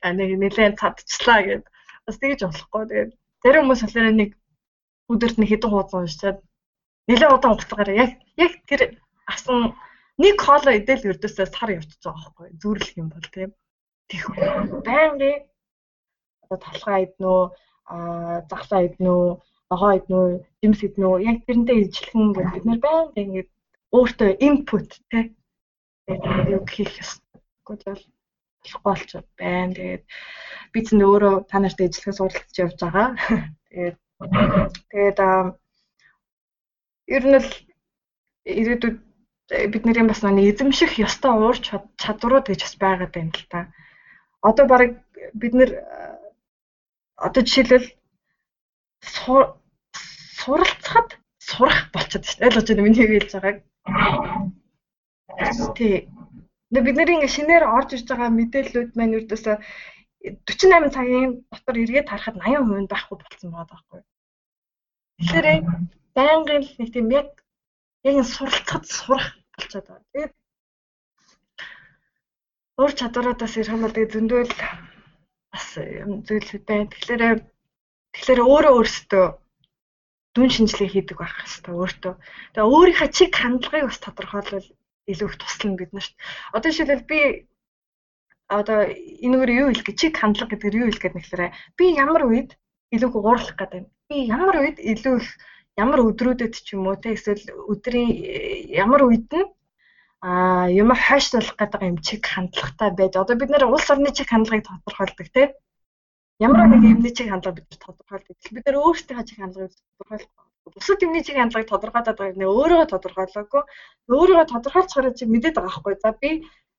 А 0.01 0.09
нэг 0.17 0.30
нэлээ 0.41 0.77
цадчлаа 0.81 1.39
гэд. 1.45 1.63
Бас 2.05 2.17
тэгэж 2.17 2.39
болохгүй. 2.43 2.84
Тэгээд 2.89 3.11
зарим 3.43 3.63
хүмүүс 3.63 3.81
болохоор 3.85 4.17
нэг 4.17 4.31
өдөрт 5.13 5.38
нэг 5.38 5.49
хэдэн 5.49 5.71
хуудас 5.71 5.93
уншчаад 5.93 6.38
нэлээ 7.07 7.30
удаан 7.30 7.53
хугацаагаар 7.53 7.91
яг 8.03 8.11
яг 8.38 8.53
тэр 8.69 8.81
асан 9.30 9.77
нэг 10.17 10.35
хоолоо 10.41 10.73
идэл 10.73 11.09
өрдөөсөө 11.13 11.47
сар 11.47 11.69
явчихж 11.77 12.01
байгаа 12.03 12.34
байхгүй 12.34 12.47
зүрлэх 12.61 12.97
юм 12.97 13.07
бол 13.13 13.27
тийм. 13.34 13.51
Тэх 14.09 14.23
байнгын 14.88 15.38
талхаа 16.65 16.99
иднүү 17.05 17.39
а 17.93 17.97
заглаа 18.49 18.81
иднүү 18.88 19.21
ногоо 19.71 19.91
иднүү 19.99 20.25
жимс 20.61 20.81
иднүү 20.88 21.13
яг 21.30 21.38
тэрнтэй 21.47 21.77
ижилхэн 21.84 22.34
гэж 22.35 22.47
бид 22.53 22.65
нэр 22.67 22.80
байнга 22.85 23.21
ингэж 23.21 23.47
өөртөө 23.97 24.30
инпут 24.47 24.89
те 25.09 25.19
яг 26.07 26.65
хийх 26.69 26.93
ёстой 27.03 27.41
бол 27.65 28.01
болохгүй 28.63 28.84
болч 28.84 29.09
байна. 29.38 29.73
Тэгээд 29.75 30.03
би 30.73 30.80
ч 30.85 30.88
өөрөө 30.95 31.35
та 31.49 31.59
нартай 31.59 31.88
ижилхэн 31.88 32.17
суралцж 32.17 32.55
явж 32.63 32.77
байгаа. 32.80 33.07
Тэгээд 33.69 33.97
тэгээд 34.91 35.19
ер 37.15 37.23
нь 37.27 37.38
л 37.39 37.49
ирээдүйд 38.47 38.97
бидний 39.71 40.07
бас 40.07 40.23
нэг 40.23 40.47
эзэмших 40.55 40.97
ёстой 41.05 41.34
уур 41.35 41.57
чадварууд 42.01 42.47
гэж 42.47 42.59
бас 42.63 42.75
байгаад 42.80 43.11
байна 43.13 43.31
л 43.35 43.45
та. 43.51 43.59
Одоо 44.41 44.65
баг 44.67 45.03
бид 45.35 45.53
нэр 45.53 45.71
одоо 47.26 47.41
жишээлбэл 47.48 47.88
суралцахад 50.40 51.10
сурах 51.40 51.80
болчиход 51.94 52.26
шүү 52.28 52.38
дээ. 52.40 52.48
Ойлгож 52.48 52.68
байна 52.68 52.84
миний 52.84 53.08
хэлж 53.08 53.32
байгааг. 53.34 53.58
Тий. 55.78 55.95
Нэг 56.74 56.84
бид 56.84 56.98
ингээ 57.00 57.36
шинээр 57.36 57.64
орж 57.78 57.90
ирж 57.95 58.08
байгаа 58.10 58.30
мэдээллүүд 58.34 58.91
маань 58.98 59.18
үрдөөсөө 59.18 59.56
48 60.24 60.95
цагийн 60.95 61.32
дотор 61.52 61.78
эргээд 61.84 62.10
харахад 62.10 62.38
80% 62.40 62.91
байхгүй 62.91 63.18
болсон 63.20 63.50
байгаа 63.52 63.72
байхгүй. 63.72 64.02
Тэгэхээр 65.20 65.48
байнгын 66.16 66.64
нэг 66.80 66.90
тийм 66.94 67.08
яг 67.20 67.30
яг 68.08 68.16
суралцахад 68.36 68.86
сурах 68.88 69.28
болчиход 69.56 69.86
байгаа. 69.88 70.08
Тэгээд 70.12 70.34
өөр 72.80 72.91
чадвараадаас 73.00 73.54
ирэх 73.60 73.74
юм 73.76 73.84
бол 73.84 73.95
тэгээд 73.95 74.14
зөндөл 74.16 74.52
бас 75.53 75.67
юм 75.77 76.25
зүйлүүд 76.25 76.63
байна. 76.65 76.89
Тэгэхээр 76.89 77.39
тэгэхээр 78.13 78.41
өөрөө 78.41 78.73
өөрсдөө 78.77 79.25
дүн 80.34 80.49
шинжилгээ 80.49 80.89
хийдэг 80.89 81.17
байх 81.21 81.34
хэрэгтэй 81.38 81.73
өөртөө. 81.77 82.13
Тэгээ 82.57 82.71
өөрийнхөө 82.73 83.09
чиг 83.13 83.31
хандлагыг 83.38 83.85
бас 83.89 83.99
тодорхойлвол 84.01 84.67
илүү 85.11 85.27
их 85.30 85.35
туслана 85.38 85.77
биднэрт. 85.77 86.13
Одоо 86.57 86.69
жишээлбэл 86.73 87.05
би 87.05 87.19
одоо 88.49 88.80
энэгээр 88.89 89.51
юу 89.61 89.67
хэлэх 89.69 89.93
чиг 89.93 90.13
хандлага 90.17 90.57
гэдгээр 90.57 90.80
юу 90.81 90.88
хэлэх 90.89 91.03
гээд 91.05 91.17
нэхлээрээ 91.17 91.51
би 91.77 91.85
ямар 91.93 92.23
үед 92.25 92.49
илүү 92.95 93.09
уурлах 93.13 93.57
гэдэг 93.57 93.80
юм. 93.81 93.88
Би 94.09 94.17
ямар 94.25 94.57
үед 94.57 94.77
илүү 94.81 95.15
их 95.21 95.27
ямар 95.77 95.99
өдрүүдэд 96.01 96.53
ч 96.65 96.67
юм 96.73 96.89
уу 96.89 96.97
те 96.97 97.13
эсвэл 97.13 97.45
өдрийн 97.69 98.09
ямар 98.73 99.01
үед 99.05 99.30
нь 99.30 99.49
а 100.24 100.72
юм 100.72 100.90
хойшлуулах 100.95 101.56
гэдэг 101.60 101.82
юм 101.91 101.98
чиг 102.08 102.22
хандлагатай 102.34 102.90
байж 102.95 103.14
одоо 103.20 103.36
бид 103.36 103.50
нэр 103.52 103.68
улс 103.68 103.88
орны 103.91 104.10
чиг 104.16 104.28
хандлагыг 104.32 104.64
тодорхойлдог 104.68 105.28
тийм 105.36 105.52
ямар 106.40 106.68
нэг 106.68 106.84
юмны 106.84 107.10
чиг 107.14 107.30
хандлага 107.30 107.62
бид 107.62 107.80
тодорхойлдог. 107.80 108.36
Бид 108.52 108.66
нэр 108.66 108.78
өөрсдийнхээ 108.82 109.28
чиг 109.28 109.40
хандлагыг 109.40 109.74
тодорхойлох. 109.98 110.32
Бусад 110.74 111.04
юмны 111.06 111.22
чиг 111.24 111.38
хандлагыг 111.38 111.70
тодорхойлоод 111.70 112.18
байгаа 112.18 112.40
нэ 112.40 112.48
өөрийгөө 112.48 112.88
тодорхойлоогүй. 112.90 113.64
Өөрийгөө 114.10 114.48
тодорхойлцохоор 114.50 115.14
чи 115.14 115.26
мэдээд 115.30 115.56
байгаа 115.56 115.72
байхгүй. 115.72 115.95
За 116.02 116.12
би 116.22 116.30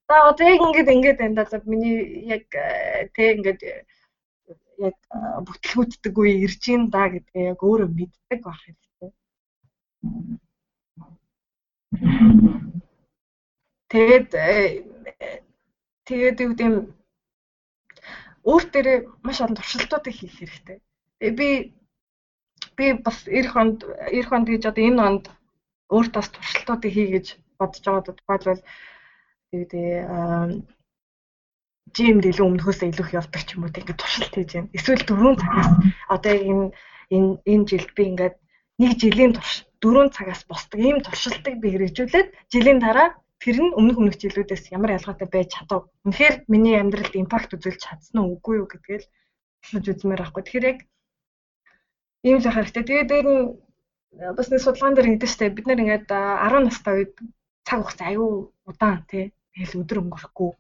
за 0.09 0.15
одоо 0.31 0.47
яг 0.49 0.61
ингэж 0.65 0.89
ингэж 0.89 1.17
байна 1.21 1.35
да. 1.39 1.45
За 1.51 1.57
миний 1.65 2.27
яг 2.35 2.45
тэг 3.15 3.27
ингэж 3.39 3.61
яг 4.89 4.97
бүтлгүүддэг 5.47 6.15
үе 6.19 6.33
ирж 6.45 6.63
ин 6.75 6.91
да 6.91 7.09
гэдгээ 7.13 7.45
яг 7.55 7.61
өөрөө 7.63 7.89
мэддэг 7.89 8.41
байх 8.43 8.61
хэрэгтэй. 8.65 9.11
Тэгээд 13.95 14.31
тэгээд 16.09 16.37
юу 16.43 16.51
гэдэм 16.51 16.75
өөр 18.43 18.65
дээрээ 18.75 18.99
маш 19.23 19.39
олон 19.39 19.55
туршилтуудыг 19.55 20.15
хийх 20.19 20.35
хэрэгтэй. 20.35 20.79
Тэгээ 21.23 21.39
би 21.39 21.49
би 22.77 22.87
бас 23.07 23.19
эх 23.31 23.55
онд 23.55 23.87
эх 24.19 24.29
онд 24.35 24.51
гэж 24.51 24.63
одоо 24.67 24.83
энэ 24.83 25.05
онд 25.09 25.25
өөртөө 25.95 26.21
бас 26.21 26.31
туршилтуудыг 26.35 26.91
хий 26.91 27.09
гэж 27.15 27.27
бодож 27.59 27.83
байгаа 27.87 28.03
тухайлбал 28.19 28.63
тэгээд 29.55 29.73
жимд 31.95 32.25
илүү 32.27 32.47
өмнөхөөсөө 32.51 32.91
илүү 32.91 33.07
их 33.07 33.17
явдаг 33.21 33.43
ч 33.47 33.55
юм 33.55 33.63
уу 33.63 33.71
тийм 33.71 33.95
туршилт 33.95 34.35
хийж 34.35 34.51
байна. 34.59 34.75
Эсвэл 34.75 35.07
дөрөв 35.07 35.39
цагаас 35.39 35.71
одоо 36.11 36.35
энэ 36.35 36.67
энэ 37.15 37.31
энэ 37.47 37.65
жилд 37.71 37.91
би 37.95 38.03
ингээд 38.11 38.37
нэг 38.83 38.93
жилийн 38.99 39.33
турш 39.39 39.63
дөрөв 39.79 40.11
цагаас 40.19 40.43
босдог 40.51 40.81
ийм 40.83 40.99
туршилтыг 40.99 41.63
би 41.63 41.69
хэрэгжүүлээд 41.71 42.29
жилийн 42.51 42.83
дараа 42.83 43.15
тэр 43.45 43.57
нь 43.61 43.77
өмнөх 43.77 44.01
өмнөх 44.01 44.17
жилүүдээс 44.17 44.73
ямар 44.73 44.97
ялгаатай 44.97 45.29
байж 45.29 45.49
чадав. 45.53 45.93
Үнэхээр 46.09 46.49
миний 46.49 46.81
амьдралд 46.81 47.13
импакт 47.13 47.53
үзүүлж 47.53 47.81
чадсан 47.85 48.17
уу 48.25 48.41
үгүй 48.41 48.65
юу 48.65 48.69
гэдгээл 48.73 49.05
хэлж 49.69 49.87
үзмээр 49.93 50.21
байхгүй. 50.25 50.43
Тэгэхээр 50.49 50.69
яг 50.73 50.79
ийм 52.25 52.39
л 52.41 52.49
хэрэгтэй. 52.49 52.85
Тэгээд 52.89 53.11
дээр 53.13 53.27
нь 53.29 53.43
бас 54.37 54.49
нэг 54.49 54.61
судалгаан 54.65 54.95
дээр 54.97 55.09
ингэдэж 55.13 55.31
штэ 55.37 55.53
бид 55.53 55.67
нэр 55.69 55.83
ингээд 55.85 56.09
10 56.09 56.65
настай 56.65 56.95
үед 56.97 57.15
цаг 57.69 57.79
хугацаа 57.85 58.09
аюу 58.17 58.49
удаан 58.65 59.05
тий. 59.13 59.25
Тэгэл 59.53 59.85
өдөр 59.85 59.99
өнгөрөхгүй 60.09 60.51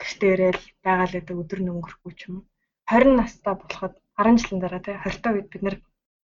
гэртээ 0.00 0.32
ирээл 0.32 0.64
байгаа 0.84 1.06
л 1.08 1.14
гэдэг 1.20 1.36
өдөр 1.42 1.60
нь 1.60 1.72
өнгөрөхгүй 1.72 2.12
ч 2.16 2.20
юм 2.32 2.34
уу. 2.40 2.46
20 2.88 3.20
настай 3.20 3.54
болоход 3.60 3.94
10 4.16 4.40
жилийн 4.40 4.60
дараа 4.64 4.80
тий 4.80 4.96
20 4.96 5.20
та 5.20 5.28
үед 5.36 5.48
бид 5.52 5.62
нэр 5.62 5.76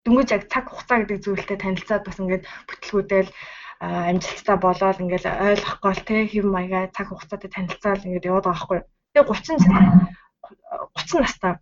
дөнгөж 0.07 0.29
яг 0.31 0.43
цаг 0.47 0.65
хугацаа 0.71 0.97
гэдэг 1.03 1.19
зүйлтэй 1.27 1.57
танилцаад 1.59 2.03
бас 2.07 2.17
ингээд 2.23 2.43
бүтлгүүдэл 2.67 3.29
амжилттай 3.79 4.57
болоод 4.59 4.99
ингээд 4.99 5.25
ойлгохгүй 5.25 5.91
л 5.95 6.03
тий 6.07 6.21
хэв 6.27 6.45
маягаа 6.51 6.91
цаг 6.91 7.07
хугацаатай 7.07 7.49
танилцаал 7.51 8.03
ингээд 8.03 8.27
яваад 8.27 8.45
байгаа 8.45 8.59
байхгүй. 8.59 8.79
Тэгээ 9.15 9.27
30 9.31 10.19
30 10.99 11.23
настай 11.23 11.53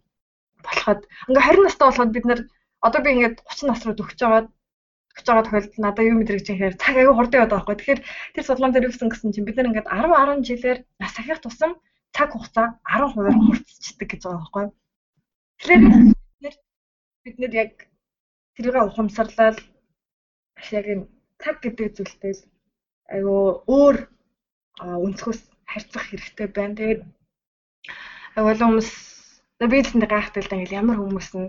болоход 0.66 1.02
ингээ 1.30 1.46
20 1.46 1.66
настай 1.68 1.86
болоход 1.88 2.12
бид 2.14 2.26
нэр 2.26 2.42
одоо 2.82 3.02
би 3.06 3.10
ингээд 3.14 3.38
30 3.46 3.70
нас 3.70 3.82
руу 3.86 3.96
төгсөж 3.98 4.20
байгаа 4.22 4.44
гэж 5.14 5.26
байгаа 5.30 5.46
тохиолдолд 5.46 5.78
надад 5.78 6.08
юу 6.10 6.18
мэдрэгч 6.18 6.48
хэрэг 6.50 6.82
цаг 6.82 6.96
аягүй 6.98 7.16
хурдан 7.18 7.38
яваад 7.38 7.54
байгаа 7.54 7.66
байхгүй. 7.70 7.78
Тэгэхээр 7.78 8.02
тэр 8.34 8.44
судалгаан 8.46 8.74
дээр 8.74 8.88
юусэн 8.90 9.10
гэсэн 9.10 9.34
чинь 9.34 9.46
бид 9.46 9.58
нар 9.58 9.70
ингээд 9.70 9.92
10 9.94 10.10
10 10.42 10.48
жилээр 10.50 10.80
нас 11.02 11.14
ахих 11.22 11.40
тусам 11.42 11.72
цаг 12.18 12.30
хугацаа 12.34 12.68
10% 12.82 13.46
хурцчдаг 13.46 14.08
гэж 14.10 14.22
байгаа 14.26 14.42
байхгүй. 14.42 14.66
Тэгэхээр 15.62 15.82
бид 17.26 17.36
нэр 17.42 17.54
яг 17.54 17.74
тэрийг 18.58 18.76
ухамсарлал 18.78 19.58
яг 20.74 20.86
юм 20.90 21.02
цаг 21.42 21.56
гэдэг 21.64 21.88
зүйлтэй 21.96 22.34
л 22.38 22.42
айгүй 23.14 23.42
өөр 23.78 23.96
өнцгөөс 25.06 25.42
харьцах 25.72 26.04
хэрэгтэй 26.08 26.48
байна. 26.56 26.78
Тэгээд 26.80 27.02
айгүй 28.38 28.54
хүмүүс 28.60 28.90
би 29.72 29.78
л 29.82 29.94
энэ 29.96 30.08
гайхдаг 30.14 30.42
л 30.44 30.50
да 30.50 30.56
ингээл 30.58 30.80
ямар 30.82 30.98
хүмүүс 31.00 31.30
нь 31.38 31.48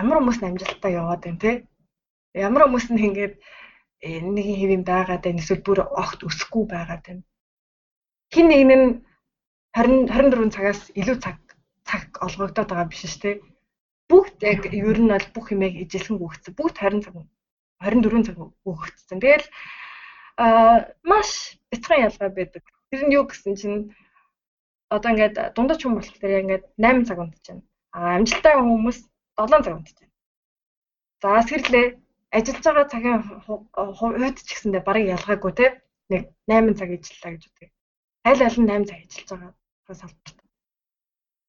ямар 0.00 0.16
хүмүүс 0.18 0.38
нь 0.40 0.48
амжилттай 0.48 0.92
яваад 1.00 1.22
байна 1.24 1.42
те 1.44 1.52
Ямар 2.36 2.62
хүмүүс 2.68 2.86
нь 2.92 3.00
ингээд 3.08 3.34
э, 4.04 4.20
нэг 4.34 4.46
хэв 4.60 4.70
юм 4.76 4.84
байгаад 4.84 5.22
байна 5.24 5.40
эсвэл 5.42 5.64
бүр 5.66 5.80
огт 6.02 6.20
өсөхгүй 6.28 6.64
байгаад 6.68 7.02
байна. 7.06 7.22
Хин 8.32 8.46
нэг 8.52 8.60
нь 8.68 8.86
20 9.74 10.12
24 10.12 10.54
цагаас 10.54 10.80
илүү 11.00 11.16
цаг 11.24 11.38
цаг 11.88 12.04
олгогдоод 12.26 12.68
байгаа 12.68 12.90
биш 12.90 13.02
шүү 13.08 13.20
дээ. 13.22 13.36
Бүгд 14.10 14.36
яг 14.52 14.62
ер 14.68 14.98
нь 15.00 15.12
бол 15.12 15.26
бүх 15.34 15.46
юмыг 15.54 15.74
ижилхэн 15.82 16.20
гүгцсэн. 16.20 16.52
Бүгд 16.58 16.76
20 16.78 17.04
цаг 17.04 17.14
24 17.80 18.26
цаг 18.26 18.36
гүгцсэн. 18.64 19.18
Тэгэл 19.22 19.46
аа 20.42 20.90
маш 21.02 21.58
бяцхан 21.70 22.04
ялгаа 22.06 22.30
байдаг. 22.34 22.64
Тэр 22.90 23.02
нь 23.06 23.14
юу 23.14 23.24
гэсэн 23.26 23.54
чинь 23.60 23.94
одоо 24.90 25.10
ингээд 25.12 25.54
дундаж 25.54 25.80
хүн 25.82 25.94
болох 25.98 26.18
дээр 26.18 26.42
ингээд 26.42 26.64
8 26.78 27.06
цаг 27.08 27.18
унтаж 27.22 27.44
байна. 27.46 27.62
А 27.94 27.98
амжилттай 28.16 28.54
хүмүүс 28.56 28.98
7 29.38 29.64
цаг 29.64 29.74
унтаж 29.78 29.96
байна. 29.98 30.14
За 31.22 31.28
сэрлээ 31.48 31.86
ажиллаж 32.36 32.64
байгаа 32.64 32.86
цагийн 32.92 33.20
хувьд 33.98 34.36
ч 34.46 34.48
гэсэндээ 34.52 34.82
барыг 34.86 35.06
ялгаагүй 35.16 35.52
те 35.58 35.66
нэг 36.12 36.22
8 36.46 36.78
цаг 36.78 36.90
ажиллаа 36.94 37.30
гэж 37.34 37.44
үгүй. 37.48 37.68
Аль 38.28 38.42
аль 38.46 38.58
нь 38.60 38.70
8 38.70 38.88
цаг 38.88 38.98
ажиллаж 39.04 39.28
байгаа 39.30 39.96
салбарт. 40.00 40.38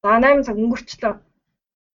За 0.02 0.08
8 0.18 0.46
цаг 0.46 0.56
өнгөрчлөө. 0.62 1.14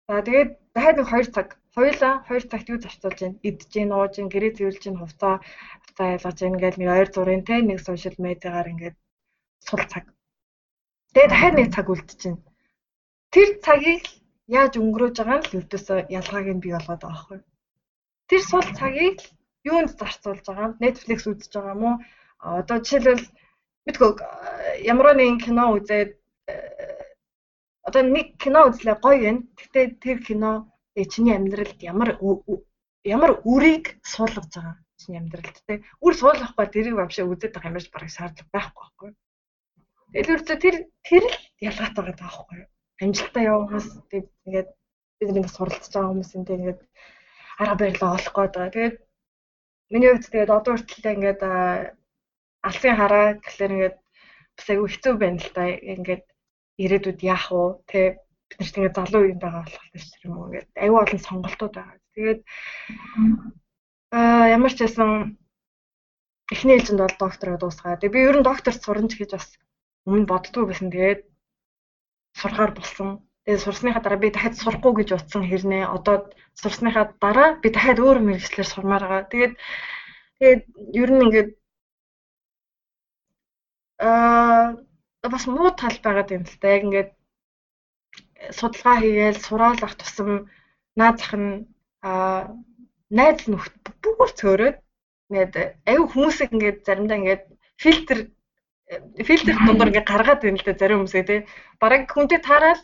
За 0.08 0.14
тэгээд 0.28 0.50
дахиад 0.74 0.98
нэг 1.00 1.08
2 1.10 1.36
цаг 1.36 1.48
хоёулаа 1.76 2.14
2 2.28 2.50
цагт 2.52 2.68
юу 2.72 2.80
зарцуулж 2.82 3.20
байна? 3.22 3.40
Идж 3.48 3.62
гин, 3.74 3.92
ууж 3.92 4.14
гин, 4.16 4.32
гэрээ 4.34 4.52
зэвэрлж 4.56 4.84
гин, 4.84 4.98
хувцаа 5.00 5.36
хувцаа 5.84 6.08
ялгаж 6.16 6.38
гин 6.40 6.56
ингээл 6.56 6.80
нэг 6.80 6.90
ойр 6.96 7.10
зургийн 7.12 7.44
те 7.48 7.56
нэг 7.62 7.80
сошиал 7.84 8.18
медиагаар 8.26 8.72
ингээд 8.74 8.96
сул 9.68 9.84
цаг. 9.92 10.06
Тэгээд 11.14 11.32
дахиад 11.32 11.56
нэг 11.58 11.68
цаг 11.76 11.88
үлдэж 11.92 12.20
байна. 12.24 12.42
Тэр 13.34 13.50
цагийг 13.66 14.04
яаж 14.48 14.74
өнгөрөөж 14.80 15.16
байгаа 15.20 15.40
нь 15.40 15.48
л 15.50 15.58
өвдөөсөө 15.60 16.00
ялгааг 16.18 16.48
нь 16.56 16.64
бий 16.64 16.74
болгоод 16.74 17.02
байгаа 17.04 17.12
байхгүй 17.12 17.40
тэр 18.30 18.42
сул 18.42 18.66
цагийг 18.78 19.22
юунд 19.64 19.92
зарцуулж 20.00 20.46
байгаа 20.46 20.66
юм? 20.68 20.78
Netflix 20.82 21.20
үзэж 21.30 21.52
байгаа 21.54 21.76
уу? 21.78 21.96
Одоо 22.42 22.78
жишээлбэл 22.82 23.26
мэдгүй 23.86 24.12
ямар 24.92 25.08
нэгэн 25.16 25.40
кино 25.46 25.64
үзээд 25.78 26.12
одоо 27.88 28.02
нэг 28.02 28.28
кино 28.42 28.60
үзлээ 28.70 28.98
гоё 29.06 29.20
юм. 29.30 29.38
Гэхдээ 29.58 29.86
тэр 30.02 30.18
кино 30.28 30.52
чиний 31.04 31.36
амьдралд 31.36 31.80
ямар 31.84 32.10
ямар 33.04 33.32
үрийг 33.44 34.00
суулгаж 34.02 34.48
байгаа 34.56 34.76
чиний 34.98 35.20
амьдралд 35.20 35.58
те. 35.68 35.84
Үр 36.00 36.14
суулгахгүй 36.16 36.68
тэрийг 36.72 36.96
вообще 36.98 37.28
үзээд 37.28 37.54
байгаа 37.54 37.72
юмш 37.76 37.88
бараг 37.92 38.12
шаардлага 38.16 38.50
байхгүй 38.56 38.84
байхгүй. 38.84 39.10
Тэгэл 40.16 40.44
тэр 40.48 40.76
тэр 41.04 41.24
л 41.28 41.38
ялгаатай 41.60 42.04
байгаа 42.04 42.24
байхгүй. 42.24 42.60
Амжилтаа 43.04 43.44
явах 43.44 43.68
хүмүүс 43.68 43.88
тэгээд 44.48 44.70
бид 45.20 45.30
нэг 45.36 45.48
суралцж 45.52 45.92
байгаа 45.92 46.12
хүмүүс 46.12 46.32
энэ 46.36 46.50
тэгээд 46.50 46.80
арга 47.60 47.76
барилаа 47.76 48.12
олох 48.16 48.34
гээд 48.36 48.54
байгаа. 48.56 48.76
Тэгээд 48.76 48.96
миний 49.92 50.10
хувьд 50.12 50.32
тэгээд 50.32 50.56
одоо 50.56 50.74
хүртэл 50.76 51.12
ингээд 51.16 51.42
алсын 52.68 52.96
хараа 52.96 53.28
гэхэлэр 53.44 53.76
ингээд 53.76 53.98
бас 54.56 54.68
айгүй 54.72 54.88
хэцүү 54.90 55.14
байна 55.20 55.40
л 55.44 55.52
та. 55.52 55.64
Ингээд 55.68 56.24
ирээдүйд 56.84 57.20
яах 57.28 57.48
вэ? 57.52 57.64
Тэ 57.90 58.00
бид 58.50 58.60
нарт 58.60 58.78
ингээд 58.78 58.98
залуу 59.00 59.24
юм 59.32 59.40
байгаа 59.42 59.64
болох 59.66 59.86
гэж 59.94 60.06
юм 60.26 60.34
уу 60.38 60.48
ингээд 60.50 60.70
айгүй 60.84 61.00
олон 61.04 61.22
сонголтууд 61.28 61.74
байгаа. 61.76 61.98
Тэгээд 62.16 62.40
аа 64.18 64.46
ямар 64.58 64.72
ч 64.74 64.80
байсан 64.84 65.10
эхний 66.54 66.76
ээлжинд 66.78 67.02
бол 67.02 67.18
доктороо 67.20 67.58
дуусгаа. 67.60 68.00
Тэгээ 68.00 68.16
би 68.16 68.28
ер 68.30 68.38
нь 68.40 68.48
докторт 68.48 68.82
сурна 68.84 69.10
гэж 69.10 69.32
бас 69.34 69.48
өмнө 70.08 70.30
боддгоо 70.32 70.64
байсан. 70.70 70.90
Тэгээд 70.94 71.22
сурахаар 72.40 72.72
болсон. 72.78 73.10
Тэгээд 73.46 73.64
сурсныхаа 73.66 74.02
дараа 74.04 74.20
би 74.22 74.30
дахиад 74.32 74.56
сурахгүй 74.58 74.94
гэж 74.96 75.10
утсан 75.18 75.44
хэрнээ 75.50 75.84
одоо 75.98 76.16
сурсныхаа 76.62 77.06
дараа 77.24 77.50
би 77.62 77.68
дахиад 77.74 78.00
өөр 78.06 78.20
мэрэгчлэр 78.22 78.68
сурмаар 78.70 79.04
байгаа. 79.06 79.32
Тэгээд 79.34 79.54
тэгээд 80.38 80.62
ер 81.02 81.10
нь 81.14 81.24
ингээд 81.26 81.50
аа 84.06 85.30
бас 85.34 85.46
муу 85.50 85.70
тал 85.82 85.98
байгаад 86.06 86.30
юм 86.38 86.44
л 86.50 86.56
да. 86.62 86.68
Яг 86.76 86.84
ингээд 86.88 87.10
судалгаа 88.52 88.98
хийгээл 89.02 89.46
сураал 89.46 89.82
ах 89.82 89.96
тусам 89.98 90.30
наад 91.00 91.16
зах 91.20 91.34
нь 91.40 91.66
аа 92.02 92.54
найз 93.10 93.46
нөхд 93.48 93.74
бүр 94.02 94.32
цөөрөөд 94.40 94.78
ингээд 95.30 95.54
аюу 95.90 96.06
хүмүүсийг 96.12 96.50
ингээд 96.54 96.78
заримдаа 96.86 97.18
ингээд 97.18 97.44
фильтр 97.84 98.18
фильтр 99.28 99.56
дундор 99.66 99.90
ингээд 99.90 100.12
гаргаад 100.12 100.42
байна 100.42 100.60
л 100.62 100.66
да 100.66 100.74
зарим 100.78 101.00
хүмүүсээ 101.02 101.26
тий. 101.26 101.40
Бараг 101.82 102.06
хүнтэй 102.12 102.40
таараад 102.46 102.82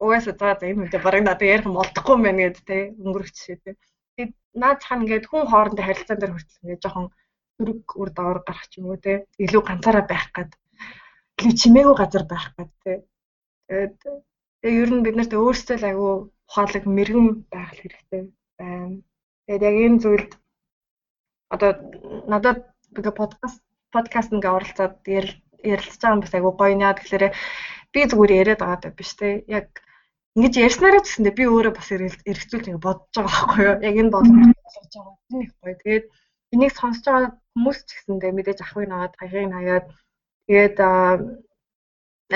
угаасаа 0.00 0.34
за 0.40 0.56
за 0.60 0.64
энэ 0.70 0.80
хүнтэй 0.88 1.00
бараг 1.04 1.22
надад 1.24 1.44
ярих 1.54 1.68
юм 1.68 1.80
олдохгүй 1.82 2.14
юм 2.16 2.24
байна 2.24 2.42
гэд 2.48 2.58
те 2.64 2.76
өнгөрөх 3.04 3.30
жишээ 3.36 3.58
те. 3.64 3.70
Тэгээд 4.16 4.32
наад 4.56 4.78
цаана 4.80 5.02
ингээд 5.04 5.28
хүн 5.28 5.50
хоорондын 5.52 5.86
харилцаан 5.86 6.18
дээр 6.20 6.32
хүртэл 6.32 6.62
ингээд 6.64 6.82
жоохон 6.84 7.06
зүрэг 7.56 7.88
үр 8.00 8.10
дагавар 8.16 8.40
гарах 8.48 8.66
ч 8.70 8.72
юм 8.80 8.86
уу 8.88 8.96
те. 8.96 9.12
Илүү 9.44 9.62
ганцаараа 9.68 10.04
байх 10.08 10.26
гад. 10.32 10.50
Илүү 11.36 11.54
чимээгүй 11.60 11.96
газар 12.00 12.24
байх 12.24 12.46
гад 12.56 12.70
те. 12.82 12.92
Тэгээд 13.68 13.96
тэгээ 14.62 14.80
ер 14.82 14.90
нь 14.94 15.04
бид 15.04 15.16
нарт 15.18 15.32
өөрсдөө 15.34 15.76
л 15.78 15.88
айгүй 15.90 16.12
ухаалаг 16.48 16.84
мэрэгэн 16.86 17.28
байх 17.50 17.70
хэрэгтэй 17.74 18.22
байна. 18.58 19.02
Тэгээд 19.46 19.66
яг 19.68 19.76
энэ 19.86 20.02
зүйлд 20.02 20.32
одоо 21.54 21.70
надад 22.30 22.58
ингээ 22.96 23.14
подкаст 23.20 23.58
подкаст 23.94 24.30
ингээ 24.32 24.56
оролцоод 24.56 24.94
ярилцж 25.10 26.00
байгаа 26.00 26.14
юм 26.14 26.22
бас 26.22 26.34
айгүй 26.34 26.52
гоё 26.54 26.74
наа 26.78 26.94
тэгэхээр 26.94 27.24
би 27.92 28.00
зүгээр 28.10 28.32
яриад 28.40 28.60
байгаа 28.62 28.92
биш 28.98 29.12
те 29.18 29.44
яг 29.58 29.68
ингэж 30.36 30.54
ярьснараа 30.66 31.02
гэсэндээ 31.04 31.38
би 31.38 31.44
өөрөө 31.50 31.74
бас 31.76 31.88
эргэцүүлж 31.92 32.66
ингэ 32.70 32.84
бодож 32.86 33.12
байгаа 33.12 33.32
байхгүй 33.34 33.62
юу. 33.68 33.76
Яг 33.88 33.94
энэ 34.00 34.14
боломж 34.14 34.40
болгож 34.62 34.92
байгаа. 34.96 35.16
Энэ 35.32 35.44
их 35.44 35.52
гоё. 35.60 35.74
Тэгээд 35.82 36.04
энийг 36.54 36.72
сонсож 36.72 37.04
байгаа 37.04 37.30
хүмүүс 37.52 37.78
ч 37.84 37.90
гэсэндээ 37.96 38.32
мэдээж 38.36 38.58
ахыг 38.62 38.88
наваад 38.88 39.14
хаягийг 39.20 39.52
хаяад 39.52 39.86
тэгээд 40.46 40.76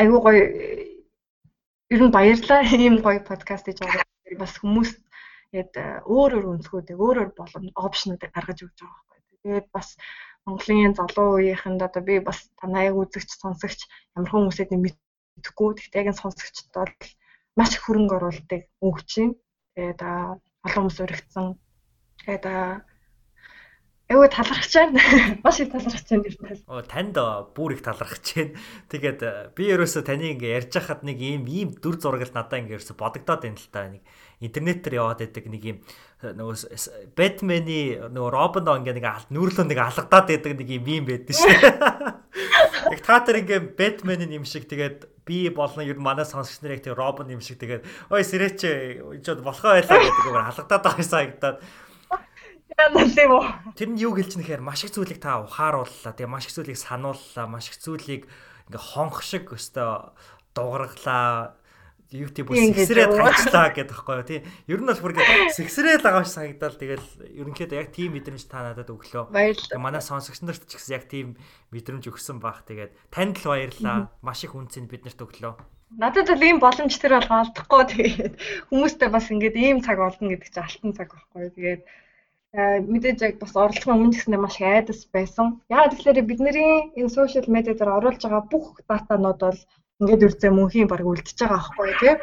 айгүй 0.00 0.20
гоё 0.26 0.42
ер 1.94 2.00
нь 2.02 2.14
баярлаа 2.16 2.60
ийм 2.84 2.96
гоё 3.06 3.20
подкаст 3.30 3.66
хийж 3.66 3.78
байгаа. 3.80 4.04
Бас 4.42 4.54
хүмүүс 4.60 4.90
тэгээд 5.50 5.74
өөр 6.14 6.32
өөр 6.36 6.46
өнцгүүдийг 6.52 6.98
өөр 6.98 7.16
өөр 7.22 7.30
болон 7.38 7.64
опшнуудыг 7.86 8.30
гаргаж 8.34 8.58
өгч 8.66 8.78
байгаа 8.82 9.02
байхгүй. 9.10 9.38
Тэгээд 9.42 9.68
бас 9.76 9.88
Монголын 10.46 10.94
залуу 10.98 11.28
үеийнхэнд 11.38 11.80
одоо 11.86 12.02
би 12.08 12.14
бас 12.28 12.38
танайг 12.58 12.94
үзэгч 12.98 13.30
сонсогч 13.42 13.80
ямар 14.16 14.30
хүмүүсэд 14.30 14.70
мэдэхгүй. 14.74 15.70
Гэхдээ 15.74 16.00
яг 16.02 16.10
энэ 16.10 16.22
сонсогчд 16.22 16.66
бол 16.74 16.92
маш 17.58 17.72
хөрөнгө 17.82 18.16
оруулалтыг 18.18 18.62
өгч 18.88 19.10
юм. 19.22 19.30
Тэгээд 19.74 20.00
олон 20.66 20.82
хүмүүс 20.82 20.98
өргөцсөн. 21.04 21.46
Тэгээд 22.26 22.44
Эвгүй 24.06 24.28
талархаж 24.30 24.70
байна. 24.70 25.02
Маш 25.44 25.58
их 25.58 25.72
талархаж 25.72 26.06
байна 26.06 26.22
гэх 26.22 26.38
юм. 26.38 26.60
Оо 26.70 26.82
танд 26.86 27.18
бүр 27.58 27.74
их 27.74 27.82
талархаж 27.82 28.22
байна. 28.38 28.54
Тэгээд 28.94 29.20
би 29.58 29.66
ерөөсө 29.66 30.06
таны 30.06 30.30
ингээ 30.30 30.62
ярьж 30.62 30.78
хахад 30.78 31.02
нэг 31.02 31.18
ийм 31.18 31.42
ийм 31.50 31.74
дүр 31.74 31.98
зураг 31.98 32.22
л 32.22 32.30
надад 32.30 32.54
ингээ 32.54 32.78
ерөөсө 32.78 32.94
бодогдоод 32.94 33.42
байна 33.42 33.58
л 33.58 33.66
та 33.74 33.90
нэг 33.90 34.06
интернетээр 34.38 35.02
яваад 35.02 35.26
байдаг 35.26 35.44
нэг 35.50 35.64
ийм 35.66 35.78
нөгөө 36.22 36.54
Бэтмений 37.18 37.98
нөгөө 38.06 38.30
Робин 38.30 38.70
ингээ 38.78 38.94
нэг 38.94 39.06
нүүрлөө 39.34 39.66
нэг 39.74 39.78
алгадаад 39.82 40.26
байдаг 40.30 40.54
нэг 40.54 40.70
ийм 40.70 40.86
юм 40.86 41.04
байдаг 41.10 41.34
шээ. 41.34 41.58
Яг 42.94 43.00
та 43.10 43.26
нар 43.26 43.42
ингээ 43.42 43.74
Бэтменийн 43.74 44.38
юм 44.38 44.46
шиг 44.46 44.70
тэгээд 44.70 45.26
би 45.26 45.50
болно 45.50 45.82
ер 45.82 45.98
нь 45.98 46.06
манай 46.06 46.22
сонсогч 46.22 46.62
нар 46.62 46.78
яг 46.78 46.86
тэг 46.86 46.94
Робин 46.94 47.34
юм 47.34 47.42
шиг 47.42 47.58
тэгээд 47.58 47.82
ой 48.14 48.22
сэрэч 48.22 48.60
жод 49.26 49.42
болохоо 49.42 49.82
байлаа 49.82 49.98
гэдэг 49.98 50.22
зүгээр 50.30 50.46
халагдаад 50.46 50.82
байгаа 50.86 51.02
юм 51.02 51.10
санагдаад? 51.10 51.58
Тэр 52.76 53.88
нь 53.88 54.00
юу 54.04 54.12
гэлж 54.12 54.36
нэхээр 54.36 54.60
маш 54.60 54.84
их 54.84 54.92
зүйлийг 54.92 55.16
та 55.16 55.40
ухаарууллаа. 55.40 56.12
Тэгээ 56.12 56.28
маш 56.28 56.44
их 56.46 56.54
зүйлийг 56.54 56.76
санууллаа. 56.76 57.48
Маш 57.48 57.72
их 57.72 57.80
зүйлийг 57.80 58.28
ингээ 58.68 58.82
хонх 58.92 59.24
шиг 59.24 59.48
өстө 59.56 60.12
дугарглаа. 60.52 61.56
YouTube 62.12 62.54
бас 62.54 62.62
сэгсрээд 62.62 63.18
хайчлаа 63.18 63.74
гэдэг 63.74 63.90
байхгүй 63.90 64.14
юу 64.14 64.28
тий. 64.28 64.40
Ер 64.70 64.78
нь 64.78 64.86
бол 64.86 65.02
бүр 65.02 65.18
сэгсрээд 65.50 66.06
байгаа 66.06 66.22
ш 66.22 66.38
санагдал 66.38 66.78
тэгэл 66.78 67.02
ерөнхийдөө 67.34 67.80
яг 67.82 67.90
тийм 67.90 68.14
мэдрэмж 68.14 68.46
та 68.46 68.62
надад 68.62 68.94
өглөө. 68.94 69.34
Баярлалаа. 69.34 69.82
Манай 69.82 69.98
сонсогч 69.98 70.38
нарт 70.46 70.70
ч 70.70 70.78
гэсэн 70.78 70.94
яг 70.94 71.04
тийм 71.10 71.34
мэдрэмж 71.74 72.06
өгсөн 72.06 72.38
баах. 72.38 72.62
Тэгээд 72.62 72.94
танд 73.10 73.42
л 73.42 73.50
баярлаа. 73.50 74.14
Маш 74.22 74.46
их 74.46 74.54
үнцэн 74.54 74.86
биднэрт 74.86 75.18
өглөө. 75.18 75.58
Надад 75.98 76.30
л 76.30 76.46
ийм 76.46 76.62
боломж 76.62 76.94
тэр 76.94 77.18
бол 77.18 77.42
олдохгүй 77.42 77.82
тэгээд 77.90 78.34
хүмүүстэй 78.70 79.10
бас 79.10 79.26
ингээд 79.26 79.56
ийм 79.58 79.82
цаг 79.82 79.98
олно 79.98 80.30
гэдэг 80.30 80.46
чинь 80.46 80.62
алтан 80.62 80.92
цаг 80.94 81.10
байхгүй 81.10 81.42
юу. 81.42 81.54
Тэгээд 81.58 81.82
мэдээж 82.56 83.18
яг 83.20 83.34
бас 83.36 83.52
оролцох 83.52 83.92
өмнө 83.92 84.16
гэснээр 84.16 84.40
маш 84.40 84.56
айдас 84.64 85.04
байсан. 85.12 85.60
Яг 85.68 85.92
тэгэхээр 85.92 86.24
бидний 86.24 86.92
энэ 86.96 87.12
сошиал 87.12 87.48
медиа 87.52 87.76
дээр 87.76 87.96
оруулж 88.00 88.22
байгаа 88.24 88.44
бүх 88.48 88.80
датанууд 88.88 89.40
бол 89.44 89.60
ингээд 90.00 90.26
үрзээ 90.26 90.52
мөнхийн 90.56 90.88
баг 90.88 91.04
үлдчихэж 91.04 91.38
байгаа 91.40 91.60
аахгүй 91.60 91.92
тий. 92.00 92.14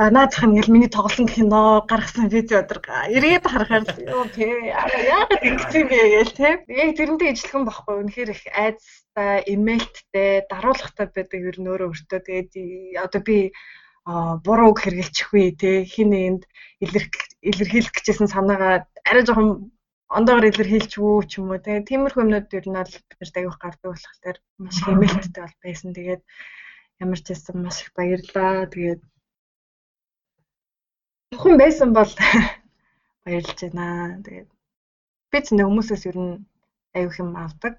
А 0.00 0.08
наадах 0.14 0.46
нь 0.46 0.56
миний 0.72 0.88
тоглосон 0.88 1.26
кино 1.28 1.84
гаргасан 1.90 2.32
видео 2.32 2.62
өдр 2.62 2.78
эргээд 3.16 3.44
харахаар 3.50 3.84
юу 4.00 4.24
тий 4.32 4.72
яагаад 4.72 5.42
ингэж 5.42 5.70
юм 5.76 5.86
бэ 5.90 5.98
гээл 6.14 6.38
тий. 6.38 6.52
Яг 6.82 6.90
тэрнтэй 6.96 7.28
ижилхэн 7.34 7.66
байхгүй 7.66 7.94
үнэхээр 8.00 8.30
их 8.32 8.42
айцтай, 8.48 9.44
имэйлттэй, 9.52 10.48
даруулгатай 10.48 11.06
байдаг 11.12 11.40
ер 11.50 11.56
нь 11.60 11.68
өөрөө 11.68 11.88
өөртөө 11.92 12.20
тэгээд 12.24 12.52
одоо 13.04 13.20
би 13.20 13.52
бурууг 14.46 14.80
хэрэгэлчихгүй 14.80 15.44
тий 15.60 15.84
хин 15.84 16.08
нэгэнд 16.10 16.42
илэрхийлэх 16.80 17.92
гэжсэн 17.92 18.32
санаагаа 18.32 18.88
арай 19.08 19.22
жоохон 19.26 19.48
ондоогоор 20.18 20.50
илэрхийлчихвүү 20.50 21.16
ч 21.30 21.32
юм 21.38 21.50
уу 21.52 21.60
тий 21.64 21.78
тиймэрхүү 21.88 22.22
юмнууд 22.24 22.48
ер 22.58 22.66
нь 22.68 22.78
бол 22.78 22.94
биднэрт 23.08 23.36
аяг 23.38 23.56
гардаг 23.62 23.88
болохоор 23.92 24.36
маш 24.62 24.76
хэмээлттэй 24.82 25.42
бол 25.44 25.56
байсан 25.64 25.90
тэгээд 25.98 26.22
ямар 27.02 27.20
ч 27.22 27.26
байсан 27.30 27.56
маш 27.64 27.76
их 27.82 27.90
баярлаа 27.96 28.66
тэгээд 28.74 29.00
Бүхэн 31.30 31.58
байсан 31.62 31.90
бол 31.94 32.12
баярлж 33.24 33.58
байна. 33.62 34.18
Тэгээд 34.26 34.48
би 35.30 35.38
нэг 35.54 35.66
хүмүүсээс 35.68 36.04
ер 36.10 36.18
нь 36.18 36.32
аюух 36.98 37.14
юм 37.22 37.30
авдаг. 37.38 37.74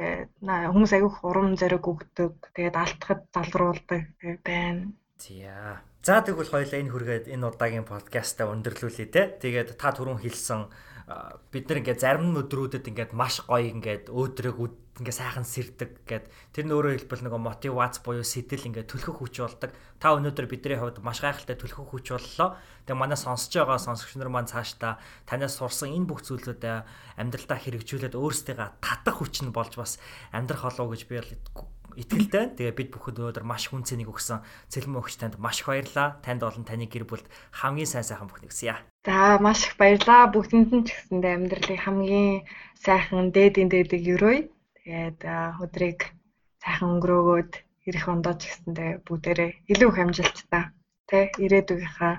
Тэгээд 0.00 0.72
хүмүүс 0.72 0.92
аюух 0.96 1.16
урам 1.28 1.52
зориг 1.60 1.84
өгдөг. 1.92 2.32
Тэгээд 2.56 2.76
алтхад 2.80 3.20
залруулдаг 3.34 4.04
байна. 4.48 4.88
За. 5.20 5.84
За 6.08 6.24
тэгвэл 6.24 6.48
хоёлаа 6.48 6.80
энэ 6.80 6.88
хүргээд 6.88 7.26
энэ 7.28 7.44
удаагийн 7.52 7.84
подкастаа 7.84 8.48
өндөрлүүлээ 8.48 9.08
те. 9.12 9.28
Тэгээд 9.44 9.76
та 9.76 9.92
түрүүн 9.92 10.24
хэлсэн 10.24 10.64
бид 11.52 11.68
нар 11.68 11.84
ингээд 11.84 12.00
зарим 12.00 12.32
өдрүүдэд 12.32 12.88
ингээд 12.88 13.12
маш 13.12 13.44
гоё 13.44 13.68
ингээд 13.76 14.08
өөдрөг 14.08 14.56
ингээд 15.04 15.20
сайхан 15.20 15.44
сэрдэг 15.44 16.08
гэд 16.08 16.32
тэр 16.56 16.64
нь 16.64 16.72
өөрөөр 16.72 17.04
хэлбэл 17.04 17.28
нөгөө 17.28 17.42
мотивац 17.44 18.00
буюу 18.00 18.24
сэтэл 18.24 18.72
ингээд 18.72 18.88
төлхөх 18.88 19.20
хүч 19.20 19.36
болдог. 19.36 19.76
Та 20.00 20.16
өнөөдөр 20.16 20.48
бидний 20.48 20.80
хувьд 20.80 21.04
маш 21.04 21.20
гайхалтай 21.20 21.60
төлхөх 21.60 21.92
хүч 21.92 22.16
боллоо. 22.16 22.56
Тэгээ 22.88 22.96
манай 22.96 23.20
сонсож 23.20 23.52
байгаа 23.52 23.76
сонсогч 23.76 24.16
нар 24.16 24.32
маань 24.32 24.48
цаашдаа 24.48 24.96
танаас 25.28 25.60
сурсан 25.60 25.92
энэ 25.92 26.08
бүх 26.08 26.24
зүйлүүдээ 26.24 27.20
амьдралдаа 27.20 27.60
хэрэгжүүлээд 27.60 28.16
өөрсдийгөө 28.16 28.80
татах 28.80 29.20
хүч 29.20 29.44
нь 29.44 29.52
болж 29.52 29.76
бас 29.76 30.00
амьдрах 30.32 30.72
болов 30.72 30.88
гэж 30.96 31.02
би 31.04 31.20
итгэлтэй. 31.98 32.54
Тэгээ 32.54 32.78
бид 32.78 32.88
бүхэд 32.94 33.18
өнөөдөр 33.18 33.44
маш 33.44 33.66
хүн 33.68 33.82
цэнийг 33.82 34.08
өгсөн 34.14 34.46
цэлмэн 34.70 35.02
өгч 35.02 35.18
танд 35.18 35.34
маш 35.42 35.60
их 35.60 35.68
баярлаа. 35.68 36.22
Танд 36.22 36.46
болон 36.46 36.62
таны 36.62 36.86
гэр 36.86 37.04
бүлд 37.10 37.26
хамгийн 37.50 37.90
сайн 37.90 38.06
сайхан 38.06 38.30
бүхнийг 38.30 38.54
хүсье. 38.54 38.78
За 39.02 39.42
маш 39.42 39.66
их 39.66 39.74
баярлаа. 39.74 40.30
Бүгдэнд 40.30 40.70
нь 40.70 40.86
ч 40.86 40.94
гэсэндээ 40.94 41.34
амьдралын 41.34 41.82
хамгийн 41.82 42.46
сайхан 42.78 43.34
дээдийн 43.34 43.68
дээдэг 43.74 44.02
өрөөй. 44.14 44.38
Тэгээд 44.78 45.20
өдрийг 45.58 46.00
сайхан 46.62 47.02
өнгөрөөгөөд 47.02 47.52
ирэх 47.88 48.04
ондоо 48.06 48.34
ч 48.38 48.46
гэсэндээ 48.46 48.90
бүгдээрээ 49.06 49.50
илүү 49.72 49.88
их 49.90 49.98
амжилттай 49.98 50.64
тэ 51.08 51.32
ирээдүйгийнхаа 51.44 52.14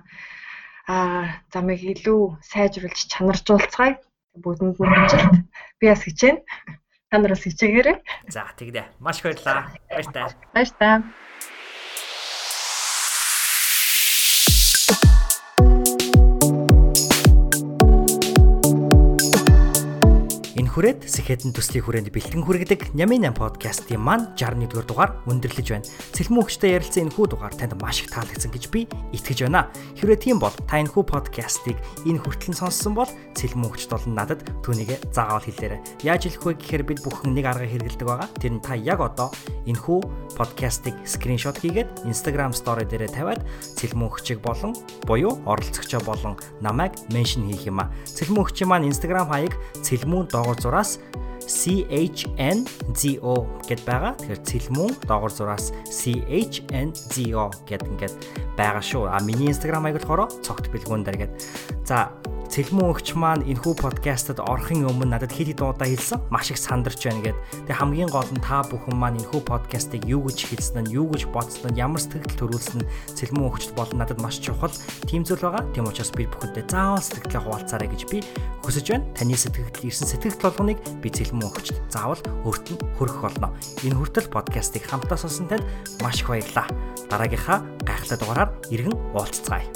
аа 0.90 1.24
замыг 1.54 1.80
илүү 1.94 2.22
сайжруулж 2.52 3.00
чанаржуулцгаая. 3.14 4.02
Бүгдэнд 4.44 4.78
нь 4.82 4.96
амжилт. 4.98 5.34
Би 5.80 5.86
бас 5.88 6.02
хичээнэ. 6.04 6.42
Та 7.10 7.18
нараас 7.18 7.42
хичээгээрэй. 7.42 8.06
За 8.30 8.46
тэгдэ. 8.54 8.86
Маш 9.02 9.26
баярлалаа. 9.26 9.74
Баяртай. 9.90 10.30
Баяртай. 10.54 11.02
Хүрээд 20.80 21.12
Сэхэтэн 21.12 21.52
төслийн 21.52 21.84
хүрээнд 21.84 22.08
бэлтгэн 22.08 22.40
хүргэдэг 22.40 22.96
Нямын 22.96 23.28
8 23.28 23.36
подкастын 23.36 24.00
маань 24.00 24.32
61 24.40 24.88
дугаар 24.88 25.20
өндөрлөж 25.28 25.68
байна. 25.76 25.84
Цэлмэн 26.16 26.40
өгчтэй 26.40 26.80
ярилцсан 26.80 27.12
энэхүү 27.12 27.26
дугаар 27.36 27.52
танд 27.52 27.76
маш 27.84 28.00
их 28.00 28.08
таалагдсан 28.08 28.48
гэж 28.48 28.72
би 28.72 28.88
итгэж 29.12 29.44
байна. 29.44 29.68
Хэрвээ 30.00 30.24
тийм 30.24 30.40
бол 30.40 30.56
та 30.56 30.80
энэхүү 30.80 31.04
подкастыг 31.04 31.76
энэ 32.08 32.24
хүртэл 32.24 32.56
сонссон 32.56 32.96
бол 32.96 33.12
цэлмэн 33.36 33.68
өгчт 33.68 33.92
болон 33.92 34.16
надад 34.16 34.40
түүнийг 34.64 35.04
заагаал 35.12 35.44
хэлээрэй. 35.44 35.84
Яаж 36.08 36.32
хэлэх 36.32 36.48
вэ 36.48 36.54
гэхээр 36.64 36.84
бид 36.88 37.00
бүхэн 37.04 37.36
нэг 37.36 37.44
арга 37.52 37.68
хэрэгэлдэг 37.68 38.08
байгаа. 38.08 38.32
Тэр 38.40 38.56
нь 38.56 38.64
та 38.64 38.80
яг 38.80 39.04
одоо 39.04 39.36
энэхүү 39.68 40.00
подкастыг 40.40 40.96
скриншот 41.04 41.60
хийгээд 41.60 42.08
Instagram 42.08 42.56
story 42.56 42.88
дээрээ 42.88 43.12
тавиад 43.12 43.44
цэлмэн 43.76 44.08
өгчийг 44.08 44.40
болон 44.40 44.72
буюу 45.04 45.44
оролцогчоо 45.44 46.00
болон 46.08 46.40
намайг 46.64 46.96
меншн 47.12 47.44
хийх 47.52 47.68
юм 47.68 47.84
а. 47.84 47.92
Цэлмэн 48.08 48.48
өгчийн 48.48 48.72
маань 48.72 48.88
Instagram 48.88 49.28
хаяг 49.28 49.60
цэлмэн 49.84 50.32
доогоор 50.32 50.69
зураас 50.70 51.02
CHNZO 51.50 53.36
гэд 53.66 53.82
байгаа. 53.82 54.14
Тэгэхээр 54.22 54.46
цэлмүүн 54.46 54.94
доогор 55.10 55.34
зураас 55.34 55.74
CHNZO 55.90 57.46
гэд 57.66 57.90
ингээд 57.90 58.14
байгаа 58.54 58.84
шүү. 58.86 59.10
А 59.10 59.18
миний 59.26 59.50
Instagram 59.50 59.90
хаяг 59.90 59.98
болохоор 59.98 60.30
цогт 60.46 60.70
бэлгүүн 60.70 61.02
дээр 61.10 61.26
гэд. 61.26 61.34
За 61.90 62.14
Цэлмэн 62.50 62.90
өгч 62.90 63.14
маань 63.14 63.46
энэхүү 63.46 63.78
подкастад 63.78 64.42
орохын 64.42 64.90
өмнө 64.90 65.14
надад 65.14 65.30
хэд 65.30 65.54
хэдэн 65.54 65.70
удаа 65.70 65.86
хэлсэн 65.86 66.18
маш 66.34 66.50
их 66.50 66.58
сандарч 66.58 67.06
байна 67.06 67.22
гэд. 67.22 67.38
Тэг 67.70 67.78
хамгийн 67.78 68.10
гол 68.10 68.26
нь 68.26 68.42
та 68.42 68.66
бүхэн 68.66 68.98
маань 68.98 69.22
энэхүү 69.22 69.46
подкастыг 69.46 70.02
юу 70.10 70.26
гэж 70.26 70.50
хэлсэн 70.50 70.90
нь, 70.90 70.98
юу 70.98 71.06
гэж 71.14 71.30
бодсон 71.30 71.70
нь, 71.70 71.78
ямар 71.78 72.02
сэтгэл 72.02 72.42
төрүүлсэн 72.42 72.82
нь 72.82 72.90
цэлмэн 73.14 73.46
өгчд 73.54 73.78
болон 73.78 74.02
надад 74.02 74.18
маш 74.18 74.42
чухал 74.42 74.74
тийм 75.06 75.22
зүйл 75.22 75.46
байгаа. 75.46 75.62
Тийм 75.78 75.86
учраас 75.86 76.10
би 76.10 76.26
бүхэндээ 76.26 76.66
заавал 76.66 77.06
сэтгэлээ 77.06 77.44
хуваалцаарай 77.46 77.90
гэж 77.94 78.02
би 78.10 78.18
хүсэж 78.66 78.86
байна. 78.98 79.06
Таны 79.14 79.38
сэтгэл 79.38 79.86
ирсэн 79.86 80.10
сэтгэл 80.10 80.42
толгоныг 80.42 80.82
би 81.06 81.08
цэлмэн 81.14 81.46
өгчд 81.54 81.78
заавал 81.94 82.18
өөрт 82.50 82.66
нь 82.74 82.82
хөрөх 82.98 83.30
болно. 83.30 83.54
Энэ 83.86 83.94
хүртэл 83.94 84.34
подкастыг 84.34 84.90
хамтаа 84.90 85.22
сонсон 85.22 85.46
танд 85.54 85.70
маш 86.02 86.26
их 86.26 86.34
баярлалаа. 86.34 86.66
Дараагийнхаа 87.14 87.62
гайхалтай 87.86 88.18
дугаараар 88.18 88.50
иргэн 88.74 88.98
уулзцгаая. 89.14 89.70